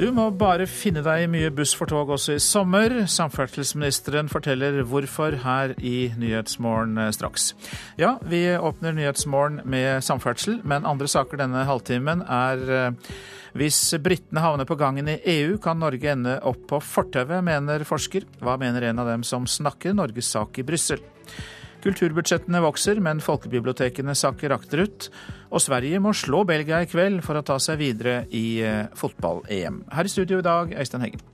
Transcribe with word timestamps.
Du 0.00 0.06
må 0.16 0.30
bare 0.32 0.64
finne 0.64 1.02
deg 1.04 1.26
i 1.26 1.28
mye 1.28 1.50
buss 1.52 1.74
for 1.76 1.90
tog 1.90 2.08
også 2.14 2.38
i 2.38 2.40
sommer. 2.40 2.94
Samferdselsministeren 3.04 4.30
forteller 4.32 4.78
hvorfor 4.88 5.34
her 5.42 5.74
i 5.76 6.08
Nyhetsmorgen 6.16 6.96
eh, 7.02 7.10
straks. 7.12 7.50
Ja, 8.00 8.14
vi 8.24 8.46
åpner 8.56 8.96
Nyhetsmorgen 8.96 9.60
med 9.68 10.00
samferdsel, 10.06 10.62
men 10.64 10.88
andre 10.88 11.04
saker 11.04 11.42
denne 11.42 11.66
halvtimen 11.68 12.24
er 12.24 12.64
eh, 12.78 13.12
hvis 13.60 13.82
britene 14.00 14.40
havner 14.40 14.64
på 14.64 14.78
gangen 14.80 15.10
i 15.12 15.20
EU, 15.34 15.58
kan 15.60 15.82
Norge 15.84 16.14
ende 16.14 16.38
opp 16.48 16.64
på 16.70 16.80
fortauet, 16.80 17.44
mener 17.44 17.84
forsker. 17.84 18.24
Hva 18.40 18.56
mener 18.56 18.88
en 18.88 19.04
av 19.04 19.12
dem 19.12 19.26
som 19.26 19.44
snakker 19.44 19.92
Norges 20.00 20.32
sak 20.32 20.62
i 20.62 20.64
Brussel? 20.64 21.04
Kulturbudsjettene 21.80 22.60
vokser, 22.60 22.98
men 23.00 23.22
folkebibliotekene 23.24 24.12
sakker 24.18 24.52
akterut. 24.52 25.08
Og 25.48 25.62
Sverige 25.64 26.00
må 26.04 26.12
slå 26.16 26.42
Belgia 26.48 26.82
i 26.84 26.88
kveld 26.90 27.22
for 27.24 27.40
å 27.40 27.44
ta 27.46 27.56
seg 27.62 27.80
videre 27.80 28.24
i 28.36 28.60
eh, 28.60 28.90
fotball-EM. 29.00 29.86
Her 29.96 30.08
i 30.08 30.12
studio 30.12 30.42
i 30.42 30.46
dag, 30.46 30.74
Øystein 30.76 31.06
Heggen. 31.06 31.24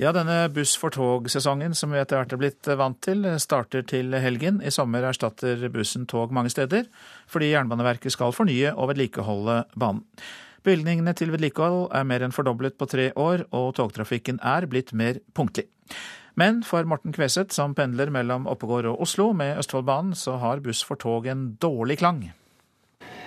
Ja, 0.00 0.10
denne 0.10 0.48
Buss 0.52 0.72
for 0.80 0.92
tog-sesongen 0.92 1.76
som 1.78 1.92
vi 1.94 2.00
etter 2.00 2.18
hvert 2.18 2.32
er 2.34 2.40
blitt 2.40 2.68
vant 2.80 2.96
til, 3.04 3.26
starter 3.40 3.84
til 3.86 4.12
helgen. 4.18 4.58
I 4.64 4.72
sommer 4.74 5.04
erstatter 5.08 5.68
bussen 5.72 6.08
tog 6.10 6.32
mange 6.34 6.50
steder, 6.50 6.88
fordi 7.30 7.52
Jernbaneverket 7.52 8.12
skal 8.12 8.34
fornye 8.34 8.72
og 8.72 8.90
vedlikeholde 8.90 9.62
banen. 9.78 10.02
Bevilgningene 10.66 11.14
til 11.18 11.32
vedlikehold 11.34 11.88
er 11.94 12.08
mer 12.08 12.24
enn 12.26 12.34
fordoblet 12.34 12.76
på 12.78 12.88
tre 12.90 13.08
år, 13.18 13.46
og 13.54 13.76
togtrafikken 13.78 14.42
er 14.42 14.68
blitt 14.70 14.92
mer 14.96 15.22
punktlig. 15.34 15.68
Men 16.34 16.62
for 16.64 16.86
Morten 16.88 17.12
Kveseth, 17.12 17.52
som 17.52 17.74
pendler 17.76 18.08
mellom 18.12 18.46
Oppegård 18.48 18.86
og 18.88 19.02
Oslo 19.04 19.32
med 19.36 19.58
Østfoldbanen, 19.60 20.14
så 20.16 20.38
har 20.40 20.62
buss 20.64 20.80
for 20.86 20.96
tog 20.96 21.26
en 21.28 21.50
dårlig 21.60 21.98
klang. 22.00 22.22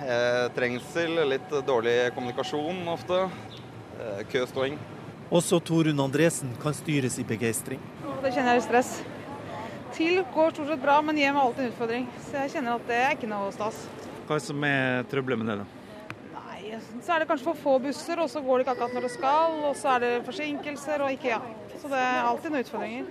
Eh, 0.01 0.45
trengsel, 0.55 1.19
litt 1.29 1.53
dårlig 1.67 2.13
kommunikasjon 2.15 2.81
ofte. 2.89 3.27
Eh, 3.99 4.23
køståing. 4.31 4.79
Også 5.29 5.59
Torunn 5.61 6.01
Andresen 6.01 6.51
kan 6.61 6.73
styres 6.73 7.19
i 7.21 7.27
begeistring. 7.27 7.79
Det 8.23 8.33
kjenner 8.33 8.55
jeg 8.55 8.63
er 8.63 8.65
stress. 8.65 8.91
Til 9.93 10.19
går 10.33 10.51
stort 10.55 10.73
sett 10.73 10.81
bra, 10.81 10.97
men 11.05 11.17
hjem 11.21 11.37
er 11.37 11.45
alltid 11.45 11.65
en 11.67 11.71
utfordring. 11.71 12.07
Så 12.25 12.41
jeg 12.41 12.55
kjenner 12.57 12.79
at 12.79 12.89
det 12.89 12.99
er 12.99 13.15
ikke 13.15 13.29
noe 13.29 13.53
stas. 13.53 13.85
Hva 14.25 14.35
er 14.35 14.41
det 14.41 14.47
som 14.49 14.65
er 14.67 15.05
trøbbelet 15.11 15.39
med 15.39 15.51
det, 15.51 15.59
da? 15.61 16.39
Nei, 16.41 16.79
så 17.05 17.13
er 17.13 17.21
det 17.21 17.29
kanskje 17.29 17.47
for 17.51 17.61
få 17.61 17.77
busser, 17.85 18.19
og 18.19 18.29
så 18.33 18.41
går 18.41 18.57
det 18.57 18.65
ikke 18.65 18.75
akkurat 18.75 18.97
når 18.97 19.07
det 19.07 19.13
skal. 19.13 19.61
Og 19.69 19.77
så 19.77 19.93
er 19.93 20.03
det 20.03 20.11
forsinkelser 20.25 21.05
og 21.05 21.13
ikke, 21.13 21.37
ja. 21.37 21.39
Så 21.81 21.91
det 21.91 21.99
er 21.99 22.21
alltid 22.23 22.53
noen 22.53 22.65
utfordringer. 22.65 23.07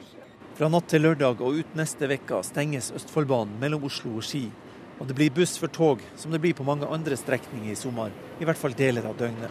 Fra 0.55 0.69
natt 0.71 0.87
til 0.91 1.03
lørdag 1.03 1.41
og 1.43 1.57
ut 1.61 1.73
neste 1.75 2.07
uke 2.07 2.43
stenges 2.47 2.93
Østfoldbanen 2.95 3.57
mellom 3.61 3.89
Oslo 3.89 4.13
og 4.21 4.27
Ski. 4.27 4.45
Og 5.03 5.09
det 5.09 5.17
blir 5.19 5.33
buss 5.35 5.57
for 5.59 5.73
tog, 5.73 6.03
som 6.17 6.31
det 6.31 6.39
blir 6.43 6.55
på 6.55 6.67
mange 6.67 6.87
andre 6.87 7.17
strekninger 7.19 7.73
i 7.73 7.79
sommer. 7.79 8.15
I 8.39 8.47
hvert 8.47 8.61
fall 8.61 8.77
deler 8.79 9.09
av 9.11 9.17
døgnet. 9.19 9.51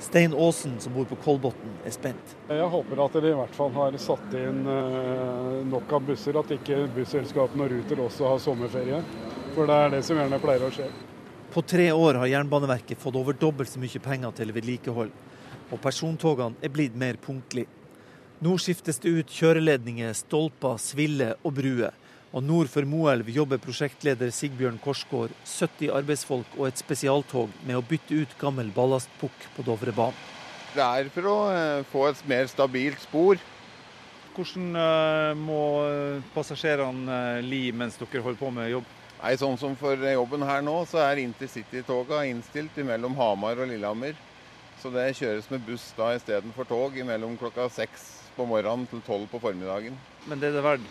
Stein 0.00 0.32
Aasen, 0.32 0.78
som 0.80 0.94
bor 0.94 1.04
på 1.10 1.18
Kolbotn, 1.20 1.74
er 1.84 1.92
spent. 1.92 2.36
Jeg 2.48 2.68
håper 2.72 3.02
at 3.04 3.18
de 3.20 3.32
i 3.32 3.36
hvert 3.36 3.56
fall 3.58 3.74
har 3.74 3.98
satt 4.00 4.36
inn 4.38 4.62
eh, 4.70 5.58
nok 5.68 5.92
av 5.98 6.06
busser, 6.08 6.38
at 6.40 6.54
ikke 6.56 6.86
busselskapene 6.94 7.66
og 7.66 7.74
Ruter 7.74 8.00
også 8.06 8.30
har 8.30 8.40
sommerferie. 8.40 9.02
For 9.56 9.68
det 9.68 9.76
er 9.76 9.92
det 9.96 10.04
som 10.06 10.16
gjerne 10.16 10.40
pleier 10.40 10.64
å 10.64 10.70
skje. 10.72 10.86
På 11.50 11.66
tre 11.66 11.90
år 11.90 12.22
har 12.22 12.30
Jernbaneverket 12.30 13.02
fått 13.02 13.18
over 13.18 13.34
dobbelt 13.34 13.68
så 13.68 13.82
mye 13.82 14.00
penger 14.02 14.38
til 14.38 14.54
vedlikehold. 14.54 15.12
Og 15.70 15.82
persontogene 15.82 16.62
er 16.62 16.72
blitt 16.72 16.96
mer 16.98 17.18
punktlige. 17.20 17.79
Nå 18.40 18.54
skiftes 18.56 18.96
det 19.04 19.10
ut 19.12 19.32
kjøreledninger, 19.36 20.14
stolper, 20.16 20.78
sviller 20.80 21.34
og 21.44 21.52
bruer. 21.58 21.92
Og 22.32 22.40
nord 22.40 22.70
for 22.72 22.86
Moelv 22.88 23.26
jobber 23.28 23.58
prosjektleder 23.60 24.30
Sigbjørn 24.32 24.78
Korsgård, 24.80 25.34
70 25.44 25.90
arbeidsfolk 25.92 26.54
og 26.56 26.70
et 26.70 26.80
spesialtog 26.80 27.52
med 27.68 27.76
å 27.76 27.82
bytte 27.84 28.22
ut 28.22 28.32
gammel 28.40 28.70
ballastpukk 28.72 29.44
på 29.52 29.64
Dovrebanen. 29.66 30.16
Det 30.72 30.86
er 30.86 31.10
for 31.12 31.28
å 31.28 31.34
eh, 31.52 31.82
få 31.90 32.06
et 32.08 32.22
mer 32.30 32.48
stabilt 32.48 33.02
spor. 33.02 33.36
Hvordan 34.30 34.70
uh, 34.78 35.34
må 35.36 35.60
passasjerene 36.32 37.18
uh, 37.42 37.42
li 37.44 37.66
mens 37.76 37.98
dere 38.00 38.22
holder 38.24 38.40
på 38.40 38.52
med 38.56 38.70
jobb? 38.70 38.88
Nei, 39.18 39.34
Sånn 39.36 39.60
som 39.60 39.74
for 39.76 40.00
jobben 40.14 40.46
her 40.48 40.64
nå, 40.64 40.78
så 40.88 41.02
er 41.02 41.20
intercitytoga 41.26 42.22
innstilt 42.30 42.80
mellom 42.88 43.18
Hamar 43.20 43.60
og 43.60 43.68
Lillehammer. 43.68 44.16
Så 44.80 44.94
det 44.94 45.10
kjøres 45.20 45.52
med 45.52 45.66
buss 45.68 45.90
da 45.98 46.14
istedenfor 46.16 46.70
tog 46.70 46.96
mellom 47.04 47.36
klokka 47.36 47.68
seks 47.74 48.19
på 48.40 48.48
morgenen 48.48 48.88
til 48.90 49.04
tolv 49.06 49.28
på 49.30 49.42
formiddagen. 49.42 49.96
Men 50.26 50.40
det 50.40 50.50
er 50.50 50.58
det 50.58 50.66
verdt? 50.66 50.90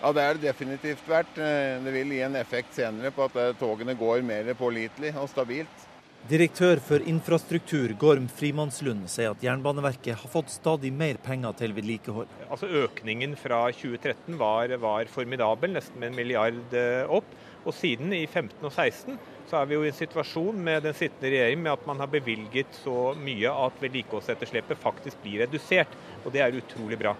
Ja, 0.00 0.14
det 0.16 0.24
er 0.24 0.38
det 0.38 0.46
definitivt 0.48 1.06
verdt. 1.10 1.36
Det 1.36 1.92
vil 1.92 2.16
gi 2.16 2.24
en 2.24 2.38
effekt 2.40 2.78
senere 2.78 3.12
på 3.12 3.26
at 3.28 3.58
togene 3.60 3.96
går 3.98 4.22
mer 4.24 4.48
pålitelig 4.56 5.12
og 5.20 5.28
stabilt. 5.28 5.86
Direktør 6.28 6.76
for 6.84 7.04
infrastruktur 7.08 7.94
Gorm 8.00 8.26
Frimannslund 8.28 9.06
sier 9.08 9.32
at 9.32 9.44
Jernbaneverket 9.44 10.20
har 10.20 10.32
fått 10.32 10.52
stadig 10.52 10.90
mer 10.92 11.16
penger 11.24 11.54
til 11.56 11.72
vedlikehold. 11.72 12.28
Altså 12.50 12.68
Økningen 12.82 13.32
fra 13.40 13.62
2013 13.72 14.36
var, 14.40 14.74
var 14.82 15.08
formidabel, 15.08 15.72
nesten 15.78 15.96
med 16.00 16.12
en 16.12 16.18
milliard 16.18 16.76
opp. 17.08 17.30
Og 17.64 17.74
siden, 17.76 18.12
i 18.16 18.26
15 18.26 18.56
og 18.64 18.72
16, 18.72 19.16
så 19.50 19.58
er 19.58 19.66
vi 19.66 19.74
jo 19.74 19.82
i 19.82 19.90
en 19.90 19.96
situasjon 19.96 20.60
med 20.62 20.84
den 20.86 20.94
sittende 20.94 21.32
regjering 21.32 21.58
med 21.64 21.72
at 21.72 21.88
man 21.88 21.98
har 21.98 22.10
bevilget 22.10 22.76
så 22.84 23.10
mye 23.18 23.50
at 23.50 23.82
vedlikeholdsetterslepet 23.82 24.78
faktisk 24.78 25.18
blir 25.24 25.42
redusert. 25.42 25.96
Og 26.22 26.30
det 26.34 26.44
er 26.44 26.54
utrolig 26.60 26.98
bra. 27.00 27.16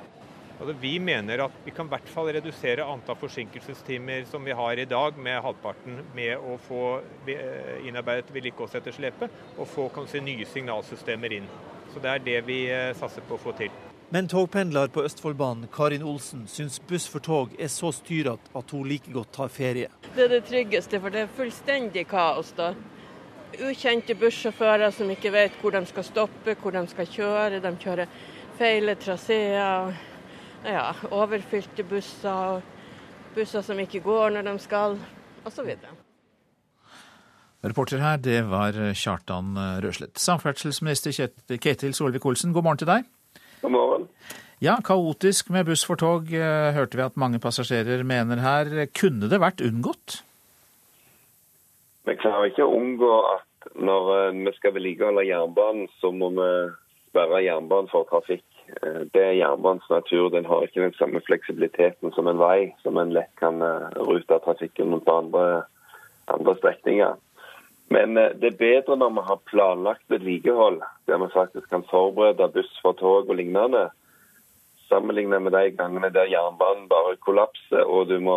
Altså, 0.61 0.75
vi 0.79 0.93
mener 1.03 1.47
at 1.47 1.59
vi 1.65 1.73
kan 1.75 1.89
i 1.89 1.95
hvert 1.95 2.13
fall 2.13 2.31
redusere 2.37 2.87
antall 2.87 3.19
forsinkelsestimer 3.19 4.27
som 4.31 4.45
vi 4.45 4.55
har 4.55 4.79
i 4.79 4.87
dag, 4.87 5.19
med 5.19 5.41
halvparten 5.43 6.03
med 6.15 6.37
å 6.37 6.59
få 6.69 6.83
innarbeidet 7.89 8.31
vedlikeholdsetterslepet 8.37 9.57
og 9.57 9.71
få 9.75 9.91
si, 10.07 10.23
nye 10.23 10.47
signalsystemer 10.47 11.41
inn. 11.41 11.55
Så 11.91 11.99
Det 11.99 12.11
er 12.13 12.27
det 12.29 12.43
vi 12.47 12.67
satser 13.01 13.27
på 13.27 13.41
å 13.41 13.47
få 13.49 13.57
til. 13.59 13.90
Men 14.13 14.27
togpendler 14.29 14.89
på 14.91 15.05
Østfoldbanen 15.07 15.69
Karin 15.71 16.03
Olsen 16.03 16.47
syns 16.51 16.81
buss 16.89 17.05
for 17.07 17.23
tog 17.23 17.53
er 17.63 17.69
så 17.71 17.93
styrete 17.95 18.51
at 18.59 18.73
hun 18.75 18.89
like 18.91 19.13
godt 19.15 19.31
tar 19.37 19.53
ferie. 19.55 19.87
Det 20.17 20.25
er 20.25 20.33
det 20.33 20.41
tryggeste, 20.49 20.99
for 20.99 21.15
det 21.15 21.21
er 21.23 21.37
fullstendig 21.37 22.03
kaos 22.11 22.51
da. 22.59 22.73
Ukjente 23.63 24.17
bussjåfører 24.19 24.91
som 24.95 25.13
ikke 25.15 25.31
vet 25.31 25.55
hvor 25.63 25.77
de 25.77 25.85
skal 25.87 26.07
stoppe, 26.09 26.57
hvor 26.59 26.75
de 26.75 26.83
skal 26.91 27.07
kjøre. 27.07 27.61
De 27.63 27.73
kjører 27.85 28.11
feil 28.59 28.95
traseer. 28.99 29.95
Ja, 30.67 30.91
overfylte 31.15 31.87
busser, 31.87 32.67
busser 33.39 33.63
som 33.63 33.79
ikke 33.79 34.03
går 34.03 34.35
når 34.35 34.51
de 34.51 34.57
skal, 34.67 34.99
osv. 35.47 35.71
Reporter 37.63 38.03
her, 38.03 38.19
det 38.19 38.43
var 38.51 38.75
Kjartan 38.91 39.55
Røslett. 39.87 40.19
Samferdselsminister 40.19 41.15
Ketil 41.63 41.95
Solvik-Olsen, 41.95 42.53
god 42.53 42.67
morgen 42.67 42.83
til 42.83 42.91
deg. 42.91 43.09
God 43.61 43.73
morgen. 43.75 44.09
Ja, 44.61 44.77
kaotisk 44.85 45.49
med 45.53 45.67
buss 45.69 45.87
for 45.89 46.01
tog, 46.01 46.29
hørte 46.77 46.99
vi 46.99 47.05
at 47.05 47.17
mange 47.21 47.41
passasjerer 47.41 48.03
mener 48.05 48.41
her. 48.45 48.69
Kunne 48.97 49.29
det 49.33 49.41
vært 49.41 49.63
unngått? 49.65 50.21
Vi 52.09 52.17
klarer 52.21 52.51
ikke 52.51 52.67
å 52.67 52.77
unngå 52.77 53.15
at 53.31 53.71
når 53.77 54.33
vi 54.37 54.53
skal 54.57 54.75
vedlikeholde 54.77 55.25
jernbanen, 55.29 55.89
så 56.01 56.13
må 56.13 56.33
vi 56.37 56.51
sperre 57.11 57.43
jernbanen 57.45 57.91
for 57.93 58.09
trafikk. 58.09 58.45
Det 59.15 59.23
er 59.23 59.39
jernbanens 59.41 59.89
natur. 59.91 60.29
Den 60.33 60.47
har 60.49 60.65
ikke 60.65 60.85
den 60.85 60.97
samme 60.99 61.21
fleksibiliteten 61.27 62.13
som 62.17 62.29
en 62.31 62.41
vei, 62.41 62.71
som 62.85 63.01
en 63.01 63.13
lett 63.17 63.33
kan 63.41 63.61
rute 63.97 64.39
trafikken 64.45 64.93
mot 64.93 65.09
andre, 65.11 65.65
andre 66.31 66.57
strekninger. 66.61 67.17
Men 67.91 68.15
det 68.15 68.47
er 68.47 68.59
bedre 68.59 68.97
når 68.97 69.15
vi 69.17 69.23
har 69.27 69.41
planlagt 69.51 70.05
vedlikehold, 70.13 70.79
der 71.11 71.19
vi 71.19 71.33
faktisk 71.33 71.71
kan 71.73 71.83
forberede 71.91 72.47
buss 72.55 72.71
for 72.83 72.95
tog 72.99 73.31
og 73.31 73.37
lignende, 73.37 73.89
sammenlignet 74.91 75.43
med 75.43 75.55
de 75.55 75.71
gangene 75.79 76.11
der 76.15 76.31
jernbanen 76.31 76.89
bare 76.91 77.17
kollapser 77.27 77.83
og 77.87 78.09
du 78.11 78.19
må 78.23 78.37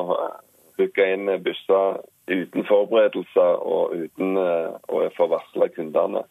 hooke 0.78 1.06
inn 1.14 1.30
busser 1.46 2.02
uten 2.30 2.66
forberedelser 2.66 3.62
og 3.76 3.94
uten 3.98 4.38
å 4.38 5.04
få 5.18 5.30
varsla 5.34 5.70
kundene. 5.76 6.24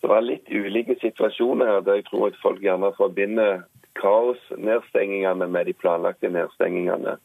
Så 0.00 0.08
Det 0.08 0.16
er 0.16 0.26
litt 0.28 0.50
ulike 0.52 0.96
situasjoner 1.00 1.66
her 1.66 1.80
der 1.84 2.00
jeg 2.00 2.08
tror 2.10 2.26
at 2.28 2.42
folk 2.42 2.60
gjerne 2.60 2.92
forbinder 2.96 3.62
kaosnedstengingene 4.00 5.48
med 5.48 5.66
de 5.66 5.72
planlagte 5.72 6.28
nedstengingene. 6.28 7.16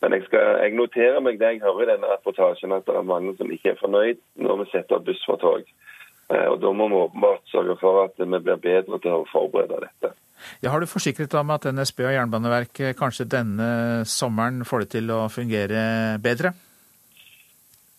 Men 0.00 0.16
jeg, 0.16 0.24
skal, 0.28 0.56
jeg, 0.62 0.72
noterer 0.78 1.20
meg 1.20 1.38
det 1.40 1.52
jeg 1.54 1.62
hører 1.64 1.82
i 1.84 1.90
denne 1.92 2.08
reportasjen, 2.14 2.72
at 2.72 2.86
det 2.88 2.96
er 2.96 3.04
mange 3.04 3.34
som 3.36 3.50
ikke 3.52 3.74
er 3.74 3.80
fornøyd 3.82 4.20
når 4.40 4.62
vi 4.62 4.70
setter 4.70 4.96
opp 4.96 5.04
buss 5.10 5.20
for 5.28 5.40
tog. 5.42 5.68
Og 6.30 6.56
Da 6.62 6.72
må 6.72 6.86
vi 6.88 6.94
åpenbart 6.94 7.42
sørge 7.50 7.76
for 7.80 8.04
at 8.04 8.14
vi 8.16 8.38
blir 8.38 8.60
bedre 8.62 9.00
til 9.02 9.16
å 9.16 9.26
forberede 9.32 9.82
dette. 9.82 10.12
Ja, 10.62 10.70
har 10.70 10.80
du 10.80 10.88
forsikret 10.88 11.34
om 11.36 11.52
at 11.52 11.66
NSB 11.68 12.04
og 12.06 12.14
Jernbaneverket 12.14 12.96
kanskje 12.96 13.28
denne 13.28 13.70
sommeren 14.08 14.64
får 14.64 14.84
det 14.84 14.90
til 14.94 15.12
å 15.12 15.20
fungere 15.32 15.82
bedre? 16.22 16.54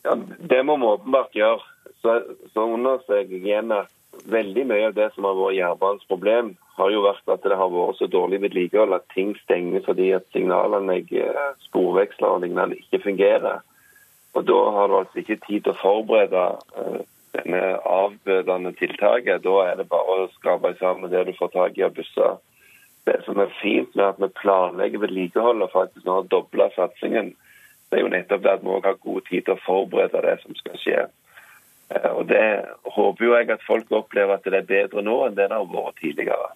Ja, 0.06 0.16
Det 0.16 0.62
må 0.66 0.80
vi 0.82 0.90
åpenbart 0.96 1.36
gjøre. 1.38 1.62
Så, 2.02 2.16
så 2.54 2.66
understreker 2.66 3.36
jeg 3.36 3.46
igjen 3.46 3.74
at 3.76 3.92
veldig 4.30 4.66
mye 4.70 4.88
av 4.90 4.98
det 4.98 5.10
som 5.16 5.26
har 5.28 5.38
vært 5.38 5.58
jernbanens 5.58 6.08
problem, 6.10 6.54
har 6.78 6.92
jo 6.94 7.04
vært 7.06 7.34
at 7.34 7.44
det 7.46 7.58
har 7.58 7.72
vært 7.74 8.00
så 8.00 8.08
dårlig 8.12 8.42
vedlikehold 8.44 8.96
at 8.96 9.08
ting 9.14 9.34
stenger 9.44 9.84
fordi 9.86 10.12
at 10.18 10.28
signalanlegg, 10.34 11.12
sporveksler 11.68 12.36
og 12.36 12.46
lignende 12.46 12.80
ikke 12.80 13.04
fungerer. 13.06 13.62
Og 14.34 14.46
Da 14.48 14.60
har 14.76 14.88
du 14.88 14.98
altså 14.98 15.20
ikke 15.20 15.42
tid 15.46 15.64
til 15.64 15.74
å 15.74 15.82
forberede 15.82 16.46
denne 17.36 17.62
avbødende 17.88 18.72
tiltaket. 18.80 19.44
Da 19.44 19.56
er 19.66 19.76
det 19.80 19.90
bare 19.92 20.24
å 20.24 20.32
skrape 20.38 20.74
sammen 20.80 21.12
det 21.12 21.26
du 21.28 21.34
får 21.38 21.52
tak 21.56 21.78
i 21.78 21.86
av 21.88 21.96
busser. 21.96 22.40
Det 23.06 23.18
som 23.26 23.40
er 23.42 23.54
fint 23.62 23.96
med 23.96 24.06
at 24.06 24.20
vi 24.22 24.30
planlegger 24.42 25.04
vedlikehold 25.04 25.66
og 25.66 25.74
faktisk 25.74 26.06
nå 26.06 26.20
har 26.20 26.30
dobla 26.32 26.70
satsingen, 26.76 27.34
det 27.90 28.00
er 28.00 28.06
jo 28.06 28.14
nettopp 28.14 28.44
det 28.44 28.52
at 28.52 28.64
vi 28.64 28.72
òg 28.72 28.86
har 28.88 29.00
god 29.04 29.26
tid 29.28 29.46
til 29.46 29.58
å 29.58 29.64
forberede 29.66 30.22
det 30.24 30.38
som 30.44 30.56
skal 30.56 30.78
skje. 30.80 31.00
Eh, 31.92 32.10
og 32.12 32.28
Det 32.28 32.44
håper 32.96 33.26
jo 33.26 33.36
jeg 33.36 33.52
at 33.52 33.68
folk 33.68 33.92
opplever 33.92 34.38
at 34.38 34.48
det 34.48 34.62
er 34.62 34.68
bedre 34.68 35.04
nå 35.06 35.18
enn 35.28 35.38
det 35.38 35.50
det 35.50 35.58
har 35.58 35.70
vært 35.70 36.00
tidligere. 36.02 36.52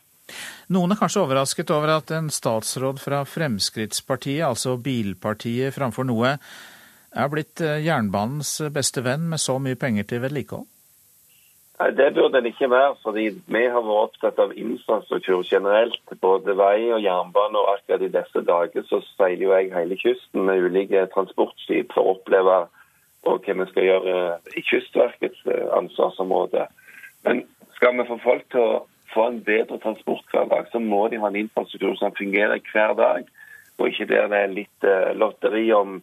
Noen 0.74 0.96
er 0.96 0.98
kanskje 0.98 1.22
overrasket 1.22 1.72
over 1.76 1.92
at 2.00 2.12
en 2.16 2.32
statsråd 2.34 2.98
fra 2.98 3.22
Fremskrittspartiet, 3.30 4.42
altså 4.48 4.80
bilpartiet 4.82 5.76
framfor 5.76 6.08
noe, 6.10 6.38
er 7.16 7.28
blitt 7.32 7.62
eh, 7.62 7.84
jernbanens 7.86 8.58
beste 8.74 9.04
venn 9.06 9.30
med 9.30 9.42
så 9.42 9.60
mye 9.62 9.78
penger 9.80 10.10
til 10.10 10.26
vedlikehold? 10.26 10.66
Nei, 11.80 11.92
Det 11.92 12.14
burde 12.16 12.40
den 12.40 12.46
ikke 12.46 12.70
være, 12.72 12.96
fordi 13.04 13.26
vi 13.52 13.64
har 13.68 13.84
vært 13.84 14.08
opptatt 14.08 14.40
av 14.40 14.54
infrastruktur 14.56 15.44
generelt. 15.44 16.00
Både 16.22 16.56
vei 16.56 16.88
og 16.96 17.04
jernbane, 17.04 17.60
og 17.60 17.74
akkurat 17.76 18.06
i 18.06 18.14
disse 18.14 18.44
dager 18.48 18.86
så 18.88 19.02
seiler 19.16 19.44
jo 19.44 19.54
jeg 19.54 19.74
hele 19.74 19.98
kysten 20.00 20.48
med 20.48 20.64
ulike 20.64 21.04
transportskip 21.14 21.92
for 21.94 22.02
å 22.02 22.16
oppleve 22.16 22.62
hva 23.26 23.56
vi 23.60 23.70
skal 23.72 23.88
gjøre 23.90 24.18
i 24.56 24.64
Kystverkets 24.66 25.46
eh, 25.50 25.68
ansvarsområde. 25.78 26.68
Men 27.26 27.46
skal 27.78 27.98
vi 27.98 28.08
få 28.08 28.20
folk 28.24 28.46
til 28.54 28.62
å 28.62 28.84
få 29.14 29.30
en 29.30 29.40
bedre 29.46 29.80
transporthverdag, 29.84 30.70
så 30.72 30.82
må 30.82 31.08
de 31.10 31.20
ha 31.22 31.32
en 31.32 31.40
infrastruktur 31.40 31.96
som 32.00 32.16
fungerer 32.18 32.62
hver 32.72 32.96
dag, 33.00 33.30
og 33.78 33.88
ikke 33.90 34.08
der 34.12 34.30
det 34.32 34.42
er 34.42 34.54
litt 34.56 34.88
uh, 34.88 35.12
lotteri 35.18 35.66
om 35.76 35.98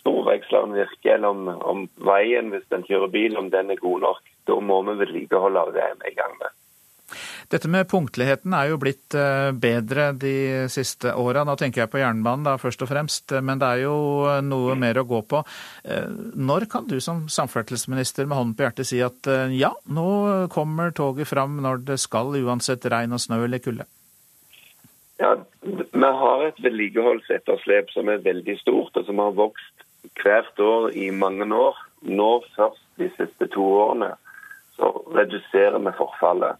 sporvekslene 0.00 0.78
virker, 0.78 1.16
eller 1.16 1.34
om, 1.34 1.48
om 1.72 1.82
veien 2.08 2.52
hvis 2.52 2.68
den 2.72 2.84
kjører 2.88 3.12
bil, 3.12 3.36
om 3.36 3.50
den 3.52 3.72
er 3.72 3.80
god 3.80 4.06
nok. 4.06 4.22
Da 4.48 4.56
må 4.64 4.80
vi 4.88 4.96
vedlikeholde 5.02 5.66
av 5.66 5.74
det 5.76 5.84
vi 6.00 6.08
er 6.08 6.14
i 6.14 6.16
gang 6.16 6.36
med. 6.40 6.56
Dette 7.50 7.70
med 7.70 7.88
punktligheten 7.90 8.54
er 8.56 8.70
jo 8.70 8.78
blitt 8.80 9.14
eh, 9.18 9.50
bedre 9.56 10.10
de 10.16 10.34
siste 10.72 11.14
åra. 11.18 11.44
Nå 11.46 11.56
tenker 11.60 11.84
jeg 11.84 11.92
på 11.92 12.00
jernbanen 12.02 12.46
da, 12.46 12.56
først 12.60 12.84
og 12.84 12.90
fremst, 12.92 13.34
men 13.42 13.60
det 13.62 13.68
er 13.68 13.84
jo 13.84 13.96
noe 14.46 14.76
mer 14.78 15.00
å 15.00 15.06
gå 15.08 15.22
på. 15.30 15.42
Eh, 15.84 16.08
når 16.34 16.68
kan 16.72 16.88
du 16.90 16.98
som 17.02 17.26
samferdselsminister 17.32 18.28
med 18.28 18.38
hånden 18.38 18.56
på 18.58 18.66
hjertet 18.66 18.90
si 18.90 19.00
at 19.04 19.30
eh, 19.30 19.56
ja, 19.58 19.72
nå 19.90 20.10
kommer 20.52 20.94
toget 20.96 21.30
fram 21.30 21.60
når 21.64 21.84
det 21.92 22.00
skal, 22.02 22.34
uansett 22.40 22.86
regn 22.90 23.16
og 23.16 23.22
snø 23.22 23.42
eller 23.46 23.62
kulde? 23.62 23.88
Ja, 25.20 25.36
Vi 25.60 26.08
har 26.22 26.46
et 26.46 26.60
vedlikeholdsetterslep 26.64 27.90
som 27.92 28.08
er 28.08 28.22
veldig 28.24 28.56
stort, 28.62 28.96
og 28.96 29.04
som 29.04 29.18
har 29.20 29.36
vokst 29.36 29.84
hvert 30.22 30.60
år 30.64 30.90
i 30.96 31.10
mange 31.12 31.44
år. 31.54 31.76
Nå 32.08 32.30
først 32.56 32.80
de 32.96 33.10
siste 33.18 33.50
to 33.52 33.66
årene 33.82 34.14
så 34.78 34.88
reduserer 35.12 35.78
vi 35.84 35.92
forfallet. 35.98 36.56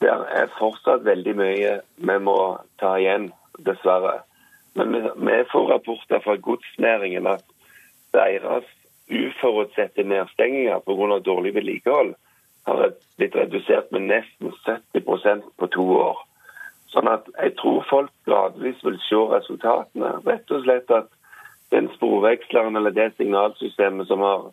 Det 0.00 0.10
er 0.10 0.50
fortsatt 0.58 1.04
veldig 1.06 1.34
mye 1.38 1.70
vi 1.96 2.18
må 2.22 2.38
ta 2.78 2.94
igjen, 3.00 3.30
dessverre. 3.66 4.20
Men 4.78 4.94
vi 4.94 5.38
får 5.50 5.70
rapporter 5.72 6.22
fra 6.22 6.36
godsnæringen 6.36 7.26
at 7.26 7.44
deres 8.14 8.66
uforutsette 9.08 10.04
nedstenginger 10.04 10.78
pga. 10.86 11.18
dårlig 11.18 11.54
vedlikehold 11.54 12.14
har 12.66 12.92
blitt 13.16 13.36
redusert 13.36 13.92
med 13.92 14.06
nesten 14.12 14.52
70% 14.66 15.42
på 15.58 15.66
to 15.66 15.84
år. 15.98 16.18
Sånn 16.92 17.08
at 17.08 17.26
jeg 17.36 17.56
tror 17.60 17.84
folk 17.90 18.12
gradvis 18.28 18.80
vil 18.84 18.98
se 19.04 19.20
resultatene. 19.32 20.12
Rett 20.24 20.50
og 20.50 20.62
slett 20.64 20.90
at 20.90 21.10
den 21.74 21.90
sporveksleren 21.96 22.76
eller 22.76 22.94
det 22.96 23.10
signalsystemet 23.16 24.08
som 24.08 24.24
har 24.24 24.48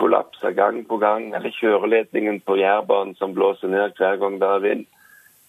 kollapser 0.00 0.54
gang 0.56 0.82
på 0.88 0.98
gang, 1.02 1.30
eller 1.34 1.54
kjøreledningen 1.54 2.40
på 2.46 2.58
Jærbanen 2.58 3.14
som 3.18 3.34
blåser 3.36 3.70
ned 3.72 3.96
hver 3.98 4.18
gang 4.20 4.40
det 4.42 4.50
er 4.50 4.64
vind. 4.64 4.84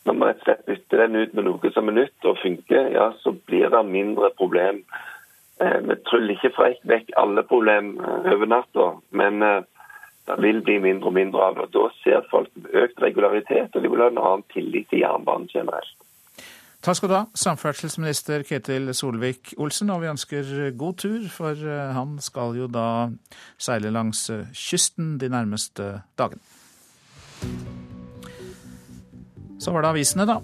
Når 0.06 0.14
man 0.14 0.30
rett 0.30 0.42
og 0.44 0.46
slett 0.46 0.66
bytter 0.70 1.02
den 1.02 1.16
ut 1.18 1.34
med 1.34 1.48
noe 1.48 1.72
som 1.74 1.90
er 1.90 1.98
nytt 1.98 2.28
og 2.30 2.38
funker, 2.44 2.92
ja, 2.94 3.10
så 3.24 3.34
blir 3.50 3.72
det 3.74 3.86
mindre 3.90 4.30
problem. 4.38 4.84
Eh, 5.60 5.80
vi 5.88 5.96
tryller 6.06 6.36
ikke 6.36 6.70
vekk 6.92 7.14
alle 7.18 7.44
problem 7.48 7.96
eh, 7.98 8.34
over 8.36 8.52
natta, 8.52 8.90
men 9.10 9.42
eh, 9.42 9.64
det 10.30 10.38
vil 10.42 10.62
bli 10.66 10.78
mindre 10.84 11.10
og 11.10 11.18
mindre 11.18 11.42
av 11.42 11.58
det. 11.58 11.72
Da 11.74 11.88
ser 12.04 12.28
folk 12.30 12.50
økt 12.74 13.02
regularitet, 13.02 13.74
og 13.74 13.82
de 13.82 13.90
vil 13.90 14.04
ha 14.04 14.12
en 14.12 14.22
annen 14.22 14.46
tillit 14.54 14.90
til 14.92 15.02
jernbanen 15.02 15.50
generelt. 15.54 15.96
Takk 16.86 17.00
skal 17.00 17.10
du 17.10 17.16
ha, 17.16 17.24
samferdselsminister 17.34 18.44
Ketil 18.46 18.92
Solvik-Olsen, 18.94 19.90
og 19.90 20.04
vi 20.04 20.10
ønsker 20.12 20.50
god 20.78 21.00
tur, 21.02 21.24
for 21.34 21.58
eh, 21.58 21.96
han 21.98 22.20
skal 22.22 22.60
jo 22.60 22.68
da 22.70 23.08
seile 23.58 23.90
langs 23.90 24.28
eh, 24.30 24.44
kysten 24.54 25.16
de 25.18 25.32
nærmeste 25.34 25.88
dagene. 26.14 26.46
Så 29.58 29.74
var 29.74 29.82
det 29.82 29.92
avisene, 29.96 30.30
da. 30.30 30.38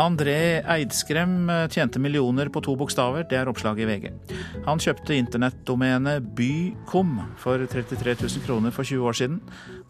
André 0.00 0.62
Eidskrem 0.64 1.36
eh, 1.52 1.66
tjente 1.68 2.00
millioner 2.00 2.48
på 2.48 2.64
to 2.64 2.72
bokstaver, 2.80 3.28
det 3.28 3.42
er 3.42 3.52
oppslaget 3.52 3.84
i 3.84 3.92
VG. 3.92 4.34
Han 4.64 4.80
kjøpte 4.80 5.20
internettdomenet 5.20 6.32
bykom 6.40 7.18
for 7.44 7.68
33 7.68 8.16
000 8.16 8.48
kroner 8.48 8.72
for 8.72 8.88
20 8.88 9.12
år 9.12 9.20
siden. 9.20 9.42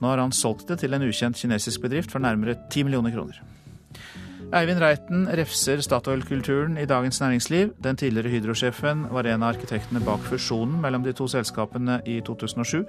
Nå 0.02 0.10
har 0.10 0.26
han 0.26 0.34
solgt 0.34 0.66
det 0.75 0.82
til 0.82 0.98
en 0.98 1.06
ukjent 1.06 1.38
kinesisk 1.38 1.87
bedrift 1.87 2.10
for 2.10 2.26
nærmere 2.26 2.58
10 2.66 2.90
millioner 2.90 3.14
kroner. 3.14 3.44
Eivind 4.52 4.82
Reiten 4.82 5.22
refser 5.32 5.81
Statoil-kulturen 5.81 6.75
i 6.76 6.84
Dagens 6.84 7.20
Næringsliv. 7.20 7.70
Den 7.81 7.96
tidligere 7.96 8.28
Hydro-sjefen 8.28 9.06
var 9.08 9.25
en 9.25 9.43
av 9.43 9.54
arkitektene 9.54 10.02
bak 10.04 10.20
fusjonen 10.28 10.75
mellom 10.82 11.06
de 11.06 11.14
to 11.16 11.25
selskapene 11.25 12.02
i 12.04 12.19
2007, 12.20 12.82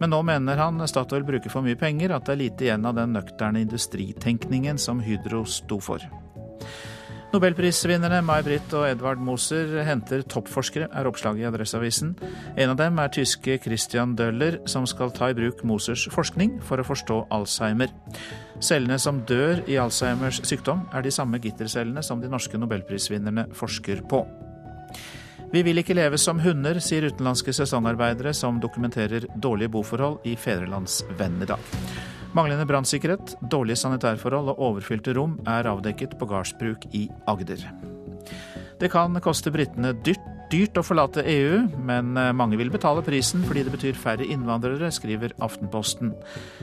men 0.00 0.10
nå 0.14 0.22
mener 0.24 0.56
han 0.56 0.80
Statoil 0.88 1.26
bruker 1.28 1.52
for 1.52 1.60
mye 1.66 1.76
penger, 1.76 2.14
at 2.16 2.24
det 2.24 2.32
er 2.32 2.40
lite 2.40 2.64
igjen 2.64 2.88
av 2.88 2.96
den 2.96 3.12
nøkterne 3.12 3.60
industritenkningen 3.60 4.80
som 4.80 5.04
Hydro 5.04 5.44
sto 5.44 5.76
for. 5.84 6.00
Nobelprisvinnerne 7.32 8.18
May-Britt 8.28 8.74
og 8.76 8.82
Edvard 8.90 9.20
Moser 9.24 9.70
henter 9.86 10.20
toppforskere, 10.28 10.90
er 10.92 11.06
oppslaget 11.08 11.40
i 11.40 11.46
Adresseavisen. 11.48 12.10
En 12.60 12.74
av 12.74 12.76
dem 12.76 13.00
er 13.00 13.14
tyske 13.16 13.56
Christian 13.64 14.12
Døller, 14.18 14.58
som 14.68 14.84
skal 14.84 15.14
ta 15.16 15.30
i 15.32 15.36
bruk 15.38 15.62
Mosers 15.64 16.04
forskning 16.12 16.58
for 16.68 16.82
å 16.82 16.84
forstå 16.84 17.22
Alzheimer. 17.32 17.88
Cellene 18.60 19.00
som 19.00 19.22
dør 19.24 19.64
i 19.64 19.80
Alzheimers 19.80 20.42
sykdom, 20.44 20.84
er 20.92 21.06
de 21.06 21.14
samme 21.14 21.40
gittercellene 21.40 22.04
som 22.04 22.20
de 22.20 22.28
norske 22.28 22.60
nobelprisvinnerne 22.60 23.48
forsker 23.56 24.04
på. 24.12 24.26
Vi 25.56 25.64
vil 25.64 25.80
ikke 25.80 25.96
leve 25.96 26.20
som 26.20 26.40
hunder, 26.44 26.84
sier 26.84 27.08
utenlandske 27.08 27.56
sesongarbeidere 27.56 28.36
som 28.36 28.60
dokumenterer 28.60 29.24
dårlige 29.40 29.72
boforhold 29.72 30.28
i 30.28 30.36
Fedrelandsvennen 30.36 31.48
i 31.48 31.54
dag. 31.56 31.72
Manglende 32.32 32.64
brannsikkerhet, 32.64 33.34
dårlige 33.52 33.76
sanitærforhold 33.76 34.54
og 34.54 34.60
overfylte 34.70 35.12
rom 35.18 35.34
er 35.44 35.68
avdekket 35.68 36.16
på 36.16 36.28
gardsbruk 36.30 36.86
i 36.96 37.04
Agder. 37.28 37.60
Det 38.80 38.88
kan 38.90 39.14
koste 39.20 39.52
britene 39.52 39.92
dyrt, 40.06 40.24
dyrt, 40.50 40.80
å 40.80 40.84
forlate 40.84 41.22
EU, 41.28 41.60
men 41.86 42.16
eh, 42.16 42.32
mange 42.36 42.56
vil 42.60 42.72
betale 42.72 43.04
prisen 43.04 43.44
fordi 43.46 43.66
det 43.66 43.74
betyr 43.76 44.00
færre 44.00 44.26
innvandrere, 44.26 44.90
skriver 44.92 45.36
Aftenposten. 45.44 46.14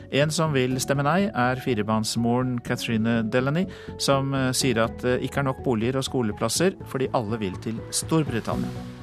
En 0.09 0.33
som 0.33 0.57
vil 0.57 0.77
stemme 0.81 1.05
nei, 1.05 1.29
er 1.29 1.61
firebarnsmoren 1.63 2.57
Catherine 2.65 3.21
Delaney, 3.29 3.69
som 4.01 4.33
eh, 4.33 4.49
sier 4.57 4.83
at 4.87 5.01
det 5.05 5.19
ikke 5.29 5.43
er 5.43 5.51
nok 5.51 5.61
boliger 5.65 6.01
og 6.01 6.09
skoleplasser 6.09 6.77
fordi 6.89 7.13
alle 7.17 7.39
vil 7.45 7.61
til 7.63 7.77
Storbritannia. 7.93 8.98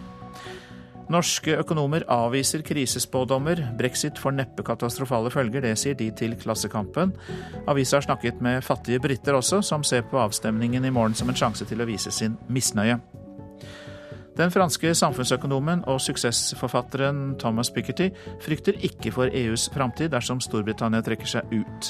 Norske 1.13 1.55
økonomer 1.61 2.03
avviser 2.11 2.65
krisespådommer. 2.67 3.61
Brexit 3.79 4.19
får 4.19 4.35
neppe 4.41 4.65
katastrofale 4.67 5.31
følger, 5.31 5.63
det 5.63 5.77
sier 5.79 5.95
de 5.95 6.09
til 6.19 6.35
Klassekampen. 6.41 7.13
Avisa 7.71 8.01
har 8.01 8.09
snakket 8.09 8.43
med 8.43 8.65
fattige 8.67 9.03
briter 9.03 9.39
også, 9.39 9.63
som 9.63 9.85
ser 9.87 10.03
på 10.11 10.19
avstemningen 10.19 10.85
i 10.85 10.91
morgen 10.91 11.15
som 11.15 11.31
en 11.31 11.39
sjanse 11.39 11.69
til 11.69 11.83
å 11.83 11.87
vise 11.87 12.11
sin 12.11 12.35
misnøye. 12.51 12.99
Den 14.37 14.51
franske 14.53 14.91
samfunnsøkonomen 14.95 15.87
og 15.89 16.01
suksessforfatteren 16.05 17.39
Thomas 17.41 17.71
Piketty 17.73 18.11
frykter 18.45 18.77
ikke 18.85 19.13
for 19.15 19.33
EUs 19.33 19.71
framtid 19.73 20.11
dersom 20.13 20.43
Storbritannia 20.45 21.01
trekker 21.07 21.31
seg 21.31 21.55
ut. 21.55 21.89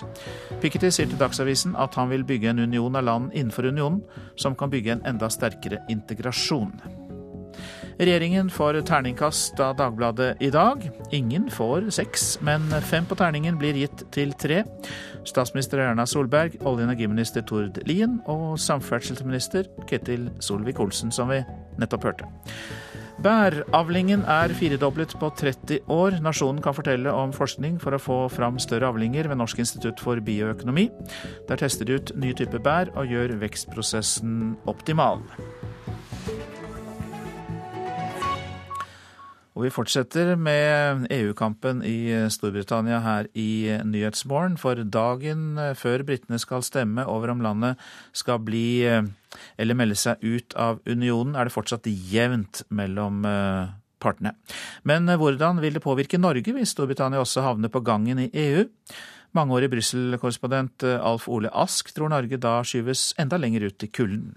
Piketty 0.63 0.93
sier 0.95 1.11
til 1.11 1.19
Dagsavisen 1.19 1.75
at 1.75 1.99
han 1.99 2.13
vil 2.13 2.23
bygge 2.29 2.53
en 2.53 2.63
union 2.69 3.01
av 3.01 3.09
land 3.09 3.35
innenfor 3.35 3.67
unionen 3.73 4.05
som 4.39 4.55
kan 4.55 4.71
bygge 4.71 4.95
en 4.95 5.05
enda 5.11 5.33
sterkere 5.33 5.83
integrasjon. 5.91 7.06
Regjeringen 7.97 8.51
får 8.53 8.81
terningkast 8.85 9.61
av 9.61 9.77
Dagbladet 9.77 10.43
i 10.45 10.51
dag. 10.51 10.83
Ingen 11.17 11.51
får 11.51 11.91
seks, 11.91 12.39
men 12.45 12.69
fem 12.85 13.07
på 13.09 13.17
terningen 13.17 13.57
blir 13.57 13.79
gitt 13.81 14.03
til 14.13 14.35
tre. 14.37 14.59
Statsminister 15.25 15.81
Erna 15.81 16.05
Solberg, 16.05 16.59
olje- 16.61 16.85
og 16.85 16.91
energiminister 16.91 17.47
Tord 17.49 17.81
Lien 17.89 18.19
og 18.29 18.59
samferdselsminister 18.61 19.71
Ketil 19.89 20.29
Solvik-Olsen, 20.45 21.09
som 21.09 21.33
vi 21.33 21.41
nettopp 21.81 22.05
hørte. 22.11 22.29
Bæravlingen 23.25 24.27
er 24.29 24.53
firedoblet 24.53 25.15
på 25.17 25.31
30 25.39 25.89
år. 25.89 26.19
Nasjonen 26.21 26.61
kan 26.63 26.77
fortelle 26.77 27.15
om 27.17 27.33
forskning 27.33 27.79
for 27.81 27.97
å 27.97 28.03
få 28.03 28.19
fram 28.29 28.61
større 28.61 28.91
avlinger 28.93 29.31
ved 29.31 29.41
Norsk 29.41 29.65
institutt 29.65 30.05
for 30.05 30.21
bioøkonomi. 30.21 30.91
Der 31.49 31.65
tester 31.65 31.89
de 31.89 31.97
ut 31.97 32.13
nye 32.21 32.37
typer 32.37 32.61
bær 32.61 32.93
og 32.93 33.09
gjør 33.09 33.39
vekstprosessen 33.41 34.59
optimal. 34.69 35.25
Og 39.57 39.65
vi 39.65 39.73
fortsetter 39.73 40.35
med 40.37 41.07
EU-kampen 41.17 41.79
i 41.81 42.13
Storbritannia 42.29 42.99
her 43.01 43.29
i 43.33 43.73
Nyhetsmorgen. 43.89 44.59
For 44.61 44.77
dagen 44.85 45.57
før 45.81 46.05
britene 46.05 46.37
skal 46.43 46.65
stemme 46.67 47.07
over 47.09 47.33
om 47.33 47.41
landet 47.41 47.81
skal 48.13 48.43
bli 48.45 48.85
eller 48.85 49.79
melde 49.79 49.97
seg 49.97 50.21
ut 50.21 50.53
av 50.61 50.83
unionen, 50.85 51.33
er 51.41 51.49
det 51.49 51.55
fortsatt 51.57 51.89
jevnt 51.89 52.67
mellom 52.69 53.25
partene. 53.97 54.35
Men 54.85 55.09
hvordan 55.09 55.63
vil 55.65 55.79
det 55.79 55.85
påvirke 55.85 56.21
Norge 56.21 56.53
hvis 56.53 56.75
Storbritannia 56.77 57.23
også 57.25 57.47
havner 57.47 57.73
på 57.73 57.81
gangen 57.81 58.21
i 58.27 58.29
EU? 58.29 58.67
Mangeårig 59.37 59.73
Brussel-korrespondent 59.73 60.85
Alf 61.01 61.31
Ole 61.33 61.49
Ask 61.49 61.97
tror 61.97 62.13
Norge 62.13 62.37
da 62.41 62.59
skyves 62.61 63.15
enda 63.21 63.41
lenger 63.41 63.71
ut 63.71 63.89
i 63.89 63.89
kulden. 63.89 64.37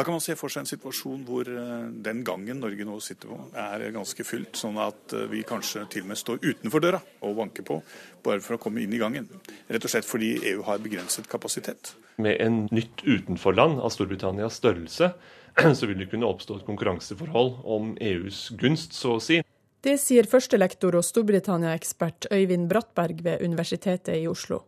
Da 0.00 0.04
kan 0.04 0.14
man 0.16 0.22
se 0.24 0.32
for 0.32 0.48
seg 0.48 0.62
en 0.62 0.68
situasjon 0.70 1.24
hvor 1.28 1.48
eh, 1.52 1.88
den 2.00 2.22
gangen 2.24 2.62
Norge 2.62 2.86
nå 2.88 2.94
sitter 3.04 3.28
på, 3.28 3.36
er 3.52 3.82
ganske 3.92 4.24
fylt. 4.24 4.56
Sånn 4.56 4.78
at 4.80 5.12
eh, 5.12 5.26
vi 5.28 5.42
kanskje 5.44 5.82
til 5.92 6.06
og 6.06 6.08
med 6.08 6.16
står 6.16 6.38
utenfor 6.40 6.80
døra 6.80 7.02
og 7.28 7.34
banker 7.36 7.66
på, 7.68 7.76
bare 8.24 8.40
for 8.40 8.56
å 8.56 8.60
komme 8.62 8.80
inn 8.80 8.94
i 8.96 9.00
gangen. 9.02 9.28
Rett 9.68 9.84
og 9.84 9.92
slett 9.92 10.08
fordi 10.08 10.30
EU 10.54 10.62
har 10.64 10.80
begrenset 10.80 11.28
kapasitet. 11.28 11.92
Med 12.16 12.40
en 12.40 12.62
nytt 12.72 13.04
utenforland 13.04 13.76
av 13.84 13.92
Storbritannias 13.92 14.56
størrelse, 14.62 15.10
så 15.82 15.90
vil 15.90 16.00
det 16.00 16.08
kunne 16.14 16.32
oppstå 16.32 16.62
et 16.62 16.66
konkurranseforhold 16.70 17.58
om 17.68 17.92
EUs 18.00 18.46
gunst, 18.56 18.96
så 18.96 19.18
å 19.18 19.20
si. 19.20 19.42
Det 19.84 19.98
sier 20.00 20.24
førstelektor 20.32 20.96
og 20.96 21.04
Storbritannia-ekspert 21.04 22.32
Øyvind 22.32 22.72
Brattberg 22.72 23.20
ved 23.28 23.44
Universitetet 23.44 24.16
i 24.16 24.24
Oslo. 24.32 24.62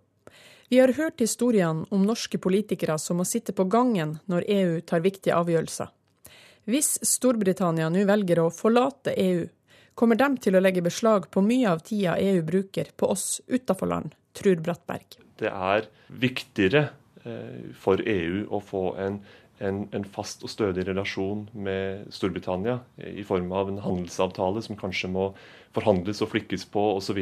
Vi 0.72 0.78
har 0.80 0.88
hørt 0.96 1.20
historiene 1.20 1.84
om 1.92 2.06
norske 2.08 2.38
politikere 2.40 2.94
som 2.96 3.18
må 3.20 3.26
sitte 3.28 3.52
på 3.52 3.66
gangen 3.68 4.14
når 4.32 4.46
EU 4.54 4.78
tar 4.88 5.02
viktige 5.04 5.36
avgjørelser. 5.36 5.90
Hvis 6.64 6.94
Storbritannia 7.04 7.90
nå 7.92 8.06
velger 8.08 8.40
å 8.40 8.46
forlate 8.56 9.12
EU, 9.20 9.42
kommer 9.92 10.16
de 10.16 10.30
til 10.40 10.56
å 10.56 10.62
legge 10.64 10.80
beslag 10.80 11.28
på 11.28 11.42
mye 11.44 11.68
av 11.74 11.84
tida 11.84 12.16
EU 12.16 12.40
bruker 12.48 12.88
på 12.96 13.10
oss 13.12 13.42
utenfor 13.52 13.92
land, 13.92 14.16
tror 14.32 14.64
Brattberg. 14.64 15.18
Det 15.36 15.52
er 15.52 15.90
viktigere 16.08 16.86
eh, 17.20 17.68
for 17.76 18.00
EU 18.00 18.46
å 18.48 18.64
få 18.64 18.86
en, 19.04 19.20
en, 19.60 19.84
en, 19.92 20.08
fast 20.16 20.40
og 20.40 20.54
stødig 20.56 20.88
relasjon 20.88 21.50
med 21.52 22.08
Storbritannia 22.16 22.80
i 23.12 23.28
form 23.28 23.52
av 23.52 23.68
en 23.68 23.84
handelsavtale 23.84 24.64
som 24.64 24.80
kanskje 24.80 25.12
må 25.12 25.34
forhandles 25.74 26.22
og 26.24 26.30
flikkes 26.32 26.66
på 26.72 26.82
osv., 26.96 27.20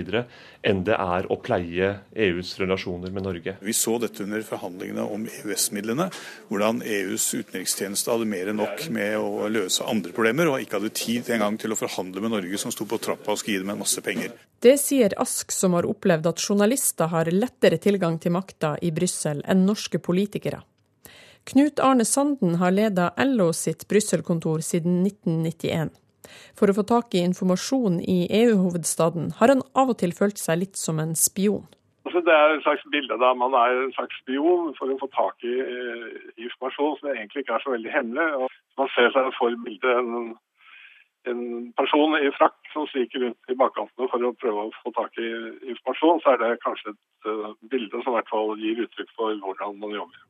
enn 0.66 0.83
det 0.87 0.97
er 0.97 1.28
å 1.30 1.38
pleie 1.42 1.90
EUs 2.12 2.52
relasjoner 2.61 3.12
med 3.14 3.26
Norge. 3.26 3.57
Vi 3.64 3.75
så 3.76 3.97
dette 4.02 4.25
under 4.25 4.42
forhandlingene 4.47 5.04
om 5.07 5.26
EØS-midlene, 5.30 6.09
hvordan 6.50 6.83
EUs 6.85 7.28
utenrikstjeneste 7.38 8.12
hadde 8.12 8.28
mer 8.30 8.50
enn 8.52 8.61
nok 8.61 8.87
med 8.95 9.16
å 9.21 9.49
løse 9.52 9.87
andre 9.88 10.14
problemer, 10.16 10.50
og 10.50 10.64
ikke 10.64 10.80
hadde 10.80 10.95
tid 10.97 11.30
engang 11.35 11.59
til 11.61 11.75
å 11.75 11.78
forhandle 11.78 12.25
med 12.25 12.35
Norge, 12.35 12.61
som 12.61 12.75
sto 12.75 12.88
på 12.88 13.00
trappa 13.02 13.35
og 13.35 13.40
skulle 13.40 13.59
gi 13.59 13.64
dem 13.64 13.75
en 13.75 13.83
masse 13.85 14.02
penger. 14.04 14.35
Det 14.61 14.76
sier 14.80 15.14
Ask, 15.21 15.54
som 15.54 15.76
har 15.78 15.88
opplevd 15.88 16.26
at 16.33 16.42
journalister 16.42 17.11
har 17.12 17.30
lettere 17.33 17.80
tilgang 17.80 18.19
til 18.21 18.35
makta 18.37 18.76
i 18.85 18.92
Brussel 18.95 19.45
enn 19.49 19.64
norske 19.69 20.02
politikere. 20.02 20.61
Knut 21.45 21.80
Arne 21.80 22.04
Sanden 22.04 22.54
har 22.61 22.71
leda 22.71 23.11
LO 23.25 23.52
sitt 23.57 23.88
Brussel-kontor 23.88 24.61
siden 24.61 25.00
1991. 25.07 25.90
For 26.58 26.70
å 26.70 26.76
få 26.76 26.87
tak 26.88 27.14
i 27.14 27.25
informasjon 27.26 28.00
i 28.00 28.25
EU-hovedstaden 28.42 29.34
har 29.40 29.52
han 29.54 29.62
av 29.75 29.92
og 29.94 30.00
til 30.02 30.16
følt 30.16 30.40
seg 30.40 30.62
litt 30.62 30.80
som 30.80 31.02
en 31.02 31.16
spion. 31.18 31.66
Altså, 32.08 32.22
det 32.26 32.34
er 32.34 32.54
et 32.54 32.64
slags 32.64 32.84
bilde 32.92 33.16
da 33.20 33.32
man 33.37 33.54
er 33.54 33.84
en 33.84 33.92
slags 33.94 34.16
spion 34.22 34.72
for 34.78 34.90
å 34.90 34.99
få 35.02 35.08
tak 35.14 35.44
i 35.46 35.56
eh, 35.62 36.06
informasjon 36.46 36.96
som 36.99 37.10
egentlig 37.12 37.44
ikke 37.44 37.58
er 37.58 37.64
så 37.64 37.75
veldig 37.75 37.92
hemmelig. 37.92 38.28
Og 38.40 38.80
man 38.80 38.88
ser 38.96 39.12
seg 39.14 39.28
for 39.37 39.58
bildet 39.66 39.99
en, 40.00 40.32
en 41.28 41.72
person 41.76 42.16
i 42.16 42.30
frakk 42.36 42.56
som 42.72 42.86
sviker 42.88 43.20
rundt 43.24 43.52
i 43.52 43.56
bakkantene 43.58 44.08
for 44.08 44.24
å 44.24 44.32
prøve 44.40 44.66
å 44.66 44.72
få 44.80 44.92
tak 44.96 45.18
i 45.20 45.28
informasjon, 45.72 46.20
så 46.24 46.34
er 46.34 46.42
det 46.42 46.50
kanskje 46.64 46.94
et 46.94 47.28
uh, 47.28 47.52
bilde 47.72 48.00
som 48.00 48.14
i 48.14 48.18
hvert 48.18 48.32
fall 48.32 48.52
gir 48.60 48.80
uttrykk 48.86 49.10
for 49.18 49.36
hvordan 49.44 49.76
man 49.82 49.96
jobber. 49.98 50.22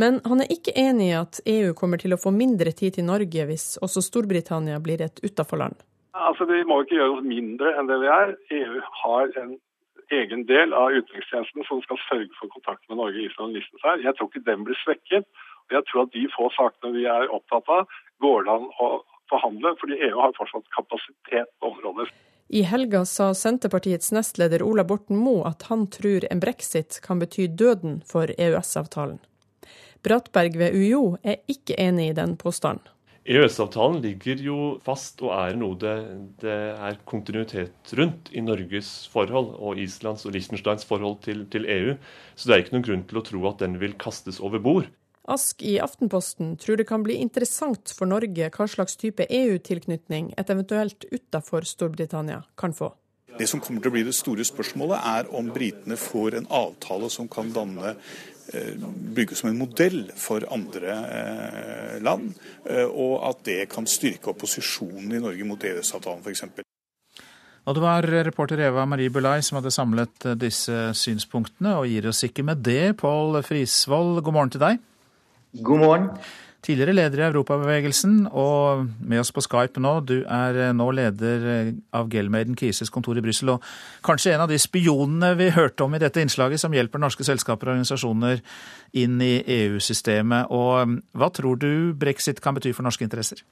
Men 0.00 0.18
han 0.26 0.42
er 0.42 0.50
ikke 0.50 0.74
enig 0.80 1.10
i 1.12 1.18
at 1.20 1.40
EU 1.46 1.74
kommer 1.78 2.02
til 2.02 2.16
å 2.16 2.20
få 2.20 2.34
mindre 2.34 2.74
tid 2.74 2.96
til 2.98 3.06
Norge 3.06 3.46
hvis 3.50 3.76
også 3.84 4.02
Storbritannia 4.02 4.80
blir 4.82 5.04
et 5.06 5.22
utaforland? 5.22 5.78
Altså, 6.14 6.46
Vi 6.50 6.64
må 6.66 6.82
ikke 6.82 6.98
gjøre 6.98 7.18
oss 7.18 7.26
mindre 7.26 7.76
enn 7.78 7.90
det 7.90 8.00
vi 8.02 8.10
er. 8.10 8.34
EU 8.58 8.82
har 9.04 9.38
en 9.42 9.56
egen 10.14 10.44
del 10.50 10.74
av 10.76 10.94
utenrikstjenesten 10.94 11.66
som 11.68 11.80
skal 11.86 12.00
sørge 12.08 12.34
for 12.38 12.50
kontakt 12.52 12.82
med 12.88 12.98
Norge, 12.98 13.22
Island 13.22 13.52
og 13.52 13.56
Liechtenstein. 13.58 14.04
Jeg 14.04 14.16
tror 14.18 14.30
ikke 14.30 14.46
den 14.50 14.66
blir 14.66 14.78
svekket. 14.82 15.26
og 15.64 15.76
Jeg 15.78 15.86
tror 15.88 16.02
at 16.02 16.14
de 16.14 16.24
få 16.34 16.50
sakene 16.58 16.94
vi 16.98 17.06
er 17.08 17.30
opptatt 17.30 17.70
av, 17.70 17.86
går 18.20 18.46
det 18.46 18.54
an 18.54 18.68
å 18.82 18.88
forhandle, 19.32 19.74
fordi 19.80 19.98
EU 20.08 20.14
har 20.20 20.34
fortsatt 20.38 20.70
kapasitet 20.76 21.50
på 21.60 21.72
området. 21.72 22.08
I 22.48 22.62
helga 22.68 23.04
sa 23.08 23.30
Senterpartiets 23.34 24.12
nestleder 24.12 24.62
Ola 24.62 24.84
Borten 24.84 25.16
Moe 25.16 25.46
at 25.48 25.64
han 25.70 25.86
tror 25.90 26.26
en 26.30 26.42
brexit 26.44 27.00
kan 27.04 27.22
bety 27.22 27.48
døden 27.48 28.02
for 28.06 28.30
EØS-avtalen. 28.36 29.18
Brattberg 30.04 30.58
ved 30.60 30.76
UiO 30.76 31.16
er 31.24 31.40
ikke 31.48 31.78
enig 31.80 32.10
i 32.10 32.18
den 32.18 32.36
påstanden. 32.36 32.84
EØS-avtalen 33.24 34.02
ligger 34.04 34.40
jo 34.44 34.56
fast 34.84 35.22
og 35.24 35.30
er 35.32 35.54
noe 35.56 35.78
det, 35.80 35.94
det, 36.42 36.56
er 36.76 36.98
kontinuitet 37.08 37.94
rundt 37.96 38.28
i 38.36 38.42
Norges 38.44 38.90
forhold 39.08 39.54
og 39.56 39.80
Islands 39.80 40.26
og 40.28 40.34
Liechtensteins 40.36 40.84
forhold 40.84 41.22
til, 41.24 41.46
til, 41.48 41.64
EU. 41.64 41.94
Så 42.36 42.50
det 42.50 42.54
er 42.54 42.64
ikke 42.66 42.76
noen 42.76 42.84
grunn 42.90 43.06
til 43.08 43.22
å 43.22 43.24
tro 43.24 43.40
at 43.48 43.64
den 43.64 43.78
vil 43.80 43.96
kastes 43.96 44.42
over 44.44 44.60
bord. 44.60 44.90
Ask 45.24 45.62
i 45.64 45.78
Aftenposten 45.80 46.56
tror 46.60 46.76
det 46.76 46.88
kan 46.88 47.04
bli 47.06 47.16
interessant 47.22 47.94
for 47.96 48.10
Norge 48.10 48.50
hva 48.52 48.66
slags 48.68 48.98
type 49.00 49.24
EU-tilknytning 49.24 50.34
et 50.36 50.52
eventuelt 50.52 51.06
utafor 51.10 51.64
Storbritannia 51.68 52.42
kan 52.60 52.76
få. 52.76 52.92
Det 53.34 53.48
som 53.50 53.58
kommer 53.58 53.82
til 53.82 53.90
å 53.90 53.94
bli 53.96 54.04
det 54.06 54.14
store 54.14 54.44
spørsmålet, 54.46 55.00
er 55.00 55.30
om 55.34 55.48
britene 55.50 55.96
får 55.98 56.36
en 56.38 56.46
avtale 56.54 57.08
som 57.10 57.26
kan 57.26 57.48
danne 57.56 57.96
Eh, 58.52 58.74
bygge 59.14 59.34
som 59.34 59.48
en 59.48 59.56
modell 59.58 60.10
for 60.20 60.44
andre 60.52 60.92
eh, 60.92 61.94
land, 62.04 62.34
eh, 62.68 62.84
og 62.84 63.22
at 63.30 63.40
det 63.48 63.62
kan 63.72 63.86
styrke 63.88 64.34
opposisjonen 64.34 65.14
i 65.16 65.20
Norge 65.22 65.46
mot 65.48 65.64
EØS-avtalen 65.64 66.20
f.eks. 66.20 66.44
Og 67.64 67.78
det 67.78 67.80
var 67.80 68.04
reporter 68.28 68.60
Eva 68.66 68.84
Marie 68.84 69.08
Bulai 69.08 69.38
som 69.40 69.56
hadde 69.56 69.72
samlet 69.72 70.26
disse 70.36 70.90
synspunktene, 71.00 71.78
og 71.78 71.88
gir 71.88 72.10
oss 72.10 72.20
ikke 72.28 72.44
med 72.44 72.60
det. 72.66 72.98
Pål 73.00 73.40
Frisvold, 73.46 74.20
god 74.20 74.36
morgen 74.36 74.52
til 74.52 74.64
deg. 74.66 74.82
God 75.62 75.78
morgen 75.78 76.10
tidligere 76.64 76.94
leder 76.96 77.20
i 77.20 77.26
Europabevegelsen, 77.26 78.28
og 78.32 78.86
med 79.00 79.20
oss 79.20 79.32
på 79.34 79.42
Skype 79.44 79.82
nå. 79.82 79.92
Du 80.08 80.16
er 80.22 80.60
eh, 80.68 80.72
nå 80.76 80.86
leder 80.96 81.48
eh, 81.52 81.72
av 81.96 82.08
Gelmaiden 82.12 82.56
Kises 82.58 82.92
kontor 82.92 83.18
i 83.20 83.24
Brussel, 83.24 83.52
og 83.54 83.66
kanskje 84.06 84.34
en 84.34 84.46
av 84.46 84.52
de 84.52 84.58
spionene 84.60 85.34
vi 85.38 85.50
hørte 85.54 85.84
om 85.84 85.94
i 85.94 86.00
dette 86.02 86.24
innslaget, 86.24 86.62
som 86.62 86.74
hjelper 86.74 87.02
norske 87.02 87.26
selskaper 87.26 87.68
og 87.68 87.76
organisasjoner 87.76 88.40
inn 89.02 89.20
i 89.24 89.34
EU-systemet. 89.58 90.48
Og 90.54 90.72
eh, 90.80 90.96
hva 91.20 91.30
tror 91.34 91.60
du 91.60 91.92
brexit 91.98 92.40
kan 92.44 92.56
bety 92.56 92.72
for 92.72 92.86
norske 92.86 93.04
interesser? 93.06 93.44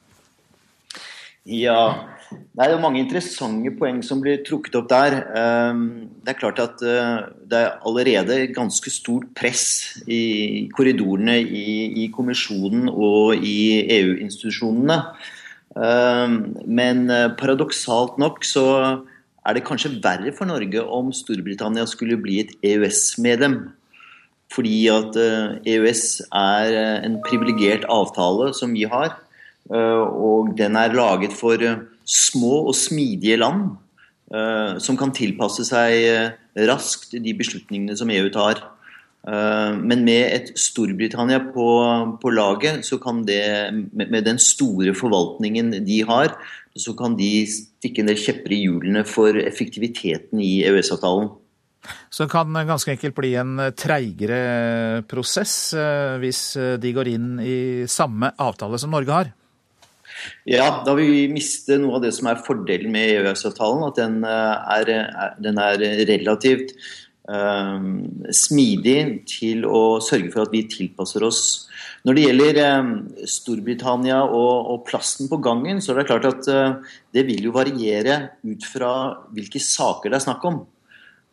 Ja, 1.42 2.06
det 2.30 2.62
er 2.62 2.70
jo 2.70 2.82
mange 2.84 3.00
interessante 3.02 3.72
poeng 3.75 3.96
som 4.06 4.20
blir 4.22 4.44
trukket 4.46 4.76
opp 4.78 4.87
der. 4.92 5.16
Ehm, 5.34 5.80
det 6.22 6.37
er 6.37 6.38
klart 6.38 6.61
at 6.62 6.82
eh, 6.87 7.25
det 7.50 7.58
er 7.58 7.80
allerede 7.82 8.37
ganske 8.54 8.92
stort 8.94 9.26
press 9.34 9.99
i 10.06 10.70
korridorene 10.70 11.40
i, 11.42 12.06
kommisjonen 12.14 12.87
og 12.87 13.42
i 13.42 13.82
EU-institusjonene. 13.90 15.00
Ehm, 15.82 16.37
men 16.62 17.11
eh, 17.11 17.34
paradoksalt 17.34 18.22
nok 18.22 18.46
så 18.46 18.66
er 19.42 19.58
det 19.58 19.64
kanskje 19.66 19.96
verre 19.99 20.30
for 20.37 20.46
Norge 20.46 20.87
om 20.87 21.11
Storbritannia 21.11 21.88
skulle 21.90 22.20
bli 22.22 22.38
et 22.44 22.54
EØS-medlem. 22.62 23.64
Fordi 24.54 24.78
at 24.94 25.18
EØS 25.18 26.06
eh, 26.22 26.38
e 26.38 26.46
er 26.78 27.02
en 27.02 27.18
privilegert 27.26 27.90
avtale 27.90 28.52
som 28.54 28.78
vi 28.78 28.87
har 28.87 29.18
og 29.71 30.52
den 30.59 30.76
er 30.76 30.95
laget 30.95 31.35
for 31.37 31.61
eh, 31.62 31.81
små 32.04 32.66
og 32.69 32.76
smidige 32.76 33.38
land 33.38 33.71
eh, 34.35 34.78
som 34.83 34.99
kan 34.99 35.14
tilpasse 35.14 35.66
seg 35.69 36.66
raskt 36.69 37.14
de 37.14 37.35
beslutningene 37.37 37.97
som 37.97 38.11
EU 38.12 38.28
tar. 38.33 38.69
Men 39.23 40.00
med 40.02 40.25
et 40.35 40.49
Storbritannia 40.59 41.38
på, 41.54 41.66
på 42.19 42.31
laget, 42.35 42.83
det, 43.23 43.45
med 43.95 44.25
den 44.26 44.40
store 44.42 44.97
forvaltningen 44.99 45.71
de 45.87 46.00
har, 46.02 46.35
så 46.75 46.90
kan 46.99 47.14
de 47.14 47.47
stikke 47.47 48.02
en 48.02 48.11
del 48.11 48.19
kjepper 48.19 48.57
i 48.57 48.59
hjulene 48.64 49.04
for 49.07 49.38
effektiviteten 49.38 50.42
i 50.42 50.64
EØS-avtalen. 50.66 51.31
Så 52.11 52.26
det 52.26 52.35
kan 52.35 52.50
ganske 52.66 52.97
enkelt 52.97 53.14
bli 53.14 53.31
en 53.38 53.62
treigere 53.78 55.07
prosess 55.07 55.54
hvis 56.19 56.42
de 56.83 56.92
går 56.99 57.14
inn 57.14 57.31
i 57.38 57.57
samme 57.87 58.35
avtale 58.42 58.83
som 58.83 58.90
Norge 58.90 59.21
har? 59.21 59.33
Ja, 60.49 60.83
da 60.87 60.95
vil 60.99 61.11
vi 61.12 61.23
miste 61.33 61.78
noe 61.81 61.99
av 61.99 62.04
det 62.04 62.12
som 62.16 62.28
er 62.31 62.42
fordelen 62.47 62.92
med 62.95 63.12
EØS-avtalen. 63.19 63.87
At 63.88 64.00
den 64.00 64.21
eh, 64.26 64.75
er, 64.78 64.92
den 65.42 65.62
er 65.62 65.87
relativt 66.11 66.76
smidig 68.35 68.97
til 69.31 69.62
å 69.62 70.00
sørge 70.02 70.33
for 70.33 70.42
at 70.42 70.50
vi 70.50 70.64
tilpasser 70.66 71.23
oss. 71.23 71.69
Når 72.02 72.19
det 72.19 72.25
gjelder 72.25 72.59
Storbritannia 73.31 74.16
og, 74.26 74.73
og 74.73 74.83
plassen 74.88 75.31
på 75.31 75.38
gangen, 75.38 75.78
så 75.78 75.92
er 75.92 76.00
det 76.00 76.09
klart 76.09 76.26
at 76.26 76.50
det 77.14 77.23
vil 77.28 77.47
jo 77.47 77.54
variere 77.54 78.16
ut 78.42 78.66
fra 78.66 78.90
hvilke 79.31 79.62
saker 79.62 80.11
det 80.11 80.19
er 80.19 80.26
snakk 80.26 80.42
om. 80.50 80.59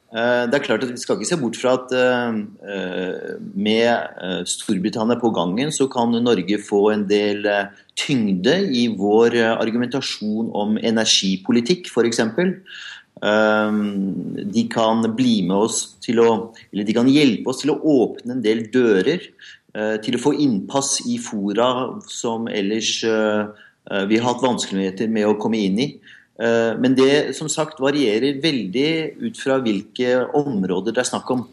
Eh, 0.10 0.44
det 0.50 0.58
er 0.58 0.64
klart 0.66 0.84
at 0.84 0.90
Vi 0.90 0.98
skal 0.98 1.20
ikke 1.20 1.30
se 1.30 1.38
bort 1.38 1.58
fra 1.60 1.76
at 1.78 1.92
eh, 1.94 3.36
med 3.54 4.48
Storbritannia 4.50 5.20
på 5.22 5.30
gangen, 5.36 5.70
så 5.72 5.86
kan 5.92 6.16
Norge 6.18 6.58
få 6.66 6.90
en 6.96 7.06
del 7.10 7.46
eh, 7.46 7.70
tyngde 8.00 8.56
i 8.74 8.88
vår 8.98 9.38
argumentasjon 9.52 10.50
om 10.56 10.80
energipolitikk, 10.82 11.92
f.eks. 11.94 12.24
De 13.20 14.62
kan 14.72 15.04
bli 15.14 15.42
med 15.44 15.58
oss 15.58 15.80
til 16.00 16.22
å 16.24 16.30
Eller 16.72 16.88
de 16.88 16.96
kan 16.96 17.10
hjelpe 17.12 17.52
oss 17.52 17.60
til 17.62 17.74
å 17.74 17.82
åpne 17.84 18.38
en 18.38 18.46
del 18.46 18.70
dører. 18.72 19.26
Til 19.76 20.16
å 20.16 20.22
få 20.24 20.32
innpass 20.40 21.02
i 21.06 21.20
fora 21.22 22.00
som 22.10 22.48
ellers 22.48 23.04
vi 23.04 24.18
har 24.18 24.26
hatt 24.26 24.42
vanskeligheter 24.42 25.12
med 25.12 25.28
å 25.28 25.36
komme 25.38 25.60
inn 25.60 25.84
i. 25.84 25.90
Eh, 26.40 26.74
men 26.80 26.96
det 26.96 27.36
som 27.38 27.50
sagt 27.52 27.82
varierer 27.84 28.40
veldig 28.44 28.92
ut 29.20 29.40
fra 29.40 29.60
hvilke 29.64 30.22
områder 30.40 30.96
det 30.96 31.04
er 31.04 31.10
snakk 31.12 31.32
om. 31.36 31.48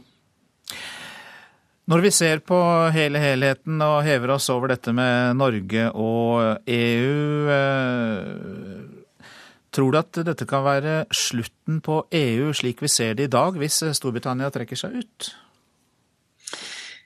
Når 1.86 2.02
vi 2.02 2.10
ser 2.10 2.40
på 2.42 2.58
hele 2.94 3.20
helheten 3.22 3.82
og 3.82 4.00
hever 4.06 4.32
oss 4.34 4.48
over 4.50 4.72
dette 4.72 4.90
med 4.94 5.38
Norge 5.38 5.86
og 5.94 6.66
EU, 6.66 7.50
eh, 7.54 9.26
tror 9.70 9.92
du 9.92 9.98
at 10.00 10.22
dette 10.26 10.46
kan 10.50 10.64
være 10.66 11.04
slutten 11.14 11.82
på 11.86 12.00
EU 12.10 12.50
slik 12.58 12.82
vi 12.82 12.90
ser 12.90 13.14
det 13.18 13.28
i 13.28 13.34
dag, 13.34 13.58
hvis 13.58 13.84
Storbritannia 13.98 14.50
trekker 14.54 14.78
seg 14.78 14.98
ut? 15.02 15.30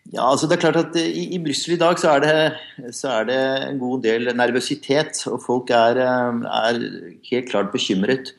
Ja, 0.09 0.25
altså 0.25 0.49
det 0.49 0.57
er 0.57 0.63
klart 0.65 0.79
at 0.81 0.97
I, 0.99 1.29
i 1.37 1.39
Brussel 1.43 1.77
i 1.77 1.79
dag 1.79 1.99
så 2.01 2.17
er, 2.17 2.25
det, 2.25 2.95
så 2.97 3.13
er, 3.21 3.29
det, 3.29 3.39
en 3.69 3.79
god 3.79 4.03
del 4.03 4.33
nervøsitet. 4.35 5.21
Og 5.31 5.39
folk 5.45 5.71
er, 5.77 6.01
er 6.01 6.81
helt 7.29 7.51
klart 7.53 7.71
bekymret. 7.75 8.33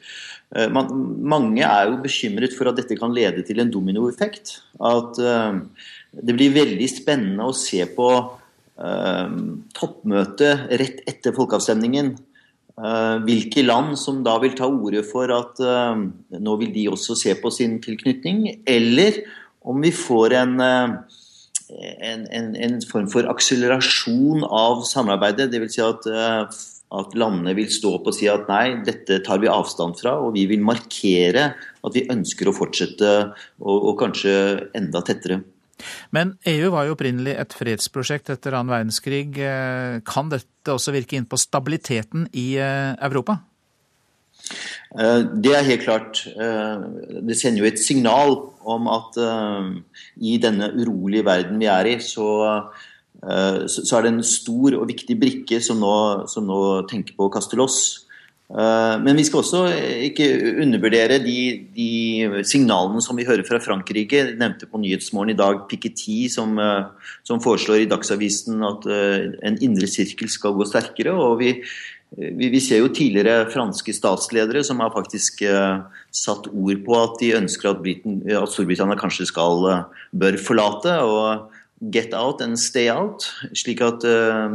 Eh, 0.51 0.67
man, 0.73 0.89
mange 1.23 1.63
er 1.63 1.91
jo 1.91 2.01
bekymret 2.03 2.55
for 2.57 2.71
at 2.71 2.79
dette 2.81 2.97
kan 2.99 3.13
lede 3.15 3.45
til 3.47 3.61
en 3.63 3.71
dominoeffekt. 3.71 4.57
At 4.83 5.21
uh, 5.21 5.61
det 6.11 6.35
blir 6.35 6.57
veldig 6.57 6.89
spennende 6.91 7.47
å 7.47 7.55
se 7.55 7.85
på 7.95 8.09
uh, 8.17 9.37
toppmøtet 9.77 10.67
rett 10.81 11.05
etter 11.07 11.37
folkeavstemningen. 11.37 12.17
Uh, 12.81 13.21
hvilke 13.23 13.63
land 13.63 13.95
som 13.99 14.19
da 14.27 14.35
vil 14.43 14.57
ta 14.57 14.67
ordet 14.67 15.05
for 15.07 15.31
at 15.35 15.59
nå 15.61 16.53
vil 16.59 16.71
de 16.75 16.87
også 16.89 17.15
se 17.19 17.35
på 17.39 17.51
sin 17.53 17.79
tilknytning. 17.83 18.63
Eller 18.67 19.23
om 19.61 19.79
vi 19.83 19.93
får 19.95 20.39
en 20.41 20.55
en, 21.79 22.27
en, 22.31 22.51
en, 22.55 22.77
form 22.89 23.07
for 23.11 23.29
akselerasjon 23.31 24.45
av 24.47 24.83
samarbeidet. 24.89 25.49
Dvs. 25.53 25.75
Si 25.75 25.83
at, 25.85 26.07
eh, 26.11 26.59
at 27.01 27.15
landene 27.17 27.55
vil 27.57 27.71
stå 27.71 27.95
opp 27.99 28.09
og 28.11 28.17
si 28.17 28.27
at 28.31 28.49
nei, 28.51 28.81
dette 28.87 29.21
tar 29.25 29.41
vi 29.43 29.51
avstand 29.51 29.99
fra, 30.01 30.17
og 30.19 30.35
vi 30.35 30.47
vil 30.51 30.63
markere 30.65 31.51
at 31.55 31.95
vi 31.97 32.07
ønsker 32.11 32.49
å 32.49 32.55
fortsette, 32.55 33.15
og, 33.63 33.77
og 33.77 33.97
kanskje 34.01 34.35
enda 34.77 35.03
tettere. 35.05 35.41
Men 36.13 36.35
EU 36.45 36.69
var 36.73 36.85
jo 36.85 36.95
opprinnelig 36.95 37.33
et 37.41 37.55
fredsprosjekt 37.57 38.29
etter 38.33 38.53
annen 38.53 38.73
verdenskrig. 38.73 39.29
Eh, 39.41 40.01
kan 40.05 40.29
dette 40.29 40.75
også 40.75 40.93
virke 40.93 41.17
inn 41.17 41.29
på 41.29 41.39
stabiliteten 41.41 42.27
i 42.37 42.51
eh, 42.61 42.91
Europa? 43.01 43.39
Eh, 44.91 45.21
det 45.43 45.53
er 45.55 45.67
helt 45.67 45.85
klart. 45.85 46.23
Eh, 46.27 46.83
det 47.23 47.37
sender 47.39 47.63
jo 47.63 47.69
et 47.69 47.79
signal 47.79 48.37
om 48.67 48.89
at 48.91 49.17
eh, 49.23 49.71
i 50.19 50.37
denne 50.41 50.71
urolige 50.75 51.25
verden 51.27 51.61
vi 51.61 51.69
er 51.71 51.93
i, 51.93 51.97
så, 52.03 52.27
så 53.69 53.97
er 53.97 54.05
det 54.05 54.11
en 54.15 54.23
stor 54.25 54.79
og 54.79 54.87
viktig 54.89 55.15
brikke 55.21 55.59
som 55.61 55.77
nå, 55.81 55.97
som 56.31 56.47
nå 56.49 56.61
tenker 56.89 57.13
på 57.17 57.27
å 57.27 57.33
kaste 57.33 57.59
loss. 57.59 58.07
Men 58.51 59.15
vi 59.15 59.23
skal 59.23 59.39
også 59.39 59.59
ikke 60.09 60.25
undervurdere 60.59 61.21
de, 61.23 61.35
de, 61.71 62.41
signalene 62.43 62.99
som 63.05 63.15
vi 63.15 63.23
hører 63.23 63.45
fra 63.47 63.61
Frankrike. 63.63 64.17
Jeg 64.17 64.39
nevnte 64.41 64.67
på 64.67 64.81
Nyhetsmorgen 64.81 65.31
i 65.31 65.37
dag 65.39 65.61
Piketty 65.69 66.25
som, 66.33 66.59
som 67.23 67.39
foreslår 67.45 67.85
i 67.85 67.87
Dagsavisen 67.93 68.65
at 68.67 68.89
en 68.91 69.61
indre 69.63 69.87
sirkel 69.87 70.27
skal 70.33 70.57
gå 70.57 70.67
sterkere. 70.67 71.13
og 71.15 71.39
vi 71.39 71.53
vi, 72.17 72.49
vi, 72.51 72.59
ser 72.59 72.81
jo 72.81 72.91
tidligere 72.91 73.47
franske 73.53 73.93
statsledere 73.95 74.63
som 74.67 74.81
har 74.83 74.91
faktisk 74.91 75.43
uh, 75.47 75.87
satt 76.11 76.49
ord 76.51 76.83
på 76.85 76.97
at 76.99 77.15
de 77.21 77.31
ønsker 77.37 77.71
at, 77.71 77.79
Briten, 77.83 78.19
at 78.27 78.51
Storbritannia 78.51 78.99
kanskje 78.99 79.29
skal, 79.29 79.67
bør 80.11 80.39
forlate. 80.41 80.97
og 81.05 81.49
Get 81.81 82.13
out 82.13 82.43
and 82.45 82.59
stay 82.61 82.91
out. 82.93 83.25
Slik 83.57 83.79
at 83.81 84.03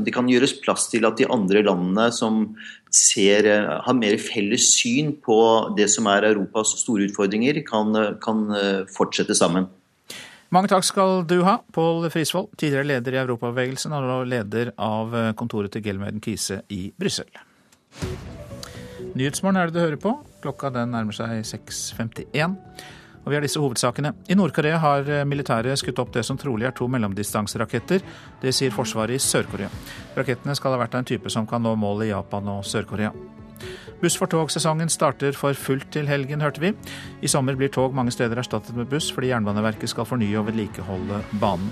det 0.07 0.13
kan 0.15 0.29
gjøres 0.31 0.53
plass 0.63 0.85
til 0.93 1.03
at 1.09 1.17
de 1.19 1.27
andre 1.27 1.65
landene 1.67 2.05
som 2.15 2.53
ser, 2.95 3.49
har 3.83 3.97
mer 3.99 4.15
felles 4.23 4.69
syn 4.77 5.11
på 5.25 5.41
det 5.75 5.89
som 5.91 6.07
er 6.13 6.29
Europas 6.29 6.77
store 6.85 7.09
utfordringer, 7.09 7.59
kan, 7.67 7.91
kan 8.23 8.47
fortsette 8.95 9.35
sammen. 9.35 9.67
Mange 10.55 10.71
takk 10.71 10.85
skal 10.87 11.25
du 11.27 11.41
ha, 11.43 11.57
Pål 11.75 12.07
Frisvold, 12.15 12.53
tidligere 12.55 12.87
leder 12.87 13.17
i 13.17 13.19
Europabevegelsen 13.25 13.95
og 13.97 14.29
leder 14.31 14.71
av 14.79 15.15
kontoret 15.39 15.75
til 15.75 15.83
Gelmøyden 15.83 16.23
Kise 16.23 16.61
i 16.71 16.93
Brussel. 16.95 17.27
Nyhetsmorgen 19.17 19.59
er 19.59 19.71
det 19.71 19.75
du 19.75 19.81
hører 19.83 19.99
på. 19.99 20.13
Klokka 20.45 20.71
den 20.71 20.93
nærmer 20.95 21.17
seg 21.17 21.41
6.51. 21.49 22.55
Og 23.25 23.33
vi 23.33 23.35
har 23.35 23.43
disse 23.43 23.59
hovedsakene. 23.59 24.13
I 24.31 24.37
Nord-Korea 24.39 24.79
har 24.79 25.09
militæret 25.27 25.81
skutt 25.81 25.99
opp 25.99 26.13
det 26.15 26.23
som 26.29 26.39
trolig 26.39 26.69
er 26.69 26.77
to 26.77 26.87
mellomdistanseraketter. 26.87 28.05
Det 28.43 28.53
sier 28.55 28.75
Forsvaret 28.75 29.19
i 29.19 29.23
Sør-Korea. 29.23 29.73
Rakettene 30.15 30.55
skal 30.55 30.77
ha 30.77 30.83
vært 30.85 30.95
av 30.95 31.03
en 31.03 31.11
type 31.11 31.33
som 31.33 31.49
kan 31.51 31.65
nå 31.65 31.75
mål 31.81 32.07
i 32.07 32.13
Japan 32.13 32.53
og 32.55 32.63
Sør-Korea. 32.69 33.11
Buss 34.03 34.19
for 34.19 34.31
tog-sesongen 34.31 34.91
starter 34.93 35.37
for 35.37 35.57
fullt 35.57 35.89
til 35.95 36.09
helgen, 36.11 36.45
hørte 36.45 36.63
vi. 36.63 36.73
I 37.23 37.31
sommer 37.31 37.57
blir 37.59 37.73
tog 37.73 37.95
mange 37.97 38.15
steder 38.15 38.39
erstattet 38.41 38.77
med 38.77 38.91
buss 38.91 39.11
fordi 39.15 39.33
Jernbaneverket 39.33 39.93
skal 39.93 40.09
fornye 40.09 40.39
og 40.41 40.51
vedlikeholde 40.51 41.23
banen. 41.41 41.71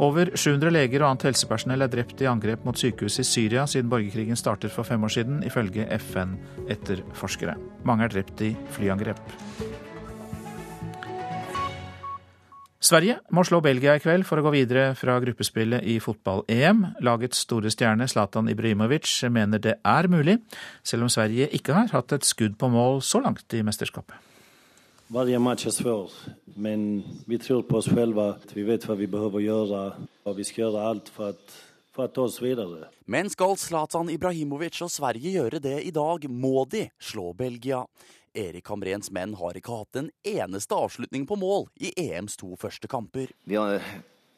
Over 0.00 0.30
700 0.32 0.72
leger 0.72 1.02
og 1.02 1.10
annet 1.10 1.26
helsepersonell 1.28 1.84
er 1.84 1.90
drept 1.92 2.22
i 2.24 2.28
angrep 2.30 2.64
mot 2.64 2.78
sykehus 2.80 3.20
i 3.20 3.26
Syria 3.28 3.66
siden 3.68 3.90
borgerkrigen 3.92 4.38
startet 4.38 4.72
for 4.72 4.88
fem 4.88 5.04
år 5.04 5.12
siden, 5.12 5.42
ifølge 5.44 5.84
FN-etterforskere. 5.98 7.58
Mange 7.84 8.08
er 8.08 8.14
drept 8.16 8.40
i 8.48 8.54
flyangrep. 8.72 9.20
Sverige 12.80 13.18
må 13.28 13.42
slå 13.44 13.58
Belgia 13.60 13.92
i 13.92 14.00
kveld 14.00 14.24
for 14.24 14.40
å 14.40 14.44
gå 14.46 14.54
videre 14.54 14.94
fra 14.96 15.18
gruppespillet 15.20 15.84
i 15.84 15.98
fotball-EM. 16.00 16.78
Lagets 17.04 17.42
store 17.44 17.68
stjerne 17.68 18.06
Zlatan 18.08 18.48
Ibrahimovic 18.48 19.04
mener 19.28 19.60
det 19.60 19.74
er 19.84 20.08
mulig, 20.08 20.38
selv 20.80 21.04
om 21.04 21.10
Sverige 21.12 21.50
ikke 21.52 21.76
har 21.76 21.92
hatt 21.92 22.14
et 22.16 22.24
skudd 22.24 22.56
på 22.56 22.70
mål 22.72 23.02
så 23.04 23.20
langt 23.20 23.52
i 23.52 23.60
mesterskapet. 23.66 24.16
Varje 25.12 25.40
match 25.42 25.66
er 25.68 25.74
svår, 25.76 26.14
men 26.56 27.02
vi 27.28 27.36
tror 27.42 27.66
på 27.68 27.82
oss 27.82 27.90
själva. 27.92 28.38
Vi 28.54 28.64
vet 28.64 28.86
hva 28.88 28.96
vi 28.96 29.10
behøver 29.12 29.42
å 29.42 29.44
gjøre, 29.44 29.82
og 30.24 30.38
vi 30.38 30.46
skal 30.48 30.64
gjøre 30.70 30.86
alt 30.94 31.12
for 31.12 31.34
at 31.34 31.58
ta 32.14 32.24
oss 32.24 32.40
vidare. 32.40 32.88
Men 33.04 33.28
skal 33.28 33.58
Zlatan 33.60 34.08
Ibrahimovic 34.08 34.80
og 34.86 34.88
Sverige 34.88 35.34
gjøre 35.36 35.60
det 35.60 35.76
i 35.84 35.92
dag, 35.92 36.24
må 36.32 36.64
de 36.64 36.86
slå 36.96 37.34
Belgia. 37.36 37.82
Erik 38.34 38.68
Hamrens 38.70 39.10
menn 39.10 39.34
har 39.38 39.58
ikke 39.58 39.80
hatt 39.82 39.98
en 39.98 40.10
eneste 40.26 40.76
avslutning 40.76 41.26
på 41.26 41.38
mål 41.40 41.66
i 41.82 41.92
EMs 41.98 42.38
to 42.40 42.54
første 42.60 42.88
kamper. 42.90 43.32
Vi 43.44 43.58
har 43.58 43.82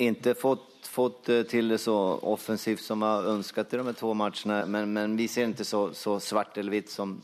ikke 0.03 0.35
fått, 0.39 0.71
fått 0.89 1.29
eh, 1.31 1.45
til 1.49 1.69
det 1.75 1.79
så 1.83 1.95
offensivt 2.27 2.83
som 2.83 3.05
vi 3.05 3.11
har 3.11 3.29
ønsket 3.35 3.77
i 3.77 3.83
de 3.83 3.95
to 3.99 4.15
matchene, 4.19 4.65
men, 4.67 4.93
men 4.97 5.17
vi 5.19 5.29
ser 5.31 5.53
ikke 5.53 5.69
så, 5.69 5.85
så 5.95 6.19
svart 6.23 6.59
eller 6.59 6.79
hvitt 6.79 6.93
som 6.93 7.21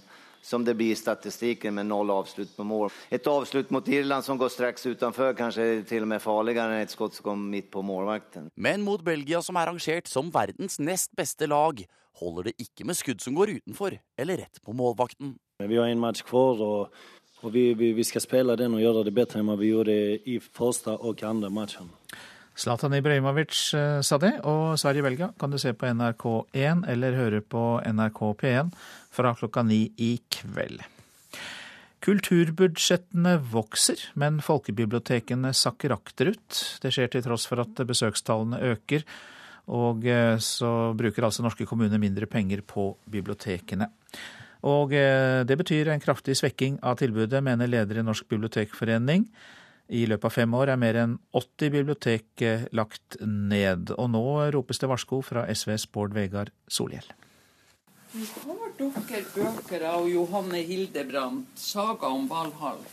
som 0.49 0.65
det 0.65 0.75
blir 0.79 0.93
i 0.93 0.97
statistiken 0.97 1.75
med 1.75 1.89
noll 1.91 2.11
avslutt 2.15 2.55
på 2.57 2.65
mål. 2.65 2.93
Et 3.11 3.27
avslutt 3.27 3.73
mot 3.75 3.89
Irland 3.89 4.25
som 4.25 4.39
går 4.39 4.53
straks 4.53 4.87
utenfor, 4.87 5.35
kanskje 5.37 5.83
til 5.89 6.07
og 6.07 6.13
med 6.13 6.23
farligere 6.25 6.79
enn 6.79 6.87
et 6.87 6.95
skott 6.95 7.17
som 7.17 7.27
kom 7.31 7.43
midt 7.53 7.71
på 7.75 7.83
målvakten. 7.85 8.47
Men 8.57 8.87
mot 8.87 9.03
Belgia, 9.05 9.43
som 9.45 9.59
er 9.61 9.69
rangert 9.73 10.09
som 10.09 10.31
verdens 10.33 10.79
nest 10.81 11.13
beste 11.19 11.51
lag, 11.51 11.83
holder 12.23 12.49
det 12.49 12.57
ikke 12.65 12.87
med 12.89 12.99
skudd 12.99 13.21
som 13.23 13.37
går 13.37 13.59
utenfor 13.59 13.99
eller 14.19 14.45
rett 14.45 14.63
på 14.65 14.75
målvakten. 14.77 15.37
Vi 15.67 15.77
har 15.77 15.89
en 15.91 15.99
match 15.99 16.23
kvar, 16.23 16.61
og, 16.63 16.93
og 17.43 17.51
vi, 17.51 17.73
vi, 17.75 17.89
vi, 17.91 18.05
skal 18.07 18.23
spille 18.23 18.55
den 18.55 18.77
og 18.77 18.83
gjøre 18.83 19.01
det 19.09 19.13
bedre 19.17 19.41
enn 19.41 19.49
vi 19.59 19.73
gjorde 19.73 19.97
i 20.31 20.37
første 20.39 20.95
og 20.95 21.25
andre 21.27 21.51
matchen. 21.51 21.89
Zlatan 22.55 22.95
Ibrahimovic 22.95 23.75
eh, 23.75 23.99
sa 24.07 24.21
det, 24.23 24.37
og 24.47 24.79
Sverige-Belgia 24.79 25.33
kan 25.35 25.51
du 25.51 25.59
se 25.59 25.73
på 25.75 25.91
NRK1 25.91 26.87
eller 26.95 27.19
høre 27.19 27.43
på 27.43 27.65
NRK 27.91 28.23
P1 28.39 28.71
fra 29.19 29.35
klokka 29.35 29.67
ni 29.67 29.81
i 29.99 30.13
kveld. 30.31 30.79
Kulturbudsjettene 32.07 33.35
vokser, 33.51 34.09
men 34.15 34.39
folkebibliotekene 34.39 35.51
sakker 35.59 35.99
akterut. 35.99 36.63
Det 36.79 36.95
skjer 36.95 37.11
til 37.17 37.27
tross 37.27 37.51
for 37.51 37.67
at 37.67 37.83
besøkstallene 37.83 38.63
øker, 38.77 39.03
og 39.75 40.07
eh, 40.07 40.37
så 40.39 40.93
bruker 40.95 41.27
altså 41.27 41.43
norske 41.43 41.67
kommuner 41.67 41.99
mindre 41.99 42.31
penger 42.31 42.63
på 42.63 42.93
bibliotekene. 43.11 43.91
Og 44.67 44.95
eh, 44.97 45.45
det 45.47 45.59
betyr 45.61 45.93
en 45.93 46.03
kraftig 46.03 46.39
svekking 46.41 46.81
av 46.83 46.99
tilbudet, 47.03 47.43
mener 47.45 47.71
leder 47.71 48.01
i 48.01 48.07
Norsk 48.07 48.29
bibliotekforening. 48.31 49.29
I 49.89 50.05
løpet 50.11 50.29
av 50.29 50.35
fem 50.35 50.55
år 50.59 50.75
er 50.75 50.81
mer 50.81 50.99
enn 51.01 51.15
80 51.33 51.73
bibliotek 51.73 52.45
lagt 52.77 53.17
ned, 53.25 53.95
og 53.97 54.11
nå 54.13 54.25
ropes 54.53 54.83
det 54.83 54.91
varsko 54.91 55.23
fra 55.25 55.47
SVs 55.49 55.89
Bård 55.95 56.13
Vegar 56.17 56.53
Solhjell. 56.69 57.09
Har 58.09 58.71
dere 58.79 59.25
bøker 59.35 59.83
av 59.85 60.07
Johanne 60.09 60.63
Hildebrandt, 60.65 61.57
'Saga 61.57 62.09
om 62.09 62.29
Valhall'? 62.29 62.85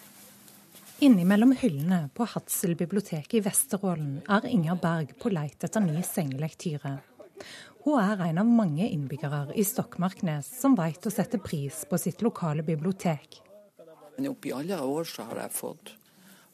Innimellom 0.99 1.51
hyllene 1.60 2.10
på 2.15 2.25
Hadsel 2.32 2.75
bibliotek 2.80 3.34
i 3.36 3.41
Vesterålen 3.43 4.21
er 4.32 4.45
Inger 4.47 4.78
Berg 4.80 5.10
på 5.19 5.32
leit 5.32 5.63
etter 5.63 5.84
ny 5.84 5.99
sengelektyre. 6.04 6.93
Hun 7.86 8.00
er 8.02 8.21
en 8.26 8.39
av 8.41 8.48
mange 8.50 8.88
innbyggere 8.89 9.54
i 9.54 9.62
Stokmarknes 9.62 10.48
som 10.58 10.74
vet 10.74 11.06
å 11.06 11.12
sette 11.13 11.38
pris 11.38 11.84
på 11.86 12.00
sitt 12.02 12.24
lokale 12.26 12.63
bibliotek. 12.65 13.38
Men 14.15 14.32
oppi 14.32 14.50
alle 14.56 14.80
år 14.82 15.06
så 15.06 15.28
har 15.28 15.43
jeg 15.43 15.54
fått 15.54 15.91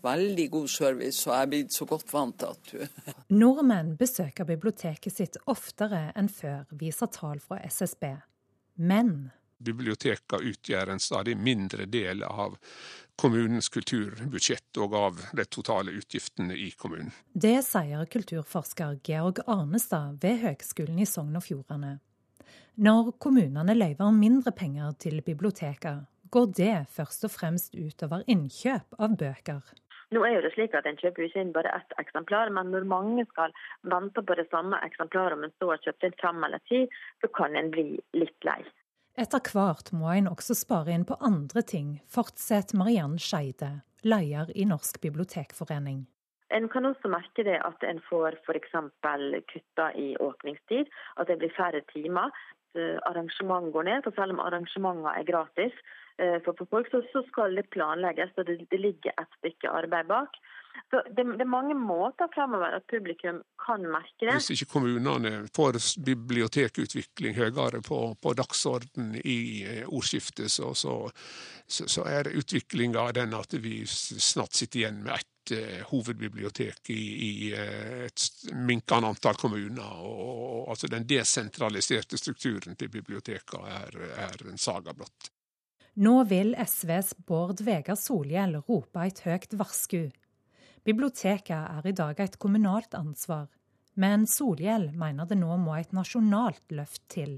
veldig 0.04 0.48
god 0.52 0.67
service, 0.74 1.22
og 1.24 1.32
jeg 1.32 1.46
er 1.46 1.52
blitt 1.54 1.78
så 1.78 1.88
godt 1.88 2.12
vant 2.12 2.36
til 2.41 2.52
at 2.52 2.74
du 2.74 3.13
Nordmenn 3.39 3.94
besøker 3.96 4.50
biblioteket 4.50 5.15
sitt 5.15 5.39
oftere 5.48 6.10
enn 6.20 6.28
før, 6.28 6.65
viser 6.76 7.08
tall 7.15 7.39
fra 7.39 7.62
SSB. 7.63 8.10
Men 8.84 9.32
Bibliotekene 9.62 10.52
utgjør 10.52 10.93
en 10.93 11.02
stadig 11.04 11.38
mindre 11.38 11.86
del 11.86 12.24
av 12.28 12.58
kommunens 13.21 13.69
kulturbudsjett 13.69 14.80
og 14.82 14.95
av 14.97 15.19
de 15.38 15.45
totale 15.45 15.93
utgiftene 15.97 16.56
i 16.58 16.71
kommunen. 16.78 17.12
Det 17.34 17.60
sier 17.67 18.08
kulturforsker 18.10 18.97
Georg 19.06 19.43
Arnestad 19.45 20.17
ved 20.24 20.41
Høgskolen 20.41 21.02
i 21.04 21.10
Sogn 21.10 21.38
og 21.38 21.45
Fjordane. 21.45 22.00
Når 22.82 23.12
kommunene 23.21 23.76
løyver 23.78 24.15
mindre 24.15 24.54
penger 24.58 24.95
til 25.04 25.21
biblioteker, 25.21 26.06
går 26.32 26.52
det 26.58 26.76
først 26.95 27.28
og 27.28 27.34
fremst 27.34 27.76
utover 27.76 28.24
innkjøp 28.32 28.97
av 28.97 29.17
bøker. 29.19 29.62
Nå 30.12 30.24
er 30.28 30.34
jo 30.36 30.43
det 30.43 30.52
slik 30.56 30.74
at 30.76 30.88
En 30.89 30.97
kjøper 31.00 31.28
ikke 31.28 31.43
inn 31.43 31.54
bare 31.56 31.71
ett 31.78 31.93
eksemplar, 32.02 32.50
men 32.52 32.71
når 32.74 32.88
mange 32.88 33.26
skal 33.30 33.54
vente 33.93 34.24
på 34.24 34.36
det 34.39 34.47
samme 34.52 34.80
eksemplaret 34.88 35.38
om 35.38 35.45
en 35.47 35.54
så 35.60 35.69
har 35.71 35.84
kjøpt 35.86 36.08
inn 36.08 36.17
fem 36.24 36.43
eller 36.47 36.63
ti, 36.71 36.82
så 37.24 37.30
kan 37.38 37.56
en 37.56 37.71
bli 37.71 37.86
litt 38.17 38.47
lei. 38.47 38.60
Etter 39.19 39.43
hvert 39.52 39.91
må 39.91 40.08
en 40.13 40.30
også 40.32 40.56
spare 40.56 40.93
inn 40.95 41.04
på 41.08 41.17
andre 41.19 41.62
ting, 41.67 41.97
fortsetter 42.08 42.78
Mariann 42.80 43.17
Skeide, 43.19 43.82
leder 44.08 44.52
i 44.56 44.63
Norsk 44.65 45.02
bibliotekforening. 45.04 46.06
En 46.52 46.67
kan 46.71 46.88
også 46.88 47.12
merke 47.12 47.43
det 47.47 47.58
at 47.63 47.84
en 47.88 48.00
får 48.08 48.39
f.eks. 48.43 48.71
kutta 49.52 49.91
i 50.00 50.15
åpningstid, 50.19 50.88
at 51.19 51.28
det 51.28 51.38
blir 51.39 51.52
færre 51.56 51.84
timer. 51.91 52.32
Arrangement 53.08 53.71
går 53.74 53.84
ned, 53.84 54.04
for 54.04 54.15
selv 54.15 54.36
om 54.36 54.39
arrangementer 54.39 55.12
er 55.12 55.28
gratis 55.28 55.76
eh, 56.17 56.39
for 56.45 56.56
folk, 56.71 56.88
så 56.91 57.24
skal 57.28 57.56
det 57.60 57.67
planlegges, 57.76 58.32
og 58.38 58.47
det 58.47 58.80
ligger 58.80 59.12
et 59.19 59.39
stykke 59.39 59.71
arbeid 59.76 60.08
bak. 60.08 60.39
Så 60.92 61.02
det, 61.16 61.24
det, 61.24 61.42
er 61.46 61.48
mange 61.48 61.76
måter 61.76 62.28
fremover 62.34 62.76
at 62.76 62.88
publikum 62.92 63.40
kan 63.64 63.86
merke 63.88 64.28
det. 64.28 64.34
Hvis 64.42 64.52
ikke 64.58 64.74
kommunene 64.74 65.46
får 65.56 65.80
bibliotekutvikling 66.04 67.38
høyere 67.38 67.80
på, 67.86 68.00
på 68.22 68.34
dagsorden 68.36 69.14
i 69.24 69.40
eh, 69.64 69.86
ordskiftet, 69.88 70.52
så, 70.52 70.74
så, 70.76 70.98
så 71.68 72.06
er 72.12 72.34
utviklinga 72.36 73.08
den 73.16 73.36
at 73.40 73.56
vi 73.64 73.86
snart 73.88 74.60
sitter 74.60 74.84
igjen 74.84 75.00
med 75.06 75.16
ett 75.16 75.54
uh, 75.56 75.82
hovedbibliotek 75.94 76.92
i, 76.92 77.02
i 77.28 77.34
uh, 77.56 78.06
et 78.10 78.28
minkende 78.52 79.14
antall 79.16 79.40
kommuner. 79.40 80.00
Og, 80.04 80.32
og, 80.36 80.64
altså 80.76 80.92
Den 80.92 81.08
desentraliserte 81.08 82.20
strukturen 82.20 82.76
til 82.76 82.92
bibliotekene 82.92 83.78
er, 83.80 84.02
er 84.28 84.50
en 84.52 84.60
saga 84.60 84.92
blott. 84.92 85.32
Nå 86.04 86.22
vil 86.28 86.52
SVs 86.56 87.16
Bård 87.28 87.64
Vegar 87.64 88.00
Solhjell 88.00 88.60
rope 88.68 89.08
et 89.08 89.24
høyt 89.26 89.56
varsku 89.60 90.10
Biblioteket 90.82 91.54
er 91.54 91.86
i 91.86 91.94
dag 91.94 92.17
et 92.24 92.39
kommunalt 92.41 92.96
ansvar, 92.98 93.46
men 94.02 94.24
Solhjell 94.26 94.88
mener 94.98 95.28
det 95.30 95.38
nå 95.38 95.54
må 95.62 95.76
et 95.78 95.91
nasjonalt 95.94 96.74
løft 96.74 97.04
til. 97.12 97.36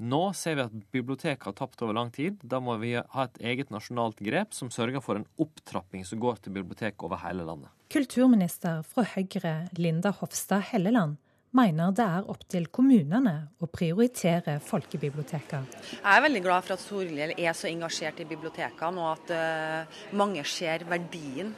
Nå 0.00 0.20
ser 0.32 0.56
vi 0.56 0.64
at 0.64 0.76
biblioteket 0.94 1.44
har 1.44 1.56
tapt 1.58 1.82
over 1.84 1.98
lang 1.98 2.08
tid. 2.14 2.38
Da 2.40 2.56
må 2.56 2.78
vi 2.80 2.94
ha 2.96 3.26
et 3.26 3.36
eget 3.52 3.68
nasjonalt 3.74 4.22
grep 4.24 4.56
som 4.56 4.72
sørger 4.72 5.04
for 5.04 5.20
en 5.20 5.28
opptrapping 5.36 6.06
som 6.08 6.22
går 6.22 6.40
til 6.40 6.56
bibliotek 6.56 7.04
over 7.04 7.20
hele 7.20 7.44
landet. 7.44 7.68
Kulturminister 7.92 8.80
fra 8.88 9.04
Høyre, 9.12 9.66
Linda 9.76 10.14
Hofstad 10.16 10.70
Helleland, 10.70 11.18
mener 11.52 11.92
det 11.92 12.06
er 12.06 12.32
opp 12.32 12.46
til 12.48 12.70
kommunene 12.72 13.50
å 13.60 13.68
prioritere 13.68 14.56
folkebiblioteker. 14.64 15.68
Jeg 15.98 16.12
er 16.16 16.24
veldig 16.24 16.46
glad 16.48 16.64
for 16.64 16.78
at 16.78 16.84
Solhjell 16.86 17.34
er 17.36 17.52
så 17.58 17.68
engasjert 17.68 18.22
i 18.24 18.30
bibliotekene, 18.30 19.04
og 19.04 19.18
at 19.18 19.34
uh, 19.36 20.00
mange 20.16 20.46
ser 20.48 20.88
verdien 20.88 21.52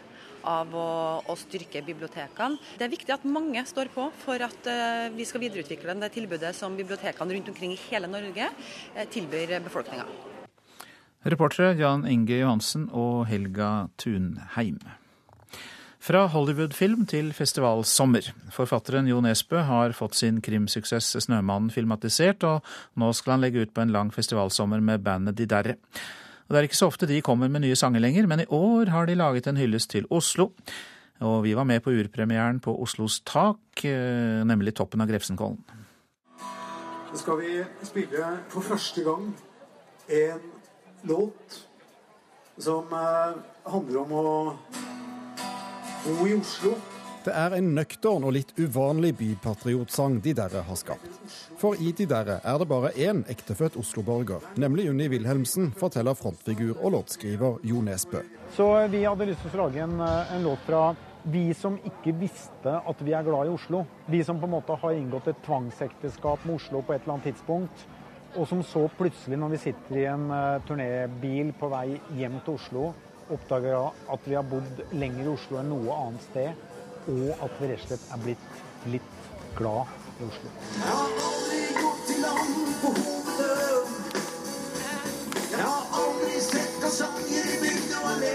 av 0.45 0.75
å, 0.75 0.89
å, 1.27 1.37
styrke 1.39 1.83
bibliotekene. 1.87 2.59
Det 2.79 2.87
er 2.87 2.93
viktig 2.93 3.15
at 3.15 3.27
mange 3.29 3.63
står 3.69 3.93
på 3.95 4.09
for 4.25 4.43
at 4.45 4.71
uh, 4.71 5.09
vi 5.15 5.27
skal 5.29 5.45
videreutvikle 5.45 5.97
det 6.01 6.13
tilbudet 6.15 6.55
som 6.57 6.77
bibliotekene 6.79 7.39
rundt 7.39 7.53
omkring 7.53 7.75
i 7.75 7.83
hele 7.89 8.11
Norge 8.11 8.49
uh, 8.53 9.05
tilbyr 9.13 9.59
befolkninga. 9.65 10.07
Reportere 11.23 11.77
Jan 11.79 12.03
Inge 12.11 12.41
Johansen 12.41 12.89
og 12.91 13.29
Helga 13.31 13.89
Tunheim. 14.03 14.81
Fra 16.03 16.25
Hollywood-film 16.27 17.05
til 17.07 17.29
festivalsommer. 17.31 18.33
Forfatteren 18.51 19.07
Jo 19.07 19.21
Nesbø 19.23 19.61
har 19.69 19.95
fått 19.95 20.17
sin 20.19 20.41
krimsuksess 20.43 21.13
'Snømannen' 21.15 21.71
filmatisert, 21.71 22.43
og 22.43 22.67
nå 22.99 23.13
skal 23.15 23.37
han 23.37 23.45
legge 23.45 23.63
ut 23.63 23.75
på 23.75 23.85
en 23.85 23.95
lang 23.95 24.11
festivalsommer 24.11 24.83
med 24.83 25.05
bandet 25.07 25.39
De 25.39 25.47
Derre. 25.47 25.77
Og 26.47 26.55
Det 26.55 26.59
er 26.59 26.69
ikke 26.69 26.81
så 26.81 26.91
ofte 26.91 27.09
de 27.09 27.23
kommer 27.25 27.49
med 27.49 27.65
nye 27.65 27.77
sanger 27.79 28.01
lenger, 28.01 28.27
men 28.27 28.45
i 28.45 28.51
år 28.51 28.91
har 28.91 29.07
de 29.07 29.15
laget 29.15 29.47
en 29.47 29.57
hyllest 29.57 29.91
til 29.91 30.07
Oslo. 30.11 30.51
Og 31.23 31.43
vi 31.45 31.55
var 31.55 31.65
med 31.65 31.83
på 31.83 31.93
urpremieren 31.95 32.59
på 32.61 32.75
Oslos 32.83 33.21
tak, 33.25 33.85
eh, 33.85 34.43
nemlig 34.45 34.75
toppen 34.75 35.01
av 35.01 35.09
Grefsenkollen. 35.09 35.63
Så 37.13 37.19
skal 37.21 37.39
vi 37.39 37.65
spille 37.85 38.39
for 38.49 38.61
første 38.61 39.05
gang 39.05 39.29
en 40.09 40.41
låt 41.05 41.61
som 42.59 42.91
eh, 42.93 43.39
handler 43.71 44.01
om 44.03 44.13
å 44.13 44.27
bo 46.05 46.27
i 46.27 46.35
Oslo. 46.35 46.75
Det 47.23 47.35
er 47.39 47.55
en 47.55 47.69
nøktern 47.77 48.25
og 48.27 48.35
litt 48.35 48.51
uvanlig 48.59 49.13
bypatriotsang 49.21 50.19
de 50.25 50.35
derre 50.35 50.65
har 50.67 50.79
skapt. 50.79 51.21
For 51.63 51.79
i 51.79 51.93
de 51.95 52.09
derre 52.11 52.41
er 52.43 52.57
det 52.59 52.67
bare 52.67 52.89
én 52.99 53.21
ektefødt 53.31 53.77
Oslo-borger, 53.79 54.43
nemlig 54.59 54.89
Unni 54.91 55.05
Wilhelmsen, 55.13 55.69
forteller 55.79 56.17
frontfigur 56.19 56.73
og 56.81 56.97
låtskriver 56.97 57.61
Jo 57.63 57.85
Nesbø. 57.87 58.19
Så 58.57 58.67
vi 58.91 59.05
hadde 59.07 59.29
lyst 59.29 59.47
til 59.47 59.61
å 59.61 59.69
lage 59.69 59.85
en, 59.85 59.95
eh, 60.01 60.33
en 60.35 60.43
låt 60.43 60.65
fra 60.67 60.97
vi 61.23 61.55
som 61.55 61.77
ikke 61.79 62.17
visste 62.19 62.73
at 62.91 63.05
vi 63.07 63.15
er 63.15 63.23
glad 63.23 63.47
i 63.47 63.55
Oslo. 63.55 63.85
Vi 64.09 64.25
som 64.25 64.41
på 64.41 64.51
en 64.51 64.57
måte 64.57 64.75
har 64.75 64.91
inngått 64.91 65.29
et 65.29 65.43
tvangsekteskap 65.47 66.45
med 66.45 66.57
Oslo 66.57 66.83
på 66.83 66.95
et 66.95 67.03
eller 67.05 67.15
annet 67.15 67.31
tidspunkt. 67.31 67.87
Og 68.37 68.49
som 68.49 68.63
så 68.63 68.91
plutselig, 68.99 69.39
når 69.39 69.51
vi 69.51 69.57
sitter 69.59 69.97
i 69.97 70.05
en 70.07 70.31
uh, 70.31 70.59
turnébil 70.67 71.53
på 71.53 71.71
vei 71.71 72.01
hjem 72.17 72.41
til 72.45 72.55
Oslo, 72.55 72.93
oppdager 73.31 73.93
at 74.11 74.21
vi 74.27 74.35
har 74.35 74.43
bodd 74.43 74.83
lenger 74.93 75.27
i 75.27 75.35
Oslo 75.37 75.59
enn 75.59 75.71
noe 75.71 75.95
annet 75.95 76.23
sted 76.23 76.55
og 77.09 77.43
at 77.43 77.59
vi 77.61 77.71
rett 77.71 77.83
og 77.83 77.89
slett 77.89 78.15
er 78.15 78.23
blitt 78.27 78.89
litt 78.91 79.19
glad 79.55 80.02
i 80.23 80.29
Oslo. 80.31 80.51
Jeg 80.79 80.89
har 80.89 81.15
aldri 81.29 81.61
gått 81.79 82.03
til 82.09 82.21
land 82.23 82.73
på 82.83 82.93
hovedøen. 82.99 83.95
Jeg 85.53 85.65
har 85.67 85.97
aldri 86.03 86.43
sett 86.47 86.77
kastanjer 86.83 87.49
i 87.55 87.63
bygd 87.63 87.97
og 87.99 88.11
allé. 88.15 88.35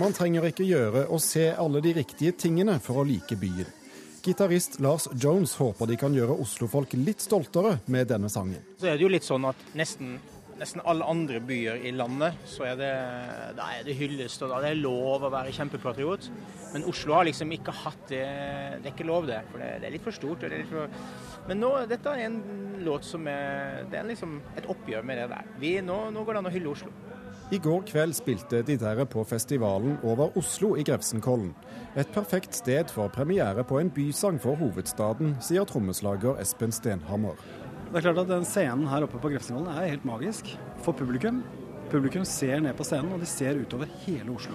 Man 0.00 0.16
trenger 0.16 0.48
ikke 0.48 0.64
gjøre 0.64 1.04
og 1.12 1.20
se 1.22 1.50
alle 1.52 1.82
de 1.84 1.94
riktige 2.00 2.32
tingene 2.32 2.78
for 2.82 3.02
å 3.02 3.06
like 3.06 3.36
byen. 3.40 3.68
Gitarist 4.20 4.76
Lars 4.84 5.06
Jones 5.16 5.54
håper 5.56 5.88
de 5.88 5.96
kan 6.00 6.12
gjøre 6.16 6.36
oslofolk 6.42 6.92
litt 7.00 7.24
stoltere 7.24 7.78
med 7.88 8.10
denne 8.10 8.28
sangen. 8.32 8.60
Så 8.80 8.90
er 8.90 8.98
det 8.98 9.06
jo 9.06 9.12
litt 9.12 9.24
sånn 9.24 9.46
at 9.48 9.60
nesten 9.76 10.18
nesten 10.60 10.82
alle 10.84 11.06
andre 11.08 11.40
byer 11.44 11.80
i 11.88 11.92
landet, 11.96 12.36
så 12.48 12.66
er 12.68 12.78
det, 12.78 12.90
da 13.56 13.68
er 13.78 13.86
det 13.86 13.96
hyllest, 13.96 14.42
og 14.44 14.52
da 14.52 14.60
er 14.60 14.74
det 14.74 14.82
lov 14.82 15.24
å 15.24 15.32
være 15.32 15.54
kjempepatriot. 15.56 16.28
Men 16.74 16.86
Oslo 16.90 17.16
har 17.16 17.26
liksom 17.28 17.52
ikke 17.56 17.74
hatt 17.82 18.02
det. 18.12 18.24
Det 18.80 18.90
er 18.90 18.94
ikke 18.94 19.08
lov, 19.08 19.28
det. 19.30 19.40
For 19.50 19.62
det, 19.62 19.70
det 19.80 19.88
er 19.88 19.96
litt 19.96 20.06
for 20.06 20.16
stort. 20.16 20.44
Litt 20.52 20.68
for... 20.70 20.92
Men 21.48 21.62
nå, 21.64 21.72
dette 21.90 22.12
er 22.12 22.26
en 22.28 22.40
låt 22.84 23.04
som 23.08 23.24
er 23.28 23.86
Det 23.90 23.98
er 23.98 24.06
liksom 24.08 24.38
et 24.56 24.68
oppgjør 24.70 25.06
med 25.06 25.22
det 25.22 25.30
der. 25.32 25.48
Vi, 25.60 25.78
nå, 25.84 26.02
nå 26.14 26.24
går 26.24 26.36
det 26.36 26.44
an 26.44 26.50
å 26.52 26.54
hylle 26.54 26.74
Oslo. 26.74 26.92
I 27.50 27.58
går 27.58 27.80
kveld 27.82 28.14
spilte 28.14 28.60
de 28.62 28.76
der 28.78 29.00
på 29.10 29.24
festivalen 29.26 29.96
Over 30.06 30.36
Oslo 30.38 30.76
i 30.78 30.84
Grefsenkollen. 30.86 31.50
Et 31.98 32.12
perfekt 32.14 32.54
sted 32.54 32.92
for 32.94 33.10
premiere 33.10 33.64
på 33.66 33.80
en 33.80 33.90
bysang 33.90 34.38
for 34.38 34.54
hovedstaden, 34.60 35.34
sier 35.42 35.66
trommeslager 35.66 36.38
Espen 36.38 36.70
Stenhammer. 36.70 37.34
Det 37.90 37.98
er 37.98 38.04
klart 38.04 38.20
at 38.22 38.28
den 38.30 38.44
Scenen 38.46 38.86
her 38.86 39.02
oppe 39.02 39.18
på 39.18 39.32
Grefsenvollen 39.32 39.72
er 39.74 39.88
helt 39.90 40.04
magisk 40.06 40.52
for 40.84 40.94
publikum. 40.94 41.40
Publikum 41.90 42.22
ser 42.22 42.60
ned 42.62 42.76
på 42.78 42.84
scenen, 42.86 43.10
og 43.16 43.18
de 43.18 43.26
ser 43.26 43.58
utover 43.58 43.90
hele 44.04 44.30
Oslo. 44.30 44.54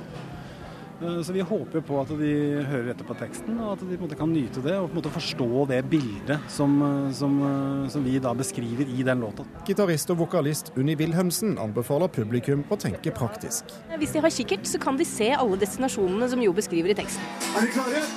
Eh, 1.02 1.18
så 1.20 1.34
vi 1.36 1.44
håper 1.44 1.84
på 1.84 1.98
at 2.00 2.14
de 2.16 2.30
hører 2.64 2.94
etter 2.94 3.04
på 3.04 3.18
teksten, 3.20 3.58
og 3.60 3.74
at 3.74 3.82
de 3.84 3.90
på 3.90 3.98
en 3.98 4.04
måte 4.06 4.20
kan 4.22 4.32
nyte 4.32 4.64
det 4.64 4.78
og 4.80 4.88
på 4.88 4.96
en 4.96 5.00
måte 5.02 5.12
forstå 5.18 5.66
det 5.68 5.82
bildet 5.92 6.46
som, 6.48 6.78
eh, 6.80 7.10
som, 7.18 7.36
eh, 7.44 7.90
som 7.92 8.06
vi 8.08 8.14
da 8.24 8.32
beskriver 8.34 8.88
i 8.88 9.04
den 9.04 9.20
låta. 9.20 9.44
Gitarist 9.68 10.16
og 10.16 10.22
vokalist 10.24 10.72
Unni 10.78 10.96
Wilhelmsen 10.96 11.58
anbefaler 11.60 12.08
publikum 12.08 12.64
å 12.72 12.80
tenke 12.80 13.12
praktisk. 13.12 13.76
Hvis 14.00 14.16
de 14.16 14.24
har 14.24 14.32
kikkert, 14.32 14.64
så 14.64 14.80
kan 14.80 14.96
de 14.96 15.04
se 15.04 15.34
alle 15.36 15.60
destinasjonene 15.60 16.30
som 16.30 16.40
Jo 16.40 16.56
beskriver 16.56 16.96
i 16.96 16.98
teksten. 17.04 17.20
Er 17.52 17.68
dere 17.68 17.76
klare? 17.76 18.08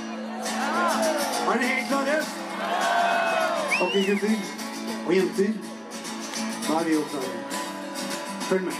Ja! 0.46 0.86
Er 1.50 1.58
dere 1.58 1.74
helt 1.74 1.90
klare? 1.90 2.22
Ok, 3.82 3.94
gutter 4.06 4.67
og 5.08 5.14
jenter. 5.16 5.52
Da 6.68 6.80
er 6.80 6.84
vi 6.84 6.94
jo. 6.94 7.02
Følg 8.48 8.64
med. 8.64 8.72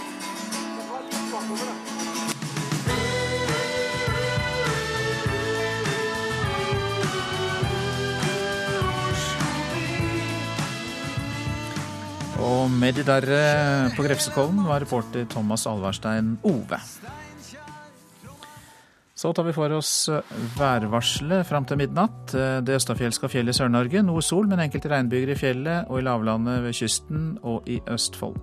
Og 12.39 12.71
med 12.71 12.93
de 12.93 13.03
der 13.03 13.25
eh, 13.35 13.95
på 13.97 14.05
Grefsekollen 14.05 14.61
var 14.67 14.85
reporter 14.85 15.25
Thomas 15.29 15.65
Alvarstein 15.67 16.37
Ove. 16.43 16.79
Så 19.19 19.33
tar 19.35 19.43
vi 19.43 19.51
for 19.51 19.73
oss 19.75 19.93
eh, 20.07 20.35
værvarselet 20.55 21.47
fram 21.47 21.65
til 21.67 21.81
midnatt. 21.81 22.31
Det 22.31 22.61
det 22.63 22.77
østafjelske 22.77 23.27
fjellet 23.27 23.51
i 23.51 23.57
Sør-Norge. 23.57 24.03
Noe 24.05 24.23
sol, 24.23 24.47
men 24.47 24.61
enkelte 24.63 24.91
regnbyger 24.93 25.33
i 25.33 25.35
fjellet 25.39 25.89
og 25.91 25.99
i 25.99 26.05
lavlandet 26.07 26.61
ved 26.63 26.77
kysten 26.77 27.33
og 27.43 27.67
i 27.67 27.81
Østfold. 27.91 28.37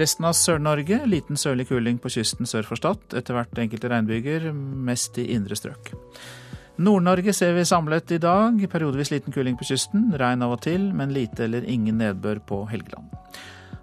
Resten 0.00 0.28
av 0.28 0.36
Sør-Norge 0.38 1.02
liten 1.10 1.36
sørlig 1.36 1.68
kuling 1.68 2.00
på 2.00 2.14
kysten 2.16 2.48
sør 2.48 2.64
for 2.68 2.80
Stad. 2.80 3.04
Etter 3.18 3.36
hvert 3.36 3.60
enkelte 3.60 3.92
regnbyger, 3.92 4.48
mest 4.88 5.20
i 5.20 5.28
indre 5.36 5.58
strøk. 5.58 5.92
Nord-Norge 6.76 7.32
ser 7.36 7.52
vi 7.56 7.68
samlet 7.68 8.16
i 8.16 8.20
dag. 8.22 8.56
Periodevis 8.72 9.12
liten 9.12 9.36
kuling 9.36 9.60
på 9.60 9.68
kysten. 9.68 10.10
Regn 10.16 10.44
av 10.44 10.56
og 10.56 10.62
til, 10.64 10.94
men 10.96 11.12
lite 11.12 11.44
eller 11.44 11.68
ingen 11.68 12.00
nedbør 12.00 12.40
på 12.48 12.64
Helgeland. 12.72 13.12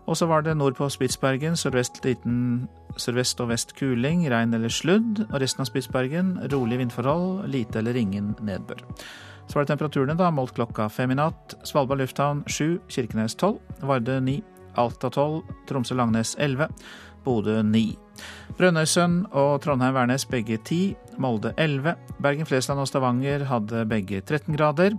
Og 0.06 0.18
så 0.18 0.26
var 0.26 0.42
det 0.42 0.58
nord 0.58 0.76
på 0.78 0.90
Spitsbergen 0.92 1.56
sørvest, 1.58 2.02
liten, 2.06 2.68
sørvest 3.00 3.42
og 3.44 3.52
vest 3.52 3.76
kuling, 3.78 4.26
regn 4.32 4.54
eller 4.56 4.72
sludd. 4.72 5.26
Og 5.30 5.38
resten 5.42 5.64
av 5.64 5.70
Spitsbergen 5.70 6.36
rolig 6.54 6.80
vindforhold, 6.82 7.46
lite 7.52 7.82
eller 7.82 7.98
ingen 8.00 8.34
nedbør. 8.42 8.84
Så 9.48 9.58
var 9.58 9.66
det 9.66 9.74
temperaturene, 9.74 10.18
da. 10.20 10.32
Målt 10.32 10.56
klokka 10.58 10.88
fem 10.92 11.12
i 11.12 11.20
natt. 11.20 11.58
Svalbard 11.68 12.02
lufthavn 12.02 12.44
sju, 12.48 12.80
Kirkenes 12.92 13.36
tolv, 13.40 13.60
Varde 13.84 14.20
ni, 14.24 14.40
Alta 14.80 15.12
tolv, 15.14 15.44
Tromsø-Langnes 15.70 16.36
elleve, 16.42 16.70
Bodø 17.26 17.62
ni. 17.64 17.94
Brønnøysund 18.58 19.32
og 19.34 19.62
Trondheim-Værnes 19.64 20.26
begge 20.30 20.60
ti, 20.66 20.82
Molde 21.22 21.54
11. 21.58 21.96
Bergen-Flesland 22.24 22.82
og 22.82 22.90
Stavanger 22.90 23.46
hadde 23.50 23.86
begge 23.90 24.22
13 24.22 24.56
grader. 24.58 24.98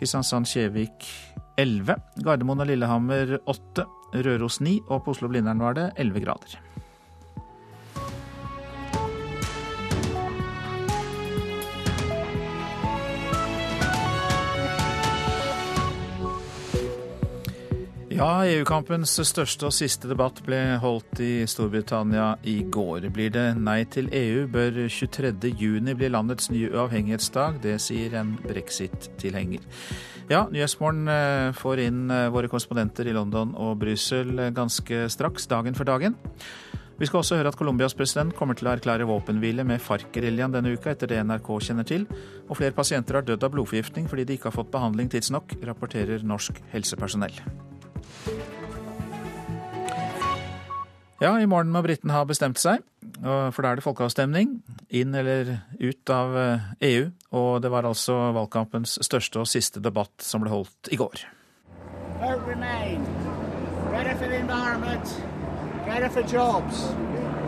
Kristiansand-Kjevik 0.00 1.08
11. 1.60 1.96
Gardermoen 2.24 2.64
og 2.64 2.70
Lillehammer 2.70 3.38
8. 3.44 3.86
Røros 4.24 4.60
9. 4.60 4.78
Og 4.88 5.04
på 5.04 5.14
Oslo-Blindern 5.14 5.60
var 5.62 5.76
det 5.76 5.90
11 6.00 6.24
grader. 6.24 6.56
Ja, 18.10 18.40
EU-kampens 18.42 19.12
største 19.22 19.68
og 19.68 19.74
siste 19.76 20.08
debatt 20.10 20.40
ble 20.42 20.58
holdt 20.82 21.20
i 21.22 21.44
Storbritannia 21.46 22.32
i 22.42 22.56
går. 22.66 23.06
Blir 23.14 23.30
det 23.30 23.44
nei 23.62 23.84
til 23.86 24.08
EU, 24.10 24.48
bør 24.50 24.80
23. 24.90 25.30
juni 25.54 25.94
bli 25.94 26.08
landets 26.10 26.50
nye 26.50 26.72
uavhengighetsdag. 26.74 27.60
Det 27.62 27.76
sier 27.78 28.16
en 28.18 28.32
brexit-tilhenger. 28.42 29.62
Ja, 30.26 30.42
Nyhetsmorgen 30.50 31.06
eh, 31.06 31.52
får 31.54 31.84
inn 31.86 32.02
eh, 32.10 32.26
våre 32.34 32.50
korrespondenter 32.50 33.06
i 33.06 33.14
London 33.14 33.54
og 33.54 33.78
Brussel 33.78 34.34
eh, 34.34 34.52
ganske 34.58 35.06
straks, 35.14 35.46
dagen 35.50 35.78
for 35.78 35.86
dagen. 35.86 36.18
Vi 36.98 37.06
skal 37.06 37.22
også 37.22 37.38
høre 37.38 37.54
at 37.54 37.62
Colombias 37.62 37.94
president 37.94 38.34
kommer 38.34 38.58
til 38.58 38.66
å 38.66 38.74
erklære 38.74 39.06
våpenhvile 39.06 39.62
med 39.62 39.86
FARC-geriljaen 39.86 40.58
denne 40.58 40.74
uka, 40.74 40.96
etter 40.96 41.14
det 41.14 41.22
NRK 41.30 41.54
kjenner 41.70 41.86
til. 41.86 42.10
Og 42.50 42.58
flere 42.58 42.74
pasienter 42.74 43.22
har 43.22 43.30
dødd 43.30 43.46
av 43.46 43.54
blodforgiftning 43.54 44.10
fordi 44.10 44.26
de 44.26 44.38
ikke 44.38 44.50
har 44.50 44.58
fått 44.58 44.74
behandling 44.74 45.14
tidsnok, 45.14 45.60
rapporterer 45.62 46.26
norsk 46.26 46.58
helsepersonell. 46.74 47.38
Ja, 51.20 51.34
i 51.36 51.48
morgen 51.48 51.72
må 51.72 51.82
britene 51.84 52.14
ha 52.16 52.22
bestemt 52.24 52.56
seg, 52.60 52.80
for 53.20 53.60
da 53.60 53.72
er 53.72 53.76
det 53.76 53.84
folkeavstemning. 53.84 54.54
Inn 54.96 55.12
eller 55.14 55.50
ut 55.76 56.12
av 56.14 56.36
EU. 56.80 57.10
Og 57.36 57.50
det 57.60 57.70
var 57.72 57.84
altså 57.84 58.16
valgkampens 58.32 58.96
største 59.04 59.42
og 59.42 59.50
siste 59.50 59.82
debatt 59.84 60.24
som 60.24 60.40
ble 60.40 60.54
holdt 60.54 60.88
i 60.88 60.96
går. 61.00 61.26
Vote 62.20 62.40
Remain. 62.48 63.04
Better 63.90 64.16
for 64.16 64.28
the 64.28 64.40
environment. 64.40 65.06
For 66.12 66.22
jobs. 66.22 66.86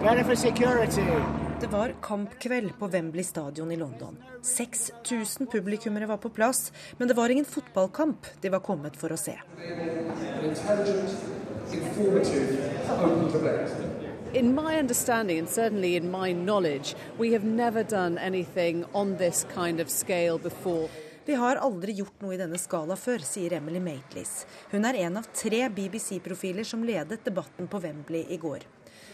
Better 0.02 0.24
for 0.24 0.34
security. 0.34 1.41
Det 1.62 1.68
var 1.68 1.94
kampkveld 2.02 2.78
på 2.78 2.86
Wembley 2.86 3.24
stadion 3.24 3.72
i 3.72 3.76
London. 3.76 4.16
6000 4.42 5.46
publikummere 5.46 6.06
var 6.06 6.16
på 6.16 6.28
plass, 6.28 6.72
men 6.98 7.08
det 7.08 7.14
var 7.14 7.28
ingen 7.28 7.44
fotballkamp 7.44 8.26
de 8.40 8.48
var 8.48 8.60
kommet 8.60 8.96
for 8.96 9.12
å 9.12 9.16
se. 9.16 9.36
In 14.32 14.54
my 14.54 14.74
understanding, 14.78 15.38
and 15.38 15.48
certainly 15.48 15.94
in 15.96 16.10
my 16.10 16.32
knowledge, 16.32 16.96
we 17.18 17.32
have 17.32 17.46
never 17.46 17.84
done 17.84 18.18
anything 18.18 18.84
on 18.92 19.16
this 19.16 19.46
kind 19.54 19.80
of 19.80 19.88
scale 19.88 20.38
before. 20.38 20.88
Vi 21.24 21.34
har 21.34 21.56
aldri 21.56 21.92
gjort 21.92 22.18
noe 22.20 22.34
i 22.34 22.42
denne 22.42 22.58
skala 22.58 22.98
før, 22.98 23.22
sier 23.22 23.60
Emily 23.62 23.78
Maitlis. 23.78 24.46
Hun 24.74 24.84
er 24.84 25.04
en 25.06 25.22
av 25.22 25.30
tre 25.30 25.68
BBC-profiler 25.70 26.66
som 26.66 26.82
ledet 26.82 27.22
debatten 27.24 27.70
på 27.70 27.86
Wembley 27.86 28.26
i 28.34 28.42
går. 28.42 28.66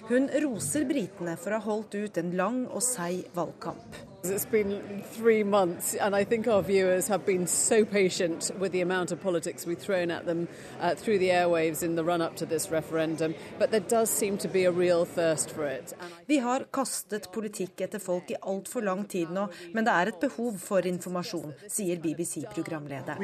Hun 0.07 0.29
roser 0.43 0.87
britene 0.89 1.35
for 1.37 1.53
å 1.53 1.59
ha 1.59 1.67
holdt 1.67 1.99
ut 1.99 2.21
en 2.21 2.37
lang 2.39 2.63
og 2.69 2.85
seig 2.85 3.27
valgkamp. 3.35 4.05
It's 4.25 4.45
been 4.45 5.03
three 5.13 5.45
months, 5.45 5.95
and 5.95 6.15
I 6.15 6.25
think 6.25 6.49
our 6.49 6.61
viewers 6.61 7.07
have 7.07 7.25
been 7.25 7.47
so 7.47 7.85
patient 7.85 8.51
with 8.59 8.73
the 8.73 8.81
amount 8.81 9.13
of 9.13 9.23
politics 9.23 9.65
we've 9.65 9.79
thrown 9.79 10.11
at 10.11 10.27
them 10.27 10.49
uh, 10.81 10.97
through 10.97 11.19
the 11.19 11.29
airwaves 11.29 11.85
in 11.85 11.95
the 11.95 12.03
run 12.03 12.21
up 12.21 12.35
to 12.37 12.47
this 12.47 12.69
referendum. 12.71 13.35
But 13.61 13.71
there 13.71 13.81
does 13.81 14.11
seem 14.11 14.37
to 14.39 14.49
be 14.49 14.65
a 14.65 14.73
real 14.73 15.05
thirst 15.05 15.51
for 15.53 15.67
it. 15.67 15.95
Vi 16.27 16.39
har 16.39 16.65
kastet 16.73 17.31
politikk 17.33 17.81
etter 17.81 17.99
folk 18.03 18.31
i 18.31 18.37
altfor 18.43 18.83
lang 18.83 19.05
tid 19.05 19.31
nå, 19.31 19.49
men 19.73 19.87
det 19.87 19.95
er 19.95 20.11
et 20.11 20.21
behov 20.21 20.59
for 20.59 20.83
informasjon, 20.83 21.55
sier 21.71 22.03
BBC-programleder. 22.03 23.23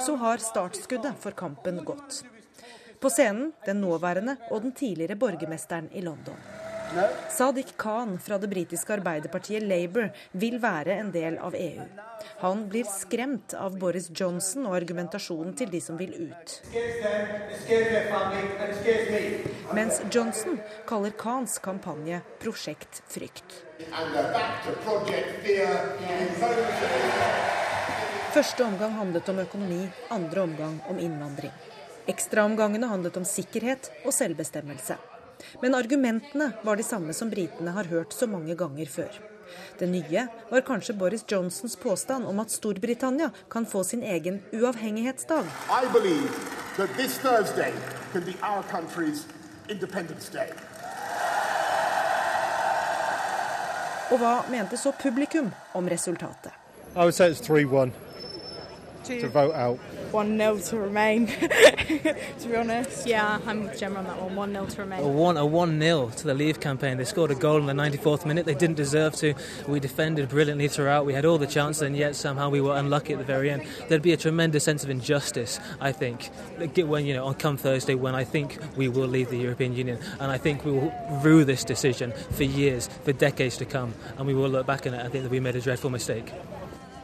Så 0.00 0.16
har 0.16 0.36
startskuddet 0.44 1.14
for 1.18 1.30
kampen 1.30 1.84
gått. 1.84 2.22
På 3.00 3.10
scenen 3.10 3.52
den 3.66 3.80
nåværende 3.80 4.36
og 4.50 4.62
den 4.62 4.72
tidligere 4.72 5.16
borgermesteren 5.16 5.90
i 5.92 6.00
London. 6.00 6.38
Sadiq 7.30 7.74
Khan 7.76 8.18
fra 8.18 8.38
det 8.38 8.48
britiske 8.48 8.92
arbeiderpartiet 8.94 9.62
Labour 9.62 10.10
vil 10.32 10.58
være 10.62 10.94
en 11.00 11.10
del 11.12 11.38
av 11.42 11.54
EU. 11.58 11.82
Han 12.38 12.66
blir 12.70 12.86
skremt 12.88 13.54
av 13.58 13.78
Boris 13.78 14.08
Johnson 14.14 14.68
og 14.70 14.76
argumentasjonen 14.78 15.54
til 15.58 15.70
de 15.72 15.80
som 15.82 15.98
vil 15.98 16.14
ut. 16.30 16.54
Mens 19.74 20.00
Johnson 20.14 20.60
kaller 20.86 21.10
Khans 21.10 21.58
kampanje 21.58 22.20
'Prosjekt 22.40 23.02
frykt'. 23.08 23.62
Første 28.32 28.64
omgang 28.64 28.92
handlet 28.92 29.28
om 29.28 29.38
økonomi, 29.38 29.88
andre 30.10 30.40
omgang 30.40 30.80
om 30.88 30.98
innvandring. 30.98 31.52
Ekstraomgangene 32.06 32.86
handlet 32.86 33.16
om 33.18 33.24
sikkerhet 33.26 33.90
og 34.04 34.12
selvbestemmelse. 34.14 34.94
Men 35.62 35.74
argumentene 35.74 36.52
var 36.62 36.78
de 36.78 36.84
samme 36.86 37.14
som 37.14 37.30
britene 37.30 37.72
har 37.74 37.88
hørt 37.90 38.14
så 38.14 38.28
mange 38.30 38.54
ganger 38.54 38.86
før. 38.86 39.10
Det 39.78 39.88
nye 39.90 40.26
var 40.50 40.64
kanskje 40.66 40.94
Boris 40.98 41.24
Johnsons 41.28 41.76
påstand 41.76 42.26
om 42.26 42.38
at 42.42 42.50
Storbritannia 42.50 43.30
kan 43.50 43.66
få 43.66 43.84
sin 43.84 44.02
egen 44.02 44.40
uavhengighetsdag. 44.52 45.50
Og 54.10 54.18
hva 54.22 54.34
mente 54.50 54.78
så 54.78 54.94
publikum 55.02 55.50
om 55.74 55.88
resultatet? 55.90 56.52
I 56.94 57.04
would 57.04 57.14
say 57.14 57.30
it's 57.30 57.40
3-1. 57.40 57.92
to, 59.06 59.20
to 59.20 59.28
vote 59.28 59.54
out. 59.54 59.78
One 60.12 60.36
nil 60.36 60.58
to 60.60 60.76
remain. 60.78 61.26
to 61.26 62.16
be 62.48 62.56
honest, 62.56 63.06
yeah, 63.06 63.40
I'm 63.46 63.64
with 63.64 63.78
Gemma 63.78 63.98
on 63.98 64.04
that 64.04 64.20
one. 64.20 64.36
One 64.36 64.52
nil 64.52 64.66
to 64.66 64.80
remain. 64.80 65.02
A 65.02 65.08
one 65.08 65.36
a 65.36 65.44
one 65.44 65.78
nil 65.78 66.10
to 66.10 66.26
the 66.26 66.34
Leave 66.34 66.60
campaign. 66.60 66.96
They 66.96 67.04
scored 67.04 67.30
a 67.30 67.34
goal 67.34 67.58
in 67.58 67.66
the 67.66 67.72
94th 67.72 68.24
minute. 68.24 68.46
They 68.46 68.54
didn't 68.54 68.76
deserve 68.76 69.14
to. 69.16 69.34
We 69.66 69.80
defended 69.80 70.28
brilliantly 70.28 70.68
throughout. 70.68 71.06
We 71.06 71.12
had 71.12 71.24
all 71.24 71.38
the 71.38 71.46
chances, 71.46 71.82
and 71.82 71.96
yet 71.96 72.16
somehow 72.16 72.50
we 72.50 72.60
were 72.60 72.76
unlucky 72.76 73.12
at 73.12 73.18
the 73.18 73.24
very 73.24 73.50
end. 73.50 73.62
There'd 73.88 74.02
be 74.02 74.12
a 74.12 74.16
tremendous 74.16 74.64
sense 74.64 74.84
of 74.84 74.90
injustice, 74.90 75.60
I 75.80 75.92
think, 75.92 76.30
when 76.76 77.04
you 77.04 77.14
know 77.14 77.26
on 77.26 77.34
come 77.34 77.56
Thursday 77.56 77.94
when 77.94 78.14
I 78.14 78.24
think 78.24 78.58
we 78.76 78.88
will 78.88 79.08
leave 79.08 79.30
the 79.30 79.38
European 79.38 79.74
Union, 79.74 79.98
and 80.20 80.30
I 80.30 80.38
think 80.38 80.64
we 80.64 80.72
will 80.72 80.92
rue 81.22 81.44
this 81.44 81.64
decision 81.64 82.12
for 82.12 82.44
years, 82.44 82.88
for 83.04 83.12
decades 83.12 83.56
to 83.58 83.64
come, 83.64 83.94
and 84.18 84.26
we 84.26 84.34
will 84.34 84.48
look 84.48 84.66
back 84.66 84.86
on 84.86 84.94
it 84.94 85.00
and 85.00 85.12
think 85.12 85.24
that 85.24 85.30
we 85.30 85.40
made 85.40 85.56
a 85.56 85.60
dreadful 85.60 85.90
mistake. 85.90 86.32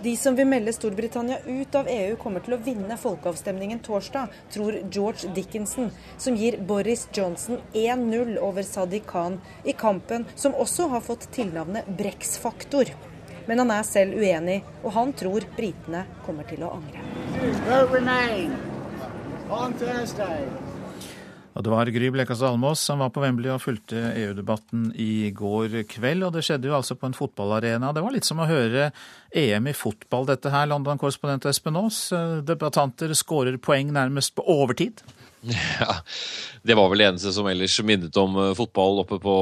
De 0.02 0.16
som 0.16 0.34
vil 0.36 0.46
melde 0.46 0.72
Storbritannia 0.72 1.38
ut 1.46 1.74
av 1.74 1.86
EU, 1.88 2.16
kommer 2.18 2.42
til 2.42 2.56
å 2.56 2.58
vinne 2.58 2.96
folkeavstemningen 2.98 3.78
torsdag, 3.86 4.32
tror 4.50 4.80
George 4.90 5.30
Dickinson, 5.36 5.92
som 6.18 6.34
gir 6.34 6.56
Boris 6.66 7.04
Johnson 7.14 7.60
1-0 7.72 8.34
over 8.42 8.66
Sadiq 8.66 9.06
Khan 9.06 9.38
i 9.62 9.76
kampen 9.78 10.26
som 10.34 10.56
også 10.58 10.88
har 10.90 11.04
fått 11.06 11.28
tilnavnet 11.36 11.86
Brex-faktor. 11.86 12.90
Men 13.46 13.62
han 13.62 13.70
er 13.76 13.86
selv 13.86 14.18
uenig, 14.18 14.58
og 14.82 14.90
han 14.98 15.14
tror 15.14 15.46
britene 15.54 16.02
kommer 16.26 16.50
til 16.50 16.66
å 16.66 16.74
angre. 16.80 16.98
Og 21.52 21.64
Det 21.64 21.72
var 21.72 21.90
Gry 21.92 22.08
Blekastad 22.12 22.54
Almås 22.54 22.80
som 22.80 23.02
var 23.02 23.10
på 23.12 23.20
Wembley 23.20 23.50
og 23.52 23.60
fulgte 23.60 24.00
EU-debatten 24.16 24.90
i 24.96 25.30
går 25.36 25.82
kveld. 25.90 26.24
Og 26.24 26.32
det 26.36 26.44
skjedde 26.46 26.70
jo 26.70 26.76
altså 26.78 26.96
på 26.96 27.10
en 27.10 27.16
fotballarena. 27.16 27.92
Det 27.92 28.04
var 28.04 28.14
litt 28.14 28.28
som 28.28 28.40
å 28.40 28.48
høre 28.48 28.88
EM 29.36 29.68
i 29.68 29.76
fotball, 29.76 30.28
dette 30.28 30.52
her, 30.52 30.70
London-korrespondent 30.72 31.48
Espen 31.50 31.76
Aas. 31.80 32.06
Debattanter 32.48 33.12
skårer 33.16 33.60
poeng 33.60 33.92
nærmest 33.92 34.34
på 34.36 34.46
overtid. 34.48 35.04
Ja, 35.42 35.96
Det 36.62 36.76
var 36.78 36.86
vel 36.92 37.00
det 37.02 37.06
eneste 37.08 37.32
som 37.34 37.46
ellers 37.50 37.74
minnet 37.82 38.14
om 38.20 38.36
eh, 38.38 38.52
fotball 38.54 39.00
oppe 39.02 39.16
på, 39.18 39.32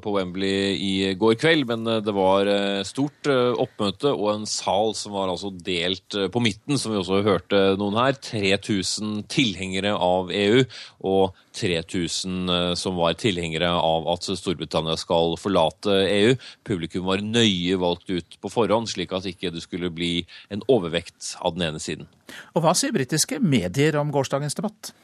på, 0.00 0.12
Wembley 0.14 0.78
i 0.80 0.92
går 1.20 1.34
kveld. 1.40 1.66
Men 1.68 1.84
eh, 1.84 1.98
det 2.04 2.14
var 2.16 2.48
eh, 2.48 2.80
stort 2.88 3.28
oppmøte 3.28 4.14
og 4.14 4.30
en 4.32 4.46
sal 4.48 4.94
som 4.96 5.12
var 5.18 5.28
altså 5.28 5.50
delt 5.52 6.16
på 6.32 6.40
midten, 6.40 6.80
som 6.80 6.94
vi 6.94 7.00
også 7.02 7.20
hørte 7.26 7.60
noen 7.80 7.98
her. 8.00 8.16
3000 8.16 9.26
tilhengere 9.28 9.92
av 9.92 10.32
EU 10.32 10.62
og 11.04 11.36
3000 11.60 12.76
som 12.78 12.96
var 12.96 13.18
tilhengere 13.20 13.68
av 13.74 14.06
at 14.12 14.30
Storbritannia 14.38 14.96
skal 15.00 15.36
forlate 15.40 15.98
EU. 16.06 16.32
Publikum 16.64 17.04
var 17.10 17.24
nøye 17.24 17.76
valgt 17.80 18.08
ut 18.08 18.38
på 18.40 18.52
forhånd, 18.52 18.88
slik 18.88 19.12
at 19.16 19.28
ikke 19.28 19.52
det 19.52 19.64
skulle 19.66 19.92
bli 19.92 20.22
en 20.48 20.64
overvekt 20.72 21.34
av 21.42 21.58
den 21.58 21.68
ene 21.68 21.82
siden. 21.82 22.08
Og 22.54 22.64
Hva 22.64 22.72
sier 22.78 22.94
britiske 22.94 23.42
medier 23.42 23.98
om 24.00 24.14
gårsdagens 24.14 24.56
debatt? 24.56 24.94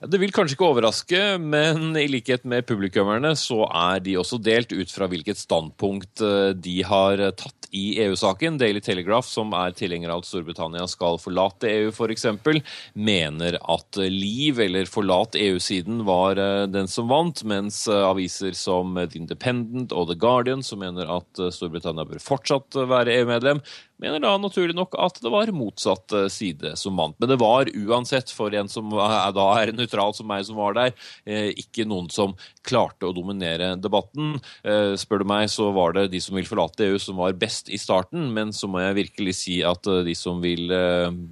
Det 0.00 0.16
vil 0.16 0.30
kanskje 0.32 0.54
ikke 0.56 0.64
overraske, 0.64 1.18
men 1.44 1.90
i 2.00 2.06
likhet 2.08 2.46
med 2.48 2.64
publikummerne 2.64 3.34
så 3.36 3.66
er 3.68 3.98
de 4.00 4.14
også 4.16 4.38
delt 4.40 4.70
ut 4.72 4.88
fra 4.88 5.04
hvilket 5.12 5.36
standpunkt 5.36 6.22
eh, 6.24 6.54
de 6.56 6.78
har 6.88 7.20
tatt 7.36 7.68
i 7.76 7.98
EU-saken. 8.06 8.56
Daily 8.56 8.80
Telegraph, 8.80 9.28
som 9.28 9.52
er 9.52 9.76
tilhenger 9.76 10.08
av 10.08 10.22
at 10.22 10.30
Storbritannia 10.30 10.86
skal 10.88 11.20
forlate 11.20 11.68
EU 11.68 11.92
f.eks., 11.92 12.24
mener 12.96 13.58
at 13.60 14.00
Liv, 14.00 14.62
eller 14.64 14.88
Forlat 14.88 15.36
EU-siden, 15.36 16.00
var 16.08 16.40
eh, 16.40 16.64
den 16.72 16.88
som 16.88 17.12
vant, 17.12 17.44
mens 17.44 17.82
eh, 17.84 18.00
aviser 18.00 18.56
som 18.56 18.96
The 18.96 19.20
Independent 19.20 19.92
og 19.92 20.08
The 20.08 20.16
Guardian, 20.16 20.64
som 20.64 20.80
mener 20.80 21.12
at 21.12 21.44
Storbritannia 21.52 22.08
bør 22.08 22.24
fortsatt 22.24 22.80
være 22.88 23.20
EU-medlem, 23.20 23.60
mener 24.00 24.22
da 24.22 24.34
naturlig 24.40 24.76
nok 24.76 24.96
at 25.00 25.20
det 25.22 25.32
var 25.32 25.52
motsatt 25.54 26.14
eh, 26.16 26.28
side 26.32 26.74
som 26.80 26.98
vant. 26.98 27.16
Men 27.20 27.32
det 27.32 27.38
var 27.40 27.70
uansett, 27.70 28.32
for 28.34 28.54
en 28.56 28.70
som 28.70 28.90
da 28.90 29.46
er 29.60 29.74
nøytral 29.76 30.14
som 30.16 30.28
meg 30.30 30.46
som 30.48 30.58
var 30.60 30.76
der, 30.78 30.94
eh, 31.28 31.50
ikke 31.60 31.86
noen 31.88 32.10
som 32.12 32.34
klarte 32.66 33.08
å 33.08 33.14
dominere 33.16 33.74
debatten. 33.80 34.38
Eh, 34.64 34.96
spør 35.00 35.24
du 35.24 35.30
meg, 35.30 35.48
så 35.52 35.70
var 35.76 35.96
det 35.96 36.08
de 36.14 36.22
som 36.22 36.38
vil 36.38 36.48
forlate 36.48 36.88
EU 36.88 37.00
som 37.02 37.20
var 37.20 37.36
best 37.40 37.70
i 37.72 37.80
starten, 37.80 38.30
men 38.34 38.54
så 38.56 38.70
må 38.70 38.82
jeg 38.84 38.98
virkelig 39.02 39.36
si 39.42 39.60
at 39.66 39.86
de 40.06 40.14
som 40.18 40.40
vil 40.42 40.70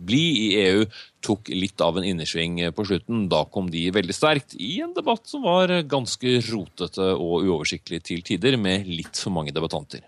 bli 0.09 0.24
i 0.48 0.48
EU, 0.68 0.85
tok 1.24 1.50
litt 1.50 1.81
av 1.85 1.98
en 1.98 2.07
innersving 2.07 2.61
på 2.74 2.87
slutten. 2.87 3.26
Da 3.31 3.44
kom 3.50 3.70
de 3.72 3.88
veldig 3.94 4.14
sterkt 4.14 4.57
i 4.59 4.78
en 4.85 4.94
debatt 4.96 5.26
som 5.28 5.44
var 5.46 5.72
ganske 5.88 6.38
rotete 6.48 7.11
og 7.14 7.46
uoversiktlig 7.46 8.02
til 8.07 8.24
tider, 8.26 8.59
med 8.59 8.87
litt 8.88 9.18
for 9.18 9.35
mange 9.35 9.54
debattanter. 9.54 10.04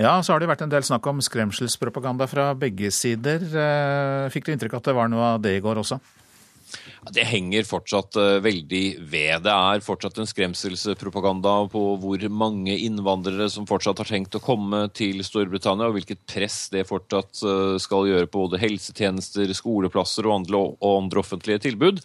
Ja, 0.00 0.16
så 0.22 0.34
har 0.34 0.42
det 0.42 0.50
vært 0.50 0.64
en 0.66 0.72
del 0.72 0.86
snakk 0.86 1.06
om 1.10 1.22
skremselspropaganda 1.22 2.26
fra 2.30 2.48
begge 2.58 2.90
sider. 2.94 3.44
Eh, 3.44 4.30
fikk 4.34 4.48
du 4.48 4.54
inntrykk 4.54 4.74
av 4.74 4.82
at 4.82 4.90
det 4.90 4.98
var 4.98 5.10
noe 5.10 5.34
av 5.36 5.42
det 5.44 5.56
i 5.58 5.62
går 5.64 5.82
også? 5.84 6.00
Det 7.12 7.24
henger 7.28 7.66
fortsatt 7.68 8.16
eh, 8.16 8.38
veldig 8.44 8.84
ved. 9.10 9.44
Det 9.44 9.52
er 9.52 9.82
fortsatt 9.84 10.18
en 10.20 10.28
skremselspropaganda 10.28 11.56
på 11.72 11.82
hvor 12.00 12.24
mange 12.32 12.76
innvandrere 12.86 13.50
som 13.52 13.66
fortsatt 13.68 14.00
har 14.00 14.08
tenkt 14.08 14.38
å 14.38 14.42
komme 14.42 14.86
til 14.96 15.20
Storbritannia, 15.26 15.90
og 15.90 15.98
hvilket 15.98 16.22
press 16.30 16.68
det 16.72 16.86
fortsatt 16.88 17.42
eh, 17.44 17.74
skal 17.82 18.08
gjøre 18.08 18.30
på 18.30 18.46
både 18.46 18.62
helsetjenester, 18.62 19.52
skoleplasser 19.56 20.28
og 20.30 20.38
andre, 20.40 21.20
offentlige 21.20 21.66
tilbud. 21.68 22.00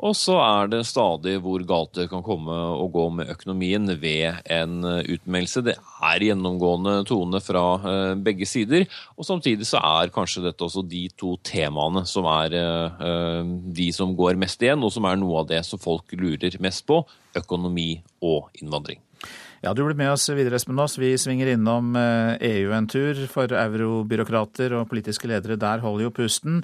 Og 0.00 0.14
så 0.16 0.36
er 0.40 0.70
det 0.72 0.80
stadig 0.88 1.34
hvor 1.44 1.60
galt 1.68 1.92
det 1.98 2.06
kan 2.08 2.22
komme 2.24 2.54
å 2.72 2.86
gå 2.92 3.04
med 3.18 3.28
økonomien 3.34 3.84
ved 4.00 4.40
en 4.48 4.78
eh, 4.86 5.02
utmeldelse. 5.16 5.62
Det 5.66 5.74
er 5.76 6.24
gjennomgående 6.24 7.02
tone 7.08 7.40
fra 7.44 7.64
eh, 7.76 8.12
begge 8.24 8.48
sider. 8.48 8.86
Og 9.20 9.28
samtidig 9.28 9.68
så 9.68 9.82
er 9.84 10.12
kanskje 10.14 10.46
dette 10.46 10.64
også 10.64 10.86
de 10.88 11.04
to 11.20 11.34
temaene 11.44 12.06
som 12.08 12.28
er 12.32 12.56
eh, 12.56 13.50
de 13.80 13.90
som 13.92 14.14
går 14.16 14.40
mest 14.40 14.64
igjen, 14.64 14.80
og 14.80 14.94
som 14.94 15.08
er 15.08 15.20
noe 15.20 15.42
av 15.42 15.50
det 15.50 15.60
som 15.68 15.80
folk 15.82 16.16
lurer 16.16 16.56
mest 16.64 16.86
på. 16.88 17.02
Økonomi 17.36 17.92
og 18.24 18.48
innvandring. 18.62 19.02
Ja, 19.60 19.74
Du 19.76 19.82
blir 19.84 19.98
med 19.98 20.08
oss 20.14 20.24
videre, 20.32 20.56
Espen 20.56 20.80
Aas. 20.80 20.96
Vi 20.96 21.12
svinger 21.20 21.52
innom 21.52 21.92
EU 21.92 22.72
en 22.72 22.88
tur, 22.88 23.20
for 23.28 23.52
eurobyråkrater 23.52 24.72
og 24.78 24.88
politiske 24.88 25.28
ledere 25.28 25.60
der 25.60 25.84
holder 25.84 26.06
jo 26.06 26.14
pusten. 26.16 26.62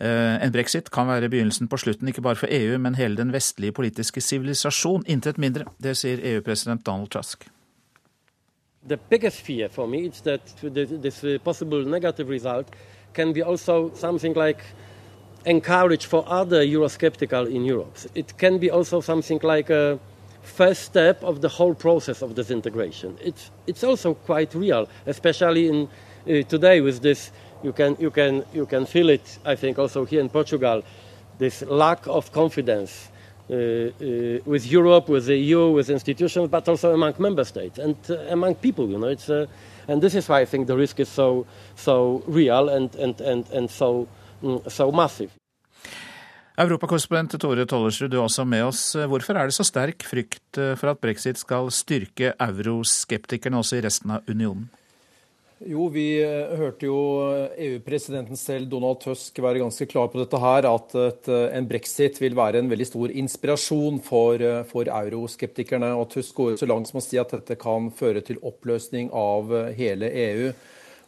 Eh, 0.00 0.44
en 0.44 0.52
brexit 0.52 0.90
kan 0.90 1.08
være 1.08 1.28
begynnelsen 1.28 1.68
på 1.68 1.76
slutten, 1.76 2.08
ikke 2.08 2.22
bare 2.22 2.36
for 2.36 2.46
EU, 2.50 2.78
men 2.78 2.94
hele 2.94 3.16
den 3.16 3.32
vestlige 3.32 3.72
politiske 3.72 4.20
sivilisasjon. 4.20 5.04
Intet 5.06 5.38
mindre. 5.38 5.64
Det 5.82 5.96
sier 5.96 6.22
EU-president 6.22 6.86
Donald 6.86 7.10
Tusk. 7.10 7.48
The 8.88 8.96
biggest 8.96 9.40
fear 9.40 9.68
for 9.68 9.86
me 9.86 9.98
is 9.98 10.20
that 10.20 10.40
this 11.02 11.24
possible 11.44 11.84
negative 11.90 12.30
result 12.30 12.66
can 13.14 13.34
be 13.34 13.42
also 13.44 13.90
something 13.94 14.36
like 14.36 14.64
encourage 15.44 16.06
for 16.06 16.24
other 16.28 16.62
Eurosceptical 16.62 17.46
in 17.46 17.64
Europe. 17.64 17.98
It 18.14 18.38
can 18.38 18.58
be 18.60 18.70
also 18.70 19.00
something 19.00 19.40
like 19.42 19.70
a 19.70 19.98
first 20.42 20.82
step 20.82 21.22
of 21.22 21.40
the 21.40 21.48
whole 21.48 21.74
process 21.74 22.22
of 22.22 22.34
disintegration. 22.34 23.16
It's, 23.20 23.50
it's 23.66 23.84
also 23.84 24.14
quite 24.14 24.54
real, 24.54 24.88
especially 25.06 25.68
in, 25.68 25.88
uh, 26.26 26.42
today 26.48 26.80
with 26.80 27.02
this 27.02 27.32
you 27.62 27.72
can, 27.72 27.96
you, 27.98 28.10
can, 28.10 28.44
you 28.52 28.66
can 28.66 28.86
feel 28.86 29.10
it, 29.10 29.38
I 29.44 29.56
think, 29.56 29.78
also 29.78 30.04
here 30.04 30.20
in 30.20 30.28
Portugal, 30.28 30.82
this 31.38 31.62
lack 31.62 32.06
of 32.06 32.32
confidence 32.32 33.08
uh, 33.50 33.54
uh, 33.54 34.38
with 34.44 34.66
Europe, 34.66 35.08
with 35.08 35.26
the 35.26 35.36
EU, 35.36 35.72
with 35.72 35.90
institutions, 35.90 36.48
but 36.50 36.68
also 36.68 36.92
among 36.92 37.14
member 37.18 37.44
states 37.44 37.78
and 37.78 37.96
uh, 38.10 38.16
among 38.30 38.54
people. 38.56 38.88
You 38.88 38.98
know, 38.98 39.08
it's, 39.08 39.30
uh, 39.30 39.46
and 39.88 40.02
this 40.02 40.14
is 40.14 40.28
why 40.28 40.40
I 40.40 40.44
think 40.44 40.66
the 40.66 40.76
risk 40.76 41.00
is 41.00 41.08
so, 41.08 41.46
so 41.74 42.22
real 42.26 42.68
and, 42.68 42.94
and, 42.96 43.20
and, 43.20 43.48
and 43.50 43.70
so, 43.70 44.06
mm, 44.42 44.70
so 44.70 44.92
massive. 44.92 45.30
Europakorrespondent 46.58 47.38
Tore 47.40 47.64
Tollersrud, 47.70 48.10
du 48.10 48.18
er 48.18 48.24
også 48.26 48.44
med 48.44 48.64
oss. 48.66 48.80
Hvorfor 48.92 49.38
er 49.38 49.46
det 49.46 49.54
så 49.54 49.64
sterk 49.64 50.02
frykt 50.02 50.58
uh, 50.58 50.74
for 50.74 50.90
at 50.90 50.98
brexit 50.98 51.38
skal 51.38 51.70
styrke 51.70 52.32
euroskeptikerne 52.34 53.62
også 53.62 53.78
i 53.78 53.84
resten 53.86 54.10
av 54.10 54.26
unionen? 54.26 54.66
Jo, 55.66 55.88
vi 55.90 56.20
eh, 56.22 56.52
hørte 56.54 56.86
jo 56.86 56.98
EU-presidenten 57.58 58.36
eh, 58.36 58.38
e 58.38 58.40
selv, 58.40 58.68
Donald 58.70 59.00
Tusk, 59.02 59.40
være 59.42 59.58
ganske 59.58 59.88
klar 59.90 60.06
på 60.12 60.20
dette 60.20 60.38
her, 60.38 60.68
at 60.70 60.94
et, 60.94 61.30
eh, 61.34 61.46
en 61.58 61.66
brexit 61.66 62.20
vil 62.22 62.36
være 62.38 62.60
en 62.62 62.70
veldig 62.70 62.86
stor 62.86 63.10
inspirasjon 63.10 63.98
for, 64.06 64.44
for 64.70 64.90
euroskeptikerne. 65.00 65.90
Og 65.98 66.12
Tusk 66.14 66.38
går 66.38 66.60
så 66.60 66.68
langt 66.70 66.92
som 66.92 67.00
å 67.00 67.02
si 67.02 67.18
at 67.18 67.34
dette 67.34 67.58
kan 67.58 67.90
føre 67.90 68.22
til 68.22 68.38
oppløsning 68.38 69.10
av 69.10 69.50
hele 69.74 70.12
EU. 70.28 70.46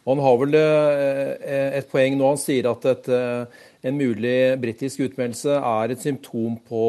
Og 0.03 0.11
han 0.17 0.25
har 0.25 0.37
vel 0.41 0.59
et 0.59 1.89
poeng 1.93 2.19
nå. 2.19 2.33
Han 2.33 2.41
sier 2.41 2.67
at 2.73 2.89
et, 2.89 3.09
en 3.87 3.99
mulig 3.99 4.37
britisk 4.59 5.05
utmeldelse 5.05 5.61
er 5.61 5.93
et 5.93 6.03
symptom 6.03 6.57
på 6.67 6.85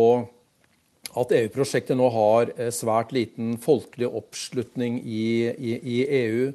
at 1.13 1.35
EU-prosjektet 1.37 1.95
nå 2.01 2.09
har 2.11 2.55
svært 2.75 3.13
liten 3.15 3.59
folkelig 3.61 4.09
oppslutning 4.09 5.03
i, 5.05 5.27
i, 5.53 5.77
i 5.77 5.99
EU. 6.25 6.47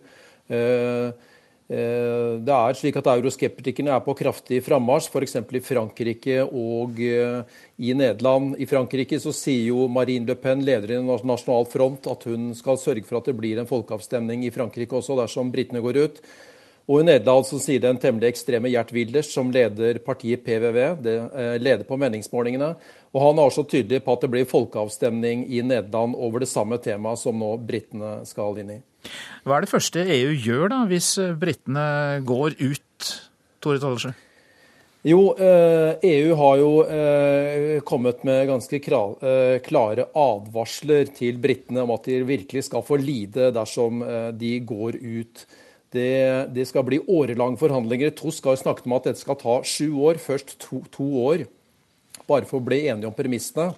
Eh, 0.47 1.07
eh, 1.67 2.33
det 2.39 2.55
er 2.55 2.77
slik 2.79 2.97
at 2.99 3.09
Euroskeptikerne 3.11 3.91
er 3.91 4.03
på 4.05 4.15
kraftig 4.17 4.61
frammarsj, 4.65 5.09
f.eks. 5.11 5.37
i 5.43 5.63
Frankrike 5.63 6.41
og 6.47 6.99
eh, 7.03 7.41
i 7.77 7.93
Nederland. 7.97 8.55
I 8.59 8.67
Frankrike 8.69 9.19
så 9.23 9.35
sier 9.35 9.69
jo 9.73 9.87
Marine 9.91 10.29
Le 10.29 10.37
Pen, 10.39 10.63
leder 10.65 10.95
i 10.95 11.01
Nasjonal 11.03 11.67
Front, 11.71 12.07
at 12.11 12.27
hun 12.29 12.53
skal 12.57 12.79
sørge 12.81 13.07
for 13.07 13.19
at 13.19 13.31
det 13.31 13.37
blir 13.39 13.59
en 13.59 13.69
folkeavstemning 13.69 14.47
i 14.47 14.53
Frankrike 14.55 14.95
også, 14.99 15.19
dersom 15.19 15.51
britene 15.53 15.83
går 15.83 16.05
ut. 16.05 16.21
Og 16.87 17.01
i 17.01 17.03
Nederland 17.03 17.43
så 17.43 17.57
sier 17.59 17.81
den 17.83 17.97
temmelig 17.99 18.29
ekstreme 18.29 18.69
Gjert 18.71 18.93
Wilders, 18.95 19.27
som 19.33 19.49
leder 19.51 19.97
partiet 20.05 20.45
PVV, 20.45 20.77
det 21.03 21.15
leder 21.59 21.83
på 21.83 21.97
meningsmålingene. 21.99 22.69
Og 23.11 23.23
han 23.25 23.41
er 23.41 23.49
også 23.49 23.65
tydelig 23.67 23.99
på 24.05 24.15
at 24.15 24.23
det 24.23 24.29
blir 24.31 24.47
folkeavstemning 24.47 25.43
i 25.51 25.59
Nederland 25.67 26.15
over 26.15 26.45
det 26.45 26.47
samme 26.47 26.79
temaet 26.79 27.19
som 27.19 27.35
nå 27.35 27.57
britene 27.59 28.21
skal 28.29 28.63
inn 28.63 28.77
i. 28.77 28.79
Hva 29.47 29.61
er 29.61 29.63
det 29.63 29.71
første 29.71 30.01
EU 30.03 30.31
gjør 30.43 30.71
da, 30.73 30.77
hvis 30.89 31.13
britene 31.39 31.83
går 32.27 32.57
ut, 32.59 33.11
Tore 33.63 33.79
Tollersjø? 33.79 34.11
Jo, 35.07 35.19
EU 35.37 35.45
eh, 35.45 36.01
e 36.03 36.35
har 36.35 36.55
jo 36.59 36.71
eh, 36.83 37.77
kommet 37.87 38.25
med 38.27 38.49
ganske 38.49 38.79
eh, 38.81 39.59
klare 39.63 40.07
advarsler 40.11 41.07
til 41.15 41.39
britene 41.39 41.85
om 41.85 41.93
at 41.95 42.09
de 42.09 42.25
virkelig 42.27 42.65
skal 42.67 42.83
få 42.83 42.97
lide 42.99 43.53
dersom 43.55 44.03
de 44.35 44.51
går 44.67 44.99
ut. 44.99 45.45
Det, 45.95 46.51
det 46.51 46.67
skal 46.67 46.83
bli 46.83 46.99
årelange 47.07 47.61
forhandlinger. 47.61 48.17
Tosk 48.19 48.51
har 48.51 48.59
snakket 48.59 48.89
om 48.89 48.97
at 48.97 49.07
dette 49.07 49.23
skal 49.23 49.39
ta 49.39 49.61
sju 49.63 49.95
år, 50.09 50.19
først 50.19 50.57
to, 50.59 50.81
to 50.91 51.07
år. 51.23 51.47
Bare 52.27 52.49
for 52.49 52.59
å 52.59 52.67
bli 52.67 52.83
enige 52.89 53.07
om 53.07 53.15
premissene. 53.15 53.71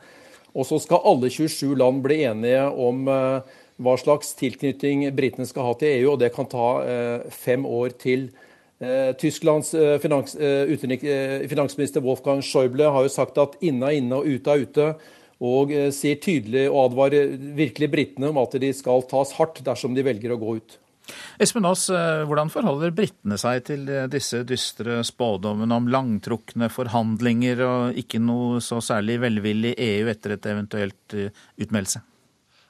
Og 0.57 0.65
så 0.65 0.79
skal 0.81 1.05
alle 1.05 1.29
27 1.29 1.77
land 1.77 2.01
bli 2.01 2.23
enige 2.25 2.65
om 2.73 3.05
hva 3.79 3.95
slags 3.99 4.35
tilknytning 4.39 5.07
britene 5.15 5.47
skal 5.47 5.69
ha 5.69 5.73
til 5.79 5.93
EU, 5.95 6.13
og 6.13 6.21
det 6.21 6.33
kan 6.35 6.47
ta 6.51 6.67
fem 7.31 7.63
år 7.65 7.95
til. 8.01 8.29
Eh, 8.79 9.13
Tysklands 9.19 9.73
eh, 9.73 9.99
finans, 9.99 10.35
eh, 10.35 11.47
finansminister 11.47 12.01
Wolfgang 12.01 12.41
Schäuble 12.41 12.83
har 12.83 13.03
jo 13.03 13.09
sagt 13.11 13.37
at 13.37 13.57
inne 13.59 13.89
er 13.89 13.99
inne 13.99 14.21
og 14.21 14.27
ute 14.27 14.53
er 14.53 14.63
ute. 14.63 14.91
Og 15.39 15.71
sier 15.95 16.17
tydelig 16.19 16.65
og 16.67 16.89
advarer 16.89 17.29
virkelig 17.55 17.87
britene 17.93 18.27
om 18.27 18.41
at 18.41 18.57
de 18.59 18.73
skal 18.75 19.05
tas 19.07 19.31
hardt 19.37 19.61
dersom 19.63 19.93
de 19.95 20.03
velger 20.03 20.33
å 20.35 20.37
gå 20.41 20.55
ut. 20.57 20.75
Espen 21.39 21.63
Aas, 21.63 21.85
hvordan 22.27 22.51
forholder 22.51 22.91
britene 22.91 23.37
seg 23.39 23.63
til 23.69 23.87
disse 24.11 24.41
dystre 24.43 24.99
spådommene 25.07 25.79
om 25.79 25.87
langtrukne 25.87 26.67
forhandlinger 26.67 27.63
og 27.69 28.03
ikke 28.03 28.19
noe 28.19 28.59
så 28.59 28.81
særlig 28.83 29.15
velvillig 29.23 29.77
EU 29.79 30.11
etter 30.11 30.35
et 30.35 30.51
eventuelt 30.51 31.15
utmeldelse? 31.55 32.03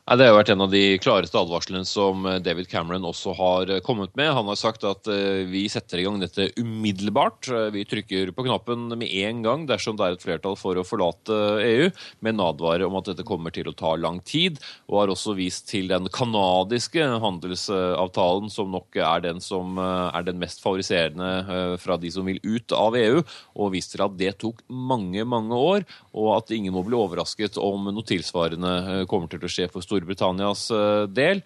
Det 0.10 0.26
har 0.26 0.34
vært 0.34 0.50
en 0.50 0.64
av 0.66 0.72
de 0.74 0.98
klareste 0.98 1.38
advarslene 1.38 1.86
som 1.86 2.24
eh, 2.26 2.40
David 2.42 2.66
Cameron 2.72 3.04
også 3.06 3.36
har 3.38 3.70
eh, 3.70 3.82
kommet 3.86 4.16
med. 4.18 4.32
Han 4.34 4.48
har 4.50 4.58
sagt 4.58 4.82
at 4.88 5.06
eh, 5.06 5.44
vi 5.46 5.68
setter 5.70 6.02
i 6.02 6.06
gang 6.08 6.18
dette 6.18 6.48
umiddelbart. 6.58 7.46
Vi 7.76 7.84
trykker 7.86 8.32
på 8.34 8.46
knappen 8.48 8.88
med 8.98 9.06
en 9.06 9.44
gang 9.46 9.68
dersom 9.70 10.00
det 10.00 10.08
er 10.08 10.18
et 10.18 10.26
flertall 10.26 10.58
for 10.58 10.80
å 10.82 10.86
forlate 10.88 11.38
EU, 11.62 11.92
med 12.26 12.34
en 12.34 12.42
advarer 12.48 12.88
om 12.88 12.98
at 12.98 13.12
dette 13.12 13.26
kommer 13.28 13.54
til 13.54 13.70
å 13.70 13.76
ta 13.78 13.92
lang 14.02 14.18
tid, 14.26 14.58
og 14.90 15.04
har 15.04 15.14
også 15.14 15.36
vist 15.38 15.68
til 15.70 15.92
den 15.92 16.10
canadiske 16.10 17.06
handelsavtalen, 17.22 18.50
som 18.50 18.74
nok 18.74 18.98
er 18.98 19.28
den 19.28 19.44
som 19.46 19.78
er 19.78 20.26
den 20.26 20.42
mest 20.42 20.64
favoriserende 20.64 21.78
fra 21.82 22.00
de 22.02 22.10
som 22.14 22.26
vil 22.26 22.42
ut 22.42 22.74
av 22.74 22.98
EU, 22.98 23.22
og 23.62 23.74
vist 23.76 23.94
til 23.94 24.06
at 24.08 24.18
det 24.18 24.34
tok 24.42 24.66
mange, 24.74 25.22
mange 25.22 25.54
år, 25.54 25.86
og 26.18 26.34
at 26.40 26.56
ingen 26.56 26.74
må 26.74 26.82
bli 26.88 26.98
overrasket 26.98 27.62
om 27.62 27.92
noe 27.94 28.10
tilsvarende 28.10 29.06
kommer 29.12 29.30
til 29.30 29.46
å 29.46 29.54
skje 29.54 29.70
for 29.70 29.86
Storbritannia 29.86 29.99
Storbritannias 30.00 30.70
eh, 30.72 31.04
del. 31.12 31.44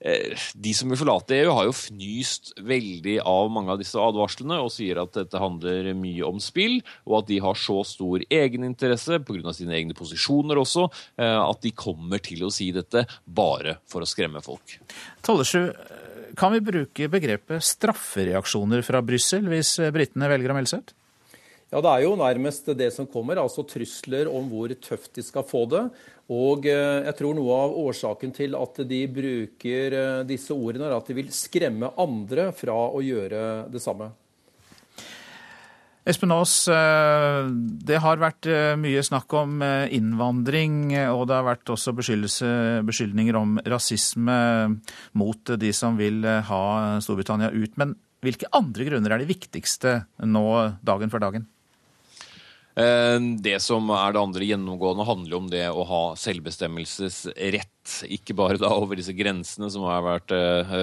Eh, 0.00 0.36
de 0.54 0.72
som 0.76 0.90
vil 0.92 0.98
forlate 1.00 1.38
EU, 1.38 1.50
har 1.56 1.68
jo 1.68 1.76
fnyst 1.76 2.52
veldig 2.60 3.16
av 3.24 3.48
mange 3.52 3.72
av 3.72 3.80
disse 3.80 3.96
advarslene 4.00 4.58
og 4.60 4.68
sier 4.74 5.00
at 5.00 5.14
dette 5.16 5.40
handler 5.40 5.88
mye 5.96 6.26
om 6.28 6.40
spill, 6.42 6.82
og 7.08 7.22
at 7.22 7.30
de 7.30 7.40
har 7.40 7.56
så 7.56 7.80
stor 7.88 8.24
egeninteresse 8.28 9.22
pga. 9.24 9.54
sine 9.56 9.74
egne 9.78 9.96
posisjoner 9.96 10.60
også, 10.60 10.90
eh, 11.18 11.40
at 11.40 11.62
de 11.62 11.72
kommer 11.72 12.20
til 12.20 12.44
å 12.44 12.52
si 12.52 12.70
dette 12.72 13.06
bare 13.24 13.78
for 13.88 14.02
å 14.02 14.08
skremme 14.08 14.44
folk. 14.44 14.78
Tollesju, 15.22 15.72
kan 16.36 16.52
vi 16.52 16.60
bruke 16.60 17.08
begrepet 17.08 17.64
straffereaksjoner 17.64 18.84
fra 18.84 19.00
Brussel 19.00 19.48
hvis 19.48 19.78
britene 19.92 20.28
velger 20.28 20.52
å 20.52 20.54
melde 20.58 20.74
seg 20.74 20.84
ut? 20.84 20.94
Ja, 21.72 21.80
Det 21.80 21.90
er 21.90 22.02
jo 22.04 22.14
nærmest 22.14 22.68
det 22.78 22.92
som 22.94 23.08
kommer, 23.10 23.40
altså 23.42 23.64
trusler 23.66 24.28
om 24.30 24.46
hvor 24.48 24.70
tøft 24.78 25.16
de 25.18 25.22
skal 25.26 25.42
få 25.42 25.64
det. 25.66 25.82
Og 26.34 26.66
eh, 26.66 27.06
jeg 27.06 27.14
tror 27.20 27.36
noe 27.38 27.56
av 27.68 27.74
årsaken 27.86 28.32
til 28.34 28.56
at 28.58 28.80
de 28.88 29.00
bruker 29.06 29.94
eh, 29.94 30.22
disse 30.26 30.54
ordene, 30.54 30.88
er 30.88 30.96
at 30.96 31.10
de 31.10 31.18
vil 31.20 31.28
skremme 31.34 31.92
andre 32.02 32.48
fra 32.56 32.74
å 32.74 33.02
gjøre 33.04 33.42
det 33.70 33.82
samme. 33.82 34.10
Espen 36.06 36.34
Aas, 36.34 36.54
eh, 36.70 37.46
det 37.86 38.00
har 38.02 38.22
vært 38.22 38.46
mye 38.78 39.02
snakk 39.06 39.38
om 39.38 39.62
innvandring, 39.62 40.94
og 41.14 41.24
det 41.30 41.38
har 41.38 41.46
vært 41.46 41.74
også 41.74 41.94
beskyldninger 41.94 43.38
om 43.38 43.56
rasisme 43.66 44.38
mot 45.18 45.56
de 45.62 45.72
som 45.74 45.98
vil 45.98 46.26
ha 46.26 46.62
Storbritannia 47.02 47.54
ut. 47.54 47.74
Men 47.78 47.94
hvilke 48.26 48.50
andre 48.54 48.86
grunner 48.86 49.14
er 49.14 49.22
de 49.22 49.30
viktigste 49.30 50.00
nå 50.26 50.46
dagen 50.86 51.10
for 51.12 51.22
dagen? 51.22 51.46
Eh, 52.76 53.18
det 53.40 53.56
som 53.64 53.88
er 53.94 54.12
det 54.12 54.20
andre 54.20 54.48
gjennomgående, 54.50 55.06
handler 55.08 55.38
om 55.38 55.48
det 55.52 55.64
å 55.70 55.84
ha 55.88 56.02
selvbestemmelsesrett. 56.20 57.72
Ikke 58.12 58.36
bare 58.36 58.60
da 58.60 58.68
over 58.74 58.98
disse 58.98 59.14
grensene 59.16 59.70
som 59.72 59.86
har 59.86 60.02
vært 60.02 60.32
uh, 60.34 60.74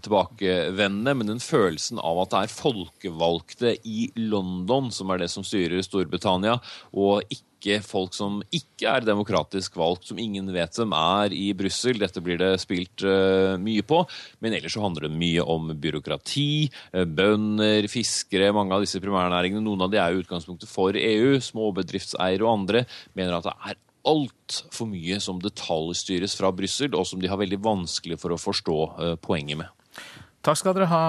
tilbakevendende, 0.00 1.14
men 1.18 1.32
den 1.32 1.42
følelsen 1.42 1.98
av 1.98 2.22
at 2.22 2.32
det 2.32 2.42
er 2.44 2.54
folkevalgte 2.54 3.74
i 3.82 4.06
London 4.14 4.92
som 4.94 5.10
er 5.10 5.24
det 5.24 5.30
som 5.32 5.44
styrer 5.44 5.82
Storbritannia, 5.82 6.60
og 6.94 7.26
ikke 7.26 7.49
ikke 7.60 7.80
folk 7.84 8.16
som 8.16 8.38
ikke 8.48 8.88
er 8.88 9.04
demokratisk 9.04 9.76
valgt, 9.76 10.08
som 10.08 10.18
ingen 10.18 10.48
vet 10.54 10.72
hvem 10.80 10.94
er 10.96 11.34
i 11.36 11.50
Brussel. 11.56 12.00
Dette 12.00 12.22
blir 12.24 12.40
det 12.40 12.54
spilt 12.62 13.04
uh, 13.04 13.60
mye 13.60 13.84
på. 13.84 14.00
Men 14.40 14.56
ellers 14.56 14.74
så 14.74 14.84
handler 14.84 15.06
det 15.06 15.20
mye 15.20 15.44
om 15.44 15.68
byråkrati, 15.76 16.70
uh, 16.96 17.04
bønder, 17.04 17.88
fiskere, 17.92 18.52
mange 18.56 18.74
av 18.74 18.86
disse 18.86 19.02
primærnæringene. 19.02 19.62
Noen 19.64 19.84
av 19.84 19.92
de 19.92 20.00
er 20.00 20.14
jo 20.14 20.24
utgangspunktet 20.24 20.70
for 20.70 20.96
EU. 20.96 21.36
Småbedriftseiere 21.44 22.46
og 22.46 22.54
andre 22.54 22.86
mener 23.12 23.36
at 23.36 23.50
det 23.50 23.56
er 23.68 23.80
altfor 24.10 24.88
mye 24.88 25.18
som 25.20 25.42
detaljstyres 25.44 26.32
fra 26.38 26.48
Brussel, 26.56 26.96
og 26.96 27.04
som 27.04 27.20
de 27.20 27.28
har 27.28 27.40
veldig 27.40 27.60
vanskelig 27.60 28.16
for 28.22 28.32
å 28.32 28.40
forstå 28.40 28.78
uh, 28.96 29.14
poenget 29.20 29.60
med. 29.60 29.79
Takk 30.40 30.56
skal 30.56 30.76
dere 30.76 30.88
ha, 30.88 31.02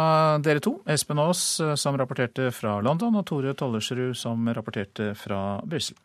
dere 0.44 0.60
to. 0.64 0.82
Espen 0.92 1.22
Aas, 1.24 1.46
som 1.80 1.96
rapporterte 2.00 2.50
fra 2.52 2.82
London, 2.84 3.16
og 3.16 3.28
Tore 3.30 3.56
Tollersrud, 3.56 4.12
som 4.20 4.50
rapporterte 4.52 5.14
fra 5.16 5.62
Brussel. 5.64 5.96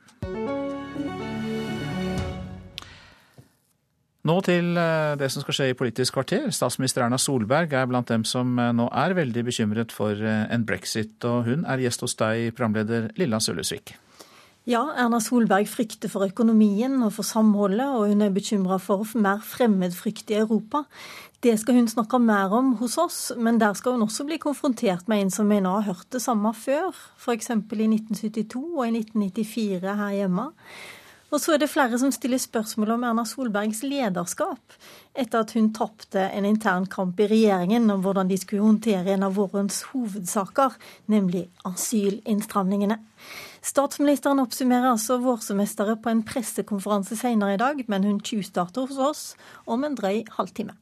Nå 4.27 4.41
til 4.43 4.75
eh, 4.81 5.15
det 5.21 5.29
som 5.31 5.45
skal 5.45 5.55
skje 5.55 5.69
i 5.71 5.77
Politisk 5.79 6.17
kvarter. 6.17 6.49
Statsminister 6.55 7.05
Erna 7.05 7.19
Solberg 7.21 7.75
er 7.77 7.87
blant 7.87 8.11
dem 8.11 8.25
som 8.27 8.57
eh, 8.59 8.73
nå 8.75 8.89
er 8.91 9.15
veldig 9.15 9.45
bekymret 9.47 9.95
for 9.95 10.19
eh, 10.19 10.47
en 10.51 10.67
brexit. 10.67 11.15
Og 11.29 11.47
hun 11.47 11.63
er 11.69 11.85
gjest 11.85 12.03
hos 12.03 12.19
deg, 12.19 12.51
programleder 12.57 13.13
Lilla 13.21 13.39
Sølhusvik. 13.43 13.95
Ja, 14.67 14.81
Erna 14.99 15.21
Solberg 15.23 15.69
frykter 15.71 16.11
for 16.11 16.27
økonomien 16.27 16.97
og 17.07 17.13
for 17.15 17.27
samholdet, 17.27 17.87
og 17.87 18.09
hun 18.11 18.25
er 18.27 18.33
bekymra 18.35 18.81
for 18.83 19.07
mer 19.15 19.39
fremmedfrykt 19.47 20.33
i 20.35 20.41
Europa. 20.41 20.81
Det 21.39 21.53
skal 21.61 21.79
hun 21.79 21.87
snakke 21.87 22.19
mer 22.19 22.51
om 22.51 22.73
hos 22.81 22.97
oss, 22.99 23.21
men 23.39 23.61
der 23.63 23.79
skal 23.79 23.95
hun 23.95 24.03
også 24.09 24.27
bli 24.27 24.41
konfrontert 24.43 25.07
med 25.07 25.23
en 25.23 25.31
som 25.31 25.47
mener 25.47 25.71
å 25.71 25.77
ha 25.79 25.93
hørt 25.93 26.11
det 26.11 26.25
samme 26.25 26.51
før, 26.51 26.91
f.eks. 27.15 27.53
i 27.55 27.89
1972 27.93 28.65
og 28.65 28.83
i 28.89 28.91
1994 29.05 29.97
her 30.03 30.19
hjemme. 30.19 30.51
Og 31.31 31.39
så 31.43 31.55
er 31.55 31.63
det 31.63 31.71
flere 31.71 32.03
som 32.03 32.11
stiller 32.11 32.43
spørsmål 32.43 32.97
om 32.99 33.07
Erna 33.07 33.23
Solbergs 33.23 33.87
lederskap, 33.87 34.79
etter 35.15 35.47
at 35.47 35.55
hun 35.55 35.71
tapte 35.79 36.27
en 36.27 36.47
intern 36.47 36.91
kamp 36.91 37.23
i 37.23 37.31
regjeringen 37.31 37.87
om 37.95 38.03
hvordan 38.03 38.27
de 38.27 38.43
skulle 38.43 38.67
håndtere 38.67 39.15
en 39.15 39.31
av 39.31 39.39
vårens 39.39 39.85
hovedsaker, 39.93 40.75
nemlig 41.07 41.47
asylinnstramningene. 41.71 43.05
Statsministeren 43.67 44.39
oppsummerer 44.39 44.93
altså 44.93 45.17
vårsemesteret 45.19 45.99
på 46.03 46.11
en 46.13 46.23
pressekonferanse 46.27 47.17
senere 47.19 47.57
i 47.57 47.61
dag, 47.61 47.81
men 47.91 48.05
hun 48.07 48.21
tjuvstarter 48.23 48.87
hos 48.87 48.99
oss 49.03 49.23
om 49.67 49.83
en 49.85 49.97
drøy 49.99 50.23
halvtime. 50.37 50.77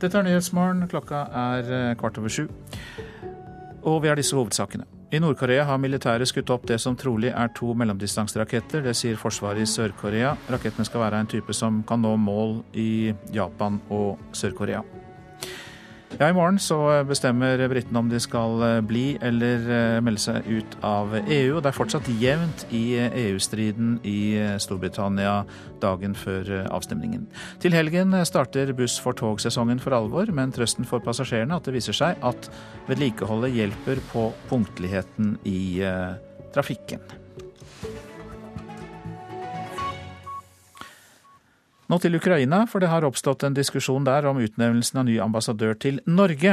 Dette 0.00 0.16
er 0.16 0.26
Nyhetsmorgen. 0.26 0.88
Klokka 0.90 1.26
er 1.36 1.70
eh, 1.76 1.92
kvart 2.00 2.18
over 2.18 2.32
sju. 2.32 2.48
Og 3.86 4.00
vi 4.02 4.10
har 4.10 4.18
disse 4.18 4.34
hovedsakene. 4.36 4.88
I 5.10 5.18
Nord-Korea 5.22 5.64
har 5.66 5.78
militæret 5.82 6.30
skutt 6.30 6.50
opp 6.54 6.66
det 6.70 6.78
som 6.82 6.96
trolig 6.98 7.30
er 7.30 7.50
to 7.54 7.72
mellomdistanseraketter. 7.74 8.82
Det 8.86 8.94
sier 8.98 9.18
Forsvaret 9.20 9.62
i 9.62 9.70
Sør-Korea. 9.70 10.34
Rakettene 10.50 10.86
skal 10.86 11.04
være 11.04 11.22
en 11.22 11.30
type 11.30 11.54
som 11.54 11.82
kan 11.86 12.02
nå 12.02 12.16
mål 12.18 12.60
i 12.78 13.12
Japan 13.34 13.80
og 13.90 14.18
Sør-Korea. 14.34 14.82
Ja, 16.18 16.26
I 16.28 16.34
morgen 16.34 16.58
så 16.58 16.76
bestemmer 17.06 17.60
britene 17.70 18.00
om 18.02 18.08
de 18.10 18.18
skal 18.20 18.62
eh, 18.66 18.80
bli 18.82 19.04
eller 19.22 19.68
eh, 19.70 19.98
melde 20.02 20.20
seg 20.20 20.48
ut 20.48 20.74
av 20.84 21.14
EU. 21.20 21.54
og 21.54 21.62
Det 21.62 21.70
er 21.70 21.76
fortsatt 21.76 22.10
jevnt 22.18 22.64
i 22.74 22.82
EU-striden 22.98 23.92
eh, 24.00 24.10
e 24.10 24.10
i 24.10 24.58
Storbritannia 24.60 25.36
dagen 25.80 26.18
før 26.18 26.50
avstemningen. 26.66 27.28
Til 27.62 27.78
helgen 27.78 28.18
starter 28.26 28.74
buss 28.74 28.98
for 29.00 29.14
togsesongen 29.16 29.78
for 29.80 29.94
alvor, 29.94 30.34
men 30.34 30.50
trøsten 30.52 30.88
for 30.88 31.04
passasjerene 31.04 31.56
at 31.56 31.70
det 31.70 31.78
viser 31.78 31.96
seg 31.96 32.18
at 32.26 32.50
vedlikeholdet 32.90 33.54
hjelper 33.54 34.02
på 34.10 34.28
punktligheten 34.50 35.36
i 35.46 35.78
trafikken. 36.50 37.19
Nå 41.90 41.96
til 41.98 42.14
Ukraina, 42.14 42.60
for 42.70 42.78
det 42.78 42.86
har 42.92 43.02
oppstått 43.02 43.42
en 43.42 43.54
diskusjon 43.56 44.04
der 44.06 44.22
om 44.30 44.38
utnevnelsen 44.38 45.00
av 45.00 45.08
ny 45.08 45.16
ambassadør 45.18 45.72
til 45.74 45.96
Norge. 46.06 46.52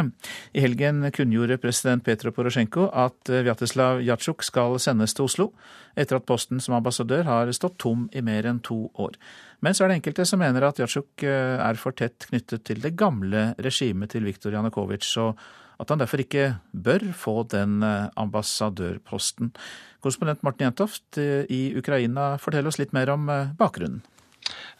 I 0.57 0.63
helgen 0.63 1.05
kunngjorde 1.13 1.59
president 1.61 2.01
Petro 2.01 2.31
Porosjenko 2.33 2.87
at 2.89 3.29
Vjatislav 3.29 4.01
Jatsjuk 4.01 4.41
skal 4.47 4.79
sendes 4.81 5.13
til 5.13 5.27
Oslo, 5.27 5.47
etter 5.93 6.17
at 6.17 6.25
posten 6.25 6.57
som 6.63 6.79
ambassadør 6.79 7.29
har 7.29 7.53
stått 7.53 7.77
tom 7.85 8.07
i 8.17 8.25
mer 8.25 8.49
enn 8.49 8.63
to 8.65 8.79
år. 8.97 9.13
Men 9.61 9.77
så 9.77 9.85
er 9.85 9.93
det 9.93 9.99
enkelte 9.99 10.25
som 10.25 10.41
mener 10.41 10.65
at 10.65 10.81
Jatsjuk 10.81 11.27
eh, 11.29 11.61
er 11.61 11.77
for 11.77 11.93
tett 11.93 12.25
knyttet 12.31 12.65
til 12.65 12.81
det 12.81 12.95
gamle 12.97 13.51
regimet 13.61 14.15
til 14.17 14.25
Viktor 14.25 14.57
Janukovitsj, 14.57 15.13
og 15.21 15.47
at 15.77 15.93
han 15.93 16.01
derfor 16.01 16.25
ikke 16.25 16.49
bør 16.73 17.11
få 17.13 17.37
den 17.53 17.83
eh, 17.85 18.09
ambassadørposten. 18.17 19.53
Korrespondent 20.01 20.41
Morten 20.41 20.65
Jentoft 20.65 21.21
eh, 21.21 21.45
i 21.45 21.67
Ukraina, 21.77 22.31
fortell 22.41 22.73
oss 22.73 22.81
litt 22.81 22.97
mer 22.97 23.13
om 23.13 23.29
bakgrunnen. 23.61 24.01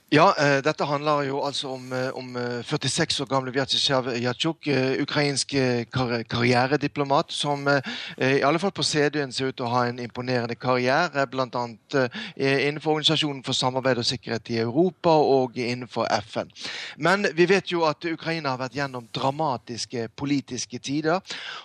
Ja, 0.07 0.29
uh, 0.39 0.61
dette 0.63 0.85
handler 0.87 1.25
jo 1.27 1.41
altså 1.43 1.73
om, 1.75 1.89
uh, 1.91 2.15
om 2.15 2.37
46 2.63 3.19
år 3.19 3.27
gamle 3.27 3.51
Vjatsjisjav 3.51 4.05
Jatsjuk, 4.15 4.69
uh, 4.71 4.93
ukrainsk 5.03 5.51
kar 5.91 6.21
karrierediplomat, 6.31 7.33
som 7.35 7.67
i 7.67 8.39
alle 8.45 8.59
fall 8.59 8.71
på 8.71 8.85
CD-en 8.87 9.33
ser 9.35 9.51
ut 9.51 9.57
til 9.59 9.65
å 9.67 9.71
ha 9.73 9.81
en 9.89 9.99
imponerende 9.99 10.55
karriere, 10.55 11.25
bl.a. 11.27 11.63
innenfor 12.37 12.93
Organisasjonen 12.93 13.43
for 13.43 13.57
samarbeid 13.57 13.99
og 13.99 14.07
sikkerhet 14.07 14.51
i 14.53 14.61
Europa 14.61 15.11
og 15.11 15.57
innenfor 15.59 16.07
FN. 16.23 16.51
Men 17.03 17.27
vi 17.35 17.47
vet 17.49 17.71
jo 17.71 17.83
at 17.87 18.07
Ukraina 18.07 18.53
har 18.53 18.61
vært 18.61 18.77
gjennom 18.79 19.09
dramatiske 19.15 20.07
politiske 20.15 20.79
tider. 20.79 21.19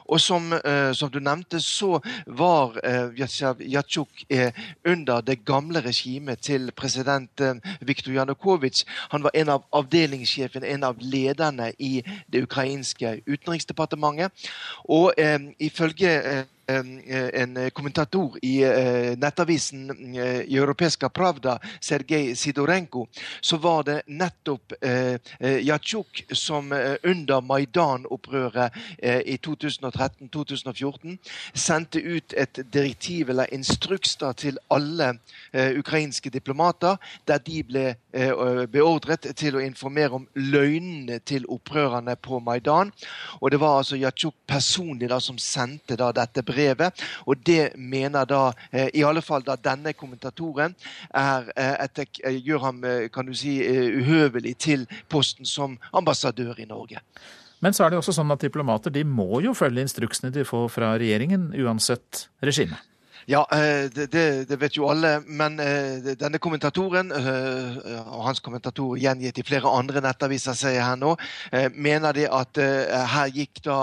Og 0.06 0.20
som, 0.20 0.50
som 0.94 1.12
du 1.12 1.20
nevnte, 1.22 1.60
så 1.62 2.00
var 2.26 2.78
Vjatsjisjav 3.14 3.62
Jatsjuk 3.62 4.26
under 4.84 5.22
det 5.22 5.42
gamle 5.46 5.84
regimet 5.84 6.42
til 6.48 6.72
president 6.76 7.46
Viktor 7.80 8.12
Janukovitsj 8.12 8.31
Janukovitsj 8.32 8.86
han 9.10 9.22
var 9.22 9.30
en 9.34 9.48
av 9.48 9.64
avdelingssjefene, 9.72 10.66
en 10.66 10.84
av 10.84 10.96
lederne 11.00 11.72
i 11.78 12.02
det 12.32 12.42
ukrainske 12.42 13.20
utenriksdepartementet. 13.26 14.32
Og 14.88 15.12
eh, 15.18 15.38
ifølge 15.58 16.10
eh, 16.22 16.44
en 16.66 17.70
kommentator 17.72 18.38
i 18.42 18.62
eh, 18.62 19.18
nettavisen 19.18 20.14
i 20.46 20.56
Europeiska 20.56 21.08
Pravda, 21.08 21.58
Sergej 21.80 22.36
Sidorenko, 22.36 23.06
så 23.40 23.56
var 23.56 23.82
det 23.82 24.02
nettopp 24.06 24.72
eh, 24.80 25.18
Jatsjuk 25.62 26.24
som 26.32 26.72
under 27.02 27.40
Maidan-opprøret 27.40 28.72
i 29.02 29.36
2013-2014 29.42 31.16
sendte 31.54 32.00
ut 32.00 32.34
et 32.36 32.60
direktiv 32.72 33.30
eller 33.30 33.50
instruks 33.54 34.16
til 34.36 34.58
alle 34.70 35.12
ukrainske 35.52 36.30
diplomater, 36.30 36.96
der 37.28 37.42
de 37.42 37.62
ble 37.66 37.84
beordret 38.72 39.26
til 39.36 39.56
å 39.56 39.64
informere 39.64 40.18
om 40.20 40.26
løgnene 40.34 41.18
til 41.26 41.46
opprørerne 41.50 42.16
på 42.16 42.40
Maidan. 42.44 42.92
Og 43.40 43.50
det 43.50 43.60
var 43.60 43.80
altså 43.80 43.98
Jatsjuk 44.00 44.36
personlig 44.46 45.10
da, 45.10 45.20
som 45.20 45.38
sendte 45.40 45.98
da, 45.98 46.12
dette 46.14 46.42
brevet 46.42 46.51
brevet. 46.52 47.02
Og 47.26 47.40
det 47.46 47.72
mener 47.76 48.28
da, 48.28 48.52
eh, 48.70 48.88
i 48.94 49.04
alle 49.04 49.22
fall 49.22 49.44
da 49.46 49.56
denne 49.56 49.92
kommentatoren, 49.92 50.74
er 51.14 51.52
eh, 51.56 51.76
et, 51.84 51.98
eh, 52.24 52.38
gjør 52.38 52.66
ham 52.66 52.82
kan 53.12 53.26
du 53.26 53.34
si, 53.34 53.58
uhøvelig 53.62 54.56
til 54.58 54.86
posten 55.08 55.46
som 55.46 55.78
ambassadør 55.92 56.58
i 56.58 56.66
Norge. 56.68 57.00
Men 57.62 57.72
så 57.72 57.84
er 57.84 57.90
det 57.90 57.96
jo 57.96 58.02
også 58.02 58.16
sånn 58.16 58.32
at 58.34 58.42
diplomater 58.42 58.90
de 58.90 59.04
må 59.06 59.40
jo 59.44 59.54
følge 59.54 59.84
instruksene 59.86 60.32
de 60.34 60.44
får 60.44 60.66
fra 60.74 60.94
regjeringen, 60.98 61.52
uansett 61.62 62.26
regime. 62.42 62.78
Ja, 63.26 63.46
eh, 63.52 63.90
det, 63.90 64.48
det, 64.48 64.56
vet 64.56 64.76
jo 64.76 64.88
alle. 64.90 65.20
Men 65.26 65.60
eh, 65.60 66.12
denne 66.18 66.40
kommentatoren, 66.42 67.12
eh, 67.14 67.98
og 68.02 68.24
hans 68.26 68.40
kommentator 68.42 68.96
gjengitt 68.98 69.38
i 69.38 69.44
flere 69.46 69.70
andre 69.70 70.02
nettaviser, 70.02 70.56
sier 70.58 70.76
jeg 70.76 70.86
her 70.86 70.98
nå, 70.98 71.12
mener 71.76 72.16
de 72.16 72.24
at 72.26 72.58
her 73.12 73.30
gikk 73.32 73.60
da 73.64 73.76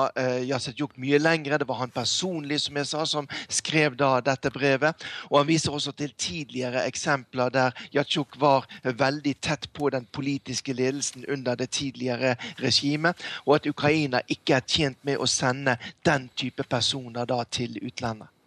Yasetjuk 0.46 0.98
mye 1.00 1.20
lengre. 1.22 1.60
Det 1.60 1.68
var 1.70 1.80
han 1.84 1.94
personlig, 1.94 2.60
som 2.66 2.80
jeg 2.80 2.90
sa, 2.90 3.06
som 3.08 3.30
skrev 3.48 3.96
da 4.00 4.18
dette 4.24 4.52
brevet. 4.54 5.06
Og 5.30 5.40
han 5.40 5.50
viser 5.50 5.76
også 5.76 5.94
til 5.98 6.12
tidligere 6.20 6.84
eksempler 6.90 7.54
der 7.54 7.86
Yatsjuk 7.96 8.40
var 8.42 8.68
veldig 8.84 9.36
tett 9.44 9.70
på 9.74 9.92
den 9.94 10.08
politiske 10.12 10.76
ledelsen 10.76 11.26
under 11.32 11.56
det 11.60 11.70
tidligere 11.78 12.36
regimet, 12.60 13.20
og 13.46 13.60
at 13.60 13.70
Ukraina 13.70 14.24
ikke 14.28 14.60
er 14.60 14.68
tjent 14.68 15.00
med 15.08 15.20
å 15.20 15.30
sende 15.30 15.78
den 16.06 16.30
type 16.36 16.66
personer 16.68 17.30
da 17.30 17.44
til 17.48 17.80
utlandet. 17.82 18.39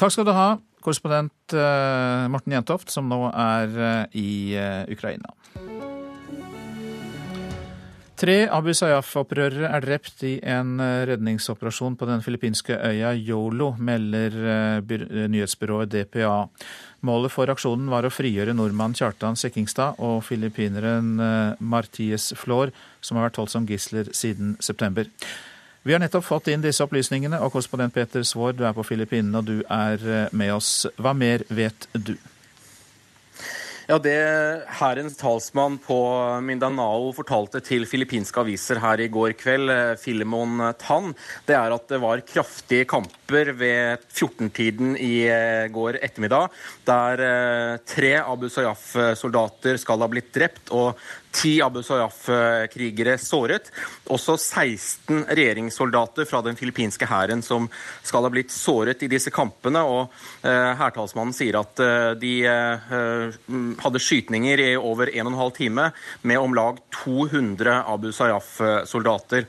Takk 0.00 0.14
skal 0.14 0.26
du 0.26 0.32
ha, 0.32 0.56
korrespondent 0.82 1.54
eh, 1.54 2.26
Morten 2.32 2.56
Jentoft, 2.56 2.92
som 2.92 3.10
nå 3.10 3.26
er 3.28 3.76
eh, 3.76 4.18
i 4.18 4.30
eh, 4.56 4.84
Ukraina. 4.92 5.34
Tre 8.22 8.36
Abu 8.54 8.70
Sayyaf-opprørere 8.70 9.66
er 9.74 9.82
drept 9.82 10.20
i 10.28 10.36
en 10.46 10.76
redningsoperasjon 10.78 11.96
på 11.98 12.06
den 12.06 12.20
filippinske 12.22 12.76
øya 12.78 13.10
Yolo, 13.18 13.72
melder 13.82 14.36
nyhetsbyrået 15.26 15.90
DPA. 15.90 16.44
Målet 17.02 17.34
for 17.34 17.50
aksjonen 17.50 17.90
var 17.90 18.06
å 18.06 18.12
frigjøre 18.14 18.54
nordmann 18.54 18.94
Kjartan 18.94 19.34
Sekkingstad 19.34 19.98
og 19.98 20.22
filippineren 20.22 21.16
Marties 21.58 22.30
Flår, 22.38 22.70
som 23.02 23.18
har 23.18 23.26
vært 23.26 23.42
holdt 23.42 23.56
som 23.56 23.66
gisler 23.66 24.14
siden 24.14 24.54
september. 24.62 25.10
Vi 25.82 25.92
har 25.92 25.98
nettopp 25.98 26.28
fått 26.28 26.52
inn 26.52 26.62
disse 26.62 26.84
opplysningene, 26.84 27.40
og 27.42 27.56
korrespondent 27.56 27.94
Peter 27.94 28.22
Svaar, 28.22 28.54
du 28.54 28.62
er 28.62 28.74
på 28.76 28.84
Filippinene 28.86 29.40
og 29.40 29.48
du 29.48 29.56
er 29.66 30.04
eh, 30.06 30.28
med 30.30 30.54
oss. 30.54 30.84
Hva 30.94 31.10
mer 31.10 31.42
vet 31.50 31.88
du? 31.90 32.14
Ja, 33.88 33.96
Det 33.98 34.14
hærens 34.78 35.16
talsmann 35.18 35.80
på 35.82 35.96
Mindanao 36.46 37.08
fortalte 37.16 37.58
til 37.66 37.82
filippinske 37.90 38.38
aviser 38.44 38.78
her 38.78 39.02
i 39.02 39.08
går 39.10 39.34
kveld, 39.40 39.72
eh, 39.74 39.96
Filemon 39.98 40.62
Tan, 40.78 41.10
det 41.50 41.56
er 41.58 41.74
at 41.74 41.90
det 41.90 41.98
var 42.00 42.22
kraftige 42.30 42.86
kamper 42.86 43.50
ved 43.50 44.06
14-tiden 44.06 44.94
i 45.02 45.26
eh, 45.26 45.66
går 45.66 45.98
ettermiddag, 45.98 46.54
der 46.86 47.24
tre 47.90 48.14
Abu 48.22 48.46
Sayyaf-soldater 48.46 49.82
skal 49.82 50.06
ha 50.06 50.08
blitt 50.14 50.30
drept 50.30 50.70
og 50.70 50.94
ti 51.32 51.56
Abu 51.64 51.82
Sayyaf-krigere 51.82 53.16
såret. 53.20 53.70
Også 54.12 54.36
16 54.36 55.24
regjeringssoldater 55.28 56.28
fra 56.28 56.42
den 56.44 56.58
filippinske 56.58 57.08
hæren 57.08 57.42
som 57.44 57.68
skal 58.02 58.26
ha 58.26 58.32
blitt 58.32 58.52
såret 58.54 59.02
i 59.02 59.10
disse 59.10 59.32
kampene. 59.34 59.82
og 59.82 60.12
eh, 60.46 60.72
Hærtalsmannen 60.78 61.34
sier 61.36 61.58
at 61.60 61.82
eh, 61.82 62.12
de 62.20 62.32
eh, 62.48 62.92
hadde 63.82 64.02
skytninger 64.02 64.62
i 64.62 64.70
over 64.76 65.10
1 65.12 65.32
12 65.32 65.50
time 65.56 65.88
med 66.22 66.38
om 66.38 66.54
lag 66.54 66.78
200 67.02 67.78
Abu 67.88 68.10
Sayyaf-soldater. 68.12 69.46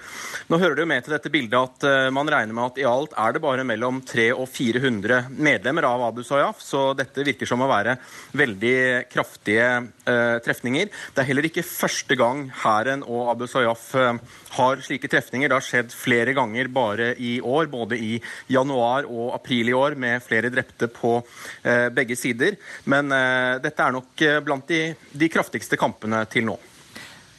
Nå 0.47 0.61
hører 0.61 0.77
det 0.77 0.85
jo 0.85 0.91
med 0.93 1.05
til 1.05 1.17
dette 1.17 1.33
bildet 1.33 1.59
at 1.59 2.11
man 2.13 2.29
regner 2.29 2.55
med 2.55 2.71
at 2.71 2.79
i 2.81 2.87
alt 2.87 3.13
er 3.19 3.35
det 3.35 3.43
bare 3.43 3.65
mellom 3.67 4.01
300 4.01 4.33
og 4.33 4.47
400 4.49 5.19
medlemmer 5.35 5.87
av 5.87 6.03
Abu 6.07 6.23
Sayyaf, 6.25 6.61
så 6.63 6.91
dette 6.97 7.25
virker 7.25 7.49
som 7.49 7.61
å 7.63 7.69
være 7.69 7.95
veldig 8.37 8.75
kraftige 9.11 9.67
eh, 10.09 10.37
trefninger. 10.43 10.89
Det 11.13 11.23
er 11.23 11.27
heller 11.29 11.47
ikke 11.47 11.65
første 11.65 12.17
gang 12.19 12.45
hæren 12.63 13.03
og 13.03 13.31
Abu 13.33 13.45
Sayyaf 13.49 13.85
eh, 13.99 14.19
har 14.57 14.83
slike 14.85 15.09
trefninger. 15.11 15.49
Det 15.49 15.57
har 15.57 15.65
skjedd 15.65 15.95
flere 15.95 16.35
ganger 16.37 16.69
bare 16.73 17.13
i 17.17 17.39
år, 17.41 17.69
både 17.71 17.99
i 17.99 18.17
januar 18.51 19.07
og 19.09 19.33
april 19.37 19.71
i 19.71 19.77
år, 19.77 19.97
med 19.99 20.23
flere 20.25 20.51
drepte 20.53 20.89
på 20.91 21.15
eh, 21.63 21.89
begge 21.93 22.17
sider. 22.19 22.59
Men 22.85 23.11
eh, 23.11 23.57
dette 23.63 23.83
er 23.83 23.95
nok 23.95 24.27
blant 24.45 24.69
de, 24.69 24.85
de 25.11 25.31
kraftigste 25.31 25.79
kampene 25.79 26.23
til 26.31 26.47
nå. 26.51 26.59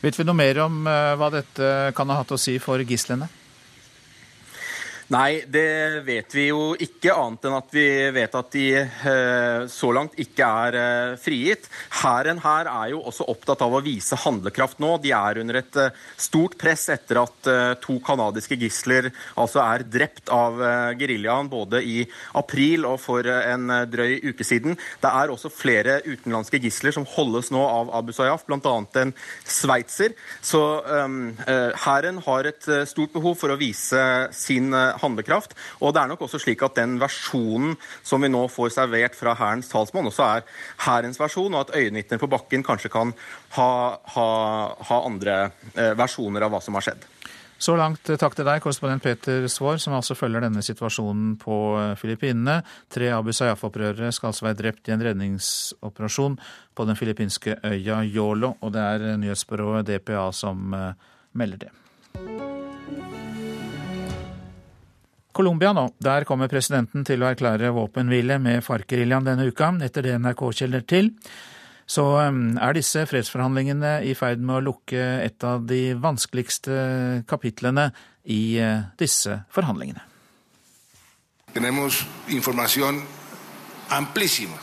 Vet 0.04 0.18
vi 0.18 0.26
noe 0.28 0.36
mer 0.36 0.58
om 0.66 0.82
hva 0.84 1.30
dette 1.32 1.68
kan 1.96 2.10
ha 2.12 2.18
hatt 2.20 2.34
å 2.34 2.40
si 2.40 2.58
for 2.60 2.82
gislene? 2.84 3.30
Nei, 5.12 5.44
det 5.52 6.00
vet 6.07 6.32
vi 6.32 6.46
jo 6.48 6.70
ikke, 6.80 7.12
annet 7.12 7.44
enn 7.44 7.55
at 7.59 7.74
vi 7.76 7.84
vet 8.16 8.36
at 8.38 8.55
de 8.55 8.68
eh, 8.80 9.64
så 9.68 9.90
langt 9.92 10.14
ikke 10.20 10.46
er 10.64 10.78
eh, 10.80 11.16
frigitt. 11.20 11.66
Hæren 12.00 12.40
her 12.40 12.70
er 12.70 12.94
jo 12.94 13.02
også 13.11 13.26
opptatt 13.28 13.61
av 13.66 13.76
å 13.76 13.82
vise 13.84 14.16
handlekraft 14.22 14.80
nå. 14.80 14.94
De 15.05 15.12
er 15.12 15.40
under 15.42 15.59
et 15.61 15.76
eh, 15.82 15.98
stort 16.16 16.57
press 16.57 16.86
etter 16.94 17.20
at 17.20 17.50
to 17.84 17.98
canadiske 18.05 18.57
gisler 18.57 19.11
altså 19.40 19.61
er 19.61 19.84
drept 19.84 20.30
av 20.32 20.57
geriljaen 20.96 21.50
både 21.52 21.82
i 21.84 21.98
april 22.38 22.86
og 22.88 22.96
for 23.02 23.26
en 23.28 23.68
drøy 23.90 24.30
uke 24.30 24.46
siden. 24.46 24.78
Det 25.02 25.11
er 25.11 25.32
også 25.32 25.52
flere 25.52 25.98
utenlandske 26.07 26.62
gisler 26.64 26.94
som 26.96 27.05
holdes 27.16 27.50
nå 27.52 27.61
av 27.61 27.92
Abu 27.98 28.14
Sayyaf, 28.16 28.46
bl.a. 28.48 28.74
en 29.02 29.12
sveitser. 29.44 30.16
Så 30.40 30.62
hæren 31.84 32.22
har 32.24 32.48
et 32.48 32.70
stort 32.88 33.12
behov 33.16 33.36
for 33.42 33.52
å 33.52 33.61
vise 33.61 34.05
sin 34.36 34.72
handlekraft. 35.03 35.57
Og 35.80 35.95
det 35.95 36.03
er 36.03 36.12
nok 36.12 36.26
også 36.26 36.40
slik 36.42 36.62
at 36.66 36.78
den 36.78 36.99
versjonen 37.03 37.76
som 38.03 38.24
vi 38.24 38.32
nå 38.32 38.47
får 38.53 38.74
servert 38.76 39.18
fra 39.18 39.36
Hærens 39.38 39.70
talsmann, 39.72 40.11
også 40.11 40.26
er 40.28 40.47
Hærens 40.86 41.20
versjon, 41.20 41.55
og 41.55 41.66
at 41.66 41.76
øyenvitner 41.78 42.20
på 42.20 42.30
bakken 42.30 42.66
kanskje 42.66 42.92
kan 42.92 43.14
ha, 43.59 43.70
ha, 44.16 44.28
ha 44.88 45.03
andre 45.05 45.38
eh, 45.74 45.95
versjoner 45.99 46.47
av 46.47 46.55
hva 46.55 46.62
som 46.64 46.78
har 46.78 46.88
skjedd. 46.88 47.09
Så 47.64 47.76
langt 47.78 48.11
eh, 48.11 48.18
takk 48.20 48.34
til 48.36 48.47
deg, 48.47 48.62
korrespondent 48.62 49.05
Peter 49.05 49.47
Svaar, 49.49 49.78
som 49.82 49.95
altså 49.97 50.16
følger 50.18 50.45
denne 50.45 50.62
situasjonen 50.64 51.34
på 51.40 51.59
eh, 51.78 51.92
Filippinene. 52.01 52.59
Tre 52.92 53.12
Abu 53.14 53.32
Sayyaf-opprørere 53.32 54.11
skal 54.12 54.32
altså 54.32 54.49
være 54.49 54.61
drept 54.62 54.90
i 54.90 54.97
en 54.97 55.05
redningsoperasjon 55.07 56.38
på 56.74 56.88
den 56.88 56.99
filippinske 56.99 57.59
øya 57.64 58.03
Yolo, 58.05 58.57
og 58.61 58.74
det 58.74 58.88
er 58.95 59.11
eh, 59.12 59.20
nyhetsbyrået 59.22 59.88
DPA 59.88 60.26
som 60.34 60.74
melder 61.34 61.66
det. 61.66 62.43
Colombia 65.35 65.72
nå. 65.74 65.89
Der 66.03 66.24
kommer 66.28 66.51
presidenten 66.51 67.05
til 67.07 67.22
å 67.22 67.28
erklære 67.32 67.72
våpenhvile 67.74 68.39
med 68.43 68.62
FARC-geriljaen 68.64 69.26
denne 69.26 69.49
uka, 69.51 69.72
etter 69.85 70.07
det 70.07 70.14
NRK 70.22 70.47
kjeller 70.62 70.87
til. 70.87 71.11
Så 71.87 72.05
um, 72.16 72.55
er 72.57 72.76
disse 72.78 73.03
fredsforhandlingene 73.11 73.99
i 74.09 74.14
ferd 74.16 74.41
med 74.41 74.57
å 74.57 74.64
lukke 74.70 75.03
et 75.24 75.45
av 75.45 75.66
de 75.68 75.93
vanskeligste 76.01 77.24
kapitlene 77.28 77.91
i 78.24 78.57
uh, 78.62 78.87
disse 79.01 79.43
forhandlingene. 79.53 80.01
Tenemos 81.55 82.07
información 82.28 83.03
amplísima 83.91 84.57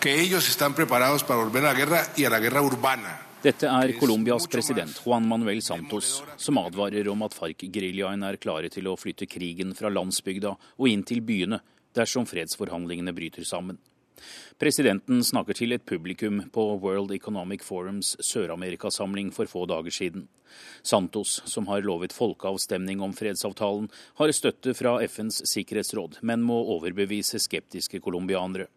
que 0.00 0.20
ellos 0.20 0.48
están 0.48 0.74
preparados 0.74 1.24
para 1.24 1.40
volver 1.40 1.64
a 1.64 1.72
la 1.72 1.78
guerra 1.78 2.02
y 2.16 2.24
a 2.24 2.30
la 2.30 2.38
guerra 2.38 2.62
urbana. 2.62 3.29
Dette 3.40 3.70
er 3.72 3.94
Colombias 3.96 4.44
president 4.52 4.98
Juan 5.00 5.24
Manuel 5.24 5.62
Santos, 5.64 6.18
som 6.36 6.58
advarer 6.60 7.06
om 7.08 7.22
at 7.24 7.32
FARC-geriljaen 7.32 8.20
er 8.28 8.36
klare 8.36 8.68
til 8.68 8.90
å 8.90 8.98
flytte 9.00 9.24
krigen 9.24 9.72
fra 9.78 9.88
landsbygda 9.88 10.50
og 10.52 10.88
inn 10.90 11.00
til 11.08 11.22
byene 11.24 11.62
dersom 11.96 12.26
fredsforhandlingene 12.28 13.14
bryter 13.16 13.46
sammen. 13.48 13.78
Presidenten 14.60 15.22
snakker 15.24 15.56
til 15.56 15.72
et 15.72 15.86
publikum 15.88 16.42
på 16.52 16.66
World 16.82 17.14
Economic 17.16 17.64
Forums 17.64 18.12
Sør-Amerikasamling 18.20 19.30
for 19.32 19.48
få 19.48 19.64
dager 19.70 19.94
siden. 19.96 20.26
Santos, 20.84 21.38
som 21.48 21.70
har 21.72 21.80
lovet 21.86 22.12
folkeavstemning 22.12 23.00
om 23.00 23.16
fredsavtalen, 23.16 23.88
har 24.20 24.34
støtte 24.36 24.76
fra 24.76 24.98
FNs 25.08 25.40
sikkerhetsråd, 25.48 26.20
men 26.20 26.44
må 26.44 26.60
overbevise 26.76 27.40
skeptiske 27.40 28.02
colombianere. 28.04 28.68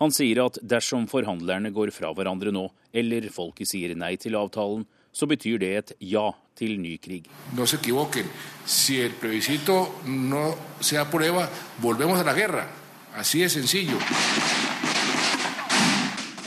Han 0.00 0.14
sier 0.14 0.42
at 0.44 0.58
dersom 0.62 1.08
forhandlerne 1.10 1.72
går 1.74 1.92
fra 1.94 2.12
hverandre 2.16 2.52
nå, 2.54 2.68
eller 2.92 3.28
folket 3.32 3.70
sier 3.70 3.94
nei 3.98 4.14
til 4.20 4.36
avtalen, 4.38 4.86
så 5.12 5.28
betyr 5.28 5.58
det 5.60 5.72
et 5.76 5.92
ja 6.12 6.30
til 6.56 6.78
ny 6.80 6.96
krig. 7.02 7.28
No 7.56 7.66
se 7.68 7.78
equivoquen. 7.80 8.28
Si 8.64 8.98
el 9.00 9.12
plebiscito 9.20 9.78
no 10.08 10.46
se 10.80 10.98
aprueba, 10.98 11.48
volvemos 11.80 12.20
a 12.20 12.24
la 12.24 12.34
guerra. 12.34 12.66
Así 13.14 13.42
es 13.42 13.52
sencillo. 13.52 13.98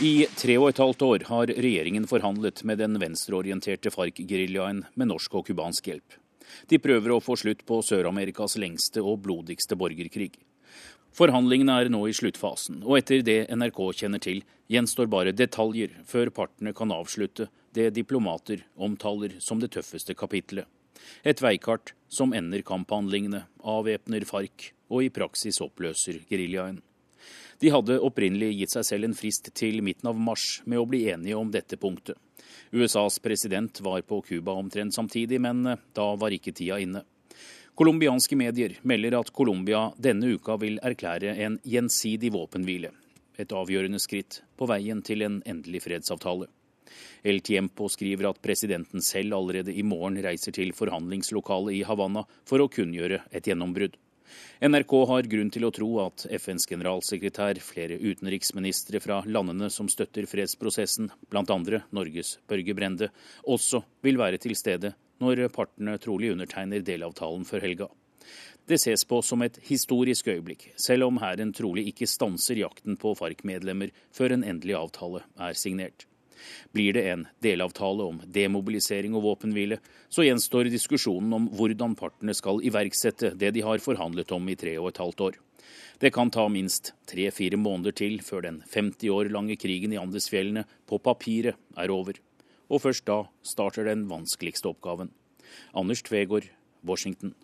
I 0.02 0.26
tre 0.36 0.58
og 0.60 0.70
et 0.70 0.80
halvt 0.82 1.04
år 1.06 1.24
har 1.30 1.52
regjeringen 1.56 2.08
forhandlet 2.10 2.64
med 2.68 2.82
den 2.82 2.98
venstreorienterte 3.00 3.94
FARC-geriljaen 3.94 4.82
med 4.96 5.08
norsk 5.08 5.38
og 5.40 5.46
cubansk 5.48 5.88
hjelp. 5.88 6.18
De 6.68 6.80
prøver 6.84 7.14
å 7.14 7.22
få 7.24 7.38
slutt 7.40 7.64
på 7.68 7.80
Sør-Amerikas 7.86 8.58
lengste 8.62 9.00
og 9.00 9.22
blodigste 9.24 9.78
borgerkrig. 9.80 10.36
Forhandlingene 11.16 11.72
er 11.80 11.88
nå 11.88 12.02
i 12.10 12.14
sluttfasen, 12.16 12.82
og 12.84 12.98
etter 12.98 13.22
det 13.24 13.46
NRK 13.56 13.78
kjenner 14.02 14.20
til, 14.20 14.42
gjenstår 14.68 15.08
bare 15.08 15.32
detaljer 15.32 15.94
før 16.04 16.32
partene 16.36 16.74
kan 16.76 16.92
avslutte 16.92 17.48
det 17.78 17.94
diplomater 17.96 18.66
omtaler 18.76 19.38
som 19.40 19.62
det 19.62 19.72
tøffeste 19.78 20.16
kapitlet. 20.20 20.68
Et 21.24 21.40
veikart 21.40 21.94
som 22.12 22.34
ender 22.36 22.66
kamphandlingene, 22.68 23.46
avvæpner 23.64 24.28
FARC 24.28 24.74
og 24.92 25.06
i 25.06 25.10
praksis 25.14 25.62
oppløser 25.64 26.20
geriljaen. 26.28 26.82
De 27.64 27.72
hadde 27.72 28.02
opprinnelig 28.04 28.52
gitt 28.60 28.76
seg 28.76 28.88
selv 28.90 29.08
en 29.08 29.16
frist 29.16 29.48
til 29.56 29.80
midten 29.86 30.12
av 30.12 30.20
mars 30.20 30.60
med 30.68 30.82
å 30.82 30.88
bli 30.90 31.06
enige 31.14 31.40
om 31.40 31.52
dette 31.52 31.80
punktet. 31.80 32.20
USAs 32.76 33.22
president 33.24 33.80
var 33.86 34.04
på 34.04 34.20
Cuba 34.28 34.58
omtrent 34.60 34.94
samtidig, 34.94 35.40
men 35.40 35.64
eh, 35.66 35.84
da 35.96 36.12
var 36.20 36.36
ikke 36.36 36.52
tida 36.56 36.82
inne. 36.84 37.06
Colombianske 37.76 38.38
medier 38.40 38.78
melder 38.88 39.18
at 39.18 39.34
Colombia 39.36 39.90
denne 40.00 40.30
uka 40.38 40.56
vil 40.62 40.78
erklære 40.80 41.34
en 41.44 41.58
gjensidig 41.68 42.30
våpenhvile. 42.32 42.94
Et 43.36 43.52
avgjørende 43.52 44.00
skritt 44.00 44.38
på 44.56 44.70
veien 44.72 45.02
til 45.04 45.26
en 45.26 45.42
endelig 45.44 45.82
fredsavtale. 45.84 46.48
El 47.28 47.42
Tiempo 47.44 47.90
skriver 47.92 48.30
at 48.30 48.40
presidenten 48.40 49.04
selv 49.04 49.36
allerede 49.36 49.76
i 49.76 49.84
morgen 49.84 50.16
reiser 50.24 50.56
til 50.56 50.72
forhandlingslokalet 50.72 51.76
i 51.76 51.84
Havanna 51.84 52.24
for 52.48 52.64
å 52.64 52.72
kunngjøre 52.72 53.26
et 53.36 53.52
gjennombrudd. 53.52 54.00
NRK 54.64 54.94
har 55.12 55.28
grunn 55.36 55.52
til 55.52 55.68
å 55.68 55.76
tro 55.76 55.92
at 56.08 56.30
FNs 56.32 56.72
generalsekretær, 56.72 57.60
flere 57.60 58.00
utenriksministre 58.00 59.04
fra 59.04 59.20
landene 59.28 59.68
som 59.68 59.92
støtter 59.92 60.32
fredsprosessen, 60.32 61.12
bl.a. 61.28 61.82
Norges 61.92 62.38
Børge 62.48 62.74
Brende, 62.78 63.12
også 63.44 63.84
vil 64.00 64.24
være 64.24 64.40
til 64.40 64.56
stede 64.56 64.96
når 65.24 65.48
partene 65.56 65.98
trolig 66.02 66.32
undertegner 66.34 66.84
delavtalen 66.86 67.46
før 67.48 67.64
helga. 67.68 67.88
Det 68.66 68.80
ses 68.82 69.06
på 69.06 69.20
som 69.22 69.44
et 69.46 69.60
historisk 69.68 70.28
øyeblikk, 70.32 70.72
selv 70.82 71.06
om 71.06 71.20
hæren 71.22 71.54
trolig 71.54 71.86
ikke 71.92 72.10
stanser 72.10 72.58
jakten 72.64 72.98
på 72.98 73.14
FARC-medlemmer 73.18 73.94
før 74.16 74.34
en 74.34 74.44
endelig 74.44 74.74
avtale 74.80 75.22
er 75.38 75.54
signert. 75.54 76.08
Blir 76.74 76.94
det 76.98 77.04
en 77.12 77.28
delavtale 77.46 78.04
om 78.04 78.20
demobilisering 78.26 79.16
og 79.16 79.24
våpenhvile, 79.26 79.78
så 80.10 80.26
gjenstår 80.26 80.70
diskusjonen 80.74 81.34
om 81.38 81.48
hvordan 81.54 81.96
partene 82.00 82.34
skal 82.38 82.64
iverksette 82.66 83.36
det 83.38 83.54
de 83.56 83.64
har 83.66 83.84
forhandlet 83.84 84.34
om 84.36 84.50
i 84.50 84.58
tre 84.60 84.76
og 84.82 84.92
et 84.92 85.02
halvt 85.04 85.26
år. 85.30 85.40
Det 86.02 86.12
kan 86.14 86.32
ta 86.34 86.48
minst 86.52 86.94
tre-fire 87.08 87.58
måneder 87.58 87.96
til 87.96 88.20
før 88.26 88.48
den 88.50 88.62
50 88.74 89.10
år 89.14 89.30
lange 89.32 89.56
krigen 89.62 89.94
i 89.96 90.02
Andesfjellene 90.02 90.66
på 90.90 91.00
papiret 91.00 91.56
er 91.78 91.94
over. 91.94 92.18
Og 92.70 92.82
først 92.82 93.06
da 93.08 93.24
starter 93.46 93.88
den 93.88 94.08
vanskeligste 94.10 94.72
oppgaven. 94.72 95.12
Anders 95.76 96.02
Tvegård, 96.06 96.50
Washington. 96.86 97.36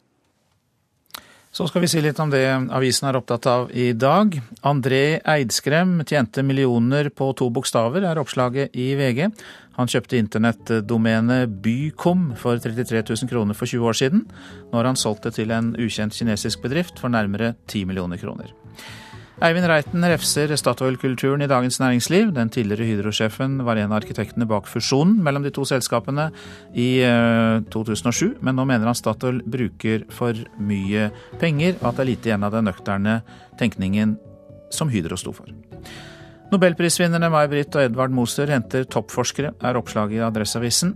Så 1.52 1.66
skal 1.68 1.84
vi 1.84 1.90
si 1.92 2.00
litt 2.00 2.20
om 2.24 2.30
det 2.32 2.46
avisen 2.72 3.10
er 3.10 3.18
opptatt 3.20 3.44
av 3.52 3.72
i 3.76 3.90
dag. 3.92 4.38
André 4.64 5.20
Eidskrem 5.20 5.98
tjente 6.08 6.46
millioner 6.48 7.10
på 7.12 7.28
to 7.36 7.50
bokstaver, 7.52 8.06
er 8.08 8.22
oppslaget 8.22 8.72
i 8.80 8.94
VG. 8.96 9.26
Han 9.76 9.92
kjøpte 9.92 10.20
internettdomenet 10.22 11.52
Bykom 11.64 12.30
for 12.40 12.56
33 12.56 13.04
000 13.04 13.32
kroner 13.32 13.58
for 13.58 13.68
20 13.68 13.92
år 13.92 14.00
siden. 14.00 14.24
Nå 14.72 14.80
har 14.80 14.88
han 14.88 15.00
solgt 15.00 15.28
det 15.28 15.36
til 15.42 15.52
en 15.52 15.74
ukjent 15.76 16.16
kinesisk 16.16 16.64
bedrift 16.64 17.04
for 17.04 17.12
nærmere 17.12 17.58
10 17.68 17.84
millioner 17.92 18.22
kroner. 18.22 18.56
Eivind 19.42 19.66
Reiten 19.66 20.04
refser 20.06 20.52
Statoil-kulturen 20.54 21.42
i 21.42 21.48
Dagens 21.50 21.80
Næringsliv. 21.82 22.28
Den 22.36 22.52
tidligere 22.54 22.86
Hydro-sjefen 22.86 23.56
var 23.66 23.80
en 23.82 23.90
av 23.90 23.98
arkitektene 23.98 24.46
bak 24.46 24.68
fusjonen 24.70 25.16
mellom 25.26 25.42
de 25.42 25.50
to 25.50 25.66
selskapene 25.66 26.28
i 26.78 27.02
2007, 27.74 28.28
eh, 28.28 28.36
men 28.46 28.60
nå 28.60 28.68
mener 28.70 28.86
han 28.86 29.00
Statoil 29.00 29.42
bruker 29.42 30.06
for 30.14 30.38
mye 30.62 31.10
penger, 31.42 31.74
og 31.82 31.90
at 31.90 31.98
det 31.98 32.06
er 32.06 32.12
lite 32.12 32.30
igjen 32.30 32.46
av 32.46 32.54
den 32.54 32.70
nøkterne 32.70 33.18
tenkningen 33.58 34.14
som 34.70 34.94
Hydro 34.94 35.18
sto 35.18 35.34
for. 35.34 35.50
Nobelprisvinnerne 36.54 37.34
May-Britt 37.34 37.74
og 37.80 37.88
Edvard 37.88 38.14
Moser 38.14 38.54
henter 38.54 38.86
toppforskere, 38.86 39.56
er 39.58 39.82
oppslaget 39.82 40.20
i 40.20 40.26
Adresseavisen. 40.28 40.94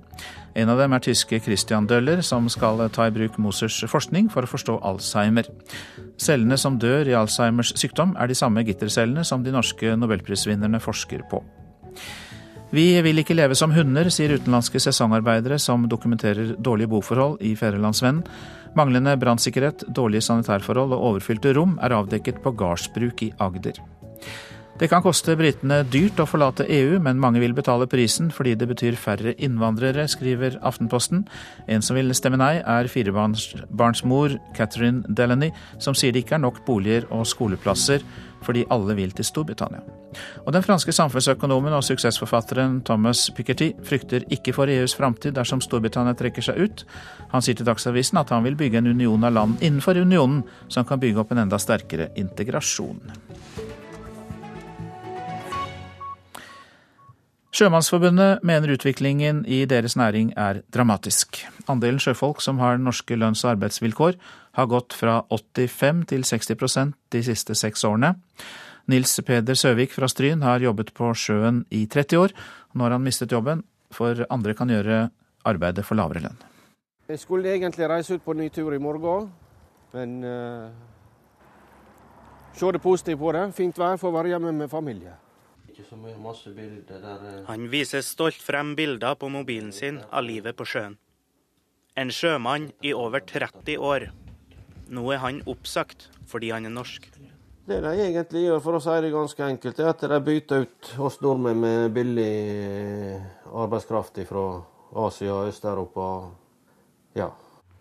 En 0.55 0.71
av 0.71 0.79
dem 0.79 0.93
er 0.95 1.03
tyske 1.03 1.41
Christian 1.43 1.87
Døller, 1.89 2.21
som 2.23 2.47
skal 2.51 2.79
ta 2.95 3.09
i 3.09 3.13
bruk 3.13 3.35
Mosers 3.43 3.81
forskning 3.91 4.29
for 4.31 4.47
å 4.47 4.49
forstå 4.49 4.77
Alzheimer. 4.87 5.49
Cellene 6.15 6.55
som 6.59 6.77
dør 6.79 7.09
i 7.11 7.15
Alzheimers 7.19 7.73
sykdom, 7.75 8.13
er 8.15 8.31
de 8.31 8.37
samme 8.39 8.63
gittercellene 8.63 9.25
som 9.27 9.43
de 9.43 9.51
norske 9.51 9.97
nobelprisvinnerne 9.99 10.79
forsker 10.79 11.25
på. 11.31 11.41
Vi 12.75 12.87
vil 13.03 13.19
ikke 13.21 13.35
leve 13.35 13.55
som 13.55 13.71
hunder, 13.75 14.07
sier 14.11 14.33
utenlandske 14.35 14.79
sesongarbeidere 14.83 15.59
som 15.61 15.85
dokumenterer 15.91 16.55
dårlige 16.55 16.91
boforhold 16.91 17.43
i 17.43 17.53
Fædrelandsvennen. 17.59 18.23
Manglende 18.75 19.13
brannsikkerhet, 19.19 19.85
dårlige 19.95 20.25
sanitærforhold 20.25 20.95
og 20.95 21.05
overfylte 21.11 21.53
rom 21.55 21.77
er 21.83 21.95
avdekket 21.95 22.41
på 22.43 22.55
gardsbruk 22.59 23.27
i 23.27 23.31
Agder. 23.39 23.79
Det 24.75 24.89
kan 24.91 24.99
koste 24.99 25.37
britene 25.39 25.77
dyrt 25.87 26.17
å 26.19 26.25
forlate 26.27 26.65
EU, 26.67 26.97
men 26.99 27.19
mange 27.23 27.39
vil 27.39 27.53
betale 27.55 27.85
prisen 27.87 28.27
fordi 28.35 28.57
det 28.59 28.67
betyr 28.67 28.97
færre 28.99 29.31
innvandrere, 29.39 30.03
skriver 30.11 30.57
Aftenposten. 30.67 31.21
En 31.71 31.85
som 31.85 31.95
vil 31.95 32.11
stemme 32.11 32.41
nei, 32.41 32.57
er 32.59 32.89
firebarnsmor 32.91 34.35
Catherine 34.57 35.07
Delany, 35.07 35.53
som 35.79 35.95
sier 35.95 36.11
det 36.11 36.25
ikke 36.25 36.35
er 36.35 36.43
nok 36.43 36.59
boliger 36.67 37.07
og 37.07 37.23
skoleplasser 37.23 38.03
fordi 38.45 38.65
alle 38.69 38.93
vil 38.99 39.15
til 39.15 39.25
Storbritannia. 39.25 39.79
Og 40.43 40.51
den 40.53 40.63
franske 40.67 40.93
samfunnsøkonomen 40.93 41.73
og 41.73 41.81
suksessforfatteren 41.87 42.81
Thomas 42.85 43.23
Piketty 43.33 43.71
frykter 43.87 44.27
ikke 44.35 44.53
for 44.53 44.69
EUs 44.69 44.93
framtid 44.99 45.39
dersom 45.39 45.63
Storbritannia 45.63 46.13
trekker 46.19 46.45
seg 46.45 46.59
ut. 46.61 46.85
Han 47.31 47.41
sier 47.41 47.57
til 47.57 47.65
Dagsavisen 47.65 48.19
at 48.21 48.35
han 48.35 48.43
vil 48.45 48.59
bygge 48.59 48.83
en 48.83 48.91
union 48.91 49.23
av 49.23 49.33
land 49.39 49.63
innenfor 49.63 50.03
unionen 50.03 50.43
som 50.67 50.85
kan 50.85 51.01
bygge 51.01 51.23
opp 51.23 51.33
en 51.33 51.45
enda 51.47 51.63
sterkere 51.63 52.11
integrasjon. 52.19 53.01
Sjømannsforbundet 57.55 58.41
mener 58.43 58.73
utviklingen 58.73 59.45
i 59.47 59.61
deres 59.63 59.93
næring 59.95 60.33
er 60.35 60.57
dramatisk. 60.75 61.37
Andelen 61.71 62.01
sjøfolk 62.03 62.41
som 62.43 62.59
har 62.59 62.75
norske 62.75 63.15
lønns- 63.15 63.45
og 63.45 63.53
arbeidsvilkår, 63.53 64.17
har 64.59 64.67
gått 64.67 64.91
fra 64.91 65.21
85 65.31 66.03
til 66.11 66.27
60% 66.27 66.91
de 67.15 67.23
siste 67.23 67.55
seks 67.55 67.85
årene. 67.87 68.17
Nils 68.91 69.15
Peder 69.23 69.55
Søvik 69.55 69.95
fra 69.95 70.11
Stryn 70.11 70.43
har 70.43 70.59
jobbet 70.59 70.91
på 70.93 71.13
sjøen 71.15 71.63
i 71.71 71.85
30 71.87 72.19
år. 72.25 72.35
Nå 72.73 72.83
har 72.83 72.91
han 72.91 73.07
mistet 73.07 73.31
jobben, 73.31 73.63
for 73.87 74.25
andre 74.29 74.53
kan 74.53 74.67
gjøre 74.67 75.09
arbeidet 75.47 75.87
for 75.87 75.95
lavere 75.95 76.27
lønn. 76.27 76.43
Jeg 77.07 77.23
skulle 77.23 77.55
egentlig 77.55 77.87
reise 77.87 78.19
ut 78.19 78.25
på 78.25 78.35
en 78.35 78.43
ny 78.43 78.49
tur 78.49 78.73
i 78.75 78.83
morgen, 78.83 79.31
men 79.93 80.23
uh, 80.27 80.67
se 82.51 82.71
det 82.71 82.83
positive 82.83 83.17
på 83.17 83.31
det. 83.31 83.53
Fint 83.55 83.79
vær, 83.79 83.95
får 83.95 84.11
være 84.11 84.35
hjemme 84.35 84.51
med 84.51 84.67
familie. 84.67 85.21
Eh. 85.79 87.41
Han 87.47 87.67
viser 87.71 88.01
stolt 88.05 88.41
frem 88.41 88.75
bilder 88.75 89.15
på 89.19 89.29
mobilen 89.29 89.71
sin 89.75 89.99
av 90.11 90.23
livet 90.23 90.55
på 90.55 90.67
sjøen. 90.67 90.97
En 91.95 92.11
sjømann 92.11 92.71
i 92.83 92.93
over 92.93 93.23
30 93.23 93.77
år. 93.79 94.09
Nå 94.91 95.05
er 95.13 95.23
han 95.23 95.41
oppsagt 95.49 96.09
fordi 96.29 96.51
han 96.51 96.67
er 96.67 96.73
norsk. 96.75 97.07
Det 97.65 97.79
de 97.81 97.93
egentlig 97.97 98.43
gjør, 98.45 98.59
for 98.61 98.77
å 98.77 98.81
si 98.83 98.95
det 99.01 99.09
ganske 99.13 99.45
enkelt, 99.45 99.79
er 99.81 99.87
at 99.89 100.03
de 100.05 100.19
bytter 100.21 100.67
ut 100.67 100.89
oss 101.01 101.17
nordmenn 101.23 101.63
med 101.63 101.95
billig 101.95 102.33
arbeidskraft 103.49 104.19
fra 104.29 104.43
Asia 105.05 105.33
og 105.33 105.49
Øst-Europa. 105.49 106.09
Ja. 107.17 107.31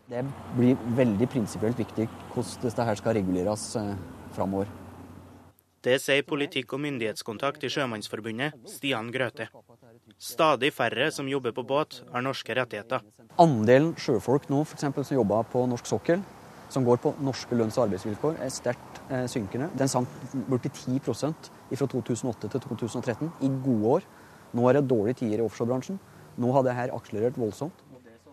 Det 0.09 0.25
blir 0.57 0.81
veldig 0.97 1.29
prinsipielt 1.33 1.79
viktig 1.81 2.09
hvordan 2.33 2.65
dette 2.65 2.97
skal 3.01 3.17
reguleres 3.19 3.69
eh, 3.81 3.95
framover. 4.37 4.73
Det 5.85 5.99
sier 6.01 6.25
politikk- 6.25 6.73
og 6.73 6.81
myndighetskontakt 6.81 7.65
i 7.67 7.69
Sjømannsforbundet, 7.69 8.55
Stian 8.73 9.11
Grøthe. 9.13 9.51
Stadig 10.17 10.71
færre 10.73 11.11
som 11.13 11.29
jobber 11.29 11.53
på 11.53 11.65
båt, 11.69 11.99
har 12.13 12.25
norske 12.25 12.57
rettigheter. 12.57 13.03
Andelen 13.39 13.93
sjøfolk 14.01 14.49
nå 14.49 14.63
for 14.65 14.79
eksempel, 14.79 15.05
som 15.05 15.19
jobber 15.19 15.45
på 15.53 15.67
norsk 15.69 15.91
sokkel, 15.91 16.23
som 16.73 16.87
går 16.89 17.03
på 17.03 17.13
norske 17.21 17.59
lønns- 17.59 17.77
og 17.77 17.85
arbeidsvilkår, 17.85 18.41
er 18.41 18.55
sterkt 18.55 19.03
eh, 19.11 19.27
synkende. 19.29 19.69
Den 19.77 19.93
sank 19.93 20.09
borti 20.49 20.73
10% 20.73 21.51
fra 21.75 21.91
2008 21.93 22.49
til 22.55 22.65
2013, 22.65 23.33
i 23.45 23.53
gode 23.67 23.97
år. 23.99 24.09
Nå 24.57 24.69
er 24.71 24.79
det 24.79 24.89
dårlige 24.89 25.21
tider 25.21 25.43
i 25.43 25.45
offshorebransjen. 25.45 26.01
Nå 26.41 26.55
har 26.57 26.65
det 26.65 26.79
her 26.79 26.95
akselerert 26.97 27.37
voldsomt. 27.37 27.85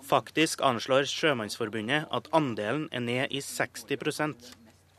Faktisk 0.07 0.63
anslår 0.65 1.03
Sjømannsforbundet 1.09 2.07
at 2.15 2.31
andelen 2.33 2.87
er 2.95 3.03
ned 3.03 3.35
i 3.35 3.43
60 3.43 3.83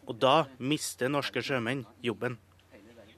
og 0.07 0.19
da 0.23 0.43
mister 0.59 1.13
norske 1.13 1.43
sjømenn 1.45 1.85
jobben. 2.03 2.39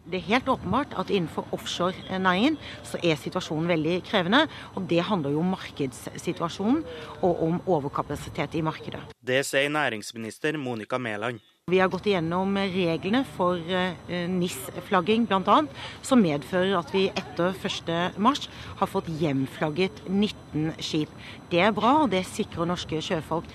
Det 0.04 0.18
er 0.18 0.26
helt 0.26 0.48
åpenbart 0.52 0.92
at 1.00 1.08
innenfor 1.08 1.46
offshorenæringen 1.56 2.58
så 2.84 2.98
er 3.00 3.16
situasjonen 3.16 3.70
veldig 3.72 4.02
krevende. 4.04 4.42
Og 4.76 4.84
det 4.90 5.00
handler 5.08 5.32
jo 5.32 5.40
om 5.40 5.54
markedssituasjonen 5.54 6.82
og 7.22 7.40
om 7.46 7.56
overkapasitet 7.64 8.58
i 8.58 8.60
markedet. 8.60 9.00
Det 9.24 9.40
sier 9.48 9.72
næringsminister 9.72 10.60
Monica 10.60 10.98
Mæland. 11.00 11.40
Vi 11.72 11.78
har 11.80 11.88
gått 11.88 12.04
igjennom 12.04 12.58
reglene 12.60 13.22
for 13.24 13.56
eh, 13.56 13.94
NIS-flagging 14.28 15.24
bl.a., 15.30 15.62
som 16.04 16.20
medfører 16.20 16.74
at 16.76 16.92
vi 16.92 17.06
etter 17.08 17.56
1.3 17.56 18.50
har 18.82 18.90
fått 18.92 19.08
hjemflagget 19.08 20.02
19 20.04 20.74
skip. 20.84 21.08
Det 21.48 21.64
er 21.64 21.72
bra, 21.72 22.02
og 22.02 22.12
det 22.12 22.26
sikrer 22.28 22.68
norske 22.68 23.00
sjøfolk. 23.00 23.48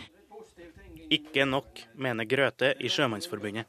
Ikke 1.09 1.41
nok, 1.41 1.79
mener 1.97 2.27
Grøthe 2.29 2.75
i 2.85 2.89
Sjømannsforbundet. 2.93 3.65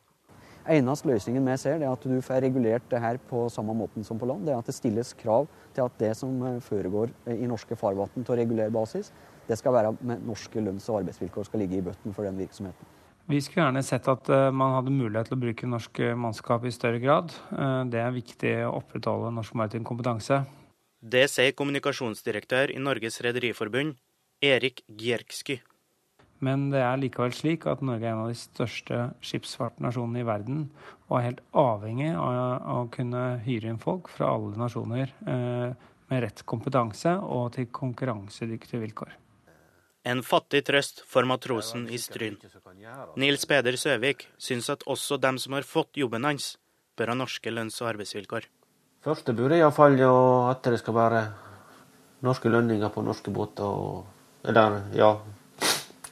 Eneste 0.68 1.08
løsningen 1.08 1.46
vi 1.48 1.54
ser, 1.56 1.80
er 1.80 1.88
at 1.88 2.02
du 2.04 2.18
får 2.20 2.42
regulert 2.44 2.84
det 2.92 3.00
her 3.00 3.16
på 3.30 3.46
samme 3.48 3.72
måten 3.72 4.04
som 4.04 4.18
på 4.20 4.28
land. 4.28 4.44
Det 4.44 4.52
er 4.52 4.60
at 4.60 4.68
det 4.68 4.74
stilles 4.76 5.14
krav 5.16 5.48
til 5.72 5.86
at 5.86 5.96
det 6.02 6.10
som 6.18 6.34
eh, 6.44 6.58
foregår 6.60 7.08
eh, 7.24 7.40
i 7.40 7.48
norske 7.48 7.78
farvann 7.80 8.12
til 8.12 8.34
å 8.34 8.36
regulere 8.36 8.74
basis, 8.74 9.08
det 9.48 9.56
skal 9.56 9.72
være 9.72 9.94
med 10.04 10.26
norske 10.28 10.60
lønns- 10.60 10.90
og 10.92 11.00
arbeidsvilkår 11.00 11.48
skal 11.48 11.64
ligge 11.64 11.80
i 11.80 11.86
bøtten 11.86 12.12
for 12.12 12.28
den 12.28 12.36
virksomheten. 12.38 12.92
Vi 13.30 13.40
skulle 13.40 13.64
gjerne 13.64 13.84
sett 13.88 14.12
at 14.12 14.28
eh, 14.28 14.50
man 14.52 14.76
hadde 14.76 14.92
mulighet 14.92 15.32
til 15.32 15.38
å 15.38 15.42
bruke 15.46 15.72
norsk 15.72 16.04
mannskap 16.20 16.68
i 16.68 16.74
større 16.76 17.00
grad. 17.00 17.32
Det 17.88 18.04
er 18.04 18.12
viktig 18.20 18.54
å 18.68 18.76
opprettholde 18.82 19.32
norsk 19.32 19.56
maritim 19.56 19.88
kompetanse. 19.88 20.42
Det 21.00 21.24
sier 21.32 21.56
kommunikasjonsdirektør 21.56 22.76
i 22.76 22.78
Norges 22.84 23.22
Rederiforbund, 23.24 23.96
Erik 24.44 24.84
Gjerksky. 25.00 25.62
Men 26.44 26.70
det 26.72 26.80
er 26.80 27.00
likevel 27.00 27.34
slik 27.36 27.66
at 27.68 27.82
Norge 27.84 28.06
er 28.06 28.14
en 28.14 28.22
av 28.24 28.30
de 28.32 28.38
største 28.38 29.00
skipsfartnasjonene 29.24 30.22
i 30.22 30.26
verden, 30.28 30.62
og 31.10 31.18
er 31.18 31.26
helt 31.26 31.42
avhengig 31.52 32.12
av 32.16 32.68
å 32.80 32.84
kunne 32.92 33.24
hyre 33.44 33.72
inn 33.72 33.80
folk 33.82 34.08
fra 34.12 34.30
alle 34.32 34.56
nasjoner 34.60 35.12
eh, 35.28 35.74
med 36.10 36.22
rett 36.24 36.44
kompetanse 36.48 37.12
og 37.20 37.52
til 37.56 37.68
konkurransedyktige 37.76 38.80
vilkår. 38.86 39.12
En 40.08 40.22
fattig 40.24 40.62
trøst 40.64 41.02
for 41.04 41.28
matrosen 41.28 41.84
i 41.92 41.98
Stryn. 42.00 42.38
Nils 43.20 43.44
Peder 43.44 43.76
Søvik 43.76 44.24
syns 44.40 44.70
at 44.72 44.86
også 44.88 45.20
dem 45.20 45.36
som 45.38 45.58
har 45.58 45.68
fått 45.68 46.00
jobben 46.00 46.24
hans, 46.24 46.54
bør 46.96 47.12
ha 47.12 47.18
norske 47.20 47.52
lønns- 47.52 47.76
og 47.84 47.90
arbeidsvilkår. 47.92 48.48
Første 49.04 49.32
burde 49.36 49.60
iallfall 49.60 50.00
at 50.00 50.64
det 50.64 50.80
skal 50.80 50.96
være 50.96 51.20
norske 52.24 52.48
lønninger 52.52 52.88
på 52.92 53.04
norske 53.04 53.32
båter. 53.32 53.64
Og, 53.64 54.08
eller, 54.48 54.80
ja, 54.96 55.12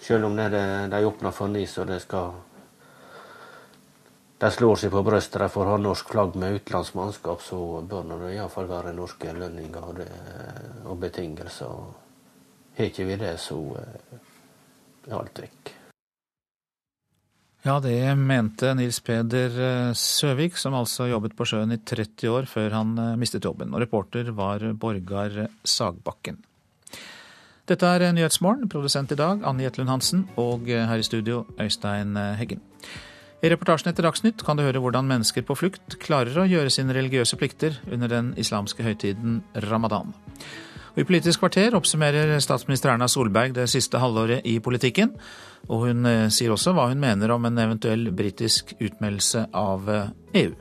selv 0.08 0.28
om 0.28 0.36
det 0.36 0.48
er 0.56 0.88
de 0.88 1.00
åpner 1.04 1.34
for 1.36 1.52
NIS 1.52 1.78
og 1.82 1.90
det 1.90 2.00
skal 2.04 2.36
De 4.38 4.50
slår 4.54 4.76
seg 4.78 4.92
på 4.94 5.02
brystet 5.02 5.42
de 5.42 5.48
får 5.50 5.66
ha 5.66 5.78
norsk 5.82 6.12
flagg 6.12 6.36
med 6.38 6.60
utenlandsk 6.60 6.94
mannskap, 6.94 7.40
så 7.42 7.80
bør 7.82 8.12
det 8.12 8.36
iallfall 8.36 8.68
være 8.70 8.92
norske 8.94 9.32
lønninger 9.34 9.82
og, 9.82 9.98
det, 9.98 10.06
og 10.86 11.00
betingelser. 11.02 11.80
Har 12.78 12.86
ikke 12.86 13.08
vi 13.08 13.16
det, 13.18 13.32
så 13.42 13.58
er 13.74 15.16
alt 15.18 15.42
vekk. 15.42 15.72
Ja, 17.66 17.80
det 17.82 17.98
mente 18.14 18.70
Nils 18.78 19.00
Peder 19.02 19.58
eh, 19.58 19.92
Søvik, 19.98 20.54
som 20.56 20.76
altså 20.78 21.08
jobbet 21.10 21.34
på 21.36 21.48
sjøen 21.50 21.74
i 21.74 21.80
30 21.82 22.30
år 22.30 22.46
før 22.46 22.76
han 22.78 22.94
eh, 23.02 23.16
mistet 23.18 23.44
jobben. 23.44 23.74
Og 23.74 23.82
reporter 23.82 24.30
var 24.30 24.62
Borgar 24.78 25.48
Sagbakken. 25.66 26.38
Dette 27.68 27.84
er 27.84 28.00
Nyhetsmorgen. 28.16 28.68
Produsent 28.72 29.10
i 29.12 29.16
dag 29.18 29.42
Anne 29.44 29.66
Jetlund 29.66 29.90
Hansen. 29.92 30.22
Og 30.40 30.64
her 30.64 30.96
i 30.96 31.04
studio 31.04 31.42
Øystein 31.60 32.16
Heggen. 32.16 32.62
I 33.44 33.50
reportasjen 33.52 33.92
etter 33.92 34.06
Dagsnytt 34.06 34.40
kan 34.42 34.56
du 34.56 34.64
høre 34.64 34.80
hvordan 34.82 35.06
mennesker 35.06 35.44
på 35.46 35.54
flukt 35.54 35.98
klarer 36.02 36.40
å 36.40 36.46
gjøre 36.48 36.72
sine 36.74 36.96
religiøse 36.96 37.36
plikter 37.38 37.76
under 37.86 38.10
den 38.10 38.32
islamske 38.40 38.82
høytiden 38.82 39.42
ramadan. 39.68 40.14
Og 40.96 41.02
I 41.02 41.06
Politisk 41.06 41.44
kvarter 41.44 41.76
oppsummerer 41.76 42.32
statsminister 42.42 42.94
Erna 42.94 43.06
Solberg 43.06 43.52
det 43.54 43.68
siste 43.70 44.00
halvåret 44.00 44.48
i 44.48 44.56
politikken. 44.64 45.12
Og 45.68 45.90
hun 45.90 46.08
eh, 46.08 46.24
sier 46.34 46.50
også 46.50 46.72
hva 46.74 46.88
hun 46.88 47.04
mener 47.04 47.30
om 47.30 47.44
en 47.46 47.60
eventuell 47.62 48.08
britisk 48.16 48.72
utmeldelse 48.80 49.44
av 49.52 49.92
EU. 50.40 50.56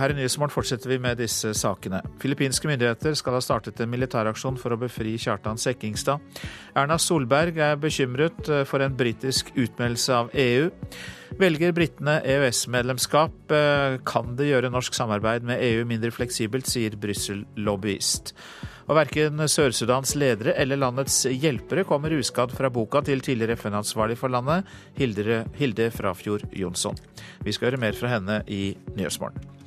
Her 0.00 0.12
i 0.12 0.16
Nyhetsmorgen 0.16 0.54
fortsetter 0.54 0.90
vi 0.90 0.98
med 1.02 1.20
disse 1.20 1.52
sakene. 1.56 2.00
Filippinske 2.22 2.68
myndigheter 2.70 3.14
skal 3.18 3.36
ha 3.36 3.42
startet 3.44 3.80
en 3.80 3.92
militæraksjon 3.92 4.58
for 4.60 4.74
å 4.74 4.80
befri 4.80 5.16
Kjartan 5.20 5.60
Sekkingstad. 5.60 6.22
Erna 6.78 6.98
Solberg 7.00 7.60
er 7.60 7.78
bekymret 7.80 8.48
eh, 8.48 8.64
for 8.68 8.84
en 8.84 8.96
britisk 8.96 9.52
utmeldelse 9.54 10.16
av 10.16 10.32
EU. 10.34 10.70
Velger 11.40 11.76
britene 11.76 12.18
EØS-medlemskap, 12.26 13.54
eh, 13.54 14.00
kan 14.08 14.34
det 14.36 14.50
gjøre 14.50 14.72
norsk 14.72 14.96
samarbeid 14.96 15.46
med 15.46 15.62
EU 15.68 15.86
mindre 15.88 16.10
fleksibelt, 16.14 16.68
sier 16.68 16.96
Brussel-lobbyist. 17.00 18.34
Og 18.90 18.96
Verken 18.98 19.38
Sør-Sudans 19.46 20.16
ledere 20.18 20.56
eller 20.58 20.80
landets 20.80 21.22
hjelpere 21.30 21.84
kommer 21.86 22.16
uskadd 22.16 22.50
fra 22.56 22.72
boka 22.74 23.04
til 23.06 23.22
tidligere 23.22 23.54
FN-ansvarlig 23.54 24.18
for 24.18 24.34
landet, 24.34 24.66
Hilde, 24.98 25.90
Frafjord 25.94 26.48
Jonsson. 26.58 26.98
Vi 27.46 27.54
skal 27.54 27.70
høre 27.70 27.84
mer 27.86 27.94
fra 27.94 28.10
henne 28.16 28.42
i 28.50 28.74
Nyhetsmorgen. 28.96 29.59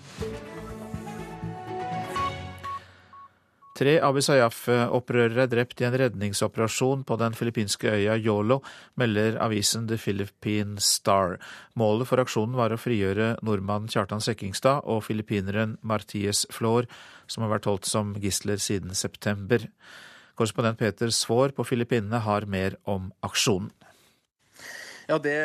Tre 3.73 3.95
Abu 4.05 4.21
Sayyaf-opprørere 4.21 5.47
er 5.47 5.49
drept 5.49 5.79
i 5.81 5.85
en 5.87 5.95
redningsoperasjon 5.97 7.01
på 7.09 7.15
den 7.17 7.33
filippinske 7.33 7.89
øya 7.89 8.19
Yolo, 8.21 8.59
melder 9.01 9.39
avisen 9.41 9.87
The 9.89 9.97
Philippine 9.97 10.77
Star. 10.77 11.39
Målet 11.73 12.05
for 12.05 12.21
aksjonen 12.21 12.53
var 12.59 12.69
å 12.69 12.77
frigjøre 12.77 13.31
nordmannen 13.41 13.89
Kjartan 13.89 14.21
Sekkingstad 14.21 14.85
og 14.85 15.01
filippineren 15.07 15.79
Marties 15.81 16.45
Flår, 16.53 16.85
som 17.25 17.47
har 17.47 17.55
vært 17.55 17.65
holdt 17.71 17.89
som 17.89 18.13
gisler 18.21 18.61
siden 18.61 18.93
september. 18.93 19.65
Korrespondent 20.37 20.77
Peter 20.77 21.09
Svaar 21.09 21.57
på 21.57 21.65
Filippinene 21.65 22.21
har 22.27 22.45
mer 22.45 22.77
om 22.85 23.09
aksjonen. 23.25 23.73
Ja, 25.03 25.17
Det 25.19 25.35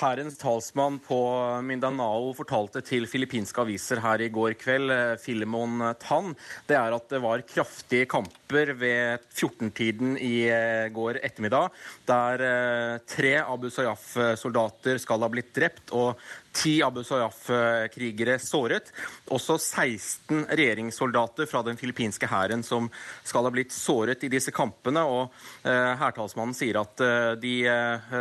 hærens 0.00 0.38
talsmann 0.40 0.96
på 1.04 1.16
Mindanao 1.60 2.30
fortalte 2.32 2.80
til 2.80 3.04
filippinske 3.04 3.60
aviser 3.60 4.00
her 4.00 4.22
i 4.24 4.30
går 4.32 4.56
kveld, 4.56 4.88
eh, 4.94 5.16
Filemon 5.20 5.82
Tan, 6.00 6.32
det 6.66 6.78
er 6.78 6.96
at 6.96 7.10
det 7.12 7.20
var 7.20 7.44
kraftige 7.44 8.08
kamper 8.08 8.72
ved 8.72 9.20
14-tiden 9.28 10.16
i 10.16 10.48
eh, 10.48 10.88
går 10.88 11.20
ettermiddag, 11.20 11.68
der 12.08 12.46
eh, 12.48 13.02
tre 13.04 13.34
Abu 13.44 13.68
Sayyaf-soldater 13.68 14.96
skal 14.96 15.20
ha 15.20 15.28
blitt 15.28 15.52
drept 15.52 15.92
og 15.92 16.16
ti 16.54 16.74
Abu 16.82 17.02
Sayyaf-krigere 17.04 18.38
såret. 18.38 18.90
Også 19.34 19.56
16 19.58 20.46
regjeringssoldater 20.50 21.48
fra 21.50 21.62
den 21.66 21.78
filippinske 21.80 22.28
hæren 22.30 22.62
som 22.66 22.88
skal 23.26 23.48
ha 23.48 23.52
blitt 23.54 23.74
såret 23.74 24.22
i 24.24 24.30
disse 24.32 24.54
kampene. 24.54 25.02
og 25.02 25.34
eh, 25.66 25.92
Hærtalsmannen 26.00 26.54
sier 26.56 26.78
at 26.80 27.02
eh, 27.04 27.32
de 27.42 27.54
eh, 27.70 28.14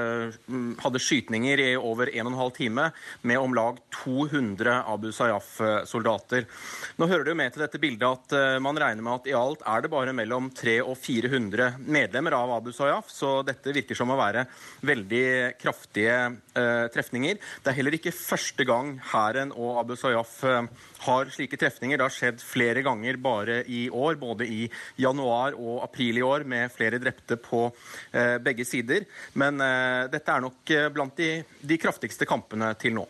hadde 0.83 1.03
skytninger 1.03 1.61
i 1.61 1.69
over 1.77 2.09
1 2.09 2.31
12 2.33 2.51
time 2.57 2.89
med 3.21 3.39
om 3.39 3.53
lag 3.53 3.77
200 4.03 4.79
Abu 4.89 5.11
Sayyaf-soldater. 5.13 6.47
Nå 6.97 7.09
hører 7.11 7.27
det 7.27 7.35
jo 7.35 7.39
med 7.43 7.53
til 7.53 7.65
dette 7.65 7.81
bildet 7.81 8.07
at 8.09 8.61
man 8.63 8.77
regner 8.79 9.05
med 9.05 9.21
at 9.21 9.29
i 9.29 9.37
alt 9.37 9.61
er 9.69 9.83
det 9.83 9.91
bare 9.93 10.15
mellom 10.15 10.49
300 10.49 10.81
og 10.83 10.97
400 10.97 11.83
medlemmer 11.85 12.35
av 12.35 12.51
Abu 12.55 12.71
Sayyaf, 12.73 13.11
så 13.11 13.35
dette 13.45 13.73
virker 13.75 13.97
som 13.97 14.11
å 14.11 14.17
være 14.17 14.45
veldig 14.85 15.25
kraftige 15.61 16.15
trefninger. 16.93 17.37
Det 17.37 17.71
er 17.71 17.77
heller 17.77 17.97
ikke 17.97 18.13
første 18.23 18.65
gang 18.67 18.95
hæren 19.11 19.51
og 19.51 19.79
Abu 19.81 19.95
Sayyaf 19.99 20.35
eh, 20.47 20.69
har 21.05 21.31
slike 21.33 21.59
trefninger. 21.59 21.99
Det 21.99 22.07
har 22.07 22.15
skjedd 22.15 22.43
flere 22.43 22.83
ganger 22.85 23.19
bare 23.21 23.59
i 23.67 23.85
år, 23.89 24.15
både 24.21 24.47
i 24.47 24.61
januar 24.99 25.57
og 25.57 25.83
april 25.85 26.21
i 26.21 26.25
år, 26.25 26.47
med 26.47 26.71
flere 26.73 27.01
drepte 27.03 27.37
på 27.41 27.65
eh, 28.11 28.37
begge 28.43 28.65
sider. 28.67 29.07
Men 29.39 29.61
eh, 29.61 30.05
dette 30.13 30.31
er 30.31 30.45
nok 30.45 30.73
blant 30.95 31.19
de, 31.19 31.35
de, 31.61 31.81
kraftigste 31.81 32.27
kampene 32.29 32.73
til 32.79 32.95
nå. 32.97 33.05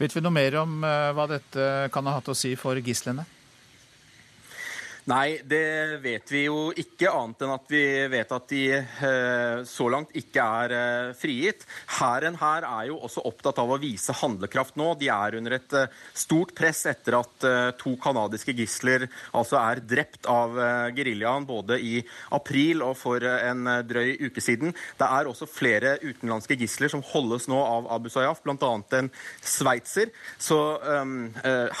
Vet 0.00 0.16
vi 0.16 0.24
noe 0.24 0.34
mer 0.34 0.56
om 0.62 0.80
hva 0.82 1.28
dette 1.30 1.68
kan 1.94 2.08
ha 2.08 2.16
hatt 2.16 2.32
å 2.32 2.34
si 2.34 2.56
for 2.58 2.78
gislene? 2.82 3.26
Nei, 5.10 5.40
det 5.42 5.98
vet 5.98 6.30
vi 6.30 6.44
jo 6.44 6.68
ikke, 6.78 7.10
annet 7.10 7.40
enn 7.42 7.52
at 7.56 7.64
vi 7.72 7.82
vet 8.06 8.32
at 8.36 8.44
de 8.52 8.60
eh, 8.70 9.62
så 9.66 9.88
langt 9.90 10.12
ikke 10.14 10.44
er 10.62 10.74
eh, 10.76 11.08
frigitt. 11.18 11.64
Hæren 11.98 12.36
her 12.38 12.62
er 12.68 12.84
jo 12.92 13.00
også 13.02 13.24
opptatt 13.26 13.58
av 13.58 13.72
å 13.74 13.80
vise 13.82 14.14
handlekraft 14.20 14.78
nå. 14.78 14.92
De 15.00 15.08
er 15.10 15.34
under 15.40 15.56
et 15.56 15.74
eh, 15.74 15.96
stort 16.14 16.52
press 16.54 16.84
etter 16.86 17.16
at 17.18 17.46
to 17.80 17.96
canadiske 17.98 18.54
gisler 18.54 19.08
altså 19.34 19.58
er 19.58 19.80
drept 19.82 20.28
av 20.30 20.54
geriljaen 20.94 21.48
både 21.48 21.80
i 21.82 21.96
april 22.36 22.84
og 22.86 22.94
for 23.00 23.24
en 23.26 23.66
drøy 23.88 24.28
uke 24.28 24.44
siden. 24.44 24.70
Det 25.00 25.08
er 25.08 25.26
også 25.26 25.48
flere 25.50 25.96
utenlandske 26.04 26.54
gisler 26.60 26.92
som 26.92 27.02
holdes 27.10 27.48
nå 27.50 27.58
av 27.58 27.90
Abu 27.96 28.06
Sayyaf, 28.12 28.44
bl.a. 28.44 28.72
en 29.00 29.10
sveitser. 29.40 30.12
Så 30.38 30.60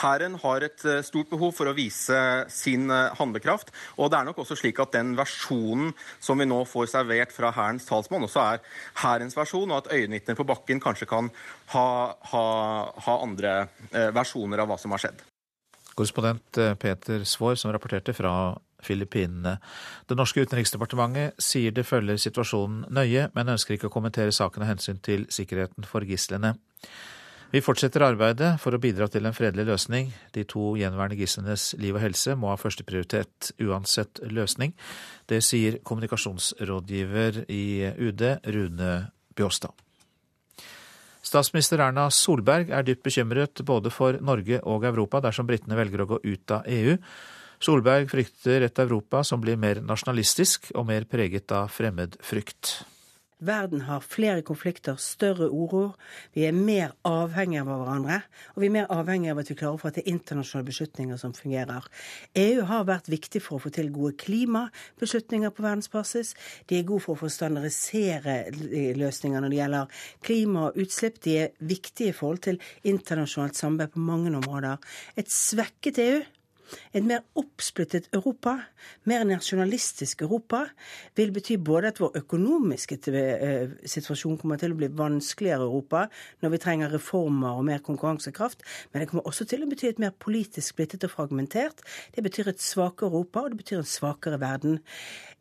hæren 0.02 0.38
har 0.42 0.66
et 0.66 0.86
stort 1.06 1.30
behov 1.30 1.54
for 1.60 1.70
å 1.70 1.76
vise 1.78 2.18
sin 2.50 2.90
handlekraft. 3.18 3.72
Og 3.98 4.10
det 4.12 4.18
er 4.18 4.28
nok 4.28 4.42
også 4.42 4.58
slik 4.58 4.80
at 4.82 4.94
den 4.96 5.14
versjonen 5.18 5.92
som 6.22 6.40
vi 6.40 6.48
nå 6.48 6.62
får 6.68 6.92
servert 6.94 7.34
fra 7.34 7.52
Hærens 7.54 7.88
talsmann, 7.88 8.26
også 8.28 8.44
er 8.44 8.64
Hærens 9.02 9.36
versjon, 9.38 9.70
og 9.70 9.82
at 9.82 9.92
øyenvitner 9.94 10.38
på 10.38 10.48
bakken 10.48 10.82
kanskje 10.82 11.08
kan 11.10 11.30
ha, 11.74 11.86
ha, 12.32 12.46
ha 13.06 13.20
andre 13.22 13.54
eh, 13.90 14.10
versjoner 14.14 14.62
av 14.62 14.72
hva 14.72 14.80
som 14.80 14.94
har 14.94 15.04
skjedd. 15.06 15.22
Korrespondent 15.92 16.58
eh, 16.58 16.74
Peter 16.80 17.24
Svaar, 17.28 17.58
som 17.60 17.72
rapporterte 17.72 18.14
fra 18.16 18.54
Filippinene. 18.82 19.58
Det 20.08 20.16
norske 20.18 20.42
utenriksdepartementet 20.42 21.38
sier 21.42 21.74
det 21.74 21.86
følger 21.86 22.18
situasjonen 22.20 22.86
nøye, 22.90 23.28
men 23.36 23.52
ønsker 23.54 23.76
ikke 23.76 23.90
å 23.90 23.94
kommentere 23.94 24.34
saken 24.34 24.64
av 24.64 24.72
hensyn 24.72 24.98
til 25.04 25.28
sikkerheten 25.30 25.86
for 25.88 26.06
gislene. 26.08 26.56
Vi 27.52 27.60
fortsetter 27.60 28.00
arbeidet 28.00 28.54
for 28.62 28.72
å 28.72 28.80
bidra 28.80 29.10
til 29.12 29.26
en 29.28 29.34
fredelig 29.36 29.66
løsning. 29.68 30.06
De 30.32 30.40
to 30.48 30.70
gjenværende 30.80 31.18
gislenes 31.20 31.74
liv 31.76 31.98
og 31.98 32.00
helse 32.00 32.32
må 32.32 32.48
ha 32.48 32.56
førsteprioritet 32.56 33.50
uansett 33.60 34.22
løsning. 34.24 34.72
Det 35.28 35.42
sier 35.44 35.76
kommunikasjonsrådgiver 35.84 37.42
i 37.52 37.92
UD, 37.92 38.24
Rune 38.56 38.94
Bjåstad. 39.36 39.76
Statsminister 41.22 41.84
Erna 41.84 42.06
Solberg 42.08 42.72
er 42.72 42.88
dypt 42.88 43.04
bekymret 43.04 43.60
både 43.68 43.92
for 43.92 44.16
Norge 44.24 44.62
og 44.64 44.88
Europa 44.88 45.20
dersom 45.22 45.46
britene 45.46 45.76
velger 45.76 46.06
å 46.06 46.08
gå 46.14 46.20
ut 46.24 46.56
av 46.56 46.64
EU. 46.72 46.96
Solberg 47.62 48.08
frykter 48.10 48.64
et 48.64 48.80
Europa 48.80 49.20
som 49.28 49.44
blir 49.44 49.60
mer 49.60 49.84
nasjonalistisk 49.84 50.72
og 50.72 50.88
mer 50.88 51.04
preget 51.04 51.52
av 51.52 51.68
fremmedfrykt. 51.76 52.78
Verden 53.42 53.80
har 53.88 54.04
flere 54.06 54.42
konflikter, 54.46 54.96
større 55.02 55.48
uro. 55.50 55.96
Vi 56.34 56.44
er 56.46 56.54
mer 56.54 56.92
avhengige 57.08 57.64
av 57.64 57.70
hverandre. 57.70 58.18
Og 58.54 58.62
vi 58.62 58.68
er 58.68 58.74
mer 58.76 58.92
avhengige 58.94 59.34
av 59.34 59.40
at 59.42 59.50
vi 59.50 59.56
klarer 59.58 59.78
å 59.78 59.82
få 59.82 59.90
til 59.96 60.10
internasjonale 60.12 60.68
beslutninger 60.68 61.18
som 61.18 61.34
fungerer. 61.34 61.88
EU 62.38 62.66
har 62.68 62.86
vært 62.86 63.10
viktig 63.10 63.42
for 63.42 63.58
å 63.58 63.64
få 63.64 63.72
til 63.74 63.90
gode 63.94 64.14
klimabeslutninger 64.22 65.50
på 65.50 65.64
verdensbasis. 65.66 66.34
De 66.70 66.78
er 66.78 66.86
gode 66.86 67.02
for 67.06 67.16
å 67.16 67.22
få 67.24 67.32
standardisere 67.32 68.36
løsninger 69.00 69.42
når 69.42 69.50
det 69.50 69.58
gjelder 69.58 70.04
klima 70.28 70.68
og 70.68 70.78
utslipp. 70.84 71.18
De 71.26 71.38
er 71.46 71.56
viktige 71.58 72.12
i 72.12 72.16
forhold 72.16 72.44
til 72.46 72.62
internasjonalt 72.86 73.58
samarbeid 73.58 73.96
på 73.96 74.06
mange 74.06 74.30
områder. 74.38 74.78
Et 75.18 75.30
svekket 75.30 75.98
EU 76.06 76.22
et 76.92 77.04
mer 77.04 77.22
oppsplittet 77.38 78.08
Europa, 78.14 78.56
mer 79.08 79.24
nasjonalistisk 79.28 80.22
Europa, 80.26 80.64
vil 81.16 81.32
bety 81.34 81.58
både 81.60 81.92
at 81.92 82.00
vår 82.02 82.18
økonomiske 82.22 82.98
eh, 83.12 83.74
situasjon 83.84 84.38
kommer 84.40 84.60
til 84.60 84.74
å 84.74 84.78
bli 84.80 84.90
vanskeligere 84.96 85.64
i 85.64 85.68
Europa 85.68 86.04
når 86.42 86.54
vi 86.54 86.62
trenger 86.62 86.94
reformer 86.96 87.58
og 87.58 87.66
mer 87.68 87.82
konkurransekraft, 87.84 88.64
men 88.92 89.02
det 89.02 89.10
kommer 89.10 89.28
også 89.28 89.46
til 89.48 89.64
å 89.64 89.70
bety 89.70 89.90
et 89.90 90.02
mer 90.02 90.14
politisk 90.18 90.74
splittet 90.74 91.06
og 91.08 91.14
fragmentert. 91.14 91.82
Det 92.14 92.24
betyr 92.24 92.52
et 92.52 92.62
svakere 92.62 93.10
Europa, 93.12 93.44
og 93.44 93.52
det 93.52 93.62
betyr 93.62 93.82
en 93.82 93.88
svakere 93.88 94.40
verden. 94.40 94.78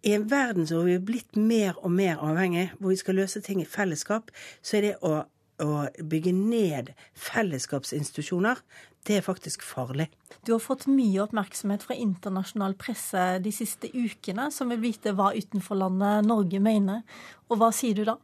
I 0.03 0.15
en 0.17 0.29
verden 0.31 0.65
hvor 0.69 0.87
vi 0.87 0.97
er 0.97 1.05
blitt 1.05 1.37
mer 1.37 1.77
og 1.81 1.93
mer 1.93 2.21
avhengig, 2.23 2.71
hvor 2.79 2.93
vi 2.93 3.01
skal 3.01 3.21
løse 3.21 3.43
ting 3.45 3.61
i 3.61 3.69
fellesskap, 3.69 4.33
så 4.61 4.79
er 4.79 4.89
det 4.89 4.97
å 5.05 5.21
å 5.61 5.85
bygge 6.09 6.33
ned 6.35 6.91
fellesskapsinstitusjoner, 7.17 8.61
det 9.07 9.17
er 9.17 9.25
faktisk 9.25 9.63
farlig. 9.65 10.09
Du 10.45 10.53
har 10.53 10.61
fått 10.61 10.87
mye 10.89 11.23
oppmerksomhet 11.23 11.83
fra 11.85 11.97
internasjonal 11.97 12.75
presse 12.79 13.23
de 13.41 13.53
siste 13.55 13.89
ukene, 13.93 14.49
som 14.53 14.69
vil 14.73 14.81
vite 14.83 15.15
hva 15.17 15.31
utenforlandet 15.33 16.27
Norge 16.27 16.61
mener. 16.61 17.01
Og 17.49 17.61
hva 17.61 17.71
sier 17.75 17.97
du 17.97 18.05
da? 18.07 18.17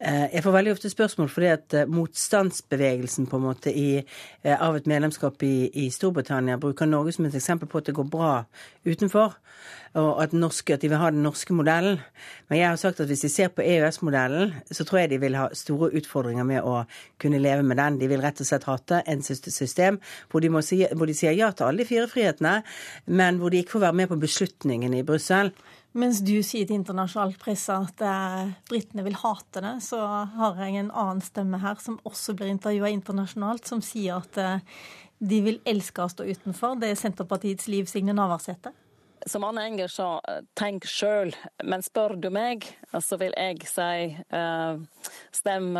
Eh, 0.00 0.26
jeg 0.34 0.42
får 0.44 0.52
veldig 0.52 0.72
ofte 0.74 0.90
spørsmål 0.92 1.28
fordi 1.32 1.46
at 1.48 1.74
eh, 1.74 1.88
motstandsbevegelsen 1.88 3.26
på 3.30 3.38
en 3.38 3.44
måte 3.46 3.72
i, 3.72 4.02
eh, 4.44 4.56
av 4.60 4.74
et 4.76 4.86
medlemskap 4.86 5.40
i, 5.42 5.70
i, 5.72 5.86
Storbritannia 5.90 6.58
bruker 6.60 6.84
Norge 6.84 7.14
som 7.16 7.24
et 7.24 7.36
eksempel 7.38 7.68
på 7.68 7.80
at 7.80 7.88
det 7.88 7.94
går 7.96 8.10
bra 8.12 8.32
utenfor, 8.84 9.38
og 9.96 10.20
at, 10.20 10.34
norske, 10.36 10.74
at, 10.74 10.82
de 10.82 10.90
vil 10.92 11.00
ha 11.00 11.08
den 11.10 11.22
norske 11.24 11.56
modellen. 11.56 11.96
Men 12.50 12.58
jeg 12.58 12.68
har 12.68 12.76
sagt 12.76 13.00
at 13.00 13.08
hvis 13.08 13.24
de 13.24 13.30
ser 13.32 13.48
på 13.48 13.64
EØS-modellen, 13.64 14.52
så 14.68 14.84
tror 14.84 15.00
jeg 15.00 15.14
de 15.14 15.20
vil 15.22 15.38
ha 15.40 15.48
store 15.56 15.88
utfordringer 15.96 16.44
med 16.44 16.60
å 16.60 16.82
kunne 17.22 17.40
leve 17.40 17.64
med 17.64 17.80
den. 17.80 17.96
De 18.02 18.10
vil 18.12 18.20
rett 18.20 18.44
og 18.44 18.50
slett 18.50 18.68
hate 18.68 19.00
en 19.08 19.24
system 19.24 19.96
hvor 20.28 20.44
de, 20.44 20.52
si, 20.60 20.82
hvor 20.92 21.08
de 21.08 21.16
sier 21.16 21.32
ja 21.32 21.48
til 21.56 21.70
alle 21.70 21.86
de 21.86 21.88
fire 21.88 22.04
frihetene, 22.12 22.58
men 23.06 23.40
hvor 23.40 23.48
de 23.48 23.64
ikke 23.64 23.78
får 23.78 23.86
være 23.88 24.00
med 24.02 24.12
på 24.12 24.20
beslutningene 24.26 25.00
i 25.00 25.08
Brussel. 25.08 25.54
Mens 25.96 26.18
du 26.20 26.34
sier 26.44 26.66
til 26.68 26.76
internasjonal 26.76 27.32
presse 27.40 27.72
at 27.72 28.02
eh, 28.04 28.50
britene 28.68 29.04
vil 29.06 29.16
hate 29.16 29.62
det, 29.64 29.78
så 29.86 30.00
har 30.36 30.58
jeg 30.60 30.76
en 30.76 30.90
annen 30.92 31.22
stemme 31.24 31.60
her 31.62 31.80
som 31.80 31.96
også 32.04 32.34
blir 32.36 32.52
intervjua 32.52 32.90
internasjonalt, 32.92 33.64
som 33.64 33.80
sier 33.84 34.18
at 34.20 34.36
eh, 34.42 34.82
de 35.24 35.38
vil 35.46 35.62
elske 35.64 36.04
å 36.04 36.10
stå 36.12 36.26
utenfor. 36.28 36.76
Det 36.82 36.92
er 36.92 37.00
Senterpartiets 37.00 37.70
Liv 37.72 37.88
Signe 37.88 38.12
Navarsete. 38.16 38.74
Som 39.26 39.46
Anne 39.48 39.64
Enger 39.70 39.88
sa, 39.90 40.10
tenk 40.60 40.84
sjøl. 40.84 41.32
Men 41.64 41.80
spør 41.82 42.18
du 42.20 42.28
meg, 42.30 42.68
så 42.92 43.16
vil 43.18 43.32
jeg 43.32 43.64
si 43.66 44.12
uh, 44.36 44.76
stem 45.34 45.72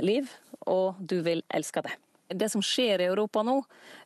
Liv, 0.00 0.30
og 0.70 1.02
du 1.02 1.18
vil 1.26 1.42
elske 1.52 1.82
det. 1.84 1.98
Det 2.28 2.48
som 2.48 2.62
skjer 2.62 3.00
i 3.00 3.04
Europa 3.04 3.42
nå, 3.44 3.58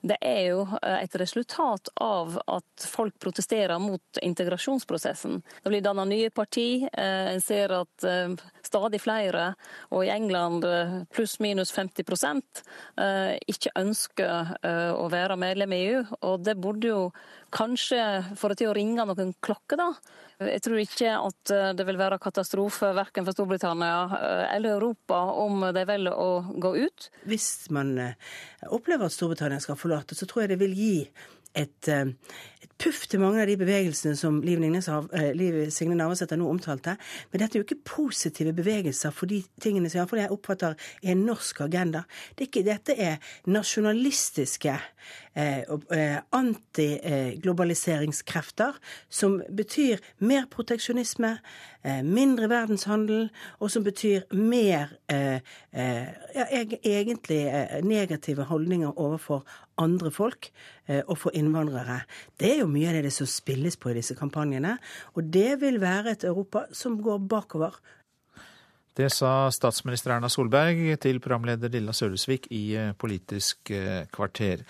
det 0.03 0.17
er 0.25 0.41
jo 0.51 0.63
eh, 0.83 1.03
et 1.05 1.15
resultat 1.21 1.91
av 2.03 2.39
at 2.51 2.87
folk 2.91 3.15
protesterer 3.23 3.79
mot 3.79 4.21
integrasjonsprosessen. 4.23 5.39
Det 5.63 5.71
blir 5.71 5.85
dannet 5.85 6.11
nye 6.11 6.31
parti. 6.35 6.83
Eh, 6.93 7.29
en 7.35 7.43
ser 7.45 7.75
at 7.77 8.07
eh, 8.07 8.35
stadig 8.67 9.01
flere, 9.03 9.53
og 9.95 10.05
i 10.05 10.11
England 10.13 10.67
pluss-minus 11.15 11.71
50% 11.73 12.61
ikke 13.49 13.71
ønsker 13.79 14.51
å 14.99 15.07
være 15.09 15.39
medlem 15.41 15.73
i 15.73 15.79
EU. 15.87 16.03
Og 16.29 16.43
det 16.45 16.59
burde 16.61 16.91
jo 16.91 17.01
kanskje 17.55 18.01
få 18.37 18.51
det 18.51 18.59
til 18.61 18.71
å 18.71 18.75
ringe 18.77 19.05
noen 19.09 19.33
klokker, 19.45 19.81
da. 19.81 19.89
Jeg 20.39 20.63
tror 20.63 20.79
ikke 20.79 21.15
at 21.17 21.53
eh, 21.55 21.71
det 21.75 21.87
vil 21.89 21.99
være 21.99 22.21
katastrofe 22.23 22.93
verken 22.95 23.27
for 23.27 23.35
Storbritannia 23.35 24.19
eh, 24.19 24.45
eller 24.57 24.77
Europa 24.77 25.19
om 25.43 25.65
de 25.75 25.85
velger 25.89 26.15
å 26.15 26.29
gå 26.63 26.75
ut. 26.85 27.09
Hvis 27.27 27.49
man 27.75 27.97
eh, 28.03 28.15
opplever 28.71 29.09
at 29.09 29.17
Storbritannia 29.17 29.59
skal 29.65 29.81
forlate, 29.81 30.15
så 30.19 30.29
tror 30.29 30.45
jeg 30.45 30.55
det 30.55 30.61
vil 30.63 30.77
gi 30.79 30.95
et, 31.59 31.89
et 31.89 32.71
puff 32.79 33.09
til 33.11 33.19
mange 33.23 33.41
av 33.43 33.49
de 33.51 33.57
bevegelsene 33.59 34.15
som 34.19 34.37
Liv, 34.45 34.59
eh, 34.63 35.33
Liv 35.37 35.71
Signe 35.75 35.97
Navarsete 35.99 36.37
nå 36.39 36.47
omtalte. 36.51 36.93
Men 37.31 37.39
dette 37.41 37.55
er 37.57 37.61
jo 37.63 37.67
ikke 37.67 37.87
positive 37.97 38.53
bevegelser 38.57 39.11
for 39.15 39.27
de 39.31 39.39
tingene 39.63 39.89
som 39.91 40.19
jeg 40.19 40.35
oppfatter 40.35 40.73
er 41.03 41.11
en 41.13 41.27
norsk 41.27 41.57
agenda. 41.67 42.01
Det 42.35 42.41
er 42.45 42.49
ikke, 42.51 42.67
dette 42.67 42.93
er 42.95 43.15
nasjonalistiske 43.51 44.75
eh, 45.35 45.63
eh, 45.67 46.19
antiglobaliseringskrefter 46.33 48.73
som 49.09 49.43
betyr 49.51 49.97
mer 50.19 50.45
proteksjonisme, 50.51 51.39
eh, 51.39 51.43
mindre 52.05 52.49
verdenshandel, 52.51 53.29
og 53.59 53.71
som 53.71 53.85
betyr 53.87 54.27
mer 54.35 54.95
eh, 55.13 55.41
eh, 55.73 56.09
ja, 56.35 56.47
egentlig 56.85 57.41
negative 57.85 58.49
holdninger 58.49 58.99
overfor 58.99 59.45
andre 59.79 60.11
folk 60.11 60.51
og 61.07 61.19
for 61.21 61.37
innvandrere. 61.37 62.01
Det 62.41 62.49
er 62.51 62.61
jo 62.63 62.71
mye 62.71 62.89
av 62.91 63.05
det 63.05 63.13
som 63.15 63.29
spilles 63.29 63.77
på 63.79 63.93
i 63.93 63.99
disse 63.99 64.17
kampanjene. 64.19 64.73
Og 65.15 65.29
det 65.31 65.61
vil 65.61 65.77
være 65.81 66.17
et 66.17 66.25
Europa 66.25 66.65
som 66.75 66.97
går 67.03 67.21
bakover. 67.31 67.77
Det 68.99 69.13
sa 69.15 69.47
statsminister 69.55 70.11
Erna 70.17 70.27
Solberg 70.27 70.97
til 70.99 71.21
programleder 71.23 71.71
Lilla 71.71 71.93
Sølesvik 71.95 72.49
i 72.51 72.63
eh, 72.75 72.95
Politisk 72.99 73.71
eh, 73.71 74.09
kvarter. 74.11 74.65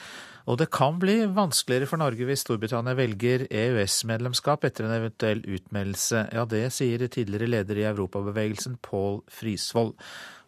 Og 0.49 0.57
det 0.57 0.71
kan 0.73 0.97
bli 0.97 1.27
vanskeligere 1.37 1.87
for 1.91 2.01
Norge 2.01 2.25
hvis 2.25 2.41
Storbritannia 2.47 2.97
velger 2.97 3.45
EØS-medlemskap 3.53 4.65
etter 4.65 4.87
en 4.87 4.95
eventuell 4.97 5.43
utmeldelse. 5.45 6.23
Ja, 6.33 6.47
det 6.49 6.63
sier 6.73 7.05
tidligere 7.05 7.51
leder 7.53 7.77
i 7.77 7.85
Europabevegelsen 7.91 8.79
Pål 8.81 9.21
Frisvold. 9.29 9.93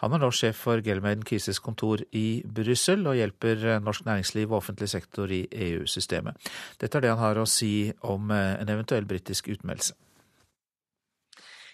Han 0.01 0.15
er 0.17 0.23
nå 0.23 0.31
sjef 0.33 0.57
for 0.65 0.81
Gelmeiden 0.81 1.27
Kises 1.29 1.61
kontor 1.61 2.01
i 2.17 2.41
Brussel, 2.49 3.05
og 3.05 3.19
hjelper 3.19 3.83
norsk 3.85 4.07
næringsliv 4.07 4.49
og 4.49 4.63
offentlig 4.63 4.89
sektor 4.89 5.29
i 5.29 5.43
EU-systemet. 5.53 6.49
Dette 6.81 6.97
er 6.97 7.05
det 7.05 7.11
han 7.13 7.21
har 7.21 7.41
å 7.43 7.45
si 7.45 7.91
om 8.09 8.33
eh, 8.33 8.55
en 8.63 8.73
eventuell 8.73 9.05
britisk 9.05 9.51
utmeldelse. 9.53 9.99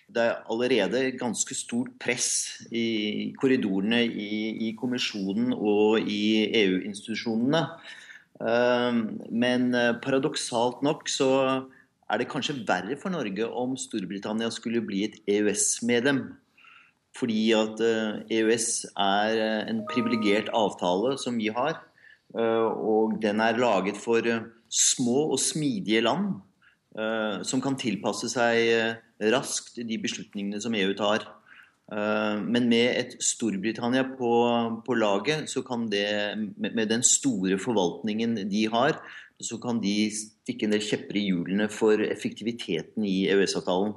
Det 0.07 0.23
er 0.23 0.43
allerede 0.51 1.13
ganske 1.19 1.55
stort 1.55 1.95
press 2.03 2.29
i 2.75 3.31
korridorene 3.39 4.03
i, 4.07 4.33
i 4.67 4.73
kommisjonen 4.79 5.55
og 5.55 6.03
i 6.03 6.51
EU-institusjonene. 6.65 7.63
Ehm, 8.45 9.19
men 9.33 9.71
eh, 9.75 9.95
paradoksalt 10.03 10.83
nok 10.85 11.09
så 11.09 11.31
er 12.07 12.21
det 12.21 12.29
kanskje 12.31 12.59
verre 12.69 12.97
for 13.01 13.15
Norge 13.15 13.47
om 13.49 13.77
Storbritannia 13.81 14.51
skulle 14.53 14.85
bli 14.85 15.07
et 15.09 15.17
EØS-medlem. 15.31 16.27
Fordi 17.17 17.41
at 17.57 17.81
EØS 17.81 18.69
eh, 18.85 18.91
e 18.91 19.07
er 19.07 19.41
eh, 19.45 19.63
en 19.73 19.85
privilegert 19.89 20.53
avtale 20.55 21.17
som 21.21 21.39
vi 21.41 21.49
har. 21.49 21.81
Og 22.37 23.15
den 23.23 23.39
er 23.41 23.57
laget 23.57 23.97
for 23.97 24.21
små 24.69 25.31
og 25.31 25.39
smidige 25.41 26.03
land 26.03 26.35
som 27.47 27.63
kan 27.63 27.79
tilpasse 27.79 28.29
seg 28.29 29.31
raskt 29.33 29.79
de 29.79 29.97
beslutningene 30.03 30.59
som 30.61 30.75
EU 30.77 30.91
tar. 30.99 31.23
Men 31.87 32.65
med 32.67 32.97
et 32.99 33.13
Storbritannia 33.23 34.03
på, 34.19 34.31
på 34.83 34.95
laget, 34.99 35.45
så 35.47 35.61
kan 35.63 35.85
det, 35.87 36.09
med 36.59 36.89
den 36.91 37.05
store 37.07 37.61
forvaltningen 37.63 38.35
de 38.51 38.65
har, 38.73 38.99
så 39.39 39.59
kan 39.63 39.79
de 39.83 40.09
stikke 40.11 40.67
en 40.67 40.75
del 40.75 40.83
kjepper 40.83 41.19
i 41.21 41.27
hjulene 41.29 41.69
for 41.73 42.01
effektiviteten 42.03 43.07
i 43.07 43.29
EØS-avtalen. 43.31 43.95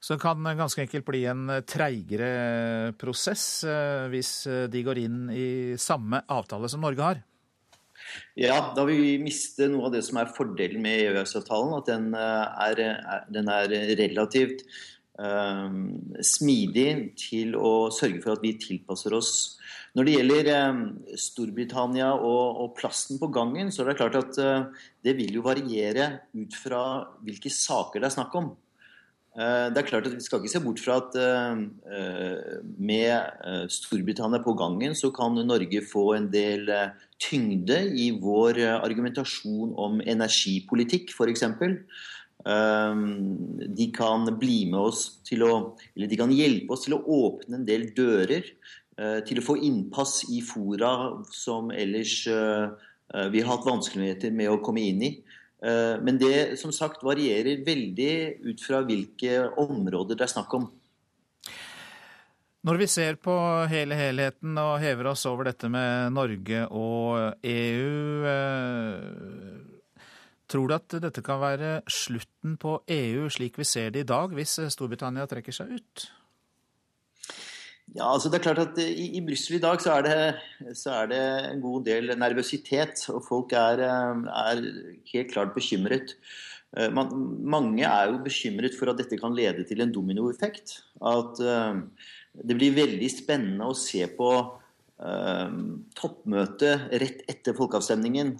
Så 0.00 0.14
det 0.14 0.22
kan 0.22 0.44
ganske 0.44 0.84
enkelt 0.84 1.06
bli 1.08 1.24
en 1.30 1.46
treigere 1.68 2.92
prosess 3.00 3.64
eh, 3.64 4.08
hvis 4.12 4.32
eh, 4.50 4.64
de 4.70 4.82
går 4.84 5.00
inn 5.00 5.20
i 5.32 5.46
samme 5.80 6.20
avtale 6.28 6.68
som 6.68 6.82
Norge 6.84 7.06
har? 7.06 7.22
Ja, 8.36 8.74
da 8.76 8.84
vil 8.84 9.00
vi 9.00 9.12
miste 9.22 9.68
noe 9.70 9.86
av 9.88 9.94
det 9.94 10.02
som 10.04 10.18
er 10.20 10.32
fordelen 10.34 10.82
med 10.84 11.06
EØS-avtalen. 11.06 11.76
At 11.78 11.88
den 11.88 12.10
eh, 12.18 12.66
er, 12.68 12.82
den 13.32 13.48
er 13.52 13.76
relativt 14.02 14.66
smidig 16.24 17.12
til 17.20 17.52
å 17.58 17.90
sørge 17.92 18.22
for 18.22 18.32
at 18.32 18.44
vi 18.44 18.54
tilpasser 18.56 19.12
oss. 19.12 19.58
Når 19.92 20.08
det 20.08 20.14
gjelder 20.14 20.48
um, 20.72 20.80
Storbritannia 21.20 22.14
og, 22.16 22.62
og, 22.62 22.70
plassen 22.78 23.20
på 23.20 23.28
gangen, 23.28 23.68
så 23.68 23.82
er 23.82 23.90
det 23.90 23.98
klart 23.98 24.16
at 24.16 24.38
uh, 24.40 24.86
det 25.04 25.12
vil 25.18 25.36
jo 25.36 25.44
variere 25.44 26.06
ut 26.32 26.56
fra 26.56 26.82
hvilke 27.20 27.52
saker 27.52 28.00
det 28.00 28.08
er 28.08 28.16
snakk 28.16 28.38
om. 28.40 28.54
Eh, 29.32 29.66
det 29.72 29.80
er 29.80 29.86
klart 29.88 30.06
at 30.06 30.12
Vi 30.12 30.20
skal 30.20 30.42
ikke 30.42 30.52
se 30.52 30.60
bort 30.60 30.80
fra 30.84 30.98
at 31.00 31.14
eh, 31.16 31.60
eh, 31.96 32.58
med 32.76 33.70
Storbritannia 33.72 34.42
på 34.44 34.52
gangen, 34.60 34.94
så 34.94 35.08
kan 35.10 35.38
Norge 35.40 35.80
få 35.88 36.12
en 36.18 36.28
del 36.32 36.68
tyngde 37.22 37.78
i 37.96 38.10
vår 38.20 38.60
argumentasjon 38.74 39.72
om 39.78 40.02
energipolitikk, 40.04 41.14
f.eks. 41.16 41.46
De 42.42 43.86
kan 43.94 44.26
bli 44.38 44.64
med 44.66 44.80
oss 44.80 45.02
til 45.22 45.44
å 45.46 45.52
Eller 45.94 46.10
de 46.10 46.18
kan 46.18 46.32
hjelpe 46.34 46.74
oss 46.74 46.86
til 46.88 46.96
å 46.96 47.04
åpne 47.04 47.60
en 47.60 47.68
del 47.68 47.84
dører. 47.94 48.48
Til 49.26 49.38
å 49.38 49.44
få 49.46 49.54
innpass 49.62 50.24
i 50.34 50.40
fora 50.44 50.90
som 51.30 51.70
ellers 51.70 52.16
vi 52.26 53.44
har 53.44 53.48
hatt 53.48 53.68
vanskeligheter 53.68 54.34
med 54.34 54.50
å 54.50 54.58
komme 54.64 54.82
inn 54.90 55.06
i. 55.06 55.12
Eh, 55.62 55.96
men 56.02 56.18
det 56.18 56.58
som 56.58 56.72
sagt 56.74 57.04
varierer 57.06 57.62
veldig 57.66 58.14
ut 58.50 58.62
fra 58.64 58.82
hvilke 58.86 59.44
områder 59.62 60.18
det 60.18 60.26
er 60.26 60.34
snakk 60.34 60.54
om. 60.58 60.70
Når 62.66 62.78
vi 62.78 62.86
ser 62.90 63.18
på 63.18 63.34
hele 63.70 63.96
helheten 63.98 64.58
og 64.58 64.76
hever 64.82 65.10
oss 65.10 65.24
over 65.26 65.50
dette 65.50 65.70
med 65.70 66.14
Norge 66.14 66.64
og 66.70 67.46
EU, 67.46 68.26
eh, 68.30 69.61
tror 70.52 70.68
du 70.68 70.76
at 70.76 70.98
dette 71.02 71.24
kan 71.24 71.40
være 71.42 71.78
slutten 71.90 72.58
på 72.60 72.78
EU 72.92 73.28
slik 73.32 73.56
vi 73.60 73.68
ser 73.68 73.94
det 73.94 74.04
i 74.04 74.10
dag, 74.12 74.34
hvis 74.36 74.58
Storbritannia 74.74 75.24
trekker 75.30 75.56
seg 75.56 75.78
ut? 75.78 76.10
Ja, 77.92 78.06
altså 78.08 78.30
det 78.32 78.38
er 78.38 78.44
klart 78.46 78.60
at 78.62 78.78
I, 78.80 79.10
i 79.18 79.20
Brussel 79.24 79.58
i 79.58 79.60
dag 79.60 79.82
så 79.82 79.98
er, 79.98 80.06
det, 80.06 80.76
så 80.78 80.94
er, 81.02 81.10
det, 81.10 81.20
en 81.50 81.60
god 81.60 81.84
del 81.84 82.14
nervøsitet. 82.16 83.04
Og 83.12 83.20
folk 83.26 83.52
er, 83.58 83.82
er 83.84 84.62
helt 85.12 85.32
klart 85.34 85.52
bekymret. 85.56 86.14
Eh, 86.72 86.88
man, 86.94 87.12
mange 87.44 87.84
er 87.84 88.12
jo 88.12 88.22
bekymret 88.24 88.78
for 88.78 88.92
at 88.92 89.02
dette 89.02 89.18
kan 89.20 89.36
lede 89.36 89.66
til 89.68 89.84
en 89.84 89.92
dominoeffekt. 89.92 90.78
At 91.04 91.42
uh, 91.44 91.82
det 92.32 92.56
blir 92.56 92.78
veldig 92.78 93.10
spennende 93.12 93.68
å 93.68 93.76
se 93.76 94.06
på 94.16 94.30
uh, 94.40 95.52
toppmøtet 95.98 96.96
rett 97.02 97.26
etter 97.28 97.58
folkeavstemningen. 97.58 98.38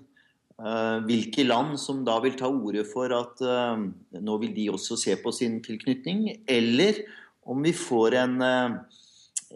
Uh, 0.61 1.01
hvilke 1.09 1.47
land 1.47 1.79
som 1.81 2.03
da 2.07 2.19
vil 2.23 2.37
ta 2.39 2.51
ordet 2.51 2.85
for 2.91 3.13
at 3.17 3.41
nå 4.13 4.35
vil 4.43 4.53
de 4.55 4.69
også 4.71 4.99
se 5.01 5.17
på 5.19 5.33
sin 5.35 5.61
tilknytning. 5.65 6.27
Eller 6.51 7.01
om 7.49 7.65
vi 7.65 7.73
får 7.75 8.19
en 8.21 8.37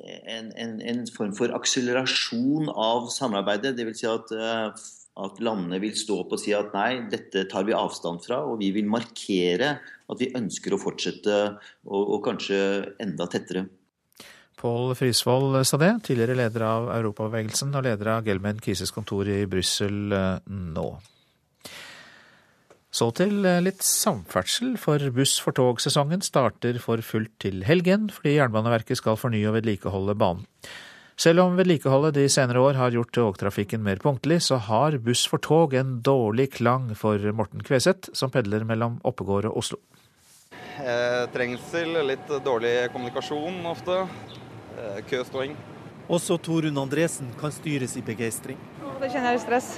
en, 0.04 0.52
en, 0.56 0.80
en, 0.80 1.06
form 1.12 1.32
for 1.36 1.52
akselerasjon 1.56 2.70
av 2.72 3.08
samarbeidet. 3.12 3.76
Dvs. 3.78 4.00
Si 4.00 4.08
at, 4.10 4.32
eh, 4.34 4.86
at 5.26 5.40
landene 5.44 5.80
vil 5.82 5.96
stå 5.96 6.20
opp 6.24 6.34
og 6.36 6.42
si 6.42 6.54
at 6.56 6.74
nei, 6.76 7.06
dette 7.12 7.46
tar 7.50 7.66
vi 7.68 7.76
avstand 7.76 8.24
fra, 8.26 8.42
og 8.44 8.60
vi 8.62 8.72
vil 8.76 8.88
markere 8.90 9.76
at 10.06 10.22
vi 10.22 10.32
ønsker 10.38 10.74
å 10.74 10.80
fortsette, 10.80 11.38
og, 11.88 12.02
og 12.02 12.22
kanskje 12.26 12.60
enda 13.02 13.28
tettere. 13.30 13.66
Pål 14.56 14.94
Frisvold 14.96 15.58
sa 15.68 15.76
det, 15.76 15.90
tidligere 16.06 16.38
leder 16.38 16.62
av 16.64 16.88
Europabevegelsen 16.94 17.74
og 17.76 17.84
leder 17.84 18.08
av 18.14 18.28
Gelmen 18.28 18.62
Kises 18.64 18.94
kontor 18.94 19.28
i 19.28 19.42
Brussel 19.50 20.14
eh, 20.16 20.38
nå. 20.48 20.86
Så 22.96 23.10
til 23.18 23.44
eh, 23.44 23.60
litt 23.60 23.84
samferdsel, 23.84 24.78
for 24.80 25.02
Buss 25.12 25.34
for 25.44 25.52
tog-sesongen 25.56 26.24
starter 26.24 26.78
for 26.80 27.04
fullt 27.04 27.34
til 27.44 27.66
helgen, 27.68 28.08
fordi 28.08 28.38
Jernbaneverket 28.38 29.02
skal 29.02 29.18
fornye 29.20 29.50
og 29.50 29.58
vedlikeholde 29.58 30.16
banen. 30.16 30.46
Selv 31.20 31.44
om 31.44 31.54
vedlikeholdet 31.56 32.16
de 32.16 32.24
senere 32.32 32.60
år 32.60 32.76
har 32.76 32.96
gjort 32.96 33.12
togtrafikken 33.16 33.84
mer 33.84 34.00
punktlig, 34.00 34.42
så 34.44 34.56
har 34.60 34.96
Buss 35.04 35.26
for 35.28 35.40
tog 35.44 35.76
en 35.76 35.98
dårlig 36.04 36.50
klang 36.56 36.90
for 36.96 37.20
Morten 37.36 37.64
Kveseth, 37.64 38.12
som 38.16 38.32
pendler 38.32 38.64
mellom 38.68 38.98
Oppegård 39.04 39.48
og 39.48 39.60
Oslo. 39.60 39.80
Eh, 40.80 41.22
trengsel, 41.32 41.96
litt 42.08 42.32
dårlig 42.44 42.74
kommunikasjon 42.92 43.62
ofte. 43.68 44.02
Eh, 44.76 45.02
køståing. 45.10 45.56
Også 46.08 46.36
Torunn 46.38 46.78
Andresen 46.78 47.32
kan 47.40 47.52
styres 47.52 47.96
i 47.96 48.02
begeistring. 48.04 48.58
Det 49.00 49.10
kjenner 49.10 49.34
jeg 49.34 49.44
stress 49.46 49.76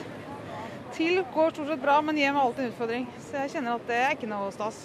til 0.99 1.21
går 1.35 1.53
stort 1.55 1.69
sett 1.71 1.83
bra, 1.83 1.99
men 2.03 2.17
hjem 2.19 2.37
er 2.37 2.43
alltid 2.43 2.65
en 2.65 2.73
utfordring. 2.73 3.05
Så 3.23 3.43
jeg 3.45 3.53
kjenner 3.55 3.77
at 3.79 3.87
det 3.89 3.99
er 4.03 4.17
ikke 4.17 4.31
noe 4.31 4.51
stas. 4.55 4.81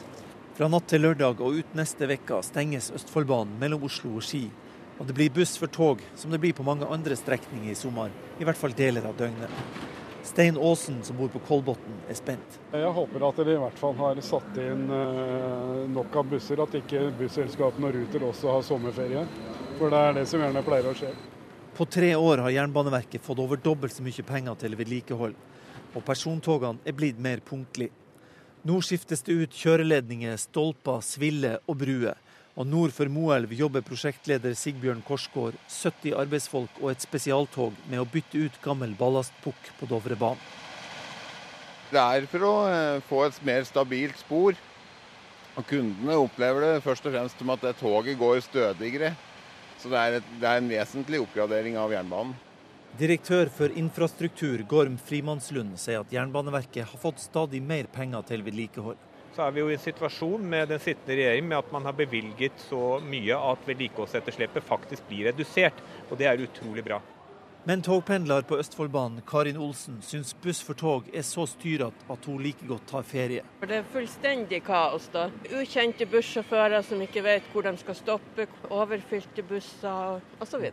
Fra 0.53 0.70
natt 0.70 0.86
til 0.91 1.01
lørdag 1.01 1.41
og 1.41 1.57
ut 1.57 1.78
neste 1.78 2.05
uke 2.05 2.41
stenges 2.45 2.91
Østfoldbanen 2.93 3.55
mellom 3.61 3.88
Oslo 3.88 4.14
og 4.20 4.26
Ski. 4.26 4.43
Og 5.01 5.07
det 5.09 5.16
blir 5.18 5.34
buss 5.34 5.55
for 5.57 5.72
tog, 5.74 6.03
som 6.16 6.30
det 6.30 6.39
blir 6.43 6.53
på 6.53 6.66
mange 6.66 6.86
andre 6.86 7.18
strekninger 7.18 7.72
i 7.72 7.78
sommer. 7.78 8.14
I 8.38 8.45
hvert 8.45 8.59
fall 8.59 8.76
deler 8.78 9.07
av 9.09 9.18
døgnet. 9.18 9.49
Stein 10.24 10.57
Aasen, 10.57 11.01
som 11.03 11.17
bor 11.19 11.28
på 11.28 11.41
Kolbotn, 11.43 11.97
er 12.07 12.15
spent. 12.15 12.59
Jeg 12.71 12.91
håper 12.95 13.26
at 13.28 13.41
de 13.43 13.55
i 13.57 13.59
hvert 13.59 13.80
fall 13.80 13.95
har 13.99 14.21
satt 14.24 14.59
inn 14.63 14.86
eh, 14.88 15.82
nok 15.91 16.15
av 16.21 16.30
busser, 16.32 16.61
at 16.63 16.78
ikke 16.80 17.09
busselskapene 17.19 17.89
og 17.89 17.97
Ruter 17.97 18.24
også 18.30 18.53
har 18.53 18.63
sommerferie. 18.63 19.26
For 19.78 19.91
det 19.91 19.99
er 19.99 20.15
det 20.19 20.24
som 20.32 20.39
gjerne 20.39 20.63
pleier 20.63 20.88
å 20.88 20.95
skje. 20.95 21.11
På 21.76 21.88
tre 21.89 22.13
år 22.15 22.45
har 22.45 22.53
Jernbaneverket 22.53 23.26
fått 23.26 23.41
over 23.43 23.59
dobbelt 23.59 23.95
så 23.95 24.05
mye 24.05 24.26
penger 24.28 24.55
til 24.63 24.78
vedlikehold. 24.80 25.36
og 25.93 26.01
persontogene 26.01 26.82
er 26.89 26.95
blitt 26.97 27.19
mer 27.21 27.38
punktlige. 27.45 27.91
Nå 28.65 28.80
skiftes 28.82 29.21
det 29.21 29.34
ut 29.36 29.53
kjøreledninger, 29.53 30.38
stolper, 30.41 31.03
sviller 31.05 31.59
og 31.67 31.78
bruer. 31.78 32.17
Og 32.54 32.68
nord 32.70 32.91
for 32.93 33.10
Moelv 33.10 33.49
jobber 33.58 33.82
prosjektleder 33.82 34.54
Sigbjørn 34.54 34.99
Korsgård, 35.08 35.56
70 35.74 36.14
arbeidsfolk 36.22 36.76
og 36.84 36.91
et 36.91 37.01
spesialtog 37.01 37.74
med 37.89 38.04
å 38.04 38.06
bytte 38.06 38.43
ut 38.45 38.60
gammel 38.62 38.93
ballastpukk 38.99 39.72
på 39.80 39.89
Dovrebanen. 39.89 40.41
Det 41.89 42.01
er 42.01 42.28
for 42.30 42.45
å 42.45 42.54
eh, 42.70 43.01
få 43.10 43.24
et 43.26 43.39
mer 43.45 43.66
stabilt 43.66 44.22
spor. 44.22 44.58
Og 45.58 45.66
Kundene 45.70 46.18
opplever 46.18 46.66
det 46.66 46.84
først 46.86 47.06
og 47.10 47.14
fremst 47.14 47.41
som 47.41 47.54
at 47.54 47.66
toget 47.78 48.18
går 48.18 48.41
stødigere. 48.45 49.14
Så 49.82 49.89
det 49.89 49.99
er, 49.99 50.18
et, 50.20 50.30
det 50.41 50.49
er 50.49 50.62
en 50.62 50.70
vesentlig 50.70 51.22
oppgradering 51.26 51.78
av 51.82 51.93
jernbanen. 51.93 52.38
Direktør 52.97 53.49
for 53.49 53.74
infrastruktur 53.74 54.62
Gorm 54.70 54.99
Frimannslund 55.01 55.74
sier 55.82 56.04
at 56.04 56.14
Jernbaneverket 56.14 56.86
har 56.91 57.01
fått 57.01 57.22
stadig 57.24 57.62
mer 57.66 57.89
penger 57.89 58.22
til 58.30 58.45
vedlikehold. 58.45 58.99
Så 59.34 59.48
er 59.48 59.56
vi 59.56 59.64
jo 59.64 59.72
i 59.72 59.74
en 59.74 59.82
situasjon 59.82 60.44
med 60.46 60.70
den 60.70 60.82
sittende 60.82 61.16
regjering 61.18 61.48
med 61.50 61.58
at 61.58 61.72
man 61.74 61.88
har 61.90 61.96
bevilget 61.98 62.60
så 62.68 63.00
mye 63.02 63.38
at 63.52 63.66
vedlikeholdsetterslepet 63.66 64.66
faktisk 64.68 65.08
blir 65.10 65.32
redusert. 65.32 65.82
Og 66.12 66.20
det 66.20 66.30
er 66.30 66.44
utrolig 66.46 66.86
bra. 66.86 67.00
Men 67.66 67.82
togpendler 67.82 68.44
på 68.44 68.58
Østfoldbanen 68.60 69.24
Karin 69.28 69.58
Olsen 69.58 70.02
syns 70.04 70.34
buss 70.44 70.60
for 70.68 70.76
tog 70.76 71.08
er 71.16 71.24
så 71.24 71.46
styrete 71.48 72.10
at 72.12 72.26
hun 72.28 72.42
like 72.44 72.68
godt 72.68 72.86
tar 72.92 73.08
ferie. 73.08 73.46
Det 73.64 73.78
er 73.78 73.88
fullstendig 73.94 74.60
kaos. 74.68 75.08
da. 75.14 75.30
Ukjente 75.48 76.06
bussjåfører 76.12 76.84
som 76.84 77.02
ikke 77.02 77.24
vet 77.24 77.48
hvor 77.54 77.64
de 77.64 77.74
skal 77.80 77.96
stoppe, 77.96 78.50
overfylte 78.70 79.48
busser 79.48 80.20
osv. 80.44 80.68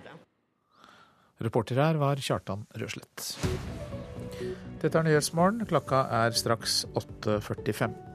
Reporter 1.41 1.79
her 1.79 2.03
var 2.03 2.19
Kjartan 2.21 2.67
Røslett. 2.75 3.39
Dette 4.83 4.99
er 4.99 5.07
Nyhetsmorgen. 5.07 5.63
Klokka 5.71 6.05
er 6.25 6.35
straks 6.37 6.83
8.45. 6.99 8.10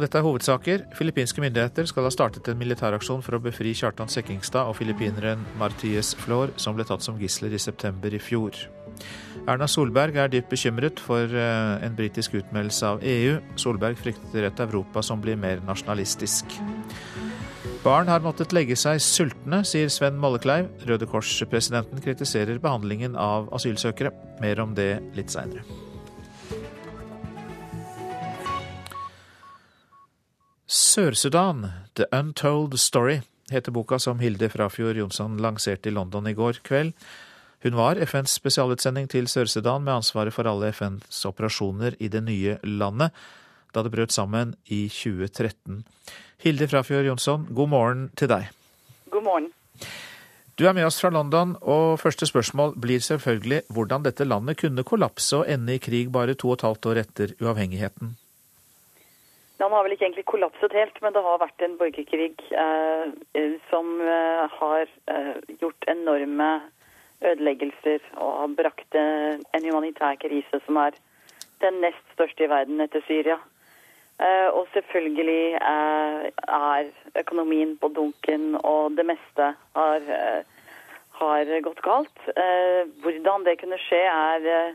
Og 0.00 0.04
dette 0.06 0.16
er 0.16 0.24
hovedsaker. 0.24 0.84
Filippinske 0.96 1.42
myndigheter 1.42 1.84
skal 1.90 2.06
ha 2.06 2.12
startet 2.14 2.46
en 2.48 2.56
militæraksjon 2.60 3.20
for 3.26 3.36
å 3.36 3.42
befri 3.44 3.74
Kjartan 3.76 4.08
Sekkingstad 4.08 4.70
og 4.70 4.78
filippineren 4.78 5.42
Marties 5.60 6.14
Flor, 6.22 6.54
som 6.56 6.78
ble 6.78 6.86
tatt 6.88 7.04
som 7.04 7.18
gisler 7.20 7.52
i 7.52 7.60
september 7.60 8.14
i 8.14 8.22
fjor. 8.22 8.56
Erna 9.48 9.68
Solberg 9.68 10.16
er 10.20 10.30
dypt 10.32 10.48
bekymret 10.52 11.02
for 11.04 11.28
eh, 11.28 11.84
en 11.84 11.98
britisk 11.98 12.38
utmeldelse 12.40 12.94
av 12.94 13.04
EU. 13.04 13.36
Solberg 13.60 14.00
frykter 14.00 14.48
et 14.48 14.64
Europa 14.64 15.04
som 15.04 15.20
blir 15.20 15.36
mer 15.40 15.60
nasjonalistisk. 15.68 16.56
Barn 17.84 18.08
har 18.12 18.24
måttet 18.24 18.52
legge 18.52 18.76
seg 18.76 19.00
sultne, 19.04 19.62
sier 19.68 19.92
Sven 19.92 20.16
Mollekleiv. 20.20 20.68
Røde 20.88 21.08
Kors-presidenten 21.08 22.00
kritiserer 22.04 22.60
behandlingen 22.60 23.16
av 23.16 23.48
asylsøkere. 23.56 24.12
Mer 24.40 24.64
om 24.64 24.76
det 24.76 24.92
litt 25.16 25.32
seinere. 25.32 25.89
Sør-Sudan, 30.70 31.64
The 31.94 32.04
Untold 32.12 32.76
Story, 32.78 33.16
heter 33.50 33.72
boka 33.74 33.96
som 33.98 34.20
Hilde 34.22 34.46
Frafjord 34.52 35.00
Jonsson 35.00 35.32
lanserte 35.42 35.90
i 35.90 35.92
London 35.96 36.28
i 36.30 36.32
går 36.38 36.60
kveld. 36.62 36.92
Hun 37.64 37.74
var 37.74 37.98
FNs 37.98 38.36
spesialutsending 38.38 39.08
til 39.10 39.26
Sør-Sudan 39.26 39.82
med 39.82 39.96
ansvaret 39.96 40.36
for 40.36 40.46
alle 40.46 40.70
FNs 40.70 41.24
operasjoner 41.26 41.98
i 41.98 42.06
det 42.06 42.22
nye 42.22 42.54
landet 42.62 43.10
da 43.74 43.82
det 43.82 43.90
brøt 43.96 44.14
sammen 44.14 44.54
i 44.70 44.84
2013. 44.86 45.82
Hilde 46.46 46.70
Frafjord 46.70 47.10
Jonsson, 47.10 47.50
god 47.50 47.74
morgen 47.74 48.08
til 48.14 48.30
deg. 48.30 48.46
God 49.10 49.26
morgen. 49.26 49.52
Du 50.54 50.68
er 50.70 50.78
med 50.78 50.86
oss 50.86 51.02
fra 51.02 51.10
London, 51.10 51.58
og 51.66 51.98
første 51.98 52.30
spørsmål 52.30 52.78
blir 52.78 53.02
selvfølgelig 53.02 53.64
hvordan 53.74 54.06
dette 54.06 54.22
landet 54.22 54.62
kunne 54.62 54.86
kollapse 54.86 55.42
og 55.42 55.50
ende 55.50 55.74
i 55.74 55.82
krig 55.82 56.14
bare 56.14 56.38
to 56.38 56.54
og 56.54 56.60
et 56.60 56.68
halvt 56.70 56.92
år 56.94 57.06
etter 57.08 57.38
uavhengigheten. 57.42 58.14
Den 59.60 59.74
har 59.76 59.84
vel 59.84 59.92
ikke 59.92 60.06
egentlig 60.08 60.24
kollapset 60.24 60.72
helt, 60.72 60.96
men 61.04 61.12
det 61.12 61.20
har 61.20 61.40
vært 61.42 61.62
en 61.66 61.76
borgerkrig 61.76 62.32
eh, 62.56 63.56
som 63.68 63.90
eh, 64.00 64.44
har 64.56 64.86
eh, 65.12 65.34
gjort 65.60 65.88
enorme 65.92 66.48
ødeleggelser 67.20 68.00
og 68.16 68.30
har 68.38 68.54
brakt 68.56 68.96
eh, 68.96 69.36
en 69.36 69.66
humanitær 69.66 70.16
krise 70.22 70.60
som 70.64 70.78
er 70.80 70.96
den 71.60 71.82
nest 71.84 72.14
største 72.14 72.46
i 72.46 72.48
verden 72.48 72.80
etter 72.80 73.04
Syria. 73.04 73.36
Eh, 74.20 74.48
og 74.48 74.64
selvfølgelig 74.72 75.60
eh, 75.60 76.30
er 76.56 76.88
økonomien 77.20 77.76
på 77.82 77.92
dunken, 77.92 78.54
og 78.64 78.96
det 78.96 79.04
meste 79.12 79.52
har, 79.76 80.08
har 81.20 81.52
gått 81.68 81.84
galt. 81.84 82.24
hvordan 83.04 83.44
det 83.44 83.58
kunne 83.60 83.76
skje, 83.84 84.00
er, 84.08 84.74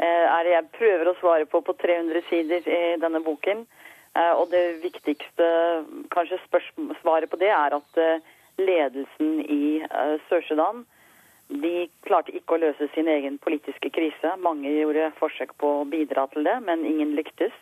er 0.00 0.42
det 0.44 0.56
jeg 0.56 0.72
prøver 0.78 1.12
å 1.12 1.16
svare 1.20 1.44
på 1.44 1.60
på 1.60 1.76
300 1.84 2.24
sider 2.30 2.64
i 2.64 2.82
denne 2.96 3.20
boken. 3.20 3.66
Eh, 4.12 4.32
og 4.36 4.50
det 4.52 4.82
viktigste 4.82 5.46
kanskje 6.12 6.40
svaret 7.00 7.30
på 7.32 7.38
det 7.40 7.48
er 7.48 7.76
at 7.78 8.00
eh, 8.00 8.24
ledelsen 8.60 9.38
i 9.40 9.80
eh, 9.86 10.16
Sør-Sudan 10.28 10.84
de 11.62 11.86
klarte 12.04 12.34
ikke 12.36 12.56
å 12.56 12.62
løse 12.62 12.88
sin 12.94 13.08
egen 13.12 13.38
politiske 13.40 13.90
krise. 13.92 14.34
Mange 14.40 14.72
gjorde 14.72 15.12
forsøk 15.18 15.54
på 15.60 15.70
å 15.80 15.88
bidra 15.88 16.26
til 16.32 16.46
det, 16.48 16.58
men 16.64 16.84
ingen 16.88 17.12
lyktes. 17.16 17.52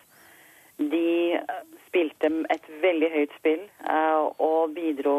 De 0.79 1.39
spilte 1.89 2.31
et 2.55 2.69
veldig 2.83 3.09
høyt 3.11 3.33
spill 3.41 3.65
og 4.39 4.77
bidro 4.77 5.17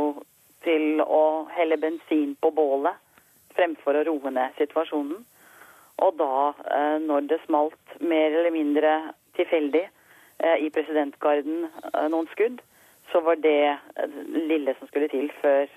til 0.64 1.04
å 1.04 1.50
helle 1.52 1.78
bensin 1.82 2.32
på 2.40 2.54
bålet 2.56 2.96
fremfor 3.58 4.00
å 4.00 4.06
roe 4.08 4.32
ned 4.32 4.56
situasjonen. 4.62 5.20
Og 6.02 6.16
da, 6.18 6.32
når 7.04 7.28
det 7.28 7.42
smalt 7.44 8.00
mer 8.00 8.32
eller 8.32 8.56
mindre 8.56 8.96
tilfeldig, 9.36 9.84
i 10.42 10.70
presidentgarden 10.74 11.68
eh, 11.68 12.08
noen 12.10 12.30
skudd, 12.34 12.62
så 13.12 13.22
var 13.26 13.40
det 13.44 13.74
eh, 13.74 14.20
lille 14.50 14.76
som 14.80 14.90
skulle 14.90 15.12
til 15.12 15.30
før 15.42 15.68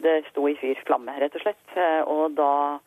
det 0.00 0.22
sto 0.30 0.46
i 0.48 0.56
fyr 0.56 0.78
flamme, 0.86 1.12
rett 1.20 1.34
og 1.36 1.42
slett. 1.44 1.74
Og 2.08 2.32
da 2.32 2.80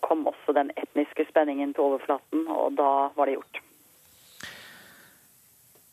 kom 0.00 0.24
også 0.30 0.54
den 0.56 0.70
etniske 0.80 1.26
spenningen 1.28 1.74
til 1.76 1.90
overflaten, 1.90 2.46
og 2.48 2.78
da 2.78 3.10
var 3.16 3.28
det 3.28 3.36
gjort. 3.36 3.60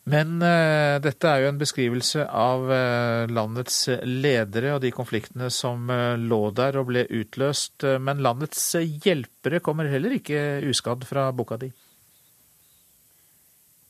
Men 0.08 0.36
uh, 0.40 1.00
dette 1.04 1.28
er 1.28 1.44
jo 1.44 1.50
en 1.52 1.60
beskrivelse 1.60 2.26
av 2.28 2.64
uh, 2.68 3.24
landets 3.28 3.78
ledere 4.04 4.74
og 4.76 4.82
de 4.84 4.90
konfliktene 4.92 5.48
som 5.52 5.88
uh, 5.88 6.16
lå 6.20 6.42
der 6.56 6.76
og 6.80 6.90
ble 6.90 7.06
utløst. 7.08 7.84
Men 8.00 8.20
landets 8.24 8.66
hjelpere 9.04 9.60
kommer 9.64 9.88
heller 9.92 10.16
ikke 10.16 10.64
uskadd 10.68 11.04
fra 11.08 11.30
boka 11.36 11.60
di? 11.60 11.72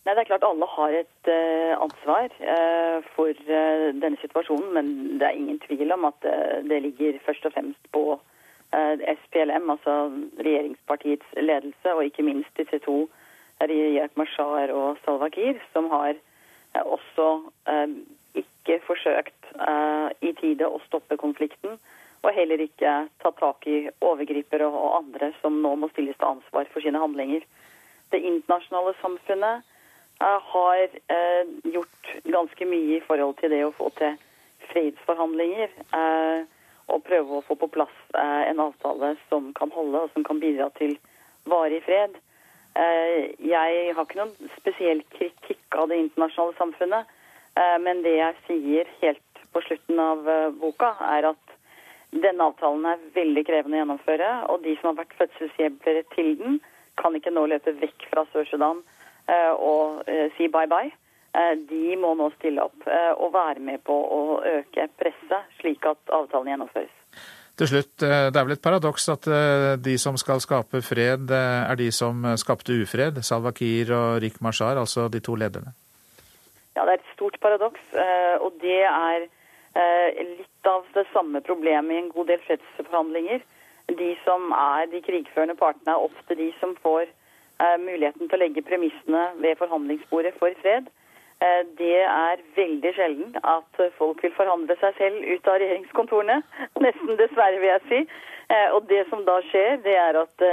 Nei, 0.05 0.12
det 0.12 0.20
er 0.20 0.28
klart 0.28 0.44
Alle 0.44 0.66
har 0.68 0.94
et 0.98 1.28
uh, 1.32 1.72
ansvar 1.80 2.28
uh, 2.44 3.00
for 3.14 3.32
uh, 3.48 3.88
denne 4.02 4.20
situasjonen, 4.20 4.70
men 4.76 4.90
det 5.20 5.28
er 5.28 5.38
ingen 5.38 5.61
tvil 5.64 5.94
om 5.96 6.05
at 6.11 6.26
det 6.68 6.82
ligger 6.84 7.16
først 7.24 7.46
og 7.48 7.55
fremst 7.57 7.92
på 7.92 8.20
SPLM, 8.74 9.68
altså 9.70 9.92
regjeringspartiets 10.42 11.36
ledelse, 11.36 11.92
og 11.94 12.05
ikke 12.05 12.24
minst 12.26 12.57
disse 12.59 12.80
to, 12.82 13.05
Riyak 13.62 14.16
Mashar 14.18 14.72
og 14.74 14.96
Salwa 15.05 15.28
Kiir, 15.30 15.61
som 15.72 15.86
har 15.92 16.18
også 16.82 17.28
ikke 18.34 18.80
forsøkt 18.82 19.46
i 20.26 20.32
tide 20.40 20.66
å 20.66 20.80
stoppe 20.88 21.16
konflikten, 21.22 21.78
og 22.26 22.34
heller 22.34 22.64
ikke 22.66 22.96
tatt 23.22 23.38
tak 23.38 23.68
i 23.70 23.84
overgripere 24.02 24.66
og 24.66 24.96
andre 24.98 25.30
som 25.38 25.62
nå 25.62 25.76
må 25.78 25.92
stilles 25.92 26.18
til 26.18 26.32
ansvar 26.32 26.66
for 26.74 26.82
sine 26.82 26.98
handlinger. 26.98 27.46
Det 28.11 28.24
internasjonale 28.26 28.96
samfunnet 29.05 29.62
har 30.43 30.89
eh, 31.07 31.47
gjort 31.62 32.16
ganske 32.25 32.66
mye 32.66 32.97
i 32.97 33.05
forhold 33.07 33.37
til 33.41 33.53
det 33.53 33.62
å 33.66 33.72
få 33.77 33.91
til 33.99 34.16
fredsforhandlinger. 34.70 35.72
Eh, 35.99 36.45
og 36.93 37.05
prøve 37.07 37.39
å 37.39 37.45
få 37.47 37.57
på 37.57 37.70
plass 37.72 37.95
eh, 38.12 38.43
en 38.51 38.61
avtale 38.61 39.14
som 39.31 39.53
kan 39.57 39.72
holde, 39.72 40.05
og 40.05 40.12
som 40.14 40.25
kan 40.27 40.41
bidra 40.41 40.68
til 40.79 40.97
varig 41.49 41.83
fred. 41.85 42.16
Jeg 42.75 43.93
har 43.95 44.03
ikke 44.03 44.18
noen 44.18 44.49
spesiell 44.57 45.05
kritikk 45.12 45.77
av 45.79 45.93
det 45.93 45.99
internasjonale 46.01 46.57
samfunnet, 46.59 47.12
men 47.85 48.01
det 48.03 48.16
jeg 48.16 48.41
sier 48.49 48.89
helt 48.99 49.43
på 49.55 49.62
slutten 49.62 50.01
av 50.03 50.27
boka, 50.59 50.89
er 51.07 51.29
at 51.29 51.53
denne 52.11 52.49
avtalen 52.49 52.89
er 52.91 53.05
veldig 53.14 53.45
krevende 53.47 53.79
å 53.79 53.83
gjennomføre, 53.85 54.31
og 54.51 54.66
de 54.66 54.75
som 54.81 54.91
har 54.91 55.05
vært 55.05 55.14
fødselshjelpere 55.20 56.03
til 56.16 56.33
den, 56.41 56.59
kan 56.99 57.14
ikke 57.14 57.31
nå 57.37 57.47
løpe 57.53 57.77
vekk 57.79 58.09
fra 58.11 58.27
Sør-Sudan 58.33 58.83
Eh, 58.83 59.03
og 59.29 60.05
eh, 60.09 60.29
si 60.37 60.49
bye 60.53 60.68
bye. 60.70 60.91
Eh, 61.35 61.55
de 61.68 61.97
må 62.01 62.14
nå 62.18 62.31
stille 62.37 62.62
opp 62.62 62.87
og 62.87 63.33
være 63.35 63.62
med 63.64 63.83
på 63.87 63.95
å 63.95 64.20
øke 64.59 64.89
presset, 64.99 65.51
slik 65.61 65.87
at 65.91 66.12
avtalen 66.12 66.53
gjennomføres. 66.53 66.93
Til 67.55 67.70
slutt, 67.70 67.95
Det 68.03 68.35
er 68.35 68.45
vel 68.45 68.57
et 68.57 68.62
paradoks 68.62 69.09
at 69.12 69.27
de 69.79 69.93
som 69.99 70.16
skal 70.18 70.41
skape 70.43 70.81
fred, 70.83 71.31
er 71.31 71.77
de 71.79 71.87
som 71.95 72.25
skapte 72.35 72.75
ufred? 72.83 73.20
Salwa 73.22 73.53
Kiir 73.55 73.93
og 73.95 74.22
Rik 74.22 74.41
Mashar, 74.43 74.75
altså 74.75 75.07
de 75.07 75.20
to 75.22 75.37
lederne? 75.39 75.70
Ja, 76.75 76.83
det 76.83 76.97
er 76.97 76.99
et 76.99 77.12
stort 77.14 77.39
paradoks. 77.39 77.85
Og 78.43 78.59
det 78.59 78.83
er 78.83 79.29
litt 80.18 80.67
av 80.67 80.83
det 80.99 81.07
samme 81.13 81.45
problemet 81.46 81.95
i 81.95 82.01
en 82.03 82.11
god 82.11 82.26
del 82.33 82.42
fredsforhandlinger. 82.42 83.46
De 83.92 84.17
som 84.25 84.53
er 84.57 84.88
de 84.91 85.01
krigførende 85.05 85.57
partene, 85.59 85.92
er 85.92 86.07
ofte 86.09 86.37
de 86.38 86.49
som 86.61 86.72
får 86.83 87.05
eh, 87.05 87.24
muligheten 87.81 88.29
til 88.29 88.37
å 88.37 88.43
legge 88.43 88.64
premissene 88.67 89.25
ved 89.43 89.59
forhandlingsbordet 89.61 90.35
for 90.41 90.55
fred. 90.63 90.89
Eh, 91.43 91.63
det 91.79 92.01
er 92.03 92.43
veldig 92.57 92.93
sjelden 92.95 93.35
at 93.43 93.81
folk 93.99 94.22
vil 94.22 94.35
forhandle 94.37 94.76
seg 94.81 94.95
selv 95.01 95.26
ut 95.26 95.51
av 95.51 95.59
regjeringskontorene. 95.63 96.39
Nesten 96.85 97.18
dessverre, 97.21 97.61
vil 97.61 97.72
jeg 97.72 97.85
si. 97.91 98.01
Eh, 98.55 98.68
og 98.76 98.87
det 98.91 99.05
som 99.11 99.25
da 99.26 99.41
skjer, 99.51 99.79
det 99.87 99.99
er 99.99 100.22
at 100.22 100.49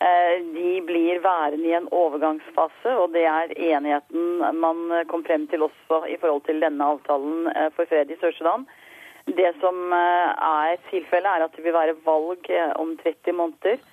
de 0.00 0.78
blir 0.88 1.18
værende 1.20 1.66
i 1.68 1.74
en 1.76 1.88
overgangsfase, 1.92 2.94
og 3.02 3.10
det 3.12 3.26
er 3.28 3.50
enigheten 3.52 4.38
man 4.56 4.78
kom 5.10 5.20
frem 5.26 5.44
til 5.50 5.66
også 5.66 5.98
i 6.08 6.16
forhold 6.22 6.46
til 6.46 6.62
denne 6.64 6.86
avtalen 6.94 7.50
for 7.76 7.84
fred 7.84 8.08
i 8.08 8.16
Sør-Sudan. 8.16 8.64
Det 9.28 9.50
som 9.60 9.92
er 9.92 10.80
tilfellet, 10.88 11.28
er 11.28 11.44
at 11.44 11.52
det 11.52 11.66
vil 11.66 11.76
være 11.76 11.98
valg 12.06 12.48
om 12.80 12.94
30 13.04 13.36
måneder. 13.42 13.84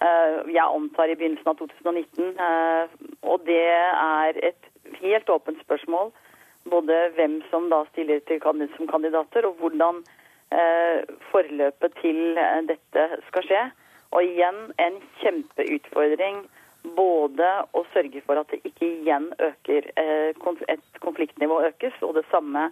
Jeg 0.00 0.60
antar 0.60 1.08
i 1.08 1.16
begynnelsen 1.16 1.48
av 1.48 1.56
2019. 1.56 2.34
Og 3.24 3.44
det 3.48 3.62
er 3.72 4.40
et 4.44 4.68
helt 5.00 5.30
åpent 5.32 5.60
spørsmål. 5.64 6.12
Både 6.70 6.98
hvem 7.16 7.38
som 7.50 7.70
da 7.70 7.84
stiller 7.92 8.20
til 8.26 8.40
som 8.76 8.88
kandidater, 8.90 9.46
og 9.46 9.56
hvordan 9.60 10.02
eh, 10.52 11.02
forløpet 11.30 11.94
til 12.02 12.38
eh, 12.38 12.62
dette 12.66 13.06
skal 13.28 13.46
skje. 13.46 13.62
Og 14.14 14.24
igjen 14.24 14.58
en 14.82 15.00
kjempeutfordring 15.20 16.44
både 16.96 17.48
å 17.74 17.82
sørge 17.92 18.22
for 18.26 18.38
at 18.38 18.50
det 18.52 18.62
ikke 18.68 18.86
igjen 18.86 19.32
øker, 19.42 19.90
eh, 19.98 20.34
et 20.68 21.00
konfliktnivå 21.02 21.62
økes, 21.70 21.94
og 22.02 22.14
det 22.18 22.26
samme 22.30 22.68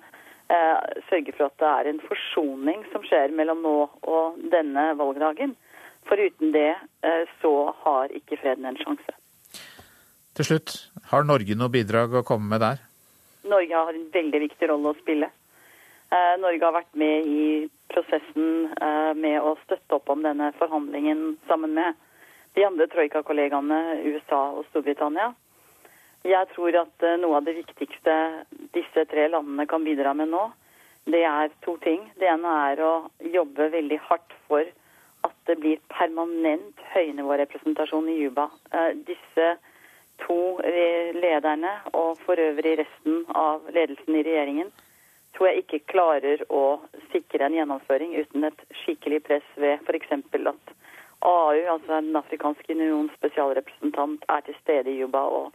eh, 0.51 0.79
sørge 1.09 1.35
for 1.37 1.49
at 1.49 1.59
det 1.59 1.71
er 1.73 1.91
en 1.91 2.03
forsoning 2.09 2.85
som 2.93 3.07
skjer 3.07 3.35
mellom 3.35 3.63
nå 3.63 3.77
og 4.03 4.39
denne 4.53 4.93
valgdagen. 4.99 5.57
For 6.09 6.21
uten 6.21 6.53
det 6.53 6.73
eh, 7.03 7.23
så 7.41 7.53
har 7.85 8.13
ikke 8.13 8.39
freden 8.41 8.67
en 8.69 8.79
sjanse. 8.81 9.17
Til 10.35 10.49
slutt, 10.49 10.75
har 11.11 11.27
Norge 11.27 11.57
noe 11.57 11.73
bidrag 11.73 12.15
å 12.19 12.25
komme 12.27 12.51
med 12.51 12.63
der? 12.65 12.83
Norge 13.49 13.77
har 13.87 13.95
en 13.95 14.09
veldig 14.13 14.41
viktig 14.49 14.69
rolle 14.71 14.91
å 14.93 14.99
spille. 14.99 15.29
Eh, 16.11 16.35
Norge 16.43 16.65
har 16.65 16.75
vært 16.75 16.99
med 16.99 17.29
i 17.29 17.45
prosessen 17.93 18.73
eh, 18.75 19.13
med 19.17 19.39
å 19.41 19.55
støtte 19.63 19.99
opp 19.99 20.11
om 20.13 20.25
denne 20.27 20.51
forhandlingen 20.59 21.39
sammen 21.49 21.77
med 21.79 22.01
de 22.59 22.67
andre 22.67 22.89
troika-kollegaene 22.91 23.81
USA 24.05 24.43
og 24.59 24.67
Storbritannia. 24.71 25.33
Jeg 26.25 26.49
tror 26.55 26.77
at 26.81 27.05
noe 27.21 27.37
av 27.37 27.45
det 27.45 27.57
viktigste 27.59 28.13
disse 28.73 29.03
tre 29.11 29.27
landene 29.29 29.67
kan 29.69 29.85
bidra 29.85 30.15
med 30.17 30.31
nå, 30.33 30.47
det 31.05 31.21
er 31.29 31.51
to 31.65 31.77
ting. 31.85 32.07
Det 32.17 32.31
ene 32.31 32.53
er 32.71 32.81
å 32.81 32.93
jobbe 33.21 33.69
veldig 33.75 33.99
hardt 34.07 34.33
for 34.49 34.65
det 35.47 35.57
blir 35.61 35.81
permanent 35.93 36.81
høynivårepresentasjon 36.95 38.09
i 38.09 38.19
Juba. 38.23 38.49
Disse 39.09 39.49
to 40.23 40.39
lederne, 41.19 41.73
og 41.93 42.19
for 42.25 42.41
øvrig 42.41 42.79
resten 42.81 43.25
av 43.35 43.67
ledelsen 43.75 44.17
i 44.17 44.25
regjeringen, 44.25 44.71
tror 45.35 45.51
jeg 45.51 45.65
ikke 45.65 45.83
klarer 45.91 46.45
å 46.53 46.63
sikre 47.13 47.47
en 47.47 47.57
gjennomføring 47.59 48.15
uten 48.21 48.47
et 48.49 48.65
skikkelig 48.85 49.21
press 49.27 49.47
ved 49.59 49.83
f.eks. 49.83 50.13
at 50.15 50.75
AU, 51.25 51.59
altså 51.73 52.01
Den 52.01 52.17
afrikanske 52.17 52.73
unions 52.73 53.13
spesialrepresentant, 53.19 54.25
er 54.29 54.41
til 54.47 54.57
stede 54.61 54.93
i 54.93 54.99
Juba 55.01 55.25
og 55.39 55.53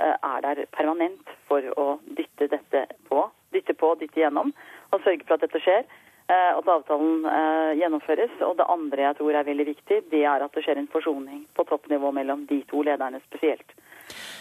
eh, 0.00 0.16
er 0.16 0.40
der 0.44 0.64
permanent 0.76 1.30
for 1.48 1.64
å 1.78 1.86
dytte 2.18 2.50
dette 2.52 2.86
på, 3.08 3.24
dytte 3.54 3.74
på, 3.78 3.94
dytte 4.00 4.20
gjennom 4.20 4.52
og 4.90 5.04
sørge 5.04 5.24
for 5.26 5.38
at 5.38 5.46
dette 5.46 5.62
skjer. 5.62 5.86
Eh, 6.32 6.58
at 6.58 6.68
avtalen 6.70 7.24
eh, 7.26 7.70
gjennomføres. 7.80 8.34
Og 8.46 8.56
det 8.60 8.68
andre 8.70 9.08
jeg 9.08 9.18
tror 9.18 9.36
er 9.36 9.48
veldig 9.48 9.66
viktig, 9.72 9.98
det 10.12 10.22
er 10.24 10.44
at 10.44 10.54
det 10.54 10.64
skjer 10.64 10.80
en 10.80 10.90
forsoning 10.92 11.42
på 11.56 11.64
toppnivå 11.68 12.12
mellom 12.14 12.46
de 12.48 12.62
to 12.70 12.84
lederne 12.86 13.20
spesielt. 13.26 13.74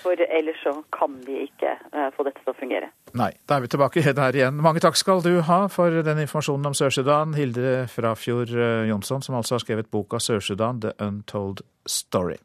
For 0.02 0.18
ellers 0.18 0.62
så 0.64 0.74
kan 0.94 1.20
vi 1.26 1.44
ikke 1.46 1.76
uh, 1.94 2.08
få 2.16 2.26
dette 2.26 2.42
til 2.42 2.52
å 2.52 2.56
fungere. 2.58 2.90
Nei, 3.18 3.30
da 3.48 3.58
er 3.58 3.64
vi 3.64 3.70
tilbake 3.72 4.02
der 4.18 4.38
igjen. 4.38 4.58
Mange 4.66 4.82
takk 4.84 4.98
skal 5.00 5.22
du 5.24 5.36
ha 5.48 5.60
for 5.72 6.02
den 6.04 6.24
informasjonen 6.24 6.72
om 6.72 6.76
Sør-Sudan. 6.78 7.36
Hilde 7.38 7.86
Frafjord 7.92 8.52
eh, 8.56 8.88
Jonsson, 8.90 9.22
som 9.22 9.38
altså 9.38 9.56
har 9.58 9.64
skrevet 9.64 9.92
boka 9.94 10.20
'Sør-Sudan 10.20 10.82
The 10.82 10.96
Untold 11.06 11.62
Story'. 11.86 12.42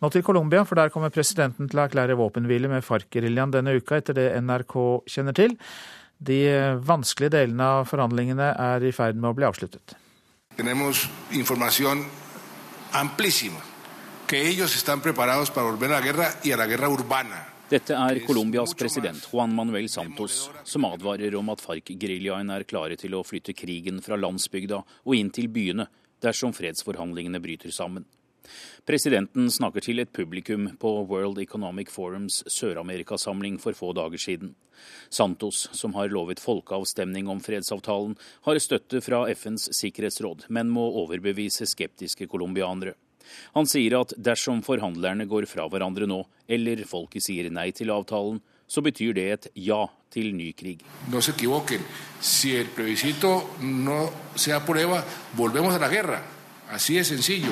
Nå 0.00 0.08
til 0.08 0.24
Colombia, 0.24 0.64
for 0.64 0.80
der 0.80 0.88
kommer 0.88 1.12
presidenten 1.12 1.68
til 1.68 1.76
å 1.76 1.84
erklære 1.84 2.16
våpenhvile 2.16 2.70
med 2.72 2.86
FARC-geriljaen 2.86 3.52
denne 3.52 3.76
uka, 3.76 4.00
etter 4.00 4.16
det 4.16 4.30
NRK 4.40 4.76
kjenner 5.12 5.36
til. 5.36 5.58
De 6.20 6.40
vanskelige 6.84 7.32
delene 7.32 7.66
av 7.80 7.86
forhandlingene 7.88 8.50
er 8.52 8.84
i 8.84 8.92
ferd 8.92 9.16
med 9.16 9.30
å 9.30 9.36
bli 9.38 9.46
avsluttet. 9.48 9.94
Tenemos 10.58 11.06
informasjon 11.32 12.02
amplísima 13.00 13.62
que 14.28 14.42
ellos 14.50 14.76
están 14.76 15.00
preparados 15.00 15.50
para 15.50 15.66
volver 15.66 15.92
a 15.92 15.98
la 15.98 16.00
guerra 16.04 16.28
y 16.44 16.52
a 16.52 16.56
la 16.56 16.66
guerra 16.66 16.90
urbana. 16.90 17.46
Dette 17.70 17.94
er 17.94 18.20
Colombias 18.26 18.74
president 18.74 19.24
Juan 19.32 19.54
Manuel 19.54 19.88
Santos, 19.88 20.50
som 20.64 20.84
advarer 20.84 21.34
om 21.38 21.48
at 21.50 21.62
FARC-geriljaen 21.62 22.50
er 22.50 22.66
klare 22.66 22.98
til 22.98 23.14
å 23.14 23.24
flytte 23.24 23.54
krigen 23.54 24.02
fra 24.02 24.18
landsbygda 24.18 24.80
og 25.06 25.14
inn 25.16 25.30
til 25.30 25.48
byene 25.48 25.86
dersom 26.20 26.52
fredsforhandlingene 26.52 27.40
bryter 27.40 27.72
sammen. 27.72 28.04
Presidenten 28.86 29.50
snakker 29.52 29.84
til 29.84 30.02
et 30.02 30.12
publikum 30.12 30.70
på 30.80 30.90
World 31.10 31.38
Economic 31.42 31.90
Forums 31.92 32.40
Sør-Amerikasamling 32.50 33.58
for 33.62 33.76
få 33.76 33.92
dager 33.96 34.18
siden. 34.18 34.54
Santos, 35.10 35.68
som 35.76 35.94
har 35.94 36.08
lovet 36.08 36.40
folkeavstemning 36.40 37.28
om 37.28 37.42
fredsavtalen, 37.44 38.16
har 38.46 38.58
støtte 38.58 39.02
fra 39.04 39.26
FNs 39.34 39.68
sikkerhetsråd, 39.76 40.46
men 40.48 40.72
må 40.72 40.86
overbevise 41.02 41.68
skeptiske 41.68 42.26
colombianere. 42.30 42.96
Han 43.54 43.68
sier 43.68 44.00
at 44.00 44.14
dersom 44.18 44.62
forhandlerne 44.66 45.28
går 45.30 45.46
fra 45.50 45.68
hverandre 45.70 46.08
nå, 46.10 46.22
eller 46.48 46.82
folket 46.88 47.26
sier 47.26 47.50
nei 47.52 47.70
til 47.76 47.92
avtalen, 47.94 48.40
så 48.70 48.82
betyr 48.86 49.14
det 49.18 49.26
et 49.34 49.48
ja 49.66 49.82
til 50.14 50.32
ny 50.34 50.52
krig. 50.58 50.82
No 51.10 51.22
se 51.22 51.34
equivoquen. 51.34 51.82
Si 52.20 52.54
el 52.56 52.70
plebiscito 52.74 53.32
no 53.66 54.02
se 54.36 54.54
aprueba, 54.54 55.02
volvemos 55.36 55.74
a 55.74 55.78
la 55.78 55.88
guerra. 55.88 56.22
Así 56.70 56.98
es 56.98 57.08
sencillo. 57.08 57.50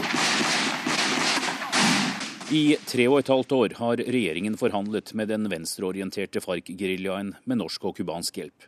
I 2.49 2.79
tre 2.89 3.05
og 3.11 3.19
et 3.21 3.29
halvt 3.29 3.53
år 3.53 3.73
har 3.77 4.01
regjeringen 4.01 4.55
forhandlet 4.57 5.11
med 5.19 5.29
den 5.29 5.45
venstreorienterte 5.53 6.41
FARC-geriljaen 6.41 7.35
med 7.45 7.61
norsk 7.61 7.85
og 7.91 7.99
cubansk 7.99 8.39
hjelp. 8.41 8.65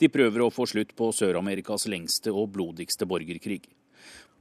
De 0.00 0.08
prøver 0.08 0.46
å 0.46 0.48
få 0.48 0.64
slutt 0.70 0.94
på 0.96 1.10
Sør-Amerikas 1.12 1.84
lengste 1.92 2.32
og 2.32 2.54
blodigste 2.54 3.04
borgerkrig. 3.04 3.66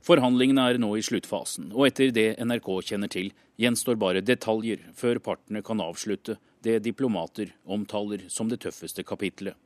Forhandlingene 0.07 0.69
er 0.71 0.79
nå 0.79 0.93
i 0.95 1.03
sluttfasen, 1.03 1.73
og 1.75 1.89
etter 1.89 2.15
det 2.15 2.39
NRK 2.39 2.71
kjenner 2.87 3.11
til, 3.11 3.33
gjenstår 3.59 3.99
bare 3.99 4.23
detaljer 4.23 4.87
før 4.95 5.19
partene 5.19 5.65
kan 5.67 5.83
avslutte 5.83 6.37
det 6.63 6.79
diplomater 6.87 7.51
omtaler 7.67 8.23
som 8.31 8.47
det 8.47 8.61
tøffeste 8.63 9.03
kapitlet. 9.03 9.59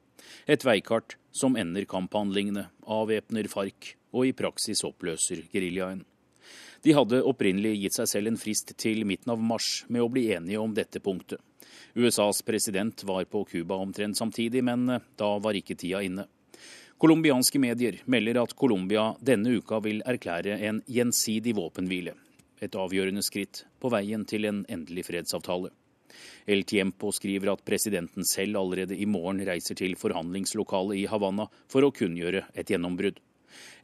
Et 0.50 0.66
veikart 0.66 1.20
som 1.30 1.54
ender 1.62 1.86
kamphandlingene, 1.86 2.72
avvæpner 2.90 3.54
FARC 3.54 3.94
og 4.18 4.32
i 4.32 4.34
praksis 4.34 4.82
oppløser 4.88 5.46
geriljaen. 5.54 6.08
De 6.82 6.94
hadde 6.98 7.22
opprinnelig 7.30 7.76
gitt 7.78 8.00
seg 8.00 8.10
selv 8.10 8.32
en 8.32 8.40
frist 8.42 8.74
til 8.82 9.04
midten 9.06 9.34
av 9.34 9.42
mars 9.42 9.84
med 9.88 10.02
å 10.02 10.10
bli 10.10 10.32
enige 10.34 10.62
om 10.62 10.74
dette 10.74 11.02
punktet. 11.04 11.40
USAs 11.94 12.42
president 12.48 13.04
var 13.04 13.28
på 13.30 13.44
Cuba 13.46 13.78
omtrent 13.78 14.18
samtidig, 14.18 14.64
men 14.64 14.88
da 15.20 15.30
var 15.44 15.58
ikke 15.58 15.78
tida 15.78 16.02
inne. 16.02 16.26
Colombianske 17.02 17.60
medier 17.60 17.98
melder 18.06 18.44
at 18.44 18.56
Colombia 18.58 19.08
denne 19.26 19.56
uka 19.58 19.80
vil 19.82 20.04
erklære 20.06 20.60
en 20.68 20.82
gjensidig 20.86 21.56
våpenhvile. 21.58 22.14
Et 22.62 22.76
avgjørende 22.78 23.24
skritt 23.26 23.64
på 23.82 23.90
veien 23.90 24.26
til 24.30 24.46
en 24.46 24.60
endelig 24.70 25.08
fredsavtale. 25.08 25.72
El 26.46 26.62
Tiempo 26.70 27.10
skriver 27.16 27.54
at 27.54 27.66
presidenten 27.66 28.26
selv 28.28 28.60
allerede 28.62 28.98
i 28.98 29.08
morgen 29.10 29.42
reiser 29.48 29.78
til 29.78 29.96
forhandlingslokalet 29.98 31.00
i 31.02 31.08
Havanna 31.10 31.48
for 31.72 31.86
å 31.86 31.94
kunngjøre 31.96 32.44
et 32.54 32.70
gjennombrudd. 32.70 33.18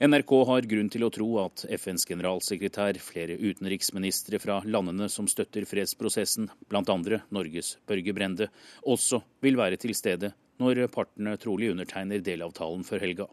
NRK 0.03 0.33
har 0.49 0.67
grunn 0.69 0.91
til 0.93 1.05
å 1.07 1.11
tro 1.13 1.27
at 1.41 1.65
FNs 1.77 2.05
generalsekretær, 2.09 2.99
flere 3.01 3.39
utenriksministre 3.39 4.39
fra 4.43 4.59
landene 4.65 5.09
som 5.09 5.29
støtter 5.31 5.65
fredsprosessen, 5.69 6.51
bl.a. 6.69 6.97
Norges 7.33 7.75
Børge 7.87 8.13
Brende, 8.13 8.51
også 8.85 9.23
vil 9.43 9.57
være 9.59 9.79
til 9.81 9.95
stede 9.97 10.33
når 10.61 10.85
partene 10.93 11.35
trolig 11.41 11.71
undertegner 11.73 12.23
delavtalen 12.23 12.85
før 12.87 13.05
helga. 13.05 13.27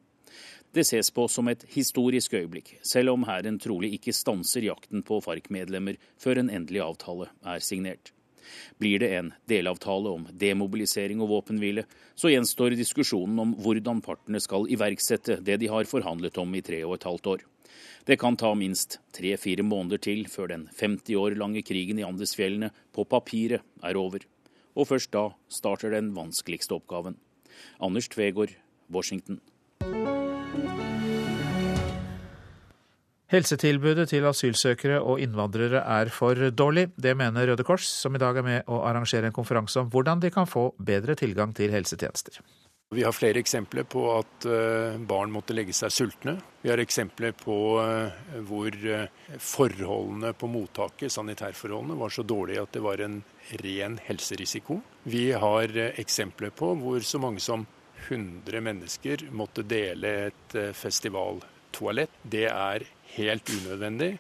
Det 0.75 0.83
ses 0.89 1.13
på 1.15 1.29
som 1.31 1.47
et 1.53 1.63
historisk 1.71 2.33
øyeblikk, 2.35 2.73
selv 2.83 3.13
om 3.13 3.29
hæren 3.29 3.61
trolig 3.63 3.93
ikke 3.95 4.17
stanser 4.17 4.67
jakten 4.67 5.05
på 5.07 5.21
FARC-medlemmer 5.23 6.01
før 6.19 6.41
en 6.43 6.51
endelig 6.51 6.83
avtale 6.83 7.29
er 7.47 7.63
signert. 7.63 8.14
Blir 8.81 9.03
det 9.03 9.11
en 9.19 9.33
delavtale 9.51 10.13
om 10.19 10.27
demobilisering 10.31 11.23
og 11.25 11.33
våpenhvile, 11.33 11.87
så 12.15 12.33
gjenstår 12.33 12.77
diskusjonen 12.79 13.41
om 13.43 13.57
hvordan 13.65 14.03
partene 14.05 14.43
skal 14.43 14.69
iverksette 14.71 15.41
det 15.45 15.59
de 15.63 15.73
har 15.73 15.89
forhandlet 15.91 16.39
om 16.43 16.55
i 16.55 16.63
tre 16.65 16.83
og 16.85 16.99
et 16.99 17.09
halvt 17.09 17.33
år. 17.37 17.49
Det 18.05 18.19
kan 18.21 18.37
ta 18.37 18.53
minst 18.55 18.99
tre-fire 19.17 19.65
måneder 19.65 20.03
til 20.05 20.27
før 20.29 20.53
den 20.53 20.69
50 20.77 21.17
år 21.17 21.39
lange 21.41 21.65
krigen 21.65 21.99
i 21.99 22.07
Andesfjellene 22.07 22.71
på 22.93 23.07
papiret 23.09 23.65
er 23.83 23.97
over 23.97 24.27
og 24.75 24.89
først 24.91 25.13
da 25.15 25.29
starter 25.53 25.95
den 25.95 26.13
vanskeligste 26.17 26.77
oppgaven. 26.77 27.17
Anders 27.81 28.09
Tvegård, 28.11 28.55
Washington. 28.91 29.41
Helsetilbudet 33.35 34.05
til 34.13 34.27
asylsøkere 34.29 35.01
og 35.03 35.19
innvandrere 35.19 35.81
er 35.91 36.11
for 36.15 36.39
dårlig. 36.55 36.93
Det 36.95 37.17
mener 37.19 37.49
Røde 37.51 37.65
Kors, 37.67 37.89
som 37.89 38.15
i 38.15 38.21
dag 38.23 38.37
er 38.39 38.47
med 38.47 38.69
å 38.71 38.85
arrangere 38.87 39.27
en 39.27 39.35
konferanse 39.35 39.81
om 39.81 39.89
hvordan 39.91 40.23
de 40.23 40.31
kan 40.31 40.47
få 40.47 40.69
bedre 40.79 41.17
tilgang 41.19 41.51
til 41.57 41.75
helsetjenester. 41.75 42.39
Vi 42.95 43.03
har 43.03 43.17
flere 43.17 43.41
eksempler 43.43 43.89
på 43.91 44.05
at 44.13 44.47
eh, 44.47 45.01
barn 45.03 45.33
måtte 45.35 45.57
legge 45.57 45.75
seg 45.75 45.91
sultne. 45.91 46.37
Vi 46.63 46.71
har 46.71 46.79
eksempler 46.79 47.35
på 47.35 47.57
eh, 47.83 48.39
hvor 48.47 48.71
eh, 48.71 49.09
forholdene 49.43 50.31
på 50.39 50.53
mottaket, 50.53 51.11
sanitærforholdene, 51.11 51.99
var 51.99 52.15
så 52.15 52.23
dårlige 52.23 52.63
at 52.63 52.77
det 52.77 52.85
var 52.87 53.03
en 53.03 53.19
ren 53.65 53.99
helserisiko. 54.05 54.79
Vi 55.11 55.33
har 55.33 55.75
eksempler 55.89 56.55
på 56.55 56.71
hvor 56.79 57.03
så 57.03 57.19
mange 57.19 57.43
som 57.43 57.67
100 58.07 58.63
mennesker 58.63 59.27
måtte 59.35 59.67
dele 59.67 60.15
et 60.29 60.57
festivaltoalett. 60.77 62.15
Det 62.23 62.47
er 62.53 62.85
helt 63.17 63.51
unødvendig 63.51 64.17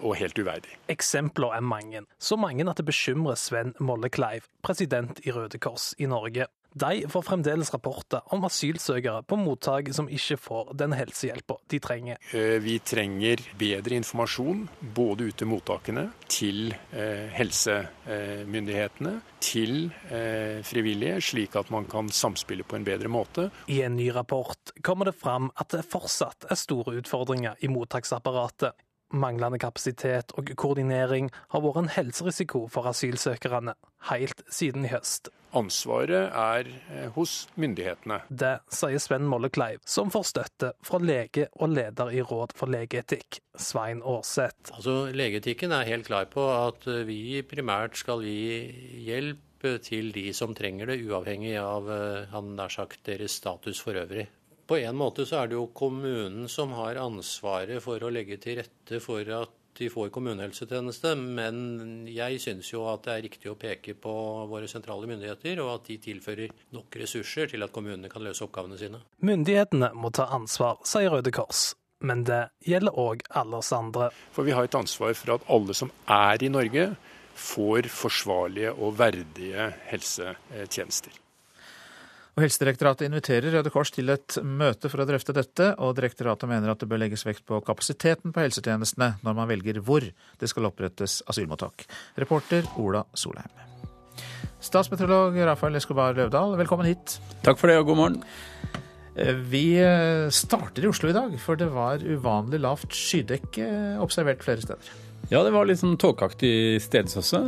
og 0.00 0.14
helt 0.16 0.38
uverdig. 0.40 0.78
Eksempler 0.88 1.52
er 1.58 1.60
mange. 1.60 2.00
Så 2.18 2.38
mange 2.40 2.64
at 2.70 2.78
det 2.80 2.86
bekymrer 2.88 3.36
Sven 3.36 3.74
Molle 3.84 4.08
Kleiv, 4.08 4.46
president 4.64 5.20
i 5.26 5.34
Røde 5.34 5.60
Kors 5.60 5.90
i 5.98 6.08
Norge. 6.08 6.46
De 6.72 7.08
får 7.08 7.22
fremdeles 7.22 7.70
rapporter 7.72 8.20
om 8.34 8.44
asylsøkere 8.44 9.22
på 9.28 9.38
mottak 9.40 9.88
som 9.96 10.08
ikke 10.12 10.36
får 10.40 10.72
den 10.78 10.92
helsehjelpa 10.96 11.56
de 11.72 11.80
trenger. 11.82 12.20
Eh, 12.36 12.58
vi 12.62 12.76
trenger 12.84 13.40
bedre 13.58 13.96
informasjon 13.98 14.66
både 14.94 15.30
ut 15.30 15.38
til 15.40 15.48
mottakene, 15.50 16.08
til 16.28 16.74
eh, 16.92 17.26
helsemyndighetene, 17.34 19.14
til 19.40 19.88
eh, 20.12 20.60
frivillige, 20.66 21.22
slik 21.30 21.56
at 21.58 21.72
man 21.74 21.88
kan 21.88 22.12
samspille 22.12 22.66
på 22.68 22.76
en 22.78 22.86
bedre 22.86 23.10
måte. 23.12 23.48
I 23.72 23.80
en 23.86 23.96
ny 23.96 24.10
rapport 24.14 24.74
kommer 24.84 25.08
det 25.08 25.16
fram 25.18 25.50
at 25.56 25.72
det 25.72 25.86
fortsatt 25.88 26.50
er 26.50 26.60
store 26.60 26.98
utfordringer 27.00 27.58
i 27.64 27.72
mottaksapparatet. 27.72 28.76
Manglende 29.08 29.58
kapasitet 29.60 30.34
og 30.36 30.50
koordinering 30.60 31.30
har 31.54 31.64
vært 31.64 31.80
en 31.80 31.90
helserisiko 31.94 32.66
for 32.72 32.90
asylsøkerne 32.90 33.74
helt 34.10 34.42
siden 34.52 34.84
i 34.84 34.92
høst. 34.92 35.30
Ansvaret 35.56 36.28
er 36.28 36.68
eh, 36.68 37.06
hos 37.14 37.46
myndighetene. 37.56 38.20
Det 38.28 38.58
sier 38.68 39.00
Sven 39.00 39.24
Molle 39.24 39.48
Kleiv, 39.48 39.80
som 39.88 40.12
får 40.12 40.26
støtte 40.28 40.72
fra 40.84 41.00
lege 41.00 41.48
og 41.56 41.72
leder 41.72 42.12
i 42.12 42.20
Råd 42.20 42.52
for 42.58 42.68
legeetikk, 42.68 43.40
Svein 43.56 44.02
Aarseth. 44.04 44.74
Altså, 44.76 44.98
legeetikken 45.16 45.72
er 45.72 45.88
helt 45.88 46.08
klar 46.10 46.28
på 46.28 46.44
at 46.52 46.84
vi 47.08 47.40
primært 47.48 47.96
skal 47.96 48.24
gi 48.28 49.00
hjelp 49.08 49.44
til 49.82 50.12
de 50.14 50.28
som 50.36 50.52
trenger 50.54 50.92
det, 50.92 51.00
uavhengig 51.08 51.56
av 51.58 51.88
eh, 51.90 52.26
han 52.34 52.52
nær 52.58 52.72
sagt 52.72 53.06
deres 53.08 53.40
status 53.40 53.80
for 53.82 53.96
øvrig. 53.98 54.28
På 54.68 54.76
en 54.76 54.98
måte 55.00 55.24
så 55.24 55.42
er 55.42 55.48
det 55.48 55.56
jo 55.56 55.70
kommunen 55.72 56.48
som 56.52 56.74
har 56.76 57.00
ansvaret 57.00 57.80
for 57.80 58.02
å 58.04 58.10
legge 58.12 58.36
til 58.42 58.58
rette 58.60 59.00
for 59.00 59.24
at 59.32 59.54
de 59.78 59.86
får 59.88 60.10
kommunehelsetjeneste, 60.12 61.12
men 61.16 61.58
jeg 62.10 62.40
syns 62.42 62.72
jo 62.72 62.82
at 62.90 63.04
det 63.06 63.12
er 63.14 63.24
riktig 63.28 63.50
å 63.52 63.56
peke 63.58 63.94
på 63.94 64.12
våre 64.50 64.68
sentrale 64.70 65.06
myndigheter, 65.08 65.60
og 65.62 65.70
at 65.76 65.86
de 65.88 65.98
tilfører 66.02 66.50
nok 66.74 66.98
ressurser 67.00 67.48
til 67.52 67.64
at 67.64 67.72
kommunene 67.74 68.10
kan 68.12 68.26
løse 68.26 68.44
oppgavene 68.44 68.78
sine. 68.80 69.00
Myndighetene 69.24 69.92
må 69.94 70.10
ta 70.14 70.26
ansvar, 70.34 70.82
sier 70.88 71.14
Røde 71.14 71.32
Kors. 71.34 71.70
Men 72.04 72.26
det 72.26 72.44
gjelder 72.66 72.98
òg 72.98 73.24
alle 73.38 73.58
oss 73.58 73.72
andre. 73.74 74.10
For 74.34 74.46
vi 74.46 74.54
har 74.54 74.68
et 74.68 74.76
ansvar 74.78 75.14
for 75.18 75.38
at 75.38 75.46
alle 75.50 75.74
som 75.74 75.94
er 76.06 76.44
i 76.44 76.50
Norge, 76.52 76.90
får 77.38 77.86
forsvarlige 77.94 78.74
og 78.74 78.98
verdige 78.98 79.70
helsetjenester. 79.88 81.14
Og 82.38 82.44
Helsedirektoratet 82.44 83.08
inviterer 83.08 83.50
Røde 83.50 83.70
Kors 83.74 83.90
til 83.90 84.12
et 84.12 84.36
møte 84.46 84.86
for 84.86 85.02
å 85.02 85.06
drøfte 85.08 85.34
dette, 85.34 85.72
og 85.82 85.96
direktoratet 85.98 86.46
mener 86.46 86.70
at 86.70 86.78
det 86.78 86.86
bør 86.86 87.00
legges 87.02 87.24
vekt 87.26 87.42
på 87.50 87.58
kapasiteten 87.66 88.30
på 88.30 88.44
helsetjenestene 88.44 89.08
når 89.26 89.34
man 89.34 89.48
velger 89.50 89.80
hvor 89.82 90.06
det 90.06 90.50
skal 90.52 90.68
opprettes 90.68 91.16
asylmottak. 91.26 91.82
Reporter 92.14 92.68
Ola 92.78 93.02
Solheim. 93.10 93.50
Statsmeteorolog 94.62 95.34
Rafael 95.50 95.80
Escobar 95.80 96.14
Løvdahl, 96.14 96.54
velkommen 96.62 96.86
hit. 96.86 97.16
Takk 97.42 97.58
for 97.58 97.72
det, 97.72 97.80
og 97.82 97.90
god 97.90 98.00
morgen. 98.04 98.22
Eh, 99.18 99.34
vi 99.50 99.64
eh, 99.82 100.30
starter 100.30 100.86
i 100.86 100.92
Oslo 100.94 101.10
i 101.10 101.18
dag, 101.18 101.34
for 101.42 101.58
det 101.58 101.72
var 101.74 102.06
uvanlig 102.06 102.62
lavt 102.62 102.94
skydekke 102.94 103.66
observert 104.06 104.46
flere 104.46 104.62
steder. 104.62 104.94
Ja, 105.28 105.42
det 105.44 105.50
var 105.52 105.66
litt 105.68 105.76
sånn 105.76 105.98
tåkeaktig 106.00 106.80
steds 106.80 107.18
også. 107.20 107.38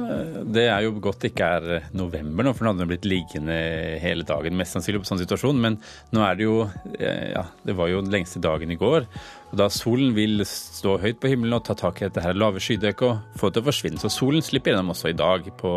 Det 0.52 0.66
er 0.68 0.84
jo 0.84 0.98
godt 1.00 1.22
det 1.24 1.30
ikke 1.30 1.46
er 1.56 1.86
november 1.96 2.44
nå, 2.44 2.52
for 2.52 2.66
nå 2.66 2.74
hadde 2.74 2.82
den 2.82 2.90
blitt 2.90 3.08
liggende 3.08 3.56
hele 4.02 4.26
dagen 4.28 4.58
mest 4.58 4.76
sannsynlig 4.76 5.00
på 5.00 5.08
sånn 5.08 5.22
situasjon. 5.22 5.62
Men 5.64 5.78
nå 6.12 6.20
er 6.26 6.36
det 6.36 6.44
jo 6.44 6.58
eh, 6.98 7.30
Ja, 7.32 7.46
det 7.64 7.78
var 7.78 7.88
jo 7.88 8.02
den 8.04 8.12
lengste 8.12 8.42
dagen 8.44 8.74
i 8.74 8.76
går. 8.80 9.08
Og 9.50 9.56
da 9.62 9.70
solen 9.72 10.12
vil 10.12 10.44
stå 10.44 10.98
høyt 11.00 11.22
på 11.22 11.32
himmelen 11.32 11.56
og 11.56 11.64
ta 11.70 11.78
tak 11.78 12.02
i 12.02 12.08
dette 12.10 12.20
her 12.20 12.36
lave 12.36 12.60
skydekket 12.60 13.06
og 13.08 13.40
få 13.40 13.48
det 13.48 13.56
til 13.56 13.64
å 13.64 13.70
forsvinne. 13.70 14.04
Så 14.04 14.12
solen 14.12 14.44
slipper 14.44 14.74
gjennom 14.74 14.92
også 14.92 15.14
i 15.14 15.16
dag 15.16 15.48
på, 15.62 15.74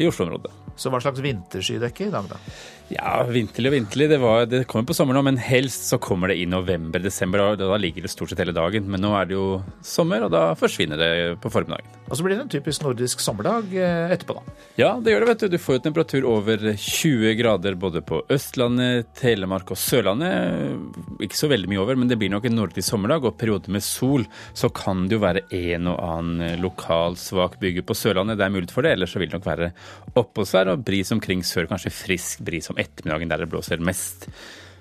i 0.00 0.08
Oslo-området. 0.08 0.56
Så 0.76 0.92
hva 0.92 1.00
slags 1.02 1.22
vinterskydekke 1.22 2.08
i 2.08 2.12
dag, 2.12 2.30
da? 2.30 2.38
Ja, 2.92 3.22
vinterlig 3.24 3.70
og 3.70 3.74
vinterlig. 3.76 4.08
Det, 4.10 4.18
var, 4.20 4.44
det 4.50 4.64
kommer 4.68 4.88
på 4.88 4.96
sommeren 4.96 5.20
nå, 5.20 5.24
men 5.30 5.40
helst 5.40 5.86
så 5.88 5.98
kommer 6.02 6.32
det 6.32 6.40
i 6.42 6.48
november-desember. 6.48 7.44
og 7.44 7.60
Da 7.60 7.78
ligger 7.80 8.04
det 8.04 8.12
stort 8.12 8.32
sett 8.32 8.42
hele 8.42 8.54
dagen. 8.56 8.88
Men 8.90 9.00
nå 9.04 9.12
er 9.16 9.28
det 9.30 9.36
jo 9.36 9.46
sommer, 9.86 10.26
og 10.26 10.32
da 10.34 10.50
forsvinner 10.58 11.00
det 11.00 11.12
på 11.42 11.52
formiddagen. 11.52 11.88
Og 12.10 12.18
så 12.18 12.26
blir 12.26 12.36
det 12.36 12.44
en 12.44 12.52
typisk 12.52 12.82
nordisk 12.84 13.22
sommerdag 13.24 13.70
eh, 13.72 14.12
etterpå, 14.12 14.36
da. 14.36 14.56
Ja, 14.76 14.90
det 15.00 15.14
gjør 15.14 15.24
det, 15.24 15.28
vet 15.30 15.44
du. 15.44 15.54
Du 15.54 15.62
får 15.62 15.78
jo 15.78 15.84
temperatur 15.86 16.26
over 16.28 16.66
20 16.74 17.36
grader 17.38 17.78
både 17.80 18.02
på 18.04 18.20
Østlandet, 18.32 19.08
Telemark 19.16 19.72
og 19.72 19.80
Sørlandet. 19.80 20.76
Ikke 21.24 21.38
så 21.38 21.48
veldig 21.52 21.70
mye 21.72 21.80
over, 21.80 21.96
men 21.96 22.12
det 22.12 22.18
blir 22.20 22.32
nok 22.34 22.50
en 22.50 22.58
nordisk 22.60 22.90
sommerdag. 22.90 23.24
Og 23.24 23.38
perioder 23.40 23.72
med 23.72 23.86
sol, 23.86 24.26
så 24.52 24.68
kan 24.68 25.06
det 25.08 25.16
jo 25.16 25.24
være 25.24 25.46
en 25.56 25.88
og 25.94 26.02
annen 26.02 26.60
lokal 26.60 27.16
svak 27.20 27.56
bygge 27.62 27.86
på 27.88 27.96
Sørlandet. 27.96 28.36
Det 28.40 28.48
er 28.48 28.54
mulighet 28.58 28.76
for 28.76 28.84
det, 28.84 28.96
ellers 28.98 29.16
så 29.16 29.22
vil 29.22 29.32
det 29.32 29.38
nok 29.38 29.48
være 29.48 29.72
oppholdsvær 30.62 30.70
og 30.72 30.84
bris 30.86 31.12
omkring 31.12 31.42
sør, 31.44 31.66
kanskje 31.66 31.92
frisk 31.92 32.42
bris 32.44 32.70
om 32.70 32.78
ettermiddagen 32.78 33.30
der 33.30 33.42
det 33.42 33.50
blåser 33.50 33.80
mest. 33.82 34.28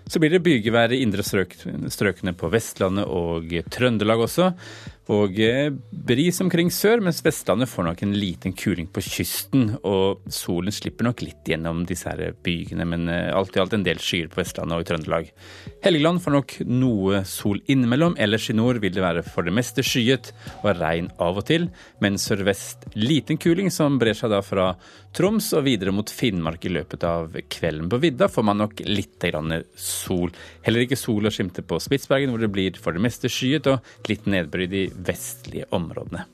Så 0.08 0.20
blir 0.20 0.34
det 0.34 0.44
bygevær 0.46 0.94
i 0.96 1.02
indre 1.06 1.24
strøk, 1.26 1.56
strøkene 1.94 2.34
på 2.38 2.50
Vestlandet 2.52 3.08
og 3.08 3.54
Trøndelag 3.72 4.26
også 4.26 4.52
og 5.12 5.40
eh, 5.44 5.72
bris 5.92 6.38
omkring 6.44 6.70
sør, 6.72 7.02
mens 7.04 7.20
Vestlandet 7.26 7.70
får 7.70 7.88
nok 7.88 8.04
en 8.06 8.14
liten 8.16 8.54
kuling 8.56 8.88
på 8.94 9.02
kysten. 9.04 9.74
Og 9.88 10.22
solen 10.32 10.74
slipper 10.74 11.08
nok 11.08 11.24
litt 11.26 11.48
gjennom 11.52 11.84
disse 11.90 12.12
her 12.12 12.36
bygene, 12.46 12.86
men 12.88 13.10
eh, 13.12 13.32
alt 13.36 13.58
i 13.58 13.62
alt 13.64 13.76
en 13.76 13.86
del 13.86 14.00
skyer 14.02 14.30
på 14.32 14.40
Vestlandet 14.40 14.78
og 14.78 14.86
i 14.86 14.90
Trøndelag. 14.92 15.32
Helgeland 15.84 16.24
får 16.24 16.36
nok 16.38 16.56
noe 16.70 17.24
sol 17.28 17.60
innimellom. 17.66 18.16
Ellers 18.22 18.48
i 18.52 18.56
nord 18.58 18.80
vil 18.84 18.96
det 18.96 19.04
være 19.04 19.26
for 19.28 19.48
det 19.48 19.56
meste 19.58 19.84
skyet 19.86 20.32
og 20.62 20.72
regn 20.80 21.12
av 21.22 21.42
og 21.42 21.48
til, 21.50 21.68
men 22.04 22.22
sørvest 22.22 22.88
liten 22.96 23.42
kuling 23.42 23.72
som 23.74 24.00
brer 24.02 24.18
seg 24.18 24.32
da 24.32 24.44
fra 24.46 24.72
Troms 25.18 25.50
og 25.58 25.66
videre 25.66 25.92
mot 25.92 26.08
Finnmark 26.08 26.64
i 26.70 26.72
løpet 26.72 27.04
av 27.04 27.36
kvelden. 27.52 27.90
På 27.92 28.00
vidda 28.00 28.30
får 28.32 28.48
man 28.48 28.64
nok 28.64 28.86
litt 28.88 29.10
sol. 29.20 29.66
Heller 30.66 30.86
ikke 30.86 31.00
sol 31.00 31.28
å 31.28 31.34
skimte 31.34 31.64
på 31.66 31.80
Spitsbergen, 31.84 32.32
hvor 32.34 32.42
det 32.42 32.52
blir 32.54 32.80
for 32.80 32.96
det 32.96 33.04
meste 33.04 33.32
skyet 33.32 33.70
og 33.72 34.10
litt 34.10 34.28
nedbør 34.30 34.66
i 34.66 34.72
de 34.72 34.84
vestlige 35.08 35.70
områdene. 35.76 36.26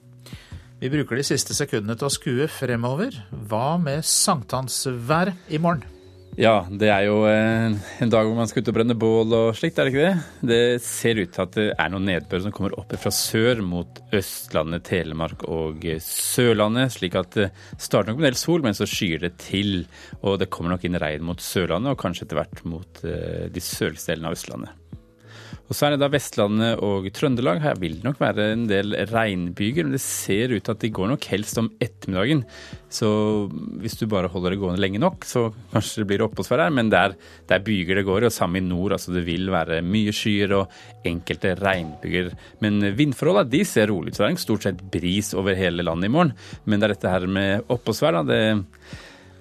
Vi 0.77 0.91
bruker 0.93 1.17
de 1.17 1.25
siste 1.25 1.57
sekundene 1.57 1.97
til 1.97 2.05
å 2.05 2.13
skue 2.13 2.47
fremover. 2.51 3.15
Hva 3.49 3.79
med 3.81 4.05
sankthansværet 4.05 5.49
i 5.49 5.61
morgen? 5.61 5.96
Ja, 6.37 6.67
det 6.69 6.91
er 6.93 7.07
jo 7.07 7.23
en, 7.25 7.79
dag 8.13 8.27
hvor 8.27 8.35
man 8.37 8.45
skal 8.45 8.61
ut 8.61 8.67
og 8.69 8.75
brenne 8.77 8.93
bål 8.93 9.31
og 9.33 9.55
slikt, 9.57 9.79
er 9.81 9.87
det 9.87 9.93
ikke 9.95 10.03
det? 10.03 10.49
Det 10.51 10.59
ser 10.85 11.17
ut 11.17 11.31
til 11.33 11.41
at 11.41 11.55
det 11.55 11.65
er 11.73 11.89
noe 11.89 12.05
nedbør 12.05 12.43
som 12.43 12.53
kommer 12.53 12.75
opp 12.77 12.93
fra 13.01 13.09
sør 13.09 13.63
mot 13.65 13.97
Østlandet, 14.13 14.85
Telemark 14.85 15.47
og 15.49 15.81
Sørlandet. 16.05 16.93
Slik 16.93 17.17
at 17.17 17.39
det 17.39 17.49
starter 17.81 18.11
nok 18.11 18.21
med 18.21 18.27
en 18.27 18.29
del 18.29 18.37
sol, 18.37 18.61
men 18.61 18.77
så 18.77 18.85
skyer 18.85 19.25
det 19.25 19.33
til. 19.41 19.87
Og 20.21 20.37
det 20.37 20.51
kommer 20.53 20.75
nok 20.75 20.85
inn 20.85 21.01
regn 21.01 21.25
mot 21.25 21.41
Sørlandet, 21.41 21.95
og 21.95 22.03
kanskje 22.05 22.27
etter 22.27 22.43
hvert 22.43 22.61
mot 22.69 23.01
eh, 23.01 23.47
de 23.49 23.63
sørligste 23.73 24.13
delene 24.13 24.29
av 24.29 24.37
Østlandet. 24.37 24.86
Og 25.67 25.75
så 25.75 25.87
er 25.87 25.93
det 25.93 25.99
da 25.99 26.07
Vestlandet 26.11 26.79
og 26.83 27.09
Trøndelag. 27.11 27.59
Her 27.63 27.79
vil 27.81 27.97
det 27.97 28.07
nok 28.07 28.21
være 28.21 28.51
en 28.53 28.65
del 28.69 28.95
regnbyger, 29.09 29.83
men 29.83 29.97
det 29.97 30.03
ser 30.03 30.53
ut 30.53 30.63
til 30.63 30.75
at 30.75 30.83
de 30.83 30.91
går 30.95 31.11
nok 31.11 31.27
helst 31.27 31.59
om 31.59 31.67
ettermiddagen. 31.83 32.45
Så 32.87 33.09
hvis 33.81 33.97
du 33.99 34.05
bare 34.07 34.31
holder 34.31 34.55
det 34.55 34.61
gående 34.61 34.79
lenge 34.79 35.01
nok, 35.03 35.27
så 35.27 35.49
kanskje 35.73 36.03
det 36.03 36.07
blir 36.13 36.23
oppholdsvær 36.23 36.63
her. 36.63 36.75
Men 36.77 36.91
det 36.93 37.01
er, 37.01 37.17
det 37.49 37.57
er 37.57 37.65
byger 37.67 37.99
det 37.99 38.05
går 38.07 38.23
i, 38.23 38.29
og 38.29 38.35
samme 38.37 38.61
i 38.61 38.63
nord. 38.63 38.95
Altså 38.95 39.15
det 39.15 39.25
vil 39.27 39.51
være 39.51 39.81
mye 39.83 40.15
skyer 40.15 40.55
og 40.61 40.77
enkelte 41.07 41.57
regnbyger. 41.59 42.31
Men 42.63 42.79
vindforholdene 42.95 43.51
de 43.51 43.65
ser 43.67 43.91
rolig 43.91 44.15
ut, 44.15 44.19
så 44.19 44.23
det 44.23 44.31
er 44.31 44.45
stort 44.45 44.69
sett 44.69 44.85
bris 44.95 45.33
over 45.35 45.59
hele 45.59 45.83
landet 45.83 46.07
i 46.07 46.15
morgen. 46.15 46.31
Men 46.63 46.79
det 46.79 46.87
er 46.87 46.95
dette 46.95 47.11
her 47.11 47.27
med 47.27 47.67
oppholdsvær, 47.67 48.21
da. 48.21 48.23
det 48.31 48.41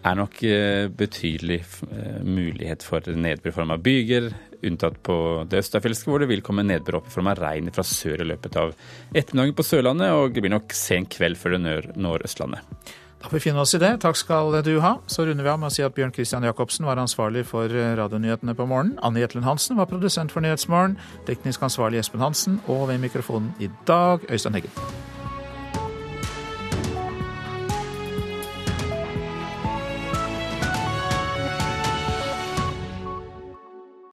er 0.06 0.18
nok 0.18 0.42
eh, 0.46 0.86
betydelig 0.94 1.60
eh, 1.86 2.18
mulighet 2.22 2.84
for 2.86 3.06
nedbør 3.14 3.50
i 3.50 3.56
form 3.56 3.74
av 3.74 3.82
byger, 3.84 4.28
unntatt 4.64 5.00
på 5.04 5.16
det 5.50 5.62
østafjelske, 5.64 6.10
hvor 6.10 6.22
det 6.22 6.30
vil 6.30 6.44
komme 6.44 6.64
nedbør 6.66 7.00
i 7.02 7.12
form 7.12 7.32
av 7.32 7.40
regn 7.42 7.72
fra 7.74 7.84
sør 7.86 8.22
i 8.24 8.28
løpet 8.32 8.60
av 8.60 8.76
ettermiddagen 9.12 9.56
på 9.56 9.66
Sørlandet, 9.66 10.12
og 10.14 10.36
det 10.36 10.44
blir 10.44 10.54
nok 10.54 10.76
sen 10.76 11.08
kveld 11.10 11.40
før 11.40 11.56
det 11.56 11.96
når 11.96 12.26
Østlandet. 12.28 12.94
Da 13.16 13.30
får 13.30 13.38
vi 13.38 13.46
finne 13.48 13.62
oss 13.64 13.72
i 13.74 13.80
det. 13.82 13.94
Takk 14.04 14.18
skal 14.20 14.58
du 14.62 14.76
ha. 14.84 14.92
Så 15.10 15.24
runder 15.26 15.42
vi 15.42 15.50
av 15.50 15.58
med 15.58 15.72
å 15.72 15.74
si 15.74 15.82
at 15.82 15.96
Bjørn 15.96 16.12
Christian 16.14 16.44
Jacobsen 16.46 16.86
var 16.86 17.00
ansvarlig 17.00 17.46
for 17.48 17.72
radionyhetene 17.72 18.54
på 18.54 18.68
morgenen. 18.68 19.00
Anne 19.02 19.24
Jetlund 19.24 19.48
Hansen 19.48 19.80
var 19.80 19.90
produsent 19.90 20.30
for 20.30 20.44
Nyhetsmorgen. 20.44 20.94
Teknisk 21.26 21.64
ansvarlig 21.66 22.04
Espen 22.04 22.22
Hansen. 22.22 22.60
Og 22.68 22.86
ved 22.92 23.02
mikrofonen 23.02 23.54
i 23.58 23.72
dag 23.88 24.28
Øystein 24.30 24.60
Heggen. 24.60 25.15